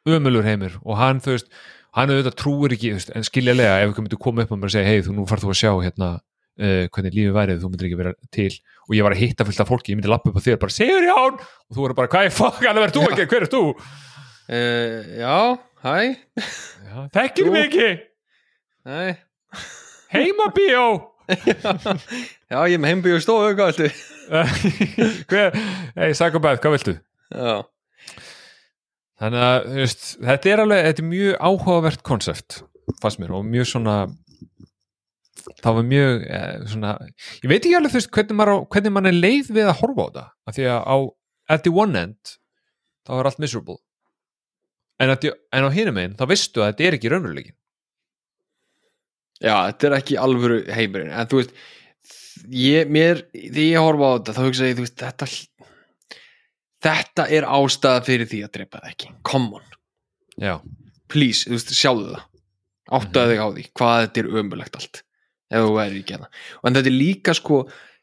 Ömulegur 0.08 0.46
heimur. 0.46 0.78
Og 0.84 0.96
hann 0.96 1.20
þú 1.20 1.34
veist 1.34 1.50
hann 1.96 2.12
auðvitað 2.12 2.36
trúir 2.38 2.74
ekki, 2.76 2.92
en 3.16 3.26
skiljalega 3.26 3.78
ef 3.82 3.92
við 3.92 4.02
myndum 4.04 4.22
koma 4.22 4.44
upp 4.44 4.52
og 4.54 4.60
bara 4.64 4.74
segja, 4.74 4.90
hei 4.90 5.04
þú 5.06 5.16
nú 5.16 5.24
farð 5.30 5.46
þú 5.46 5.52
að 5.54 5.58
sjá 5.60 5.72
hérna, 5.84 6.10
uh, 6.60 6.84
hvernig 6.94 7.16
lífið 7.16 7.36
værið 7.38 7.62
þú 7.64 7.70
myndir 7.72 7.88
ekki 7.88 8.00
vera 8.00 8.14
til. 8.36 8.50
Og 8.86 8.96
ég 8.98 9.06
var 9.06 9.16
að 9.16 9.22
hitta 9.24 9.46
fullt 9.48 9.64
af 9.64 9.70
fólki, 9.70 9.92
ég 9.94 10.00
myndi 10.00 10.12
lappa 10.12 10.30
upp 10.30 10.38
á 10.38 10.46
þér, 10.46 10.60
bara 10.62 10.76
segur 10.76 11.08
Ján 11.08 11.40
og 11.40 11.76
þú 11.76 11.88
er 11.88 11.96
bara, 11.98 12.12
hvað 12.12 12.28
er 12.28 12.36
fokk, 12.36 12.62
alveg 12.70 12.86
verður 12.86 12.96
þú 12.96 13.10
ekki, 13.10 13.28
hver 13.34 13.46
er 13.46 13.52
þú? 13.54 13.64
Uh, 14.50 15.10
já, 15.20 15.36
hæ? 15.84 15.96
Þekkir 17.16 17.52
mig 17.54 17.68
ekki, 17.68 17.90
Nei. 18.90 19.10
heima 20.14 20.50
bíó. 20.54 20.86
Já, 21.30 22.64
ég 22.66 22.74
er 22.74 22.80
með 22.82 23.04
viltu? 23.06 23.90
Hver, 25.30 25.54
hei, 25.96 26.10
Sakobæð, 26.14 26.60
hvað 26.62 26.74
viltu? 26.76 26.94
Já, 27.30 27.54
þannig 29.20 29.44
að, 29.46 29.68
veist, 29.76 30.08
þetta 30.24 30.50
er 30.50 30.64
alveg 30.64 30.88
þetta 30.88 31.02
er 31.02 31.10
mjög 31.10 31.38
áhugavert 31.50 32.02
konsept 32.06 32.60
fannst 33.02 33.20
mér 33.22 33.36
og 33.36 33.46
mjög 33.46 33.70
svona 33.70 33.96
það 35.60 35.76
var 35.78 35.86
mjög 35.90 36.26
eh, 36.26 36.56
svona, 36.70 36.96
ég 37.42 37.52
veit 37.52 37.60
ekki 37.60 37.76
alveg 37.78 37.94
þú 37.94 38.00
veist 38.00 38.12
hvernig 38.74 38.94
mann 38.94 39.10
er 39.10 39.16
leið 39.16 39.52
við 39.56 39.70
að 39.70 39.78
horfa 39.82 40.06
á 40.06 40.08
þetta 40.08 40.26
af 40.30 40.56
því 40.56 40.68
að 40.72 40.80
á, 40.84 40.96
at 41.56 41.64
the 41.66 41.72
one 41.74 42.04
end 42.04 42.34
þá 43.08 43.14
er 43.16 43.28
allt 43.30 43.40
miserable. 43.42 43.80
En, 45.00 45.10
the, 45.16 45.32
en 45.56 45.66
á 45.66 45.70
hinum 45.72 45.98
einn 46.00 46.16
þá 46.18 46.26
veistu 46.28 46.60
að 46.60 46.74
þetta 46.74 46.86
er 46.86 46.96
ekki 46.98 47.10
raunveruleikin 47.12 47.56
já, 49.40 49.54
þetta 49.70 49.88
er 49.88 49.96
ekki 49.96 50.18
alvöru 50.20 50.58
heimurinn, 50.68 51.12
en 51.12 51.30
þú 51.30 51.40
veist 51.40 51.54
ég, 52.52 52.90
mér, 52.92 53.24
því 53.32 53.70
ég 53.70 53.86
horfa 53.86 54.10
á 54.10 54.14
þetta 54.18 54.36
þá 54.36 54.42
hugsa 54.44 54.68
ég, 54.68 54.76
þú 54.76 54.84
veist, 54.84 54.98
þetta 55.00 55.30
þetta 56.84 57.26
er 57.30 57.46
ástæða 57.48 58.04
fyrir 58.06 58.30
því 58.30 58.40
að 58.46 58.52
drepa 58.56 58.80
það 58.80 58.90
ekki, 58.94 59.12
come 59.26 59.60
on. 59.60 59.62
Já, 60.40 60.54
please, 61.12 61.44
þú 61.48 61.56
veist, 61.58 61.74
sjáðu 61.76 62.08
það. 62.14 62.26
Áttaðu 62.90 63.30
þig 63.34 63.40
á 63.40 63.48
því, 63.54 63.64
hvað 63.78 64.00
þetta 64.02 64.20
er 64.20 64.28
ömulegt 64.40 64.76
allt, 64.80 65.02
ef 65.50 65.62
þú 65.66 65.74
væri 65.76 66.00
ekki 66.00 66.14
hérna 66.16 66.28
og 66.58 66.66
en 66.70 66.74
þetta 66.78 66.90
er 66.90 66.96
líka 66.96 67.34
sko 67.38 67.58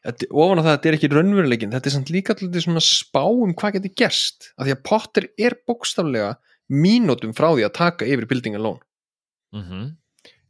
þetta, 0.06 0.28
ofan 0.32 0.60
á 0.60 0.64
það 0.64 0.70
að 0.70 0.76
þetta 0.76 0.88
er 0.88 0.96
ekki 0.98 1.10
raunveruleikin 1.12 1.74
þetta 1.74 1.90
er 1.90 1.94
samt 1.94 2.12
líka 2.14 2.34
alltaf 2.34 2.64
svona 2.64 2.82
spá 2.84 3.20
um 3.28 3.52
hvað 3.56 3.76
getur 3.78 3.94
gerst 4.00 4.50
af 4.56 4.64
því 4.68 4.74
að 4.76 4.82
Potter 4.88 5.26
er 5.36 5.56
bókstaflega 5.68 6.30
mínútum 6.72 7.34
frá 7.36 7.50
því 7.52 7.66
að 7.68 7.74
taka 7.78 8.08
yfir 8.08 8.28
Building 8.28 8.56
Alone. 8.56 8.80
Mm 9.56 9.62
-hmm. 9.64 9.84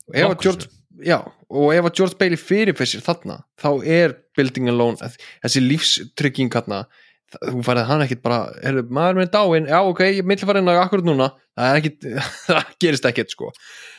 og 0.09 0.15
ef 0.15 0.29
að 0.29 0.43
George, 0.43 0.67
já, 1.07 1.19
og 1.51 1.75
ef 1.75 1.85
að 1.85 1.95
George 1.99 2.17
Bailey 2.19 2.37
fyrirfessir 2.37 3.01
þarna, 3.03 3.45
þá 3.59 3.71
er 3.87 4.17
Building 4.37 4.69
Alone, 4.69 4.97
þessi 5.43 5.61
lífstrygging 5.63 6.51
þarna, 6.51 6.85
það- 6.85 7.08
þú 7.37 7.63
færið 7.67 7.87
hann 7.91 8.05
ekkit 8.07 8.23
bara, 8.25 8.39
er, 8.65 8.81
maður 8.89 9.23
er 9.25 9.31
dáin, 9.35 9.69
já 9.69 9.79
ok 9.85 10.03
ég 10.07 10.27
mill 10.29 10.41
fara 10.41 10.63
inn 10.63 10.71
á 10.73 10.81
akkurat 10.81 11.07
núna. 11.09 11.29
Það, 11.59 11.69
er 11.71 11.81
ekkit, 11.83 12.09
það 12.49 12.73
gerist 12.85 13.09
ekkit 13.11 13.35
sko. 13.35 13.51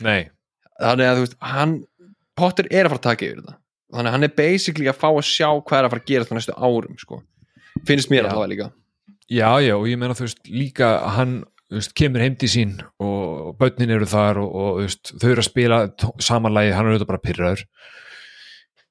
Nei, 0.06 0.30
þannig 0.80 1.10
að 1.12 1.20
þú 1.20 1.26
veist, 1.28 1.40
hann 1.54 1.78
Potter 2.40 2.70
er 2.72 2.88
að 2.88 2.94
fara 2.94 3.02
að 3.02 3.08
taka 3.10 3.26
yfir 3.28 3.40
þetta. 3.42 3.56
Þannig 3.92 4.10
að 4.10 4.16
hann 4.16 4.26
er 4.30 4.36
basically 4.38 4.88
að 4.88 5.00
fá 5.02 5.08
að 5.10 5.26
sjá 5.28 5.48
hvað 5.52 5.80
er 5.80 5.88
að 5.88 5.94
fara 5.94 6.04
að 6.06 6.10
gerast 6.12 6.32
á 6.32 6.36
næstu 6.38 6.56
árum 6.56 7.00
sko, 7.02 7.22
finnst 7.90 8.12
mér 8.14 8.24
Já. 8.24 8.30
allavega 8.32 8.52
líka. 8.54 8.68
Já, 9.30 9.50
já, 9.62 9.74
og 9.76 9.88
ég 9.90 10.00
meina 10.00 10.16
þú 10.18 10.26
veist 10.26 10.48
líka 10.50 10.92
að 11.02 11.16
hann 11.18 11.34
þú 11.70 11.78
veist, 11.78 11.94
kemur 12.00 12.24
heim 12.24 12.38
til 12.40 12.50
sín 12.50 12.72
og 13.04 13.52
börnin 13.60 13.92
eru 13.94 14.08
þar 14.10 14.40
og, 14.42 14.50
og 14.50 14.80
þú 14.80 14.86
veist, 14.88 15.12
þau 15.22 15.30
eru 15.30 15.44
að 15.44 15.50
spila 15.50 15.80
samanlægi, 16.26 16.72
hann 16.74 16.88
er 16.88 16.96
auðvitað 16.96 17.12
bara 17.12 17.24
pyrraður 17.28 17.66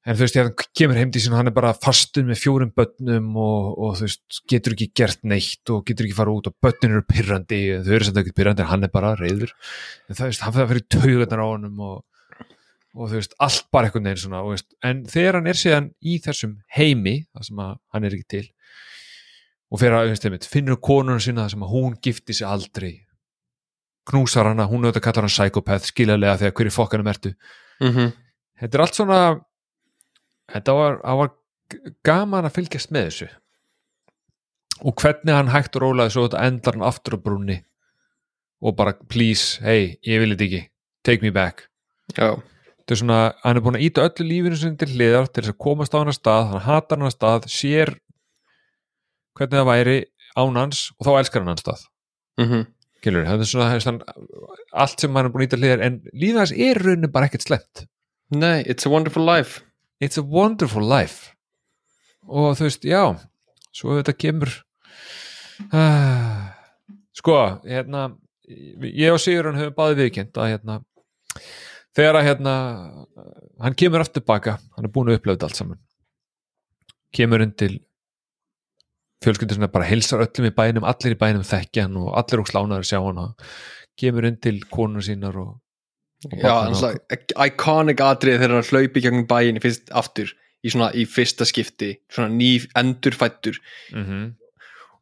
en 0.08 0.16
þú 0.16 0.24
veist, 0.24 0.36
þegar 0.36 0.46
hann 0.48 0.74
kemur 0.80 0.98
heim 0.98 1.10
til 1.12 1.20
sín 1.20 1.34
hann 1.36 1.50
er 1.50 1.54
bara 1.56 1.74
fastur 1.76 2.24
með 2.24 2.40
fjórum 2.40 2.70
börnum 2.76 3.26
og, 3.44 3.64
og 3.76 3.96
þú 3.98 4.06
veist, 4.06 4.38
getur 4.48 4.74
ekki 4.74 4.86
gert 4.96 5.20
neitt 5.28 5.72
og 5.74 5.82
getur 5.88 6.06
ekki 6.06 6.16
fara 6.16 6.32
út 6.32 6.48
og 6.48 6.54
börnin 6.64 6.94
eru 6.94 7.04
pyrrandi 7.08 7.58
þau 7.84 7.94
eru 7.98 8.04
samt 8.08 8.20
ekkert 8.22 8.38
pyrrandi, 8.38 8.68
hann 8.70 8.86
er 8.86 8.92
bara 8.94 9.10
reyður 9.18 9.52
en 10.08 10.14
það 10.14 10.30
veist, 10.30 10.44
hann 10.44 10.54
fyrir 10.54 10.64
að 10.64 10.70
fyrir 10.72 10.86
taugarnar 10.94 11.42
á 11.44 11.46
honum 11.46 11.82
og, 11.84 11.96
og 12.96 13.10
þú 13.10 13.18
veist, 13.18 13.34
allt 13.48 13.66
bara 13.74 13.90
einhvern 13.90 14.08
veginn 14.08 14.22
svona, 14.22 14.40
og, 14.44 14.54
veist, 14.56 14.68
en 14.88 14.96
þegar 15.12 15.34
hann 15.40 15.50
er 15.52 15.58
síðan 15.60 15.90
í 16.00 16.14
þessum 16.24 16.54
heimi, 16.78 17.16
það 17.34 17.50
sem 17.50 17.60
að 17.66 17.74
hann 17.92 18.08
er 18.08 18.16
ekki 18.16 18.30
til 18.36 18.46
og 19.68 19.76
fyrir 19.82 19.98
að, 19.98 20.14
veist, 20.14 20.24
einmitt, 20.24 20.48
finnur 20.48 20.80
konuna 20.80 21.20
sína 21.20 21.44
það 21.44 21.52
sem 21.56 21.66
að 21.66 21.74
hún 21.74 21.92
gifti 22.08 22.32
sig 22.38 22.48
aldrei 22.48 22.94
knúsar 24.08 24.48
hana, 24.48 24.64
hún 24.70 24.88
auðvitað 24.88 25.04
kallar 25.04 25.28
hann 25.28 25.36
þetta 30.52 30.74
var, 30.76 30.98
var 31.20 31.32
gaman 32.06 32.48
að 32.48 32.56
fylgjast 32.58 32.92
með 32.94 33.08
þessu. 33.08 33.30
Og 34.86 34.94
hvernig 35.00 35.34
hann 35.34 35.50
hægt 35.52 35.76
og 35.76 35.84
rólaði 35.84 36.14
svo 36.14 36.28
þetta 36.28 36.44
endar 36.46 36.78
hann 36.78 36.86
aftur 36.86 37.18
á 37.18 37.24
brúnni 37.24 37.58
og 38.58 38.74
bara 38.78 38.94
please, 39.10 39.58
hey, 39.62 39.96
ég 40.06 40.22
vil 40.22 40.32
þetta 40.34 40.46
ekki 40.46 40.62
take 41.06 41.24
me 41.24 41.32
back. 41.34 41.66
Já, 42.16 42.38
þetta 42.80 42.94
er 42.94 43.00
svona, 43.02 43.18
hann 43.44 43.58
er 43.58 43.64
búin 43.64 43.78
að 43.78 43.86
íta 43.86 44.06
öllu 44.06 44.26
lífinu 44.26 44.58
sinni 44.58 44.80
til 44.80 44.90
hliðar 44.94 45.28
til 45.30 45.44
þess 45.44 45.54
að 45.54 45.60
komast 45.66 45.94
á 45.94 46.00
hann 46.00 46.10
að 46.10 46.18
stað 46.18 46.48
hann 46.52 46.64
hatar 46.66 46.98
hann 46.98 47.10
að 47.10 47.14
stað, 47.14 47.46
sér 47.52 47.94
hvernig 49.38 49.60
það 49.60 49.70
væri 49.70 49.96
án 50.38 50.58
hans 50.58 50.88
og 50.96 51.06
þá 51.06 51.12
elskar 51.20 51.44
hann 51.44 51.54
hann 51.54 51.62
stað. 51.62 51.86
Mm 52.40 52.66
Skilur, 52.98 53.28
það 53.28 53.42
er 53.44 53.46
svona, 53.46 53.66
það 53.70 53.76
er 53.76 53.82
svona 53.84 54.56
allt 54.82 55.02
sem 55.02 55.14
hann 55.14 55.28
er 55.28 55.30
búin 55.30 55.44
að 55.44 55.48
íta 55.48 55.58
hliðar 55.60 55.82
en 55.86 55.98
lífið 56.18 56.40
hans 56.40 56.52
er 56.52 56.80
í 56.80 56.82
rauninni 56.82 57.10
bara 57.14 57.28
ekkert 57.28 57.44
slemt 57.46 57.84
nei, 58.34 58.64
it's 58.66 58.88
a 58.88 58.90
wonderful 58.90 59.22
life 59.22 59.62
it's 60.00 60.18
a 60.18 60.24
wonderful 60.24 60.84
life. 60.84 61.34
Og 62.28 62.56
þú 62.58 62.68
veist, 62.68 62.84
já 62.84 63.02
svo 63.74 63.98
þetta 63.98 64.14
kemur. 64.18 64.52
Uh, 65.72 66.48
sko, 67.18 67.38
hérna 67.66 68.10
ég 68.48 69.12
og 69.12 69.20
Sigurinn 69.22 69.58
höfum 69.58 69.76
báði 69.76 69.98
viðkjönd 70.02 70.38
að 70.38 70.52
hérna 70.52 70.78
þegar 71.96 72.20
að 72.20 72.28
hérna 72.28 72.54
hann 73.64 73.76
kemur 73.78 74.04
aftur 74.04 74.24
baka, 74.24 74.56
hann 74.76 74.86
er 74.86 74.92
búin 74.92 75.10
að 75.10 75.18
upplöfa 75.18 75.36
þetta 75.36 75.48
allt 75.50 75.60
saman 75.60 75.80
kemur 77.14 77.42
inn 77.44 77.54
til 77.58 77.78
fjölskyldur 79.24 79.58
sem 79.58 79.70
bara 79.72 79.88
heilsar 79.88 80.22
öllum 80.22 80.48
í 80.48 80.54
bænum, 80.54 80.86
allir 80.86 81.16
í 81.16 81.18
bænum 81.18 81.46
þekkja 81.46 81.88
hann 81.88 81.98
og 82.00 82.12
allir 82.20 82.42
og 82.42 82.50
slánaður 82.50 82.86
sjá 82.86 83.00
hann 83.02 83.34
kemur 83.98 84.28
inn 84.28 84.38
til 84.40 84.60
konur 84.70 85.04
sínar 85.04 85.38
og, 85.40 85.56
og 85.58 85.67
já, 86.26 86.54
iconic 87.46 88.00
atrið 88.02 88.40
þegar 88.42 88.56
hann 88.58 88.68
hlaupi 88.72 89.02
gegnum 89.04 89.26
bæin 89.30 89.60
fyrst, 89.62 89.88
aftur 89.92 90.32
í 90.66 90.72
svona 90.74 90.90
í 90.98 91.04
fyrsta 91.06 91.46
skipti 91.46 91.92
svona 92.10 92.32
ný 92.34 92.50
endurfættur 92.76 93.58
Mhm. 93.94 94.34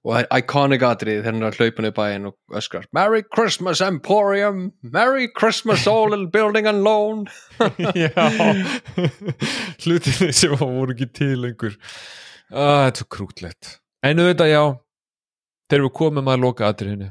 og 0.05 0.12
það 0.14 0.21
er 0.21 0.29
iconic 0.43 0.83
atrið 0.87 1.23
þegar 1.23 1.33
hann 1.33 1.47
að 1.49 1.57
hlaupa 1.59 1.83
niður 1.83 1.97
bæin 1.97 2.27
og 2.29 2.37
öskrar 2.61 2.85
Merry 2.93 3.23
Christmas 3.35 3.81
Emporium! 3.81 4.73
Merry 4.83 5.27
Christmas 5.29 5.87
all 5.87 6.11
little 6.11 6.27
building 6.29 6.67
and 6.69 6.85
loan! 6.85 7.27
Já. 7.97 8.12
Hlutinni 9.83 10.33
sem 10.37 10.55
voru 10.61 10.93
ekki 10.95 11.09
til 11.17 11.37
lengur. 11.43 11.75
Ah, 12.53 12.87
Þetta 12.87 12.93
er 12.93 13.01
svo 13.01 13.09
krútlegt. 13.17 13.73
En 14.07 14.21
auðvitað 14.23 14.53
já 14.53 14.62
Þegar 15.67 15.83
við 15.89 15.93
komum 15.99 16.29
að 16.31 16.43
loka 16.45 16.69
atriðinu 16.71 17.09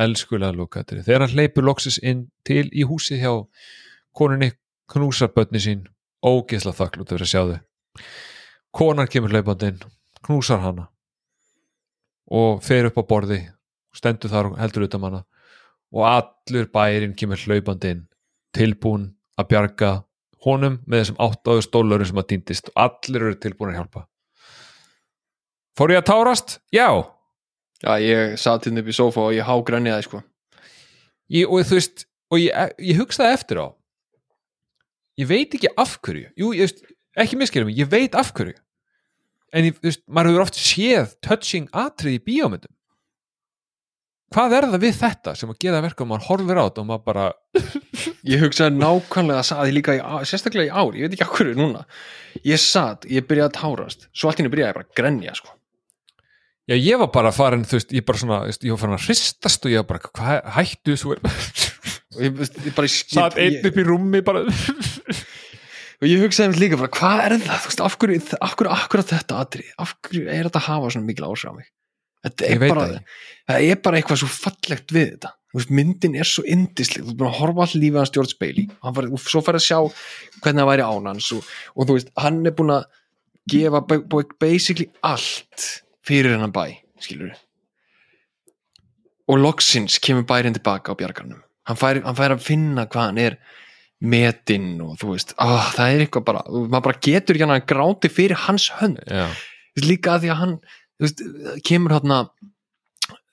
Elskulega 0.00 0.54
loka 0.56 0.82
atriðinu 0.82 1.06
Þegar 1.06 1.24
hann 1.24 1.34
hleypur 1.34 1.66
loksis 1.66 1.98
inn 2.02 2.26
til 2.46 2.66
í 2.72 2.86
húsi 2.88 3.18
hjá 3.20 3.32
konunni 4.16 4.52
knúsar 4.90 5.32
börni 5.34 5.60
sín 5.62 5.84
ógeðslega 6.24 6.78
þakklátt 6.78 7.12
fyrir 7.12 7.26
að 7.26 7.30
sjá 7.30 7.42
þau. 7.50 7.58
Konan 8.74 9.10
kemur 9.10 9.34
hlaupandi 9.34 9.70
inn 9.72 9.84
knúsar 10.24 10.62
hana 10.64 10.88
og 12.34 12.62
fer 12.64 12.88
upp 12.88 12.98
á 12.98 13.04
borði 13.04 13.40
stendur 13.94 14.32
þar 14.32 14.50
og 14.50 14.58
heldur 14.58 14.86
utan 14.88 15.02
manna 15.02 15.22
og 15.94 16.06
allur 16.08 16.70
bærin 16.72 17.14
kemur 17.18 17.38
hlaupandi 17.38 17.94
inn 17.94 18.06
tilbúin 18.56 19.12
að 19.38 19.50
bjarga 19.52 19.92
honum 20.44 20.80
með 20.86 21.04
þessum 21.04 21.20
8 21.26 21.58
stólarum 21.68 22.08
sem 22.08 22.20
að 22.20 22.28
týndist 22.32 22.70
og 22.72 22.82
allir 22.86 23.28
eru 23.28 23.38
tilbúin 23.40 23.72
að 23.72 23.80
hjálpa. 23.80 24.06
Fór 25.74 25.94
ég 25.94 26.02
að 26.02 26.08
tárast? 26.10 26.58
Já 26.74 27.13
Já, 27.84 28.00
ég 28.00 28.36
satt 28.40 28.64
hérna 28.64 28.80
upp 28.80 28.88
í 28.88 28.96
sofa 28.96 29.26
og 29.28 29.34
ég 29.36 29.44
hágrænjaði 29.44 30.06
sko. 30.06 30.20
Ég, 31.34 31.48
og 31.48 31.64
þú 31.68 31.76
veist 31.76 32.04
og 32.32 32.40
ég, 32.40 32.76
ég 32.80 33.00
hugsaði 33.00 33.36
eftir 33.36 33.60
á 33.60 33.66
ég 35.20 35.28
veit 35.28 35.56
ekki 35.56 35.72
af 35.76 35.98
hverju. 36.02 36.30
Jú, 36.40 36.52
ég 36.56 36.64
veist, 36.64 36.84
ekki 37.20 37.38
miskilum 37.38 37.72
ég 37.74 37.90
veit 37.90 38.16
af 38.18 38.32
hverju. 38.34 38.56
En 39.54 39.68
ég, 39.68 39.76
þú 39.76 39.90
veist, 39.90 40.02
maður 40.08 40.32
hefur 40.32 40.46
oft 40.46 40.58
séð 40.58 41.12
touching 41.22 41.68
atrið 41.76 42.16
í 42.16 42.22
bíómyndum. 42.24 42.72
Hvað 44.34 44.56
er 44.56 44.66
það 44.72 44.82
við 44.82 44.96
þetta 44.98 45.34
sem 45.38 45.52
að 45.52 45.58
gera 45.62 45.82
verka 45.84 46.02
og 46.02 46.08
maður 46.10 46.24
horfir 46.30 46.58
á 46.58 46.64
þetta 46.64 46.82
og 46.82 46.88
maður 46.88 47.04
bara 47.06 47.26
Ég 48.32 48.40
hugsaði 48.40 48.80
nákvæmlega 48.80 49.42
að 49.42 49.46
saði 49.50 49.74
líka 49.76 49.94
í, 49.94 50.00
sérstaklega 50.26 50.66
í 50.66 50.72
ár, 50.72 50.96
ég 50.96 51.04
veit 51.04 51.14
ekki 51.14 51.26
okkur 51.28 51.52
núna. 51.58 51.84
Ég 52.48 52.58
satt, 52.58 53.04
ég 53.06 53.28
byrjaði 53.28 53.52
að 53.52 53.58
tárast 53.60 54.08
Svo 54.16 54.30
allt 54.30 54.40
henni 54.40 54.50
byrjaði 54.50 54.72
ég 54.72 54.78
bara 54.80 54.88
að 54.88 54.96
grenja 54.98 55.36
sko 55.38 55.52
já, 56.70 56.74
ég 56.78 56.98
var 57.00 57.10
bara 57.14 57.32
farin, 57.34 57.64
þú 57.68 57.78
veist, 57.78 57.92
ég 57.94 58.04
bara 58.08 58.20
svona 58.20 58.38
ég 58.50 58.70
var 58.74 58.80
farin 58.82 58.96
að 58.98 59.06
hristast 59.08 59.66
og 59.68 59.72
ég 59.74 59.82
var 59.82 59.88
bara 59.92 60.04
hvað, 60.08 60.50
hættu 60.58 60.96
svo 61.00 61.16
Og 62.14 62.20
ég, 62.22 62.36
ég 62.38 62.74
bara 62.76 62.86
satt 62.92 63.38
einn 63.42 63.56
upp 63.66 63.78
í 63.80 63.84
rúmi 63.88 64.20
bara. 64.22 64.44
Og 65.98 66.04
ég 66.06 66.20
hugsaði 66.22 66.52
mér 66.52 66.60
líka 66.62 66.76
bara, 66.78 66.90
hvað 66.94 67.22
er 67.24 67.34
það, 67.42 67.56
þú 67.64 67.70
veist, 67.70 67.80
af 67.86 67.96
hverju, 67.98 68.18
af 68.38 68.52
hverju, 68.58 68.70
af 68.74 68.84
hverju 68.92 69.06
þetta 69.10 69.38
atri 69.42 69.64
Af 69.82 69.94
hverju 70.04 70.24
er 70.30 70.46
þetta 70.48 70.60
að 70.60 70.68
hafa 70.68 70.90
svona 70.94 71.08
mikil 71.08 71.26
áhrif 71.26 71.48
á 71.50 71.52
mig? 71.56 71.68
Þetta 72.24 72.50
Ég 72.50 72.54
er 72.62 72.72
bara, 72.72 72.86
það 73.50 73.66
er 73.72 73.80
bara 73.84 73.98
eitthvað 74.00 74.20
svo 74.22 74.28
fallegt 74.32 74.94
við 74.94 75.08
þetta. 75.12 75.32
Þú 75.50 75.58
veist, 75.60 75.72
myndin 75.78 76.14
er 76.18 76.28
svo 76.30 76.44
indisleg, 76.54 77.04
þú 77.04 77.12
er 77.14 77.18
bara 77.20 77.30
að 77.34 77.38
horfa 77.42 77.66
all 77.66 77.80
lífið 77.82 77.98
hans 78.00 78.14
George 78.14 78.38
Bailey. 78.40 78.64
Og 78.78 78.88
hann 78.88 78.96
var, 78.96 79.08
og 79.18 79.22
svo 79.26 79.42
fær 79.44 79.58
að 79.58 79.66
sjá 79.66 79.78
hvernig 80.38 80.62
það 80.62 80.70
væri 80.70 80.86
án 80.88 81.10
hans 81.10 81.28
og, 81.36 81.50
og 81.74 81.88
þú 81.90 81.98
veist, 81.98 82.14
hann 82.24 82.40
er 82.48 82.54
búin 82.58 82.72
að 82.78 82.86
gefa 83.52 83.82
ba- 83.90 84.00
ba- 84.14 84.38
basically 84.40 84.88
allt 85.04 85.66
fyrir 86.04 86.36
hennan 86.36 86.54
bæ, 86.54 86.68
skilur 87.02 87.34
og 89.30 89.40
loksins 89.40 89.98
kemur 90.04 90.26
bærin 90.28 90.56
tilbaka 90.56 90.92
á 90.92 90.98
bjargarnum. 90.98 91.42
Hann 91.64 91.80
fær, 91.80 92.00
hann 92.04 92.16
fær 92.18 92.34
að 92.34 92.44
finna 92.44 92.86
hvað 92.90 93.08
hann 93.08 93.20
er 93.22 93.36
metinn 94.04 94.74
og 94.84 94.98
þú 95.00 95.14
veist 95.14 95.32
ah, 95.40 95.70
það 95.72 95.94
er 95.94 96.04
eitthvað 96.04 96.26
bara, 96.28 96.42
maður 96.52 96.86
bara 96.90 97.02
getur 97.06 97.40
að 97.46 97.54
gráti 97.70 98.10
fyrir 98.12 98.42
hans 98.44 98.68
hönd. 98.80 99.00
Já, 99.08 99.30
líka 99.80 100.16
að 100.16 100.26
því 100.26 100.32
að 100.34 100.40
hann 100.42 100.54
veist, 101.00 101.24
kemur 101.64 101.96
hérna 101.96 102.20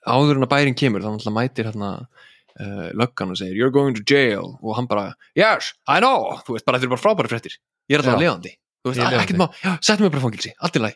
áður 0.08 0.40
en 0.40 0.46
að 0.48 0.52
bærin 0.54 0.78
kemur 0.78 1.04
þá 1.04 1.10
náttúrulega 1.12 1.36
mætir 1.36 1.68
hérna 1.68 1.92
uh, 2.00 2.88
löggan 2.96 3.34
og 3.34 3.40
segir 3.42 3.60
you're 3.60 3.74
going 3.74 3.98
to 3.98 4.06
jail. 4.06 4.56
Og 4.64 4.78
hann 4.78 4.88
bara 4.88 5.12
yes, 5.36 5.74
I 5.84 6.00
know, 6.00 6.40
þú 6.46 6.56
veist 6.56 6.68
bara 6.68 6.80
þetta 6.80 6.88
er 6.88 6.96
bara 6.96 7.04
frábæri 7.04 7.34
fréttir. 7.34 7.60
Ég 7.90 7.98
er 7.98 8.04
alltaf 8.04 8.16
Já. 8.16 8.24
lifandi 8.24 8.56
þú 8.82 8.90
veist, 8.90 9.04
er 9.04 9.20
ekkert 9.20 9.38
má, 9.38 9.48
já, 9.60 9.72
settum 9.78 10.06
mig 10.06 10.14
bara 10.14 10.24
fangilsi, 10.24 10.56
allt 10.58 10.78
í 10.78 10.80
en 10.80 10.88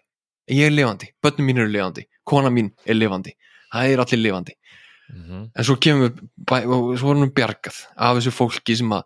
ég 0.51 0.67
er 0.69 0.75
lifandi, 0.75 1.11
börnum 1.23 1.47
mín 1.49 1.59
eru 1.63 1.73
lifandi 1.73 2.07
kona 2.27 2.51
mín 2.51 2.73
er 2.87 2.99
lifandi, 2.99 3.33
það 3.73 3.93
er 3.93 4.03
allir 4.03 4.23
lifandi. 4.25 4.55
Mhm, 5.07 5.43
en 5.55 5.65
svo 5.65 5.77
kemur 5.79 6.11
við 6.11 6.99
svo 6.99 7.13
erum 7.13 7.29
við 7.29 7.35
bjargað 7.39 7.77
af 7.97 8.17
þessu 8.19 8.33
fólki 8.35 8.75
sem 8.77 8.91
að 8.91 9.05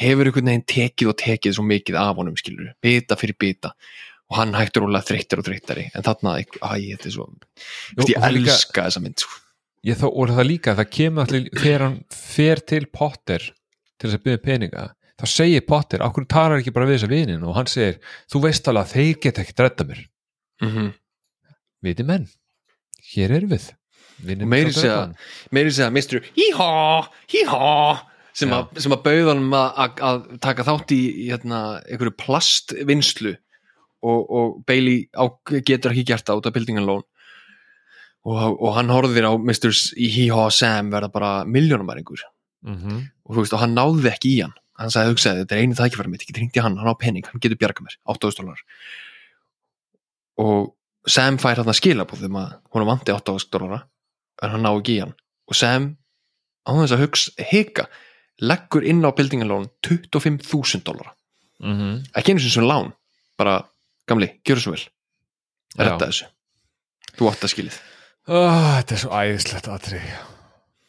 hefur 0.00 0.30
einhvern 0.30 0.48
veginn 0.48 0.64
tekið 0.72 1.10
og 1.12 1.18
tekið 1.20 1.56
svo 1.58 1.64
mikið 1.68 1.98
af 2.00 2.16
honum 2.16 2.38
skilur, 2.40 2.70
bita 2.80 3.18
fyrir 3.20 3.36
bita. 3.38 3.74
Og 4.32 4.38
hann 4.38 4.54
hægtur 4.56 4.86
ólega 4.86 5.04
þreyttar 5.04 5.42
og 5.42 5.44
þreyttari 5.44 5.90
en 5.92 6.06
þarna, 6.06 6.38
æ, 6.40 6.46
þetta 6.96 7.06
er 7.10 7.12
svo 7.12 7.26
Vist, 7.98 8.08
ég 8.08 8.24
elska 8.24 8.86
þessa 8.86 9.02
mynd 9.04 9.20
sko. 9.20 9.34
ég 9.84 9.98
þó, 10.00 10.06
og 10.08 10.30
það 10.32 10.46
líka, 10.48 10.74
það 10.78 10.88
kemur 10.96 11.26
allir 11.26 11.50
þegar 11.52 11.84
hann 11.84 11.98
fer 12.16 12.62
til 12.64 12.86
Potter 12.86 13.44
til 14.00 14.08
þess 14.08 14.16
að 14.16 14.24
byrja 14.24 14.42
peninga 14.46 14.86
þá 15.20 15.26
segir 15.28 15.66
Potter, 15.68 16.00
okkur 16.00 16.24
talar 16.24 16.62
ekki 16.62 16.72
bara 16.72 16.88
við 16.88 16.96
þessa 17.02 17.12
vinin 17.12 17.44
og 17.44 17.54
hann 17.58 17.68
segir, 17.68 18.00
þú 18.32 18.40
veist 18.46 18.72
alveg 18.72 18.86
að 18.88 18.94
þeir 18.96 19.20
geta 19.26 19.44
ekki 19.44 19.58
dredda 19.60 19.84
mér, 19.90 20.00
mm 20.62 20.68
-hmm. 20.70 20.92
viti 21.82 22.02
menn 22.06 22.28
hér 23.14 23.30
erum 23.38 23.50
við 23.50 23.70
meiri 25.52 25.70
segja- 25.70 25.90
Mr. 25.90 26.22
Híhá, 26.36 27.08
híhá 27.28 28.02
sem, 28.32 28.48
að- 28.50 28.78
sem 28.80 28.92
að 28.92 29.02
bauðanum 29.02 29.52
að, 29.52 29.72
taka 30.40 30.62
þátt 30.64 30.92
í, 30.94 31.00
hérna, 31.30 31.82
einhverju 31.90 32.14
plastvinnslu 32.16 33.36
og, 34.02 34.30
og 34.30 34.64
Bailey 34.66 35.08
á, 35.14 35.26
getur 35.66 35.90
ekki 35.92 36.04
gert 36.06 36.24
það 36.26 36.36
út 36.40 36.46
af 36.46 36.54
Loan 36.86 37.02
og, 38.24 38.62
og 38.62 38.74
hann 38.76 38.88
horfir 38.88 39.26
á 39.26 39.32
Mr. 39.36 39.70
Híhá 39.98 40.50
Sam 40.52 40.90
verða 40.90 41.10
bara 41.12 41.44
miljónumæringur 41.44 42.22
Mhm. 42.64 43.10
og 43.26 43.34
þú 43.34 43.40
veist, 43.42 43.52
og 43.54 43.58
hann 43.60 43.74
náði 43.74 44.06
ekki 44.12 44.36
í 44.38 44.42
hann 44.42 44.54
hann 44.78 44.88
sagði, 44.90 45.10
hugsaði, 45.12 45.40
þetta 45.44 45.52
er 45.56 45.62
einu 45.62 45.74
tækifæri 45.74 46.08
mitt, 46.10 46.22
ég 46.22 46.26
get 46.28 46.36
hringt 46.38 46.56
í 46.56 46.62
hann, 46.62 46.76
hann 46.76 46.86
á 46.88 46.94
pening, 46.98 47.24
hann 47.26 47.40
getur 47.40 47.56
bjarga 47.58 47.82
mér 47.82 47.96
8.000 48.06 48.38
dólar 48.38 48.58
og 50.42 50.72
Sam 51.10 51.38
fær 51.42 51.58
hann 51.58 51.70
að 51.72 51.78
skila 51.80 52.04
på 52.06 52.14
þeim 52.20 52.36
að 52.38 52.52
hún 52.74 52.86
vanti 52.86 53.10
8.000 53.14 53.50
dólara 53.54 53.80
en 54.42 54.52
hann 54.54 54.62
ná 54.62 54.70
ekki 54.76 54.96
í 54.96 55.00
hann. 55.02 55.14
Og 55.50 55.56
Sam 55.58 55.88
á 56.62 56.70
þess 56.78 56.94
að 56.94 57.02
hugsa, 57.02 57.32
hika 57.50 57.86
leggur 58.42 58.84
inn 58.86 59.02
á 59.02 59.10
buildingalón 59.14 59.68
25.000 59.86 60.84
dólara 60.86 61.14
Mhm. 61.62 62.04
ekki 62.18 62.32
einu 62.32 62.40
sinni 62.42 62.50
sem 62.56 62.64
lán, 62.66 62.92
bara 63.38 63.60
gamli, 64.08 64.28
gjöru 64.44 64.60
svo 64.62 64.72
vel. 64.74 64.84
Retta 65.78 66.06
þessu, 66.08 66.26
þú 67.16 67.28
átt 67.30 67.44
að 67.46 67.52
skilið. 67.54 67.76
Oh, 68.26 68.78
þetta 68.78 68.92
er 68.96 68.98
svo 69.02 69.10
æðislegt 69.10 69.68
atrið 69.70 70.02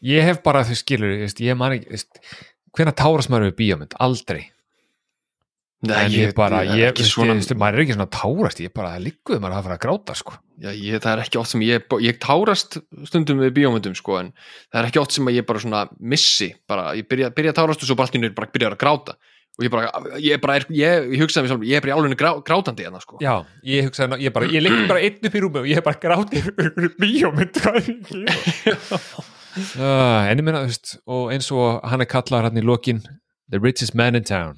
ég 0.04 0.24
hef 0.28 0.41
bara 0.43 0.64
þau 0.68 0.76
skilur 0.76 1.14
ég, 1.24 1.34
ég 1.39 1.58
man 1.58 1.72
ekki, 1.78 2.01
hvenær 2.76 2.93
tárast 2.97 3.30
maður 3.32 3.51
við 3.51 3.56
bíómynd, 3.62 3.93
aldrei 3.99 4.49
Nei, 5.84 5.97
en 5.99 6.13
ég, 6.15 6.29
bara, 6.38 6.61
er 6.63 6.77
ég, 6.79 6.93
veist, 6.95 7.11
svona, 7.11 7.36
ég, 7.36 7.57
maður 7.59 7.75
er 7.75 7.84
ekki 7.84 7.95
svona 7.97 8.07
tárast 8.13 8.61
ég 8.63 8.71
bara, 8.71 8.93
það 8.95 9.05
líkuð 9.09 9.41
maður 9.43 9.57
að 9.57 9.65
fara 9.65 9.75
að 9.75 9.84
gráta 9.84 10.15
sko. 10.15 10.38
já, 10.63 10.69
ég, 10.71 11.01
það 11.03 11.11
er 11.11 11.21
ekki 11.25 11.39
oft 11.41 11.51
sem 11.51 11.65
ég 11.65 11.95
ég 12.05 12.21
tárast 12.23 12.77
stundum 13.09 13.41
við 13.43 13.51
bíómyndum 13.57 13.97
sko, 13.99 14.15
en 14.21 14.29
það 14.71 14.79
er 14.79 14.88
ekki 14.88 15.01
oft 15.01 15.17
sem 15.17 15.31
ég 15.34 15.47
bara 15.49 15.63
svona 15.65 15.84
missi, 15.99 16.53
bara, 16.71 16.93
ég 16.95 17.09
byrja, 17.11 17.34
byrja 17.36 17.51
að 17.51 17.59
tárast 17.59 17.84
og 17.84 17.89
svo 17.89 17.97
bara 17.99 18.07
allt 18.07 18.15
í 18.15 18.23
nýr 18.23 18.36
bara 18.38 18.51
byrja 18.53 18.71
að 18.71 18.79
gráta 18.86 19.17
og 19.53 19.65
ég 19.67 19.73
bara, 19.73 19.89
ég 20.23 20.39
bara 20.41 20.55
er, 20.57 20.65
ég, 20.73 21.09
ég 21.13 21.21
hugsaði 21.21 21.45
mér 21.45 21.51
sjálf 21.51 21.65
ég 21.67 21.77
er 21.77 21.84
bara 21.84 21.91
í 21.91 21.97
álunni 21.99 22.17
grá, 22.17 22.29
grátandi 22.47 22.86
hérna 22.88 23.01
sko. 23.03 23.19
já, 23.21 23.34
ég 23.67 23.89
hugsaði, 23.89 24.17
ég 24.23 24.34
bara, 24.34 24.49
ég 24.49 24.63
ligg 24.63 24.88
bara 24.89 25.03
einn 25.03 25.29
upp 25.29 25.36
í 25.36 25.43
rúmi 25.43 25.61
og 25.61 25.67
ég 25.69 25.77
hef 25.77 25.86
bara 25.86 25.99
grátið 26.01 26.47
fyrir 26.47 26.95
bíómynd 26.97 27.59
hvað 27.59 27.77
er 27.77 27.91
ég 27.91 28.07
að 28.07 28.47
gera? 28.63 29.01
uh, 29.77 30.21
en 30.31 30.41
ég 30.41 30.47
meina, 30.47 30.63
þú 30.63 30.71
veist 30.71 30.95
og 31.05 31.36
eins 31.36 31.51
og 31.53 31.84
hann 31.91 32.01
er 32.01 32.09
kallar 32.09 32.47
hann 32.47 32.57
í 32.57 32.65
lokin 32.65 33.03
the 33.51 33.61
richest 33.61 33.93
man 33.93 34.17
in 34.17 34.25
town 34.25 34.57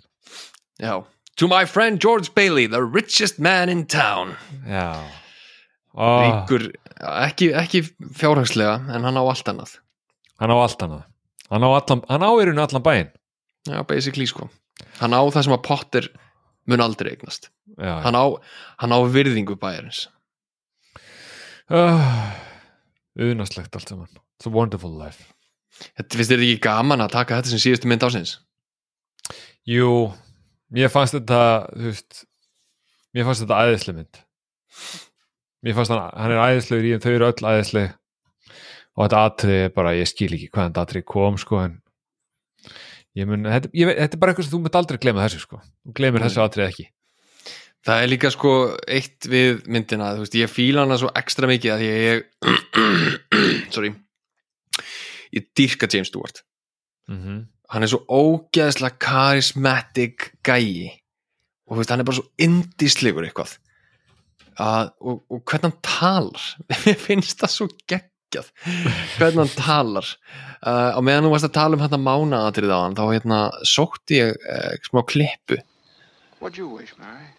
já, 0.79 1.01
to 1.37 1.47
my 1.47 1.65
friend 1.65 1.99
George 1.99 2.33
Bailey 2.33 2.67
the 2.67 2.83
richest 2.83 3.39
man 3.39 3.69
in 3.69 3.85
town. 3.85 4.35
Já. 4.67 5.03
Oh, 5.95 6.19
ríkur, 6.23 6.73
ekki, 6.99 7.51
ekki 7.55 7.81
fjárhagslega 8.19 8.81
en 8.91 9.07
hann 9.07 9.19
á 9.19 9.23
allt 9.23 9.47
annað. 9.47 9.77
Hann 10.41 10.51
á 10.51 10.57
allt 10.59 10.81
annað. 10.83 11.05
Hann 11.51 11.63
á, 11.63 11.69
allan, 11.71 12.01
hann 12.09 12.25
á 12.25 12.29
í 12.35 12.43
rauninu 12.43 12.63
allan 12.65 12.83
bæinn. 12.83 13.11
Já, 13.69 13.79
basically 13.87 14.27
sko. 14.27 14.49
Hann 14.99 15.15
á 15.15 15.21
það 15.23 15.45
sem 15.47 15.55
að 15.55 15.63
Potter 15.67 16.09
mun 16.67 16.83
aldrei 16.83 17.13
eignast. 17.13 17.51
Já, 17.79 18.01
hann 18.03 18.17
á, 18.17 18.25
hann 18.81 18.95
á 18.95 18.99
virðingu 19.07 19.55
bæjarins. 19.61 20.07
Uh, 21.71 22.03
unaslegt 23.15 23.75
allt 23.77 23.89
saman. 23.89 24.11
It's 24.35 24.49
a 24.49 24.51
wonderful 24.51 24.91
life. 24.91 25.31
Þetta 25.95 26.19
finnst 26.19 26.31
þér 26.31 26.43
ekki 26.43 26.63
gaman 26.67 27.03
að 27.03 27.15
taka 27.15 27.39
þetta 27.39 27.53
sem 27.55 27.63
síðustu 27.63 27.91
mynd 27.91 28.03
ásins 28.07 28.37
jú, 29.65 30.13
mér 30.73 30.91
fannst 30.93 31.17
þetta 31.17 31.41
þú 31.73 31.89
veist 31.89 32.23
mér 33.15 33.27
fannst 33.27 33.45
þetta 33.45 33.61
æðisleg 33.65 33.99
mynd. 33.99 34.21
Mér 35.65 35.77
fannst 35.77 35.93
hann, 35.93 36.09
hann 36.19 36.33
er 36.35 36.43
æðislegur 36.43 36.89
í 36.89 36.95
en 36.95 37.03
þau 37.03 37.13
eru 37.13 37.29
öll 37.29 37.49
æðisleg. 37.53 37.95
Og 38.95 39.05
þetta 39.05 39.23
atrið 39.27 39.61
er 39.65 39.73
bara, 39.75 39.95
ég 39.97 40.09
skil 40.09 40.31
ekki 40.31 40.51
hvaðan 40.51 40.73
þetta 40.73 40.85
atrið 40.87 41.07
kom 41.11 41.39
sko 41.41 41.61
en 41.63 41.79
ég 43.15 43.27
mun, 43.27 43.47
þetta, 43.47 43.71
ég, 43.75 43.91
þetta 43.91 44.17
er 44.17 44.21
bara 44.21 44.33
eitthvað 44.33 44.47
sem 44.47 44.55
þú 44.55 44.61
mynd 44.63 44.77
aldrei 44.79 44.99
glema 45.03 45.25
þessu 45.25 45.41
sko, 45.43 45.59
þú 45.83 45.95
glemir 45.97 46.23
þessu 46.25 46.43
atrið 46.43 46.69
ekki. 46.69 46.87
Það 47.85 48.01
er 48.01 48.09
líka 48.09 48.31
sko 48.33 48.53
eitt 48.89 49.27
við 49.29 49.59
myndina 49.69 50.13
þú 50.15 50.23
veist, 50.23 50.37
ég 50.39 50.49
fíla 50.51 50.85
hana 50.85 50.97
svo 50.97 51.11
ekstra 51.19 51.49
mikið 51.51 51.75
að 51.75 51.83
ég 51.85 52.23
sorry 53.75 53.91
ég 55.35 55.49
dýrka 55.57 55.89
James 55.91 56.09
Stewart. 56.09 56.41
Mm 57.07 57.19
-hmm. 57.21 57.43
Hann 57.73 57.85
er 57.85 57.91
svo 57.91 58.01
ógeðslega 58.11 58.99
charismatic 59.01 60.31
gæi. 60.45 60.91
Og 61.65 61.79
veist, 61.79 61.91
hann 61.91 62.03
er 62.03 62.07
bara 62.07 62.19
svo 62.19 62.27
indislegur 62.41 63.25
eitthvað. 63.25 63.55
Að, 64.61 64.91
og, 65.03 65.23
og 65.33 65.41
hvernig 65.43 65.71
hann 65.71 65.79
talar. 65.85 66.49
Mér 66.85 66.99
finnst 67.01 67.41
það 67.41 67.53
svo 67.55 67.69
geggjað. 67.91 68.51
Hvernig 69.17 69.41
hann 69.43 69.55
talar. 69.57 70.11
Uh, 70.61 70.91
á 70.95 70.99
meðan 71.03 71.27
þú 71.27 71.33
varst 71.33 71.49
að 71.49 71.57
tala 71.57 71.77
um 71.77 71.85
þetta 71.85 72.01
mánaðatrið 72.01 72.75
á 72.75 72.79
hann 72.79 72.99
þá 72.99 73.05
hérna 73.09 73.39
sótti 73.67 74.21
ég 74.21 74.37
uh, 74.45 74.75
smá 74.85 75.01
klippu. 75.07 75.59
What'd 76.39 76.61
you 76.61 76.69
wish, 76.69 76.93
Mary? 77.01 77.31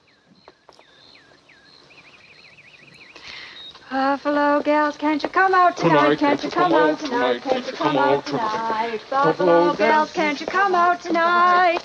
Buffalo 3.90 4.60
gals, 4.62 4.96
can't 4.96 5.22
you 5.22 5.28
come 5.28 5.54
out 5.54 5.76
tonight? 5.76 6.18
Can't 6.18 6.42
you 6.42 6.50
come 6.50 6.74
out 6.74 6.98
tonight? 6.98 7.42
Can't 7.42 7.66
you 7.66 7.72
come 7.72 7.96
out 7.96 8.26
tonight? 8.26 9.00
Buffalo 9.08 9.74
gals, 9.74 10.12
can't 10.12 10.40
you 10.40 10.46
come 10.46 10.74
out 10.74 11.00
tonight? 11.00 11.78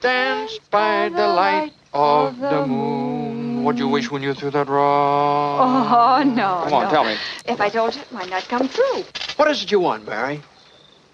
Dance 0.00 0.58
by 0.70 1.08
the 1.08 1.26
light 1.26 1.72
of 1.94 2.38
the 2.38 2.66
moon. 2.66 3.64
What'd 3.64 3.78
you 3.78 3.88
wish 3.88 4.10
when 4.10 4.22
you 4.22 4.34
threw 4.34 4.50
that 4.50 4.68
rock? 4.68 5.60
Oh, 5.62 6.22
no. 6.22 6.64
Come 6.64 6.74
on, 6.74 6.84
no. 6.84 6.90
tell 6.90 7.04
me. 7.04 7.16
If 7.46 7.62
I 7.62 7.70
told 7.70 7.94
you, 7.94 8.02
it 8.02 8.12
might 8.12 8.28
not 8.28 8.42
come 8.46 8.68
true. 8.68 9.04
What 9.36 9.50
is 9.50 9.62
it 9.62 9.72
you 9.72 9.80
want, 9.80 10.06
Mary? 10.06 10.42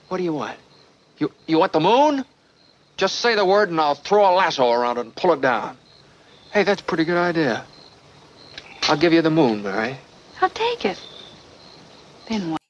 What 0.09 0.19
do 0.19 0.24
you 0.24 0.32
want? 0.32 0.59
You 1.19 1.31
you 1.47 1.59
want 1.59 1.73
the 1.73 1.81
moon? 1.81 2.24
Just 2.97 3.20
say 3.20 3.36
the 3.36 3.44
word 3.44 3.70
and 3.70 3.81
I'll 3.81 3.94
throw 3.94 4.28
a 4.28 4.35
lasso 4.35 4.73
around 4.73 4.98
it 4.98 5.02
and 5.02 5.15
pull 5.15 5.32
it 5.32 5.40
down. 5.40 5.77
Hey, 6.52 6.64
that's 6.64 6.82
a 6.82 6.85
pretty 6.85 7.05
good 7.05 7.16
idea. 7.16 7.64
I'll 8.89 8.97
give 8.97 9.12
you 9.12 9.22
the 9.22 9.31
moon, 9.31 9.62
Mary. 9.62 9.97
I'll 10.43 10.51
take 10.51 10.85
it. 10.85 10.98
Then 12.27 12.51
what? 12.51 12.60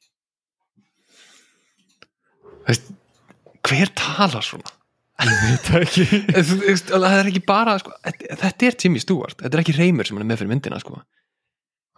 Veist, 2.66 2.90
hver 3.64 3.88
talar 3.96 4.44
svona? 4.44 4.68
Veit 5.20 5.64
það 5.64 5.82
ekki 5.84 6.04
það 6.90 7.06
er 7.12 7.28
ekki 7.28 7.42
bara 7.44 7.74
sko, 7.80 7.92
þetta 8.04 8.68
er 8.68 8.76
Jimmy 8.80 9.00
Stewart, 9.02 9.36
þetta 9.40 9.58
er 9.58 9.62
ekki 9.62 9.74
reymur 9.76 10.08
sem 10.08 10.16
hann 10.16 10.24
er 10.24 10.30
með 10.30 10.40
fyrir 10.40 10.52
myndina 10.52 10.78
sko. 10.80 11.00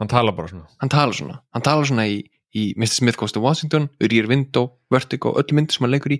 Hann 0.02 0.10
tala 0.10 0.34
bara 0.34 0.50
svona 0.50 0.66
hann 0.82 0.90
talar 0.90 1.14
svona, 1.18 1.38
hann 1.54 1.66
talar 1.66 1.86
svona 1.86 2.06
í, 2.10 2.16
í 2.58 2.64
Mr. 2.74 2.96
Smith 2.96 3.18
Goes 3.20 3.34
to 3.34 3.42
Washington, 3.42 3.86
Rear 4.02 4.26
Window 4.30 4.72
Vertigo, 4.90 5.36
öllu 5.38 5.58
myndir 5.58 5.78
sem 5.78 5.86
hann 5.86 5.94
leikur 5.94 6.16
í 6.16 6.18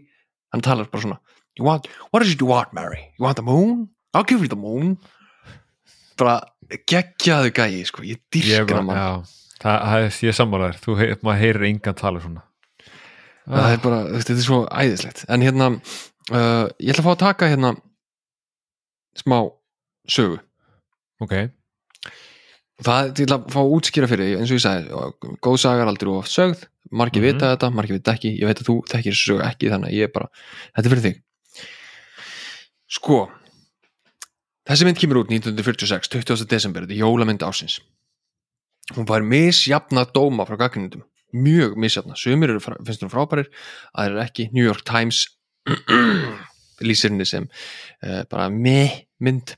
hann 0.55 0.63
talar 0.63 0.91
bara 0.91 1.07
svona 1.07 1.19
you 1.59 1.67
want, 1.67 1.91
what 2.11 2.23
is 2.23 2.35
it 2.35 2.43
you 2.43 2.51
want 2.51 2.71
Mary? 2.75 3.03
You 3.19 3.27
want 3.27 3.39
the 3.39 3.47
moon? 3.47 3.91
I'll 4.15 4.27
give 4.27 4.43
you 4.43 4.51
the 4.51 4.59
moon 4.59 4.95
bara 6.23 6.39
geggjaðu 6.89 7.53
gæi 7.57 7.83
sko, 7.89 8.05
ég 8.07 8.23
bara, 8.71 8.83
mann. 8.87 9.27
það, 9.61 9.77
það 9.83 10.07
er 10.07 10.21
ég 10.29 10.39
sammálaður. 10.39 10.81
Þú, 10.85 10.97
heyr, 11.03 11.15
maður 11.27 11.43
heyrir 11.45 11.69
engan 11.69 11.99
tala 11.99 12.23
svona. 12.25 12.45
Það 13.43 13.73
er 13.75 13.81
bara, 13.83 13.99
þetta 14.15 14.35
er 14.37 14.45
svo 14.47 14.61
æðislegt. 14.71 15.25
En 15.35 15.43
hérna, 15.45 15.69
uh, 16.31 16.67
ég 16.79 16.93
ætla 16.95 17.03
að 17.03 17.09
fá 17.09 17.13
að 17.17 17.23
taka 17.25 17.51
hérna 17.51 17.73
smá 19.19 19.37
sögu. 20.11 20.39
Ok, 21.23 21.35
það, 22.83 23.11
ég 23.13 23.27
ætla 23.27 23.39
að 23.41 23.51
fá 23.55 23.61
að 23.63 23.75
útskýra 23.77 24.09
fyrir 24.11 24.29
því, 24.31 24.39
eins 24.41 24.53
og 24.53 24.59
ég 24.59 24.65
sagði, 24.65 25.35
góð 25.45 25.59
sagar 25.63 25.91
aldrei 25.91 26.11
of 26.15 26.31
sögð, 26.31 26.65
margir 26.91 27.23
Mhm. 27.23 27.29
vita 27.29 27.51
þetta 27.53 27.71
margir 27.75 27.99
vita 27.99 28.15
ekki, 28.17 28.33
ég 28.41 28.49
veit 28.49 28.59
að 28.63 28.69
þú 28.71 28.79
þekkir 28.91 29.19
sögu 29.19 29.45
ekki 29.47 29.71
þannig 29.71 29.91
að 29.93 29.99
ég 29.99 30.09
er 30.09 30.13
bara, 30.15 30.29
þetta 30.75 30.87
er 30.87 30.95
fyrir 30.95 31.07
þig. 31.07 31.21
Sko 32.93 33.21
þessi 34.69 34.87
mynd 34.89 35.01
kemur 35.01 35.23
út 35.23 35.33
1946 35.33 36.13
20. 36.13 36.47
desember, 36.51 36.87
þetta 36.87 36.99
er 36.99 37.05
jólamynd 37.05 37.45
ásins 37.47 37.81
hún 38.97 39.07
var 39.09 39.23
misjafna 39.23 40.05
dóma 40.15 40.47
frá 40.47 40.59
gagnindum, 40.59 41.05
mjög 41.33 41.77
misjafna. 41.81 42.17
Sumir 42.17 42.53
eru, 42.53 42.61
finnst 42.61 43.05
hún 43.05 43.13
frábærir 43.13 43.51
aðrir 43.95 44.23
ekki, 44.25 44.49
New 44.53 44.65
York 44.65 44.85
Times 44.89 45.25
lýsir 46.87 47.13
henni 47.13 47.27
sem 47.29 47.47
uh, 48.03 48.23
bara 48.31 48.49
meh 48.51 49.05
mynd 49.23 49.55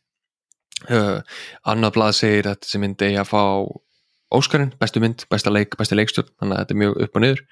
uh, 0.91 1.23
annað 1.65 1.97
blað 1.97 2.19
segir 2.21 2.51
að 2.51 2.61
þessi 2.67 2.83
mynd 2.83 3.07
eigi 3.07 3.19
að 3.23 3.33
fá 3.33 3.43
Óskarinn, 4.35 4.73
bestu 4.81 4.99
mynd, 4.99 5.23
besta 5.31 5.51
leik, 5.53 5.77
besta 5.79 5.95
leikstjórn 5.95 6.33
þannig 6.41 6.57
að 6.57 6.63
þetta 6.63 6.75
er 6.75 6.79
mjög 6.81 6.95
upp 7.05 7.19
og 7.19 7.23
niður. 7.23 7.43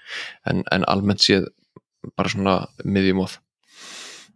En, 0.50 0.62
en 0.74 0.86
almennt 0.90 1.22
séð 1.22 1.44
bara 2.18 2.32
svona 2.32 2.54
miðjumóð 2.82 3.36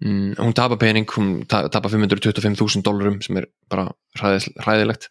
mm, 0.02 0.36
hún 0.38 0.54
tapar 0.56 0.78
pening, 0.80 1.08
hún 1.16 1.46
ta 1.48 1.66
tapar 1.72 1.92
525.000 1.92 2.84
dólarum 2.86 3.20
sem 3.24 3.40
er 3.40 3.48
bara 3.70 3.88
hræðilegt. 4.18 5.10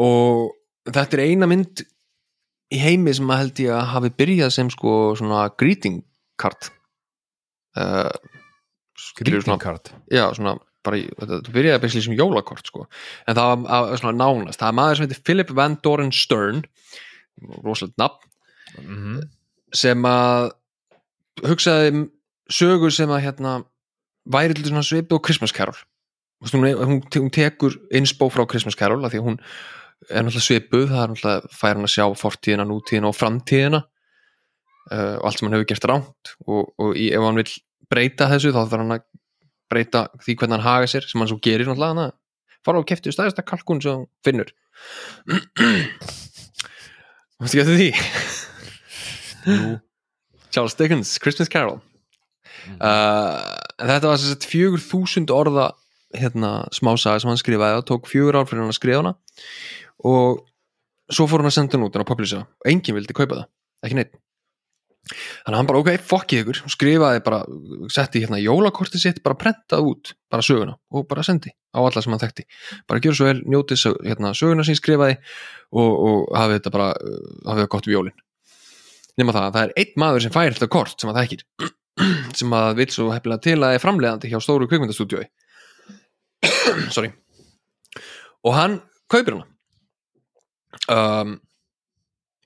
Og 0.00 0.50
þetta 0.88 1.18
er 1.18 1.24
eina 1.28 1.48
mynd 1.50 1.84
í 2.70 2.80
heimi 2.80 3.14
sem 3.16 3.30
að 3.30 3.42
held 3.42 3.62
ég 3.64 3.76
að 3.76 3.88
hafi 3.94 4.12
byrjað 4.22 4.52
sem 4.56 4.70
sko 4.72 4.96
svona 5.18 5.46
greeting 5.58 6.02
card. 6.40 6.70
Uh, 7.78 8.10
greeting 9.18 9.62
card? 9.62 9.92
Já, 10.10 10.28
svona 10.36 10.56
bara, 10.86 11.00
þetta, 11.20 11.42
byrjaði 11.52 11.82
basically 11.82 12.06
sem 12.06 12.18
jólakort 12.18 12.66
sko. 12.66 12.86
en 13.26 13.36
það 13.36 13.50
var 13.50 13.74
að, 13.76 13.92
svona 14.00 14.16
nánast. 14.16 14.60
Það 14.62 14.70
er 14.70 14.78
maður 14.78 14.96
sem 14.96 15.08
heitir 15.08 15.24
Philip 15.26 15.52
Van 15.58 15.76
Doren 15.84 16.14
Stern 16.14 16.64
rosalegt 17.64 18.00
nafn 18.00 18.26
mm 18.80 19.20
sem 19.76 20.06
að 20.06 20.50
hugsaði 21.46 22.06
sögu 22.50 22.90
sem 22.94 23.10
að 23.10 23.24
hérna 23.26 23.52
væri 24.30 24.56
til 24.56 24.68
svona 24.68 24.84
svipu 24.86 25.16
og 25.16 25.24
Christmas 25.24 25.54
Carol. 25.54 25.76
Hún, 26.40 26.64
hún, 26.64 27.02
hún 27.04 27.30
tekur 27.30 27.76
innspó 27.92 28.30
frá 28.32 28.46
Christmas 28.48 28.78
Carol 28.78 29.04
af 29.04 29.12
því 29.12 29.20
að 29.20 29.26
hún 29.28 29.38
er 30.08 30.24
náttúrulega 30.24 30.46
svipuð 30.46 30.86
það 30.88 31.02
er 31.02 31.10
náttúrulega 31.12 31.50
fær 31.52 31.74
hann 31.76 31.88
að 31.88 31.92
sjá 31.92 32.04
fortíðina, 32.16 32.64
nútíðina 32.68 33.10
og 33.10 33.16
framtíðina 33.18 33.80
uh, 33.84 35.16
og 35.18 35.26
allt 35.28 35.40
sem 35.40 35.48
hann 35.48 35.56
hefur 35.58 35.68
gert 35.68 35.88
ránt 35.90 36.32
og, 36.46 36.70
og 36.80 36.96
í, 36.96 37.10
ef 37.12 37.26
hann 37.26 37.40
vil 37.42 37.52
breyta 37.92 38.30
þessu 38.30 38.54
þá 38.54 38.60
þarf 38.62 38.78
hann 38.78 38.96
að 38.96 39.04
breyta 39.70 40.06
því 40.24 40.38
hvernig 40.40 40.56
hann 40.56 40.66
haga 40.70 40.88
sér 40.88 41.10
sem 41.10 41.20
hann 41.20 41.28
svo 41.28 41.38
gerir 41.44 41.68
náttúrulega 41.68 41.92
hann 41.92 42.04
að 42.06 42.16
fara 42.64 42.80
og 42.80 42.88
keftu 42.88 43.12
stæðasta 43.12 43.44
kalkun 43.44 43.84
sem 43.84 43.98
hann 43.98 44.08
finnur. 44.24 44.48
Mástu 47.40 47.60
ekki 47.60 47.64
eftir 47.66 47.78
því? 47.82 47.90
Jú, 49.44 49.76
Charles 50.48 50.80
Dickens, 50.80 51.12
Christmas 51.20 51.52
Carol 51.52 51.80
uh, 52.78 53.36
en 53.80 53.92
þetta 53.92 54.12
var 54.12 54.22
sagt 54.22 54.48
fjögur 54.50 54.82
þúsund 54.84 55.32
orða 55.34 55.70
hérna, 56.16 56.64
smásaga 56.74 57.22
sem 57.22 57.30
hann 57.30 57.40
skrifaði 57.40 57.80
og 57.80 57.86
tók 57.88 58.08
fjögur 58.10 58.40
ár 58.40 58.48
fyrir 58.50 58.64
hann 58.64 58.72
að 58.72 58.80
skrifa 58.80 59.02
hana. 59.02 59.14
Og 60.10 60.42
svo 61.10 61.28
fór 61.30 61.44
hann 61.44 61.52
að 61.52 61.58
senda 61.58 61.78
hann 61.78 61.86
út 61.86 61.96
en 61.96 62.04
að 62.04 62.10
publisa 62.10 62.42
og 62.44 62.72
enginn 62.72 62.98
vildi 62.98 63.16
kaupa 63.16 63.42
það, 63.42 63.48
ekki 63.86 64.00
neitt 64.00 64.18
þannig 65.10 65.54
að 65.54 65.58
hann 65.58 65.68
bara 65.68 65.80
ok, 65.80 65.90
fokkið 66.06 66.42
ykkur. 66.42 66.60
Skrifaði 66.74 67.22
bara, 67.26 67.40
setti 67.92 68.22
hérna 68.22 68.40
jólakortið 68.40 69.04
sitt 69.04 69.20
bara 69.24 69.38
prentað 69.38 69.88
út, 69.90 70.12
bara 70.32 70.44
söguna. 70.46 70.76
Og 70.94 71.06
bara 71.10 71.24
sendi 71.26 71.52
á 71.74 71.78
alla 71.80 72.02
sem 72.02 72.14
hann 72.14 72.22
þekkti. 72.22 72.46
Bara 72.90 73.02
gjör 73.04 73.16
svo 73.16 73.28
vel, 73.30 73.42
njótið 73.48 73.86
hérna, 74.06 74.32
söguna 74.36 74.66
sem 74.66 74.78
skrifaði 74.78 75.18
og, 75.72 75.90
og 75.90 76.32
hafið 76.36 76.58
þetta 76.58 76.74
bara 76.76 76.90
uh, 76.94 77.20
hafið 77.48 77.64
það 77.64 77.72
gott 77.74 77.90
við 77.90 77.96
jólin. 77.98 78.24
Nema 79.20 79.36
það 79.36 79.48
að 79.48 79.56
það 79.56 79.66
er 79.66 79.76
einn 79.82 80.00
maður 80.04 80.26
sem 80.26 80.34
fær 80.34 80.56
þetta 80.56 80.72
kort 80.76 80.96
sem 80.96 81.10
það 81.10 81.22
þekkir 81.24 81.72
sem 82.38 82.56
að 82.56 82.80
vil 82.80 82.88
svo 82.94 83.10
hefnilega 83.12 83.44
til 83.44 83.58
að 83.58 83.76
er 83.76 83.82
framleiðandi 83.82 84.30
hjá 84.32 84.40
stóru 84.42 84.68
kvikmyndastúdíói. 84.70 85.28
Sorry. 86.96 87.12
Og 88.46 88.56
hann 88.56 88.80
kaupir 89.10 89.36
hana. 89.36 89.46
Um, 90.90 91.38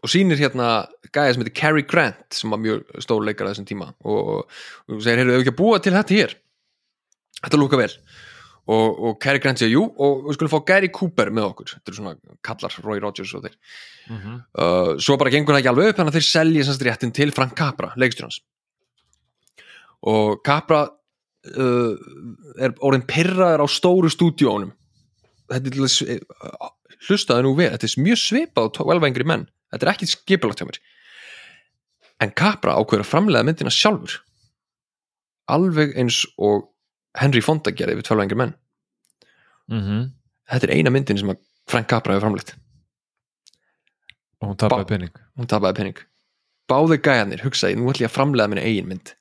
og 0.05 0.10
sýnir 0.12 0.40
hérna 0.40 0.85
gæði 1.14 1.35
sem 1.35 1.44
heitir 1.44 1.56
Cary 1.56 1.85
Grant 1.89 2.36
sem 2.36 2.52
var 2.52 2.60
mjög 2.60 2.85
stór 3.05 3.24
leikar 3.24 3.47
að 3.47 3.55
þessum 3.55 3.68
tíma. 3.68 3.90
Og, 4.05 4.44
og 4.90 5.01
segir, 5.01 5.22
heyrðu, 5.22 5.36
ef 5.39 5.44
ekki 5.44 5.55
að 5.55 5.60
búa 5.60 5.81
til 5.81 5.94
þetta 5.94 6.18
hér? 6.18 6.39
Þetta 7.40 7.60
lúka 7.60 7.81
vel. 7.81 7.90
Og, 8.64 9.01
og 9.09 9.16
Cary 9.20 9.40
Grant 9.44 9.60
segir, 9.60 9.76
jú, 9.76 9.85
og 10.01 10.26
við 10.26 10.39
skulum 10.39 10.52
fá 10.52 10.60
Gary 10.68 10.90
Cooper 10.93 11.31
með 11.36 11.51
okkur, 11.51 11.72
þetta 11.74 11.93
eru 11.93 11.98
svona 11.98 12.36
kallar 12.44 12.76
Roy 12.85 13.01
Rogers 13.01 13.35
og 13.36 13.44
þeir. 13.44 13.56
Uh, 14.09 14.94
svo 15.01 15.16
bara 15.20 15.32
gengur 15.32 15.56
það 15.56 15.62
ekki 15.62 15.72
alveg 15.72 15.90
upp 15.90 16.01
þannig 16.01 16.12
að 16.12 16.18
þeir 16.18 16.28
selja 16.28 16.76
réttin 16.89 17.12
til 17.16 17.32
Frank 17.36 17.56
Capra, 17.56 17.93
leikstjórnans 18.01 18.40
og 20.10 20.40
Capra 20.47 20.85
uh, 20.86 21.94
er 22.60 22.74
orðin 22.85 23.06
pirraður 23.09 23.64
á 23.64 23.66
stóru 23.70 24.10
stúdíónum. 24.12 24.72
Uh, 25.52 26.70
hlustaðu 27.09 27.47
nú 27.47 27.55
vel, 27.59 27.70
þetta 27.74 27.89
er 27.89 28.05
mjög 28.05 28.20
svipað 28.22 28.72
12 28.81 29.09
engri 29.10 29.28
menn, 29.28 29.48
þetta 29.72 29.89
er 29.89 29.94
ekki 29.94 30.10
skipulagt 30.12 30.62
hjá 30.62 30.68
mér. 30.68 30.82
En 32.22 32.35
Capra 32.36 32.76
ákveður 32.78 33.05
að 33.05 33.10
framlega 33.10 33.48
myndina 33.48 33.72
sjálfur. 33.74 34.20
Alveg 35.52 35.97
eins 36.01 36.22
og 36.40 36.70
Henry 37.18 37.43
Fonda 37.44 37.74
gerði 37.74 37.98
við 38.01 38.09
12 38.09 38.24
engri 38.24 38.39
menn. 38.40 38.55
Mm 39.72 40.12
þetta 40.51 40.68
er 40.68 40.76
eina 40.76 40.93
myndin 40.93 41.20
sem 41.20 41.32
Frank 41.70 41.89
Capra 41.89 42.14
hefur 42.14 42.26
framlegt 42.26 42.55
og 44.43 44.51
hún 44.51 44.59
tapaði 44.60 44.89
penning 44.90 45.20
hún 45.39 45.48
tapaði 45.48 45.78
pening. 45.78 46.01
Báðir 46.68 47.01
gæjarnir 47.05 47.44
hugsaði, 47.44 47.76
nú 47.76 47.90
ætlum 47.90 48.06
ég 48.06 48.10
að 48.10 48.14
framlega 48.14 48.51
minni 48.52 48.64
eigin 48.64 48.89
mynd 48.89 49.12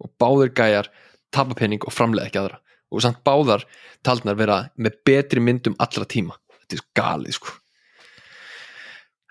og 0.00 0.12
báðir 0.20 0.52
gæjar 0.56 0.90
tapa 1.34 1.56
pening 1.58 1.82
og 1.86 1.94
framlega 1.94 2.30
ekki 2.30 2.42
aðra. 2.42 2.60
Og 2.90 3.02
samt 3.04 3.22
báðar 3.26 3.64
taldnar 4.06 4.38
vera 4.38 4.60
með 4.80 5.00
betri 5.06 5.42
myndum 5.42 5.76
allra 5.82 6.06
tíma. 6.10 6.36
Þetta 6.62 6.78
er 6.78 6.86
galið 6.98 7.36
sko. 7.38 7.56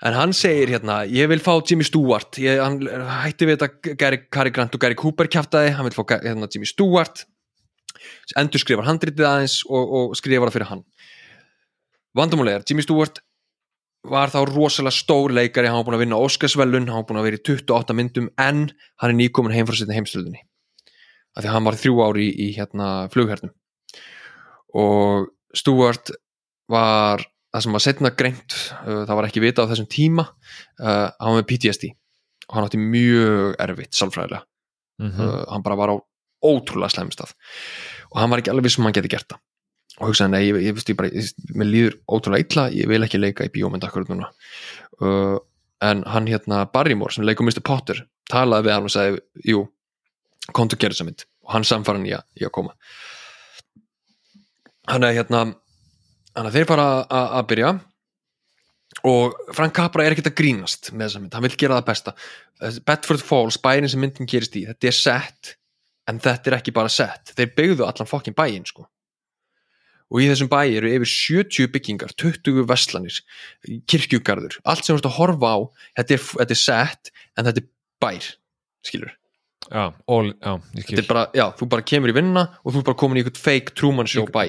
En 0.07 0.15
hann 0.15 0.31
segir 0.35 0.71
hérna, 0.71 1.01
ég 1.11 1.27
vil 1.27 1.41
fá 1.43 1.57
Jimmy 1.59 1.83
Stewart. 1.83 2.37
Ég, 2.39 2.61
hann 2.63 2.79
hætti 3.25 3.49
við 3.49 3.57
þetta 3.59 3.95
Gary, 3.99 4.21
Cary 4.31 4.53
Grant 4.55 4.77
og 4.77 4.83
Gary 4.83 4.95
Cooper 4.99 5.27
kjaftaði. 5.27 5.73
Hann 5.75 5.89
vil 5.89 5.95
fá 5.97 6.05
hérna, 6.13 6.47
Jimmy 6.47 6.69
Stewart. 6.69 7.25
Endur 8.39 8.63
skrifar 8.63 8.87
handritið 8.87 9.27
aðeins 9.27 9.59
og, 9.67 9.95
og 9.97 10.15
skrifar 10.15 10.47
það 10.47 10.55
fyrir 10.55 10.71
hann. 10.71 10.85
Vandamulega 12.15 12.61
er, 12.61 12.67
Jimmy 12.69 12.85
Stewart 12.85 13.19
var 14.07 14.31
þá 14.31 14.39
rosalega 14.47 14.95
stór 14.95 15.35
leikari. 15.35 15.67
Hann 15.67 15.81
var 15.81 15.89
búin 15.89 15.99
að 15.99 16.05
vinna 16.05 16.21
Óskarsvellun, 16.23 16.87
hann 16.87 17.01
var 17.01 17.09
búin 17.09 17.19
að 17.19 17.27
vera 17.27 17.41
í 17.41 17.43
28 17.43 17.97
myndum 17.99 18.31
en 18.39 18.69
hann 18.71 19.11
er 19.11 19.19
nýkomin 19.19 19.57
heim 19.57 19.67
frá 19.67 19.75
setna 19.75 19.99
heimstöldinni 19.99 20.45
af 21.35 21.43
því 21.43 21.49
að 21.49 21.55
hann 21.55 21.67
var 21.67 21.77
þrjú 21.79 21.99
ári 22.05 22.27
í, 22.27 22.31
í 22.45 22.47
hérna 22.57 22.87
flughernum. 23.13 23.53
Og 24.79 25.29
Stuart 25.57 26.11
var 26.69 27.23
það 27.49 27.65
sem 27.65 27.75
var 27.75 27.83
setna 27.83 28.11
greint 28.13 28.55
uh, 28.83 29.03
það 29.09 29.15
var 29.17 29.27
ekki 29.29 29.41
vita 29.41 29.65
á 29.65 29.69
þessum 29.71 29.89
tíma 29.89 30.27
uh, 30.27 31.09
hann 31.17 31.31
var 31.31 31.39
með 31.39 31.47
PTSD 31.49 31.87
og 32.49 32.55
hann 32.55 32.67
átti 32.67 32.81
mjög 32.81 33.55
erfitt 33.61 33.97
sálfræðilega. 33.97 34.43
Mhm. 34.99 35.21
uh, 35.23 35.43
hann 35.49 35.65
bara 35.65 35.79
var 35.79 35.93
á 35.93 35.97
ótrúlega 36.45 36.93
slæmstað 36.93 37.33
og 38.11 38.19
hann 38.21 38.31
var 38.31 38.41
ekki 38.41 38.53
alveg 38.53 38.69
viss 38.69 38.79
um 38.79 38.87
hann 38.87 38.95
geti 38.95 39.11
gert 39.11 39.29
það. 39.29 39.41
Og 39.99 40.11
hugsaði, 40.13 40.31
nei, 40.31 40.43
ég, 40.45 40.57
ég, 40.63 40.77
ég 40.79 40.95
bara 40.95 41.09
ég, 41.11 41.31
mér 41.59 41.67
líður 41.67 41.95
ótrúlega 42.07 42.45
illa, 42.45 42.63
ég 42.71 42.87
vil 42.87 43.03
ekki 43.03 43.19
leika 43.19 43.43
í 43.43 43.51
bíómynd 43.51 43.83
akkurat 43.83 44.07
núna. 44.07 44.29
Uh, 45.01 45.35
en 45.83 46.05
hann 46.07 46.29
hérna 46.29 46.61
Barrymore 46.71 47.15
sem 47.15 47.25
leikur 47.27 47.47
Mr. 47.47 47.63
Potter 47.65 48.05
talaði 48.31 48.67
við 48.67 48.75
hann 48.75 48.87
og 48.87 48.93
sagði, 48.93 49.19
jú 49.47 49.65
komdu 50.55 50.77
að 50.77 50.83
gera 50.83 50.95
þessa 50.97 51.07
mynd. 51.07 51.25
Og 51.45 51.55
hann 51.55 51.67
samfara 51.67 51.99
hann 51.99 52.09
í 52.09 52.13
í 52.13 52.45
að 52.45 52.53
koma. 52.55 52.75
Hann 54.89 55.05
er 55.05 55.17
hérna 55.17 55.43
hann 56.35 56.49
er 56.49 56.55
þeir 56.55 56.69
fara 56.69 56.89
að 57.09 57.47
byrja. 57.51 57.71
Og 59.07 59.35
Frank 59.55 59.75
Capra 59.77 60.03
er 60.03 60.15
ekkert 60.15 60.31
að 60.31 60.39
grínast 60.39 60.89
með 60.91 61.05
þessa 61.05 61.21
mynd, 61.23 61.35
hann 61.37 61.45
vil 61.45 61.57
gera 61.61 61.77
það 61.77 61.89
besta. 61.91 62.13
Þessi 62.59 62.85
Bedford 62.89 63.23
Falls, 63.23 63.59
bærin 63.61 63.91
sem 63.91 64.01
myndin 64.01 64.27
gerist 64.29 64.57
í 64.59 64.65
þetta 64.67 64.89
er 64.89 64.97
sett, 64.97 65.51
en 66.09 66.19
þetta 66.23 66.49
er 66.49 66.57
ekki 66.57 66.73
bara 66.75 66.91
sett, 66.91 67.35
þeir 67.37 67.53
byggðu 67.55 67.85
allan 67.85 68.09
fokkin 68.09 68.35
bæin 68.37 68.65
sko. 68.67 68.87
og 70.09 70.23
í 70.23 70.25
þessum 70.25 70.49
bæi 70.49 70.73
eru 70.73 70.89
yfir 70.89 71.05
70 71.05 71.67
byggingar, 71.69 72.15
20 72.17 72.63
veslanir 72.65 73.19
kirkjugarður, 73.85 74.55
allt 74.65 74.81
sem 74.81 74.95
þú 74.95 75.03
ert 75.03 75.09
að 75.11 75.17
horfa 75.19 75.51
á 75.53 75.57
þetta 75.99 76.15
er, 76.15 76.23
þetta 76.39 76.55
er 76.55 76.61
sett 76.63 77.11
en 77.37 77.45
þetta 77.45 77.61
er 77.61 77.67
bær, 78.01 78.29
skilur 78.89 79.13
já, 79.71 79.85
all, 80.07 80.33
já, 80.33 80.53
ég 80.79 80.89
þetta 80.89 81.03
er 81.03 81.07
bara, 81.09 81.23
já, 81.37 81.45
þú 81.59 81.67
bara 81.75 81.85
kemur 81.93 82.11
í 82.11 82.17
vinna 82.17 82.43
og 82.63 82.73
þú 82.73 82.81
er 82.81 82.87
bara 82.89 82.99
komin 83.03 83.19
í 83.19 83.23
eitthvað 83.23 83.41
fake 83.45 83.75
Truman 83.77 84.09
Show 84.09 84.25
bæ. 84.33 84.43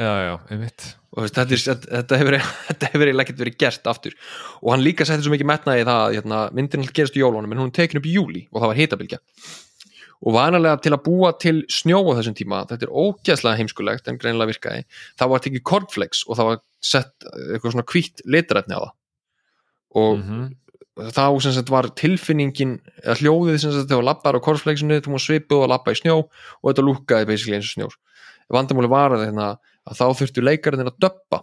Já, 0.00 0.12
já, 0.24 0.34
einmitt. 0.50 0.86
Og 1.12 1.26
veist, 1.26 1.36
þetta, 1.36 1.56
þetta, 1.60 2.18
þetta 2.70 2.88
hefur 2.92 3.04
eiginlega 3.04 3.26
ekkert 3.26 3.42
verið 3.44 3.58
gert 3.60 3.90
aftur. 3.92 4.14
Og 4.62 4.70
hann 4.72 4.84
líka 4.86 5.04
setti 5.04 5.26
svo 5.26 5.34
mikið 5.34 5.50
metnaði 5.50 5.82
í 5.82 5.88
það 5.90 6.04
að 6.06 6.14
hérna, 6.16 6.38
myndin 6.56 6.80
alltaf 6.80 6.96
gerast 6.96 7.18
í 7.18 7.20
jólunum 7.20 7.52
en 7.52 7.60
hún 7.66 7.74
tekin 7.76 8.00
upp 8.00 8.08
í 8.08 8.14
júli 8.16 8.46
og 8.50 8.62
það 8.62 8.72
var 8.72 8.80
hitabilgja 8.80 9.20
og 10.22 10.36
vanalega 10.36 10.78
til 10.78 10.92
að 10.94 11.00
búa 11.02 11.32
til 11.42 11.56
snjó 11.66 11.98
á 12.06 12.14
þessum 12.14 12.34
tíma, 12.38 12.60
þetta 12.70 12.86
er 12.86 12.92
ógæslega 12.94 13.58
heimskulegt 13.58 14.06
en 14.06 14.18
greinilega 14.22 14.52
virkaði, 14.52 14.84
það 15.18 15.30
var 15.32 15.42
tekið 15.42 15.64
cornflakes 15.66 16.20
og 16.28 16.38
það 16.38 16.46
var 16.52 16.60
sett 16.92 17.26
eitthvað 17.26 17.72
svona 17.74 17.84
hvítt 17.90 18.22
litrætni 18.30 18.76
á 18.78 18.80
það. 18.84 18.92
Og 19.98 20.18
Mhm. 20.22 20.44
Þá 20.96 21.24
sem 21.40 21.54
sagt 21.56 21.72
var 21.72 21.88
tilfinningin 21.98 22.76
eða 23.02 23.18
hljóðið 23.20 23.58
sem 23.62 23.74
sagt 23.74 23.90
þegar 23.90 24.08
lappar 24.10 24.36
á 24.36 24.44
cornflakesinu 24.44 25.00
þú 25.04 25.14
var 25.14 25.24
svipuð 25.24 25.64
að 25.64 25.72
lappa 25.72 25.94
í 25.94 26.00
snjó 26.00 26.16
og 26.20 26.66
þetta 26.68 26.86
lúkkaði 26.86 27.28
basically 27.30 27.58
eins 27.58 27.70
og 27.70 27.76
snjór. 27.76 27.98
Vandamáli 28.52 28.92
var 28.92 29.16
að, 29.16 29.26
hérna, 29.30 29.48
að 29.88 30.00
þá 30.02 30.06
þurftu 30.20 30.44
leikarinn 30.44 30.84
að 30.84 30.98
döppa 31.00 31.42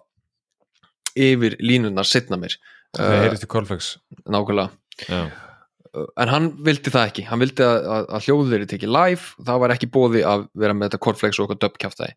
yfir 1.18 1.58
línurnar 1.64 2.06
setna 2.06 2.38
mér 2.38 2.60
það 2.96 3.14
uh, 3.14 3.22
heyrist 3.24 3.46
í 3.46 3.50
Corflex 3.50 3.94
nákvæmlega. 4.30 4.70
Já, 5.10 5.22
en 5.94 6.30
hann 6.30 6.50
vildi 6.66 6.92
það 6.94 7.08
ekki, 7.10 7.24
hann 7.30 7.42
vildi 7.42 7.66
að, 7.66 7.78
að, 7.96 8.04
að 8.16 8.28
hljóðið 8.28 8.56
er 8.58 8.66
tekið 8.70 8.92
live, 8.94 9.32
það 9.48 9.62
var 9.64 9.74
ekki 9.74 9.90
bóði 9.94 10.22
að 10.28 10.46
vera 10.62 10.76
með 10.76 10.90
þetta 10.90 11.02
kortflex 11.06 11.40
og 11.40 11.48
okkar 11.48 11.62
döppkjaftaði 11.64 12.14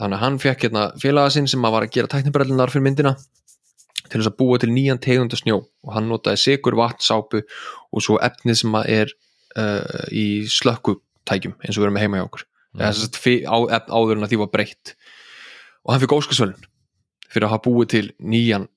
þannig 0.00 0.18
að 0.18 0.24
hann 0.24 0.38
fekk 0.42 0.66
hérna 0.66 0.84
félaga 1.00 1.32
sinn 1.32 1.48
sem 1.50 1.64
að 1.64 1.76
var 1.76 1.86
að 1.86 1.94
gera 1.96 2.12
tæknibrellunar 2.12 2.72
fyrir 2.72 2.86
myndina 2.88 3.14
til 4.10 4.20
þess 4.20 4.30
að 4.30 4.36
búa 4.40 4.60
til 4.60 4.72
nýjan 4.72 5.00
tegunda 5.02 5.38
snjó 5.38 5.60
og 5.64 5.94
hann 5.94 6.08
notaði 6.10 6.40
sigur, 6.42 6.76
vatn, 6.78 7.02
sápu 7.04 7.42
og 7.44 8.04
svo 8.04 8.18
efnið 8.24 8.60
sem 8.60 8.76
er 8.82 9.12
uh, 9.56 10.04
í 10.12 10.44
slökkutækjum 10.50 11.56
eins 11.60 11.76
og 11.76 11.82
við 11.82 11.88
erum 11.88 12.00
heima 12.02 12.20
hjá 12.20 12.26
okkur 12.28 12.46
mm. 12.46 12.84
að 12.84 13.28
á, 13.48 13.56
áður 13.88 14.18
en 14.18 14.26
að 14.26 14.34
því 14.34 14.40
var 14.44 14.52
breytt 14.52 14.94
og 15.84 15.94
hann 15.94 16.04
fikk 16.04 16.16
óskarsvölun 16.18 16.70
fyrir 17.28 17.48
að 17.48 17.56
hafa 17.56 17.66
búið 17.66 17.92
til 17.94 18.06
nýjan 18.20 18.68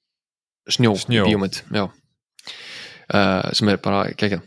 snjó, 0.67 0.93
Snjó. 0.99 1.23
bíómynd. 1.27 1.61
Uh, 1.71 3.47
sem 3.55 3.69
er 3.71 3.79
bara 3.79 4.07
geggjað 4.19 4.43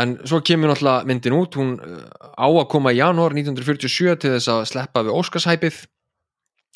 en 0.00 0.16
svo 0.26 0.40
kemur 0.44 0.72
náttúrulega 0.72 1.08
myndin 1.08 1.36
út 1.36 1.56
hún 1.56 1.76
uh, 1.78 2.02
á 2.34 2.46
að 2.48 2.68
koma 2.72 2.92
í 2.92 2.98
janúar 2.98 3.34
1947 3.36 4.18
til 4.20 4.32
þess 4.34 4.50
að 4.52 4.64
sleppa 4.72 5.04
við 5.06 5.16
Óskarshæpið 5.20 5.78
uh, 5.78 5.88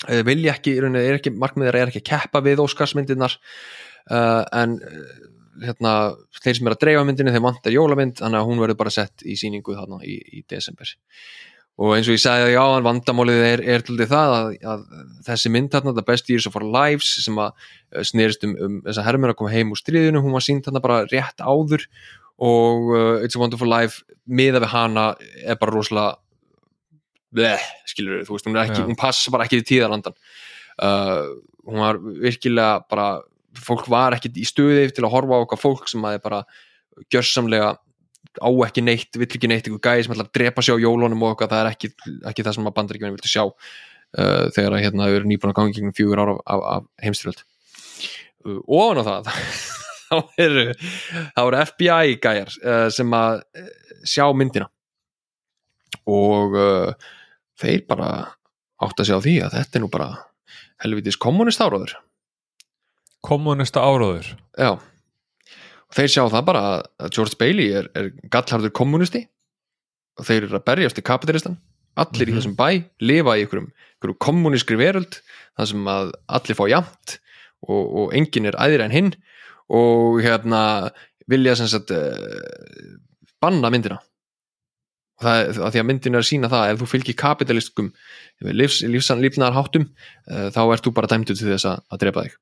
vilja 0.06 0.54
ekki, 0.54 0.76
ekki 1.16 1.34
markmiðar 1.34 1.80
er 1.80 1.90
ekki 1.90 2.04
að 2.04 2.10
keppa 2.12 2.42
við 2.44 2.62
Óskarsmyndirnar. 2.62 3.34
Uh, 4.08 4.44
en 4.56 4.78
uh, 4.78 5.28
hérna, 5.64 5.92
þeir 6.38 6.58
sem 6.58 6.70
er 6.70 6.76
að 6.76 6.82
dreifa 6.84 7.04
myndinni 7.06 7.34
þeir 7.34 7.44
vantar 7.44 7.74
jólamynd, 7.74 8.18
þannig 8.20 8.40
að 8.40 8.48
hún 8.48 8.62
verður 8.62 8.80
bara 8.84 8.94
sett 8.94 9.26
í 9.26 9.36
síningu 9.38 9.76
þarna 9.76 10.00
í, 10.06 10.16
í 10.38 10.44
desember. 10.48 10.92
Og 11.78 11.92
eins 11.94 12.08
og 12.10 12.16
ég 12.16 12.22
sagði 12.22 12.54
já, 12.56 12.62
en 12.74 12.86
vandamálið 12.86 13.40
er, 13.46 13.60
er 13.74 13.84
til 13.86 13.98
það 14.00 14.32
að, 14.34 14.48
að 14.72 14.86
þessi 15.28 15.52
mynd 15.54 15.70
þarna, 15.74 15.94
The 15.94 16.06
Best 16.06 16.30
Years 16.30 16.48
of 16.50 16.56
Our 16.58 16.66
Lives 16.66 17.10
sem 17.22 17.38
að 17.38 17.68
snerist 18.08 18.46
um, 18.46 18.56
um 18.66 18.80
þess 18.86 18.98
að 18.98 19.06
hermur 19.06 19.34
að 19.34 19.38
koma 19.38 19.52
heim 19.52 19.70
úr 19.74 19.78
stríðinu, 19.78 20.22
hún 20.24 20.34
var 20.34 20.46
sínt 20.46 20.66
þarna 20.66 20.82
bara 20.82 21.04
rétt 21.06 21.38
áður 21.38 21.86
og 22.38 22.90
uh, 22.94 23.22
It's 23.22 23.38
a 23.38 23.42
Wonderful 23.42 23.70
Life 23.70 24.02
miða 24.26 24.62
við 24.62 24.72
hana 24.74 25.04
er 25.44 25.58
bara 25.60 25.74
rosalega 25.74 26.18
bleh, 27.34 27.64
skilur 27.88 28.22
þú 28.26 28.36
veist, 28.36 28.48
hún 28.48 28.60
ekki, 28.62 28.84
hún 28.86 28.98
passa 28.98 29.32
bara 29.34 29.46
ekki 29.46 29.60
til 29.60 29.68
tíðarlandan 29.72 30.16
uh, 30.84 31.26
hún 31.68 31.82
var 31.82 31.98
virkilega 31.98 32.78
bara, 32.88 33.08
fólk 33.58 33.90
var 33.92 34.16
ekki 34.16 34.32
í 34.40 34.46
stuði 34.48 34.88
til 34.94 35.04
að 35.04 35.12
horfa 35.16 35.40
á 35.40 35.44
okkar 35.44 35.60
fólk 35.60 35.90
sem 35.90 36.04
að 36.08 36.18
er 36.18 36.24
bara 36.24 36.40
gjörsamlega 37.12 37.74
á 38.38 38.50
ekki 38.66 38.84
neitt, 38.84 39.18
vill 39.18 39.28
ekki 39.28 39.50
neitt 39.50 39.66
eitthvað 39.66 39.84
gæði 39.84 40.06
sem 40.06 40.14
ætlar 40.14 40.28
að 40.28 40.34
drepa 40.38 40.64
sig 40.64 40.78
á 40.78 40.84
jólunum 40.84 41.24
og 41.24 41.34
eitthvað 41.34 41.52
það 41.54 41.62
er 41.64 41.70
ekki, 41.72 41.92
ekki 42.30 42.46
það 42.46 42.58
sem 42.58 42.70
að 42.70 42.76
bandaríkjum 42.78 43.16
viltu 43.16 43.32
sjá 43.32 43.44
uh, 43.44 44.46
þegar 44.54 44.78
að 44.78 44.84
hérna 44.86 45.10
eru 45.12 45.28
nýbúin 45.28 45.52
að 45.52 45.58
gangi 45.60 45.76
gegnum 45.76 45.96
fjögur 45.96 46.22
ára 46.22 46.36
af, 46.38 46.42
af, 46.46 46.64
af 46.76 47.04
heimstyrjöld 47.04 47.44
uh, 48.46 48.62
ofan 48.64 49.02
á 49.02 49.04
það 49.08 49.34
þá 50.08 50.16
eru, 50.40 50.64
eru 51.36 51.62
FBI 51.72 52.18
gæjar 52.22 52.52
uh, 52.62 52.88
sem 52.94 53.14
að 53.16 53.42
uh, 53.60 53.70
sjá 54.08 54.24
myndina. 54.36 54.68
Og 56.08 56.56
uh, 56.56 57.08
þeir 57.60 57.86
bara 57.88 58.10
átt 58.82 59.00
að 59.02 59.08
sjá 59.10 59.16
því 59.24 59.34
að 59.46 59.56
þetta 59.58 59.78
er 59.78 59.82
nú 59.84 59.90
bara 59.90 60.10
helvitis 60.84 61.16
kommunist 61.18 61.60
áraður 61.64 61.96
kommunista 63.24 63.82
áróður. 63.82 64.28
Já. 64.54 64.76
Og 65.88 65.96
þeir 65.96 66.10
sjá 66.12 66.22
það 66.30 66.44
bara 66.46 66.60
að- 66.78 67.10
George 67.16 67.36
Bailey 67.40 67.72
er, 67.74 67.88
er 67.96 68.10
gallharður 68.30 68.70
kommunisti 68.72 69.24
og 70.18 70.24
þeir 70.28 70.44
eru 70.46 70.58
að 70.58 70.64
berjast 70.64 70.98
í 70.98 71.02
kapitalistan. 71.02 71.56
Allir 71.98 72.28
í 72.28 72.32
Mhm. 72.32 72.38
þessum 72.38 72.56
bæ 72.56 72.84
lifa 73.00 73.34
í 73.36 73.42
einhverjum, 73.42 73.72
einhverjum 73.98 74.18
kommunískri 74.22 74.76
veröld 74.78 75.20
þar 75.58 75.66
sem 75.66 75.84
að 75.84 76.12
allir 76.28 76.54
fá 76.54 76.68
jamt 76.70 77.18
og, 77.66 77.96
og 77.96 78.12
enginn 78.14 78.46
er 78.46 78.52
æðri 78.54 78.84
en 78.84 78.90
hinn 78.94 79.14
og 79.68 80.22
hérna 80.22 80.92
vilja 81.26 81.56
sem 81.56 81.66
sagt 81.66 81.90
uh, 81.90 82.96
banna 83.42 83.68
myndina 83.70 83.98
það 85.22 85.60
að 85.66 85.72
því 85.74 85.82
að 85.82 85.88
myndin 85.88 86.16
er 86.16 86.22
að 86.22 86.28
sína 86.28 86.50
það 86.52 86.72
ef 86.72 86.82
þú 86.82 86.90
fylgir 86.92 87.18
kapitaliskum 87.18 87.88
lífs, 88.54 88.82
lífsan 88.86 89.22
lífnaðar 89.24 89.56
háttum 89.58 89.88
uh, 89.88 90.46
þá 90.54 90.62
ert 90.66 90.86
þú 90.86 90.94
bara 90.98 91.10
dæmdur 91.10 91.38
til 91.38 91.50
þess 91.50 91.68
að, 91.70 91.82
að 91.90 92.04
drepa 92.04 92.26
þig. 92.26 92.38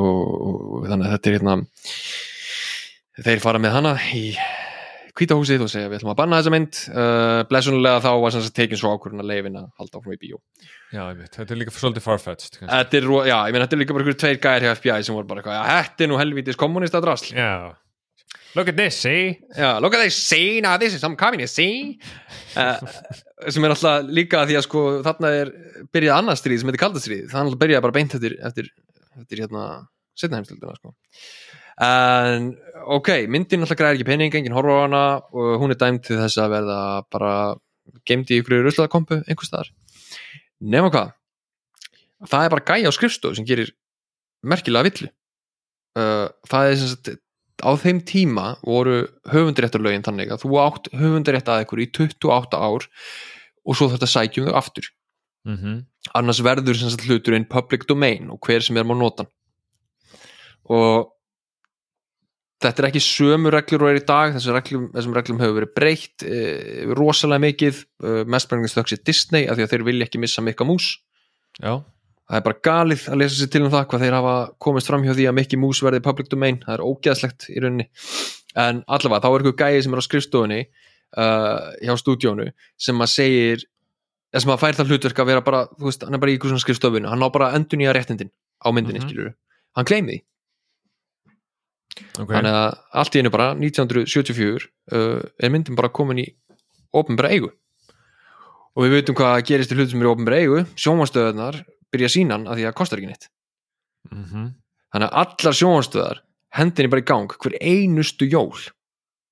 Og, 0.00 0.06
og 0.06 0.88
þannig 0.88 1.06
að 1.06 1.14
þetta 1.14 1.30
er 1.30 1.36
hérna 1.36 1.58
þeir 3.20 3.44
fara 3.44 3.60
með 3.60 3.76
hana 3.76 3.94
í 4.16 4.24
kvítahúsið 5.20 5.66
og 5.66 5.68
segja 5.68 5.90
við 5.90 5.98
ætlum 5.98 6.12
að 6.14 6.20
banna 6.22 6.38
þessa 6.40 6.52
mynd. 6.54 6.80
Uh, 6.94 7.40
blessunulega 7.50 8.00
þá 8.06 8.10
var 8.22 8.34
sem 8.34 8.44
sagt 8.46 8.56
tekin 8.56 8.80
svo 8.80 8.94
ákvörðun 8.94 9.24
að 9.24 9.32
leifin 9.34 9.58
að 9.60 9.66
halda 9.80 10.00
áfram 10.00 10.16
í 10.16 10.20
bíó. 10.22 10.40
Já, 10.90 11.02
ég 11.04 11.18
veit, 11.20 11.34
þetta 11.34 11.54
er 11.54 11.60
líka 11.60 11.74
svolítið 11.76 12.02
farfetched 12.06 12.56
er, 12.66 13.04
já, 13.28 13.36
ég 13.46 13.52
meina 13.54 13.66
þetta 13.66 13.76
er 13.76 13.80
líka 13.82 13.94
bara 13.94 14.02
einhverjum 14.02 14.22
tveir 14.24 14.40
gæðir 14.42 14.64
hjá 14.64 14.72
FBI 14.80 15.04
sem 15.06 15.14
voru 15.14 15.28
bara 15.30 15.42
eitthvað, 15.42 15.68
þetta 15.70 16.02
er 16.02 16.10
nú 16.10 16.16
helvítis 16.18 16.58
kommunista 16.58 17.02
drasl 17.04 17.28
já 17.30 17.52
look 18.54 18.68
at 18.68 18.76
this, 18.76 19.00
see? 19.00 19.38
Já, 19.56 19.80
look 19.80 19.94
at 19.94 20.00
they 20.00 20.10
see, 20.10 20.60
now 20.60 20.76
this 20.76 20.94
is 20.94 21.00
some 21.00 21.16
communist, 21.16 21.54
see? 21.54 21.98
Uh, 22.56 22.78
sem 23.48 23.64
er 23.64 23.74
alltaf 23.74 24.08
líka 24.10 24.44
því 24.48 24.58
að 24.58 24.66
sko 24.66 24.82
þarna 25.06 25.32
er 25.42 25.52
byrjað 25.94 26.18
annað 26.18 26.40
stríð 26.42 26.60
sem 26.60 26.70
heitir 26.70 26.82
kaldastríð 26.82 27.28
það 27.30 27.38
er 27.38 27.46
alltaf 27.46 27.62
byrjað 27.62 27.84
bara 27.86 27.96
beint 27.96 28.16
eftir 28.18 28.36
eftir, 28.48 28.72
eftir 29.20 29.44
hérna 29.44 29.64
setna 30.18 30.40
heimstöldina 30.40 30.76
sko. 30.76 30.94
En 31.80 32.50
ok, 32.98 33.12
myndin 33.32 33.64
alltaf 33.64 33.78
græðir 33.80 34.00
ekki 34.00 34.10
pening 34.10 34.36
enginn 34.36 34.56
horfa 34.56 34.76
á 34.76 34.82
hana 34.84 35.04
og 35.32 35.62
hún 35.62 35.72
er 35.72 35.80
dæmt 35.80 36.04
til 36.08 36.18
þess 36.20 36.42
að 36.42 36.52
verða 36.58 36.80
bara 37.12 37.32
gemd 38.06 38.30
í 38.30 38.42
ykkur 38.42 38.60
ruslaðakompu 38.66 39.22
einhvers 39.22 39.48
staðar. 39.48 39.72
Nema 40.60 40.92
hvað 40.92 41.14
það 42.28 42.44
er 42.44 42.54
bara 42.54 42.66
gæja 42.68 42.92
á 42.92 42.96
skrifstofu 42.96 43.38
sem 43.38 43.48
gerir 43.48 43.72
merkilega 44.44 44.88
villu. 44.88 45.08
Uh, 45.96 46.28
það 46.48 46.68
er 46.68 46.78
sem 46.78 46.90
sagt 46.92 47.12
á 47.60 47.70
þeim 47.80 48.00
tíma 48.06 48.54
voru 48.66 49.02
höfundaréttarlögin 49.30 50.06
þannig 50.06 50.32
að 50.32 50.46
þú 50.46 50.56
átt 50.62 50.90
höfundarétt 50.96 51.50
að 51.52 51.66
ykkur 51.66 51.84
í 51.84 51.90
28 51.92 52.60
ár 52.60 52.88
og 53.64 53.76
svo 53.76 53.90
þetta 53.92 54.08
sækjum 54.08 54.50
þau 54.50 54.58
aftur. 54.60 54.90
Mm 55.48 55.86
annars 56.16 56.40
verður 56.44 56.78
sem 56.78 56.90
sagt 56.92 57.06
hluturinn 57.08 57.48
public 57.50 57.86
domain 57.88 58.30
og 58.32 58.40
hver 58.46 58.64
sem 58.64 58.78
er 58.80 58.86
má 58.88 58.94
nota 58.96 59.24
hann. 59.24 59.32
og 60.70 61.10
þetta 62.60 62.82
er 62.82 62.88
ekki 62.90 63.02
sömu 63.04 63.52
reglur 63.52 63.86
og 63.86 63.92
er 63.92 64.00
í 64.00 64.06
dag 64.08 64.34
þessum 64.34 64.56
reglum, 64.56 64.88
þessum 64.94 65.16
reglum 65.16 65.40
hefur 65.40 65.56
verið 65.58 65.72
breytt 65.76 66.24
e, 66.24 66.40
rosalega 66.96 67.44
mikið 67.46 67.80
e, 67.80 68.16
mest 68.28 68.50
brengist 68.50 68.76
þöks 68.78 68.96
í 68.96 69.00
Disney 69.10 69.48
af 69.48 69.58
því 69.58 69.66
að 69.66 69.72
þeir 69.74 69.86
vilja 69.88 70.08
ekki 70.08 70.22
missa 70.22 70.44
mikka 70.44 70.68
mús 70.68 70.92
já, 71.60 71.80
það 72.30 72.38
er 72.38 72.44
bara 72.46 72.60
galið 72.66 73.06
að 73.10 73.20
lesa 73.20 73.38
sér 73.40 73.50
til 73.50 73.64
um 73.64 73.72
það 73.72 73.88
hvað 73.90 74.04
þeir 74.04 74.16
hafa 74.16 74.34
komist 74.62 74.90
fram 74.90 75.02
hjá 75.06 75.12
því 75.16 75.26
að 75.26 75.36
Mickey 75.40 75.58
Mouse 75.58 75.84
verði 75.84 76.02
public 76.04 76.30
domain, 76.30 76.60
það 76.62 76.76
er 76.76 76.84
ógeðslegt 76.86 77.48
í 77.50 77.58
rauninni. 77.64 77.88
En 78.58 78.80
allavega 78.86 79.24
þá 79.24 79.28
er 79.30 79.42
eitthvað 79.42 79.58
gæði 79.64 79.82
sem 79.84 79.96
er 79.96 80.02
á 80.02 80.04
skrifstofunni 80.06 80.60
uh, 80.62 81.58
hjá 81.82 81.94
stúdíónu 81.98 82.48
sem 82.78 83.02
að 83.02 83.12
segir 83.12 83.66
sem 84.30 84.52
að 84.54 84.62
fær 84.62 84.78
það 84.78 84.92
hlutverk 84.94 85.22
að 85.22 85.30
vera 85.32 85.44
bara 85.46 85.62
þú 85.74 85.88
veist, 85.88 86.06
hann 86.06 86.14
er 86.14 86.22
bara 86.22 86.30
í 86.30 86.38
ykkur 86.38 86.52
svona 86.52 86.62
skrifstofunu 86.62 87.10
hann 87.10 87.18
ná 87.18 87.30
bara 87.34 87.50
endur 87.58 87.80
nýja 87.80 87.94
réttindin 87.96 88.30
á 88.62 88.70
myndinni 88.70 89.02
mm 89.02 89.32
hann 89.78 89.86
gleymi 89.86 90.16
því. 90.16 90.20
Okay. 92.20 92.32
þannig 92.32 92.56
að 92.56 92.68
allt 93.00 93.16
í 93.16 93.20
einu 93.20 93.32
bara 93.34 93.48
1974 93.58 94.68
uh, 94.94 95.20
er 95.38 95.52
myndin 95.52 95.78
bara 95.78 95.92
komin 95.94 96.22
í 96.22 96.26
ofnbæra 96.96 97.30
eigu. 97.34 97.50
Og 98.74 98.86
við 98.86 98.96
veitum 98.96 99.18
hvað 99.18 99.44
gerist 99.46 99.72
í 99.74 99.76
hlutum 99.76 99.92
sem 99.92 100.02
eru 100.02 100.12
ofnbæra 100.14 100.40
eigu. 100.42 100.62
Sjónvanstöðunar 100.80 101.60
byrja 101.94 102.10
sínan 102.12 102.46
að 102.46 102.60
því 102.60 102.66
að 102.66 102.70
það 102.70 102.78
kostar 102.80 103.00
ekki 103.00 103.12
neitt. 103.12 103.30
Mm 104.10 104.24
þannig 104.90 105.06
að 105.06 105.18
allar 105.20 105.54
sjónvanstöðar 105.54 106.20
hendinni 106.56 106.90
bara 106.90 107.02
í 107.02 107.06
gang 107.06 107.34
hver 107.42 107.54
einustu 107.62 108.26
jól 108.26 108.58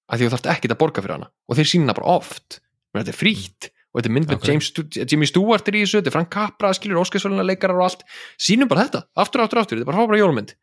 að 0.09 0.21
því 0.21 0.27
þú 0.27 0.33
þarft 0.35 0.51
ekkert 0.53 0.75
að 0.75 0.81
borga 0.83 1.03
fyrir 1.03 1.17
hana 1.17 1.31
og 1.49 1.59
þeir 1.59 1.71
sína 1.73 1.97
bara 1.99 2.15
oft. 2.19 2.61
Menn 2.95 3.03
þetta 3.03 3.15
er 3.15 3.19
frítt 3.19 3.69
og 3.69 3.99
þetta 3.99 4.09
er 4.09 4.15
mynd 4.15 4.31
með 4.31 4.39
Ok. 4.39 4.49
James, 4.49 4.71
Jimmy 5.11 5.29
Stewart 5.29 5.69
er 5.69 5.77
í 5.77 5.83
þessu, 5.83 5.99
þetta 5.99 6.13
er 6.13 6.15
Frank 6.15 6.31
Capra 6.33 6.73
skilur 6.77 7.01
Óskarsvöluna 7.03 7.47
leikarar 7.47 7.81
og 7.81 7.89
allt. 7.89 8.05
Sínum 8.39 8.71
bara 8.71 8.87
þetta, 8.87 9.03
aftur, 9.19 9.43
aftur, 9.45 9.63
aftur, 9.63 9.79
þetta 9.81 9.89
er 9.89 9.91
bara 9.91 10.03
fábara 10.05 10.21
jólumynd. 10.21 10.55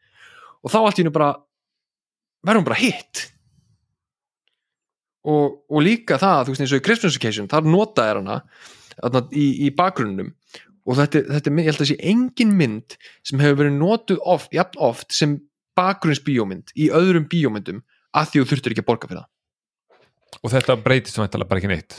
Og 0.63 0.73
þá 0.73 0.77
allt 0.81 0.99
í 0.99 1.03
hennu 1.03 1.13
bara 1.15 1.31
verðum 2.45 2.67
bara 2.69 2.79
hitt. 2.79 3.25
Og, 5.25 5.59
og 5.67 5.83
líka 5.83 6.19
það, 6.21 6.45
þú 6.45 6.53
veist 6.53 6.63
eins 6.63 6.75
og 6.77 6.81
í 6.81 6.85
Christmas 6.85 7.19
Occasion, 7.19 7.49
þar 7.51 7.67
nota 7.67 8.05
er 8.07 8.21
hana 8.21 8.39
í, 9.33 9.45
í 9.65 9.71
bakgrunnum 9.75 10.31
og 10.85 10.99
þetta, 10.99 11.21
þetta 11.33 11.53
ég 11.57 11.69
held 11.69 11.83
að 11.83 11.91
sé 11.91 11.97
engin 12.11 12.55
mynd 12.59 12.97
sem 13.25 13.41
hefur 13.41 13.61
verið 13.63 13.77
notuð 13.79 14.19
oft, 14.35 14.51
jafn 14.55 14.81
oft 14.85 15.15
sem 15.15 15.37
bakgrunnsbíómynd 15.75 16.75
í 16.77 16.89
öðrum 16.95 17.25
bíómyndum 17.31 17.81
að 18.15 18.31
því 18.31 18.41
þú 18.41 18.49
þurftur 18.51 18.75
ekki 18.75 18.83
að 18.85 18.89
borga 18.91 19.09
fyrir 19.09 19.23
það. 19.23 19.31
Og 20.43 20.51
þetta 20.53 20.77
breytist 20.83 21.19
væntalega 21.19 21.49
bara 21.49 21.61
ekki 21.61 21.71
neitt? 21.71 21.97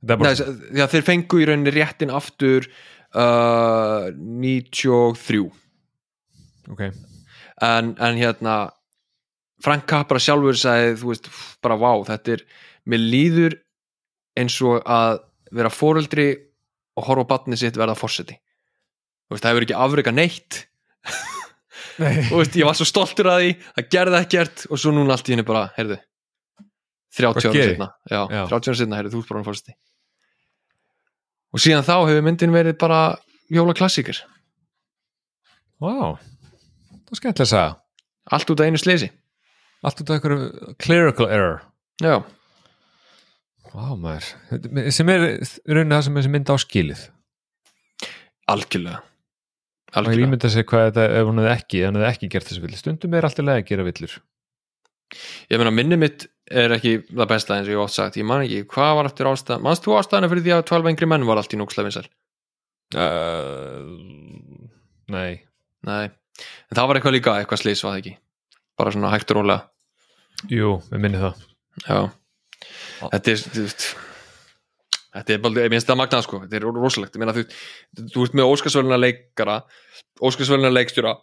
Bara, 0.00 0.32
Nei, 0.32 0.80
að 0.80 0.94
þeir 0.94 1.04
fengu 1.04 1.40
í 1.42 1.46
rauninni 1.48 1.72
réttin 1.74 2.12
aftur 2.16 2.66
uh, 3.12 4.08
93 4.16 5.42
ok, 6.72 6.86
en, 7.60 7.90
en 8.00 8.20
hérna 8.20 8.54
Frank 9.60 9.84
Capra 9.90 10.20
sjálfur 10.22 10.56
sagði 10.56 10.94
þú 11.02 11.10
veist, 11.12 11.28
bara 11.60 11.76
vá, 11.76 11.90
þetta 12.08 12.38
er 12.38 12.44
mér 12.88 13.04
líður 13.12 13.58
eins 14.40 14.56
og 14.64 14.80
að 14.88 15.20
vera 15.52 15.72
foreldri 15.74 16.30
og 17.00 17.08
horfa 17.08 17.26
batni 17.32 17.58
sitt 17.58 17.78
verða 17.80 17.96
fórseti 17.98 18.36
það 19.30 19.46
hefur 19.46 19.64
ekki 19.66 19.76
afrika 19.78 20.12
neitt. 20.14 20.64
Nei. 22.00 22.24
veist, 22.32 22.56
ég 22.58 22.66
var 22.66 22.76
svo 22.76 22.86
stoltur 22.88 23.28
að 23.30 23.42
því 23.42 23.50
það 23.76 23.88
gerði 23.94 24.18
ekkert 24.24 24.64
og 24.68 24.80
svo 24.80 24.92
núna 24.94 25.14
allt 25.14 25.28
í 25.28 25.34
henni 25.34 25.44
bara, 25.46 25.66
heyrðu 25.76 25.98
30 27.16 27.20
Hvað 27.20 27.46
ára 27.46 27.68
setna 27.68 27.88
já, 28.08 28.20
Já. 28.20 28.42
30 28.50 28.70
ára 28.72 28.78
setna, 28.80 28.98
heyrðu, 28.98 29.12
þú 29.14 29.22
ert 29.22 29.32
bara 29.32 29.46
fórseti 29.46 29.76
og 31.50 31.62
síðan 31.62 31.86
þá 31.86 31.94
hefur 31.98 32.26
myndin 32.26 32.54
verið 32.54 32.76
bara 32.80 33.00
jólaklassíkir. 33.50 34.20
Wow 35.82 36.18
það 37.10 37.16
er 37.16 37.20
skemmtilega 37.20 37.46
að 37.46 37.52
sagða 37.54 38.36
allt 38.36 38.52
út 38.52 38.60
af 38.62 38.70
einu 38.70 38.80
sleysi 38.80 39.08
allt 39.82 40.02
út 40.02 40.10
af 40.10 40.18
einhverju 40.18 40.74
clerical 40.78 41.28
error. 41.32 41.62
Já, 42.00 42.20
wow 43.74 43.94
maður, 43.98 44.28
sem 44.94 45.12
er 45.12 45.26
í 45.26 45.74
rauninni 45.74 45.96
það 45.96 46.04
sem 46.06 46.18
þessi 46.20 46.32
mynd 46.34 46.52
á 46.52 46.56
skilið. 46.64 47.04
Algjörlega. 48.50 49.00
Og 49.00 49.94
ég 49.94 50.00
algjörlega. 50.00 50.28
ímynda 50.28 50.50
sér 50.52 50.66
hvað 50.70 50.84
þetta 50.88 51.06
ef 51.18 51.30
hún 51.30 51.40
hefði 51.42 51.54
ekki, 51.54 51.80
ef 51.80 51.90
hún 51.90 52.00
hefði 52.00 52.10
ekki 52.10 52.30
gert 52.34 52.50
þessi 52.50 52.64
villi 52.64 52.80
stundum 52.80 53.16
er 53.16 53.28
alltaf 53.28 53.46
leið 53.46 53.60
að 53.60 53.68
gera 53.70 53.86
villur. 53.88 54.16
Ég 55.50 55.58
meina, 55.58 55.74
minni 55.74 55.98
mitt 55.98 56.28
er 56.50 56.74
ekki 56.76 56.96
það 57.08 57.30
besta 57.30 57.56
eins 57.56 57.68
og 57.68 57.74
ég 57.74 57.82
oft 57.82 57.96
sagt, 57.96 58.18
ég 58.18 58.26
man 58.26 58.44
ekki 58.44 58.64
hvað 58.70 58.96
var 58.98 59.10
eftir 59.10 59.30
ástæðan, 59.30 59.64
manst 59.66 59.86
þú 59.86 59.96
ástæðana 59.98 60.30
fyrir 60.30 60.46
því 60.46 60.54
að 60.56 60.66
12 60.70 60.90
engri 60.92 61.10
menn 61.10 61.26
var 61.26 61.40
allt 61.40 61.54
í 61.54 61.58
núkslega 61.58 61.90
vinsæl? 61.90 62.10
uh, 62.98 63.86
nei. 65.10 65.42
Nei, 65.86 66.10
en 66.68 66.76
það 66.76 66.88
var 66.90 66.98
eitthvað 66.98 67.14
líka, 67.16 67.34
eitthvað 67.40 67.62
slís 67.62 67.80
var 67.84 67.94
það 67.94 68.00
ekki? 68.02 68.10
Bara 68.76 68.90
svona 68.92 69.12
hægt 69.14 69.30
og 69.32 69.38
rólega. 69.38 69.62
Jú, 70.52 70.74
við 70.90 71.00
minni 71.00 71.20
það. 71.20 71.44
Já, 71.86 72.00
þetta 73.00 73.34
er 73.34 73.44
þetta 75.10 75.34
er 75.34 75.42
bara, 75.42 75.64
ég 75.64 75.72
minnst 75.72 75.88
það 75.90 76.00
magnað 76.00 76.24
sko, 76.26 76.40
þetta 76.44 76.58
er 76.58 76.66
rosalegt. 76.68 77.16
Ég 77.16 77.22
meina 77.22 77.34
þú, 77.34 77.44
þú 78.14 78.26
ert 78.26 78.36
með 78.38 78.52
Óskarsvöluna 78.54 79.00
leikara 79.00 79.56
Óskarsvöluna 80.20 80.70
leikstjóra 80.72 81.16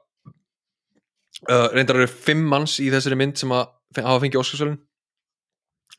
uh, 1.47 1.67
reyndar 1.75 2.01
eru 2.01 2.09
fimm 2.11 2.45
manns 2.51 2.77
í 2.83 2.89
þessari 2.93 3.19
mynd 3.19 3.39
sem 3.39 3.53
að 3.55 3.69
hafa 4.01 4.21
fengið 4.23 4.41
Óskarsvölun 4.43 4.79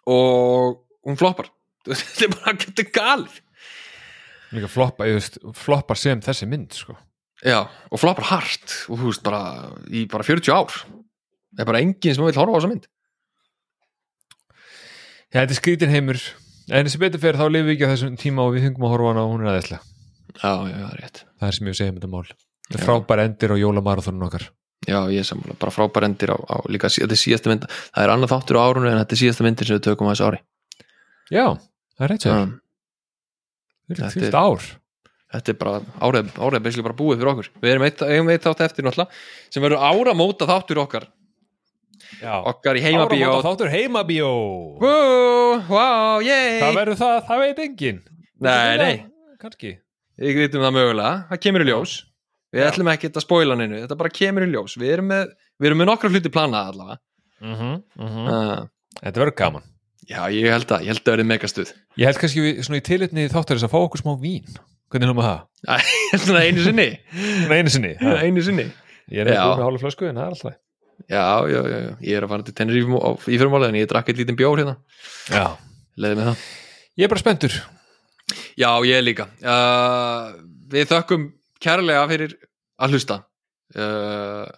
og 0.08 0.82
hún 1.08 1.18
floppar. 1.20 1.50
Þetta 1.88 2.24
er 2.24 2.32
bara, 2.32 2.52
þetta 2.60 2.82
er 2.82 2.88
galið. 2.92 3.34
Líka 4.56 4.68
floppa, 4.72 5.06
ég 5.08 5.18
veist, 5.18 5.36
floppar 5.56 5.98
sem 6.00 6.20
þessi 6.24 6.48
mynd 6.48 6.76
sko. 6.76 6.94
Já, 7.44 7.62
og 7.64 8.00
floppar 8.00 8.28
hart. 8.30 8.64
Og 8.88 8.96
þú 9.00 9.10
veist 9.10 9.24
bara 9.24 9.40
í 9.92 10.04
bara 10.10 10.24
40 10.24 10.52
ár. 10.52 10.78
Það 11.52 11.62
er 11.64 11.68
bara 11.68 11.82
enginn 11.84 12.16
sem 12.16 12.24
vil 12.24 12.36
horfa 12.36 12.56
á 12.56 12.58
þessa 12.58 12.72
mynd 12.72 12.88
já, 15.32 15.40
þetta 15.40 15.54
er 15.54 15.58
skrítin 15.58 15.92
heimur. 15.92 16.20
En 16.68 16.84
þessi 16.84 17.00
betur 17.00 17.22
fyrir 17.22 17.38
þá 17.40 17.46
lifum 17.48 17.68
við 17.68 17.74
ekki 17.76 17.88
á 17.88 17.92
þessum 17.94 18.16
tíma 18.20 18.44
og 18.44 18.54
við 18.56 18.66
fengum 18.66 18.84
að 18.84 18.92
horfa 18.94 19.12
hana 19.12 19.22
og 19.24 19.30
hún 19.32 19.44
er 19.44 19.50
aðeinslega 19.54 19.82
Já, 20.38 20.52
já, 20.68 20.76
það 20.76 20.92
er 20.92 20.98
rétt. 21.02 21.20
Það 21.40 21.48
er 21.48 21.54
sem 21.56 21.68
ég 21.68 21.76
segja 21.78 21.92
um 21.92 21.98
þetta 21.98 22.10
mál. 22.12 22.26
Frábær 22.78 23.22
endir 23.24 23.54
á 23.54 23.56
jólamarathonun 23.58 24.26
okkar. 24.28 24.44
Já, 24.86 24.98
ég 25.10 25.22
er 25.22 25.26
sammála, 25.26 25.56
bara 25.58 25.72
frábær 25.74 26.04
endir 26.06 26.30
á, 26.30 26.38
á 26.38 26.56
líka 26.70 26.90
þetta 26.92 27.16
er 27.16 27.22
síðasta 27.22 27.50
mynd, 27.50 27.64
það 27.66 28.04
er 28.04 28.12
annað 28.12 28.32
þáttur 28.34 28.58
á 28.60 28.62
árunni 28.68 28.90
en 28.92 29.00
þetta 29.00 29.16
er 29.16 29.20
síðasta 29.22 29.46
myndir 29.46 29.66
sem 29.68 29.76
við 29.78 29.86
tökum 29.88 30.08
á 30.08 30.12
þessu 30.12 30.26
ári. 30.28 30.40
Já, 31.34 31.46
það 31.96 32.04
er 32.06 32.12
rétt 32.12 32.24
sér, 32.26 32.36
um, 32.36 32.52
þetta 33.90 34.12
er 34.20 34.28
er- 34.28 34.38
ár. 34.38 34.62
Þetta 35.28 35.48
er 35.52 35.58
bara, 35.60 35.80
árið, 36.00 36.30
árið 36.40 36.68
er 36.70 36.86
bara 36.86 37.00
búið 37.00 37.18
fyrir 37.18 37.32
okkur. 37.34 37.48
Við 37.60 37.70
erum 37.74 37.84
eitt, 37.88 38.00
eigum 38.06 38.30
eitt 38.32 38.44
þátt 40.88 41.17
já, 42.20 42.32
okkar 42.52 42.78
í 42.78 42.84
heimabíó. 42.84 43.28
áramóta 43.28 43.48
þáttur 43.48 43.72
heimabíó. 43.72 44.30
Woo, 44.82 45.58
wow, 45.68 46.22
yay. 46.24 46.58
Hvað 46.62 46.78
verður 46.80 47.00
það, 47.02 47.18
það 47.28 47.42
veit 47.44 47.62
enginn. 47.66 48.00
Nei, 48.46 48.76
nei, 48.80 48.94
kannski. 49.42 49.74
Ég 50.18 50.38
veitum 50.42 50.64
það 50.66 50.76
mögulega, 50.78 51.12
það 51.30 51.42
kemur 51.46 51.64
í 51.64 51.68
ljós. 51.70 51.96
Við 52.48 52.62
Já. 52.64 52.68
ætlum 52.72 52.88
ekki 52.94 53.10
að 53.12 53.24
spoila 53.26 53.56
neinu, 53.60 53.82
þetta 53.84 53.98
bara 54.00 54.14
kemur 54.14 54.46
í 54.46 54.50
ljós. 54.54 54.78
Við 54.80 54.94
erum 54.96 55.10
með, 55.12 55.34
við 55.60 55.70
erum 55.70 55.82
með 55.82 55.90
nokkra 55.90 56.10
hluti 56.14 56.32
planað 56.32 56.72
allavega. 56.72 57.00
Mm 57.44 57.76
uh, 58.02 58.62
þetta 58.98 59.20
verður 59.20 59.36
gaman. 59.38 59.66
Já, 60.08 60.22
ég 60.32 60.48
held 60.48 60.72
að, 60.72 60.86
ég 60.86 60.94
held 60.94 61.04
að 61.04 61.12
verið 61.12 61.26
megastuð 61.28 61.70
ég 62.00 62.08
held 62.08 62.18
kannski 62.22 62.40
við, 62.40 62.60
svona 62.64 62.78
í 62.80 62.84
tilitni 62.86 63.26
þáttur 63.28 63.58
þess 63.58 63.66
að 63.66 63.72
fá 63.74 63.78
okkur 63.82 64.00
smá 64.00 64.14
vín. 64.22 64.56
Hvernig 64.88 65.10
erum 65.10 65.18
við 65.20 65.26
það? 65.28 65.82
Svona 66.24 66.44
einu 66.46 66.62
sinni. 66.64 66.86
Svona 67.12 67.58
einu 67.58 67.72
sinni 67.74 67.90
ha? 68.00 68.14
Einu 68.24 68.44
sinni. 68.46 68.64
Ég 69.12 69.20
er 69.26 69.34
Já. 69.34 69.42
búin 69.42 69.60
með 69.60 69.66
hálfa 69.66 69.82
flösku 69.84 70.08
en 70.08 70.16
það 70.16 70.24
er 70.24 70.36
alltaf 70.36 70.56
Já, 71.06 71.24
já, 71.48 71.60
já, 71.62 71.78
já, 71.84 71.90
ég 72.04 72.18
er 72.18 72.26
að 72.26 72.32
fara 72.34 72.46
til 72.46 72.54
Tenerife 72.58 73.00
í 73.30 73.38
fyrirmáli 73.38 73.70
en 73.70 73.78
ég 73.78 73.88
drakk 73.90 74.10
eitt 74.10 74.20
lítinn 74.20 74.38
bjór 74.38 74.60
hérna. 74.60 74.76
Já. 75.30 75.44
Leðið 75.98 76.20
með 76.20 76.30
það. 76.30 76.46
Ég 76.98 77.06
er 77.06 77.12
bara 77.12 77.22
spenntur. 77.22 77.58
Já, 78.58 78.70
ég 78.84 79.04
líka. 79.06 79.28
Uh, 79.40 80.34
Við 80.68 80.90
þökkum 80.90 81.28
kærlega 81.64 82.02
fyrir 82.10 82.34
að 82.78 82.96
hlusta 82.96 83.22
uh, 83.78 84.48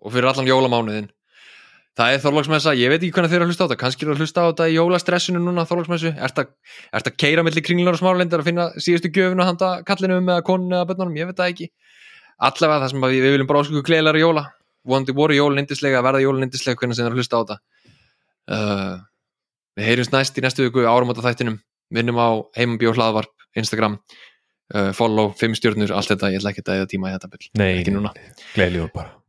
og 0.00 0.14
fyrir 0.14 0.30
allan 0.30 0.48
jólamánuðin 0.48 1.10
Það 1.98 2.14
er 2.14 2.20
þorlagsmessa, 2.22 2.72
ég 2.78 2.88
veit 2.88 3.02
ekki 3.02 3.12
hvernig 3.12 3.28
þeir 3.32 3.40
eru 3.40 3.44
að 3.44 3.50
hlusta 3.50 3.64
á 3.66 3.66
þetta. 3.66 3.78
Kannski 3.82 4.06
eru 4.06 4.12
að 4.14 4.20
hlusta 4.22 4.40
á 4.46 4.48
þetta 4.48 4.66
í 4.70 4.76
jólastressinu 4.76 5.40
núna 5.42 5.66
þorlagsmessu, 5.68 6.12
ert 6.22 6.38
að, 6.40 6.52
ert 6.96 7.10
að 7.10 7.16
keira 7.20 7.42
milli 7.44 7.62
kringlunar 7.66 7.98
og 7.98 8.00
smáralindar 8.00 8.40
að 8.40 8.46
finna 8.46 8.66
síðustu 8.80 9.10
gjöfinu 9.10 9.42
að 9.42 9.50
handa 9.50 9.70
kallinu 9.88 10.20
eða 10.22 10.44
koninu 10.46 10.78
eða 10.78 10.86
bönnunum, 10.88 11.18
ég 11.18 11.28
veit 11.28 11.40
það 11.42 11.50
ekki. 11.52 11.68
Allavega 12.48 12.86
það 12.86 12.92
sem 12.94 13.04
við, 13.04 13.16
við 13.26 13.34
viljum 13.34 13.50
bara 13.50 13.64
áskuku 13.64 13.82
gleðilega 13.90 14.22
jóla, 14.22 14.44
vonandi 14.86 15.14
voru 15.16 15.36
jólun 15.36 15.62
indislega 15.62 16.02
verða 16.04 16.22
jólun 16.24 16.46
indislega 16.46 16.78
hvernig 16.80 16.96
sem 16.98 17.04
þeir 17.04 17.10
eru 17.12 17.18
að 17.18 17.22
hlusta 17.22 17.36
á 17.36 17.42
þetta. 17.42 17.58
Uh, 18.50 18.96
Við 19.78 19.86
heyrjumst 19.86 20.12
næst 20.12 20.38
í 20.40 20.42
næstu 20.44 20.64
viku 20.66 20.82
áramóta 20.88 21.22
þættinum 21.24 21.60
vinnum 21.94 22.18
á 22.18 22.28
heimambíó 22.58 22.90
hlaðvarp, 22.96 23.30
Instagram. 23.56 24.00
Uh, 24.70 24.90
follow, 24.94 25.32
fimm 25.38 25.54
stjórnur, 25.58 25.90
allt 25.94 26.10
þetta, 26.12 26.30
ég 26.30 26.42
ætla 26.42 26.52
ekki 26.54 26.62
að 26.66 26.76
eða 26.82 26.90
tíma 26.90 27.10
í 27.10 27.14
þetta 27.16 27.40
nei, 27.58 27.80
Ekki 27.80 27.94
núna. 27.94 28.12
gleðilegur 28.54 28.92
bara 28.94 29.19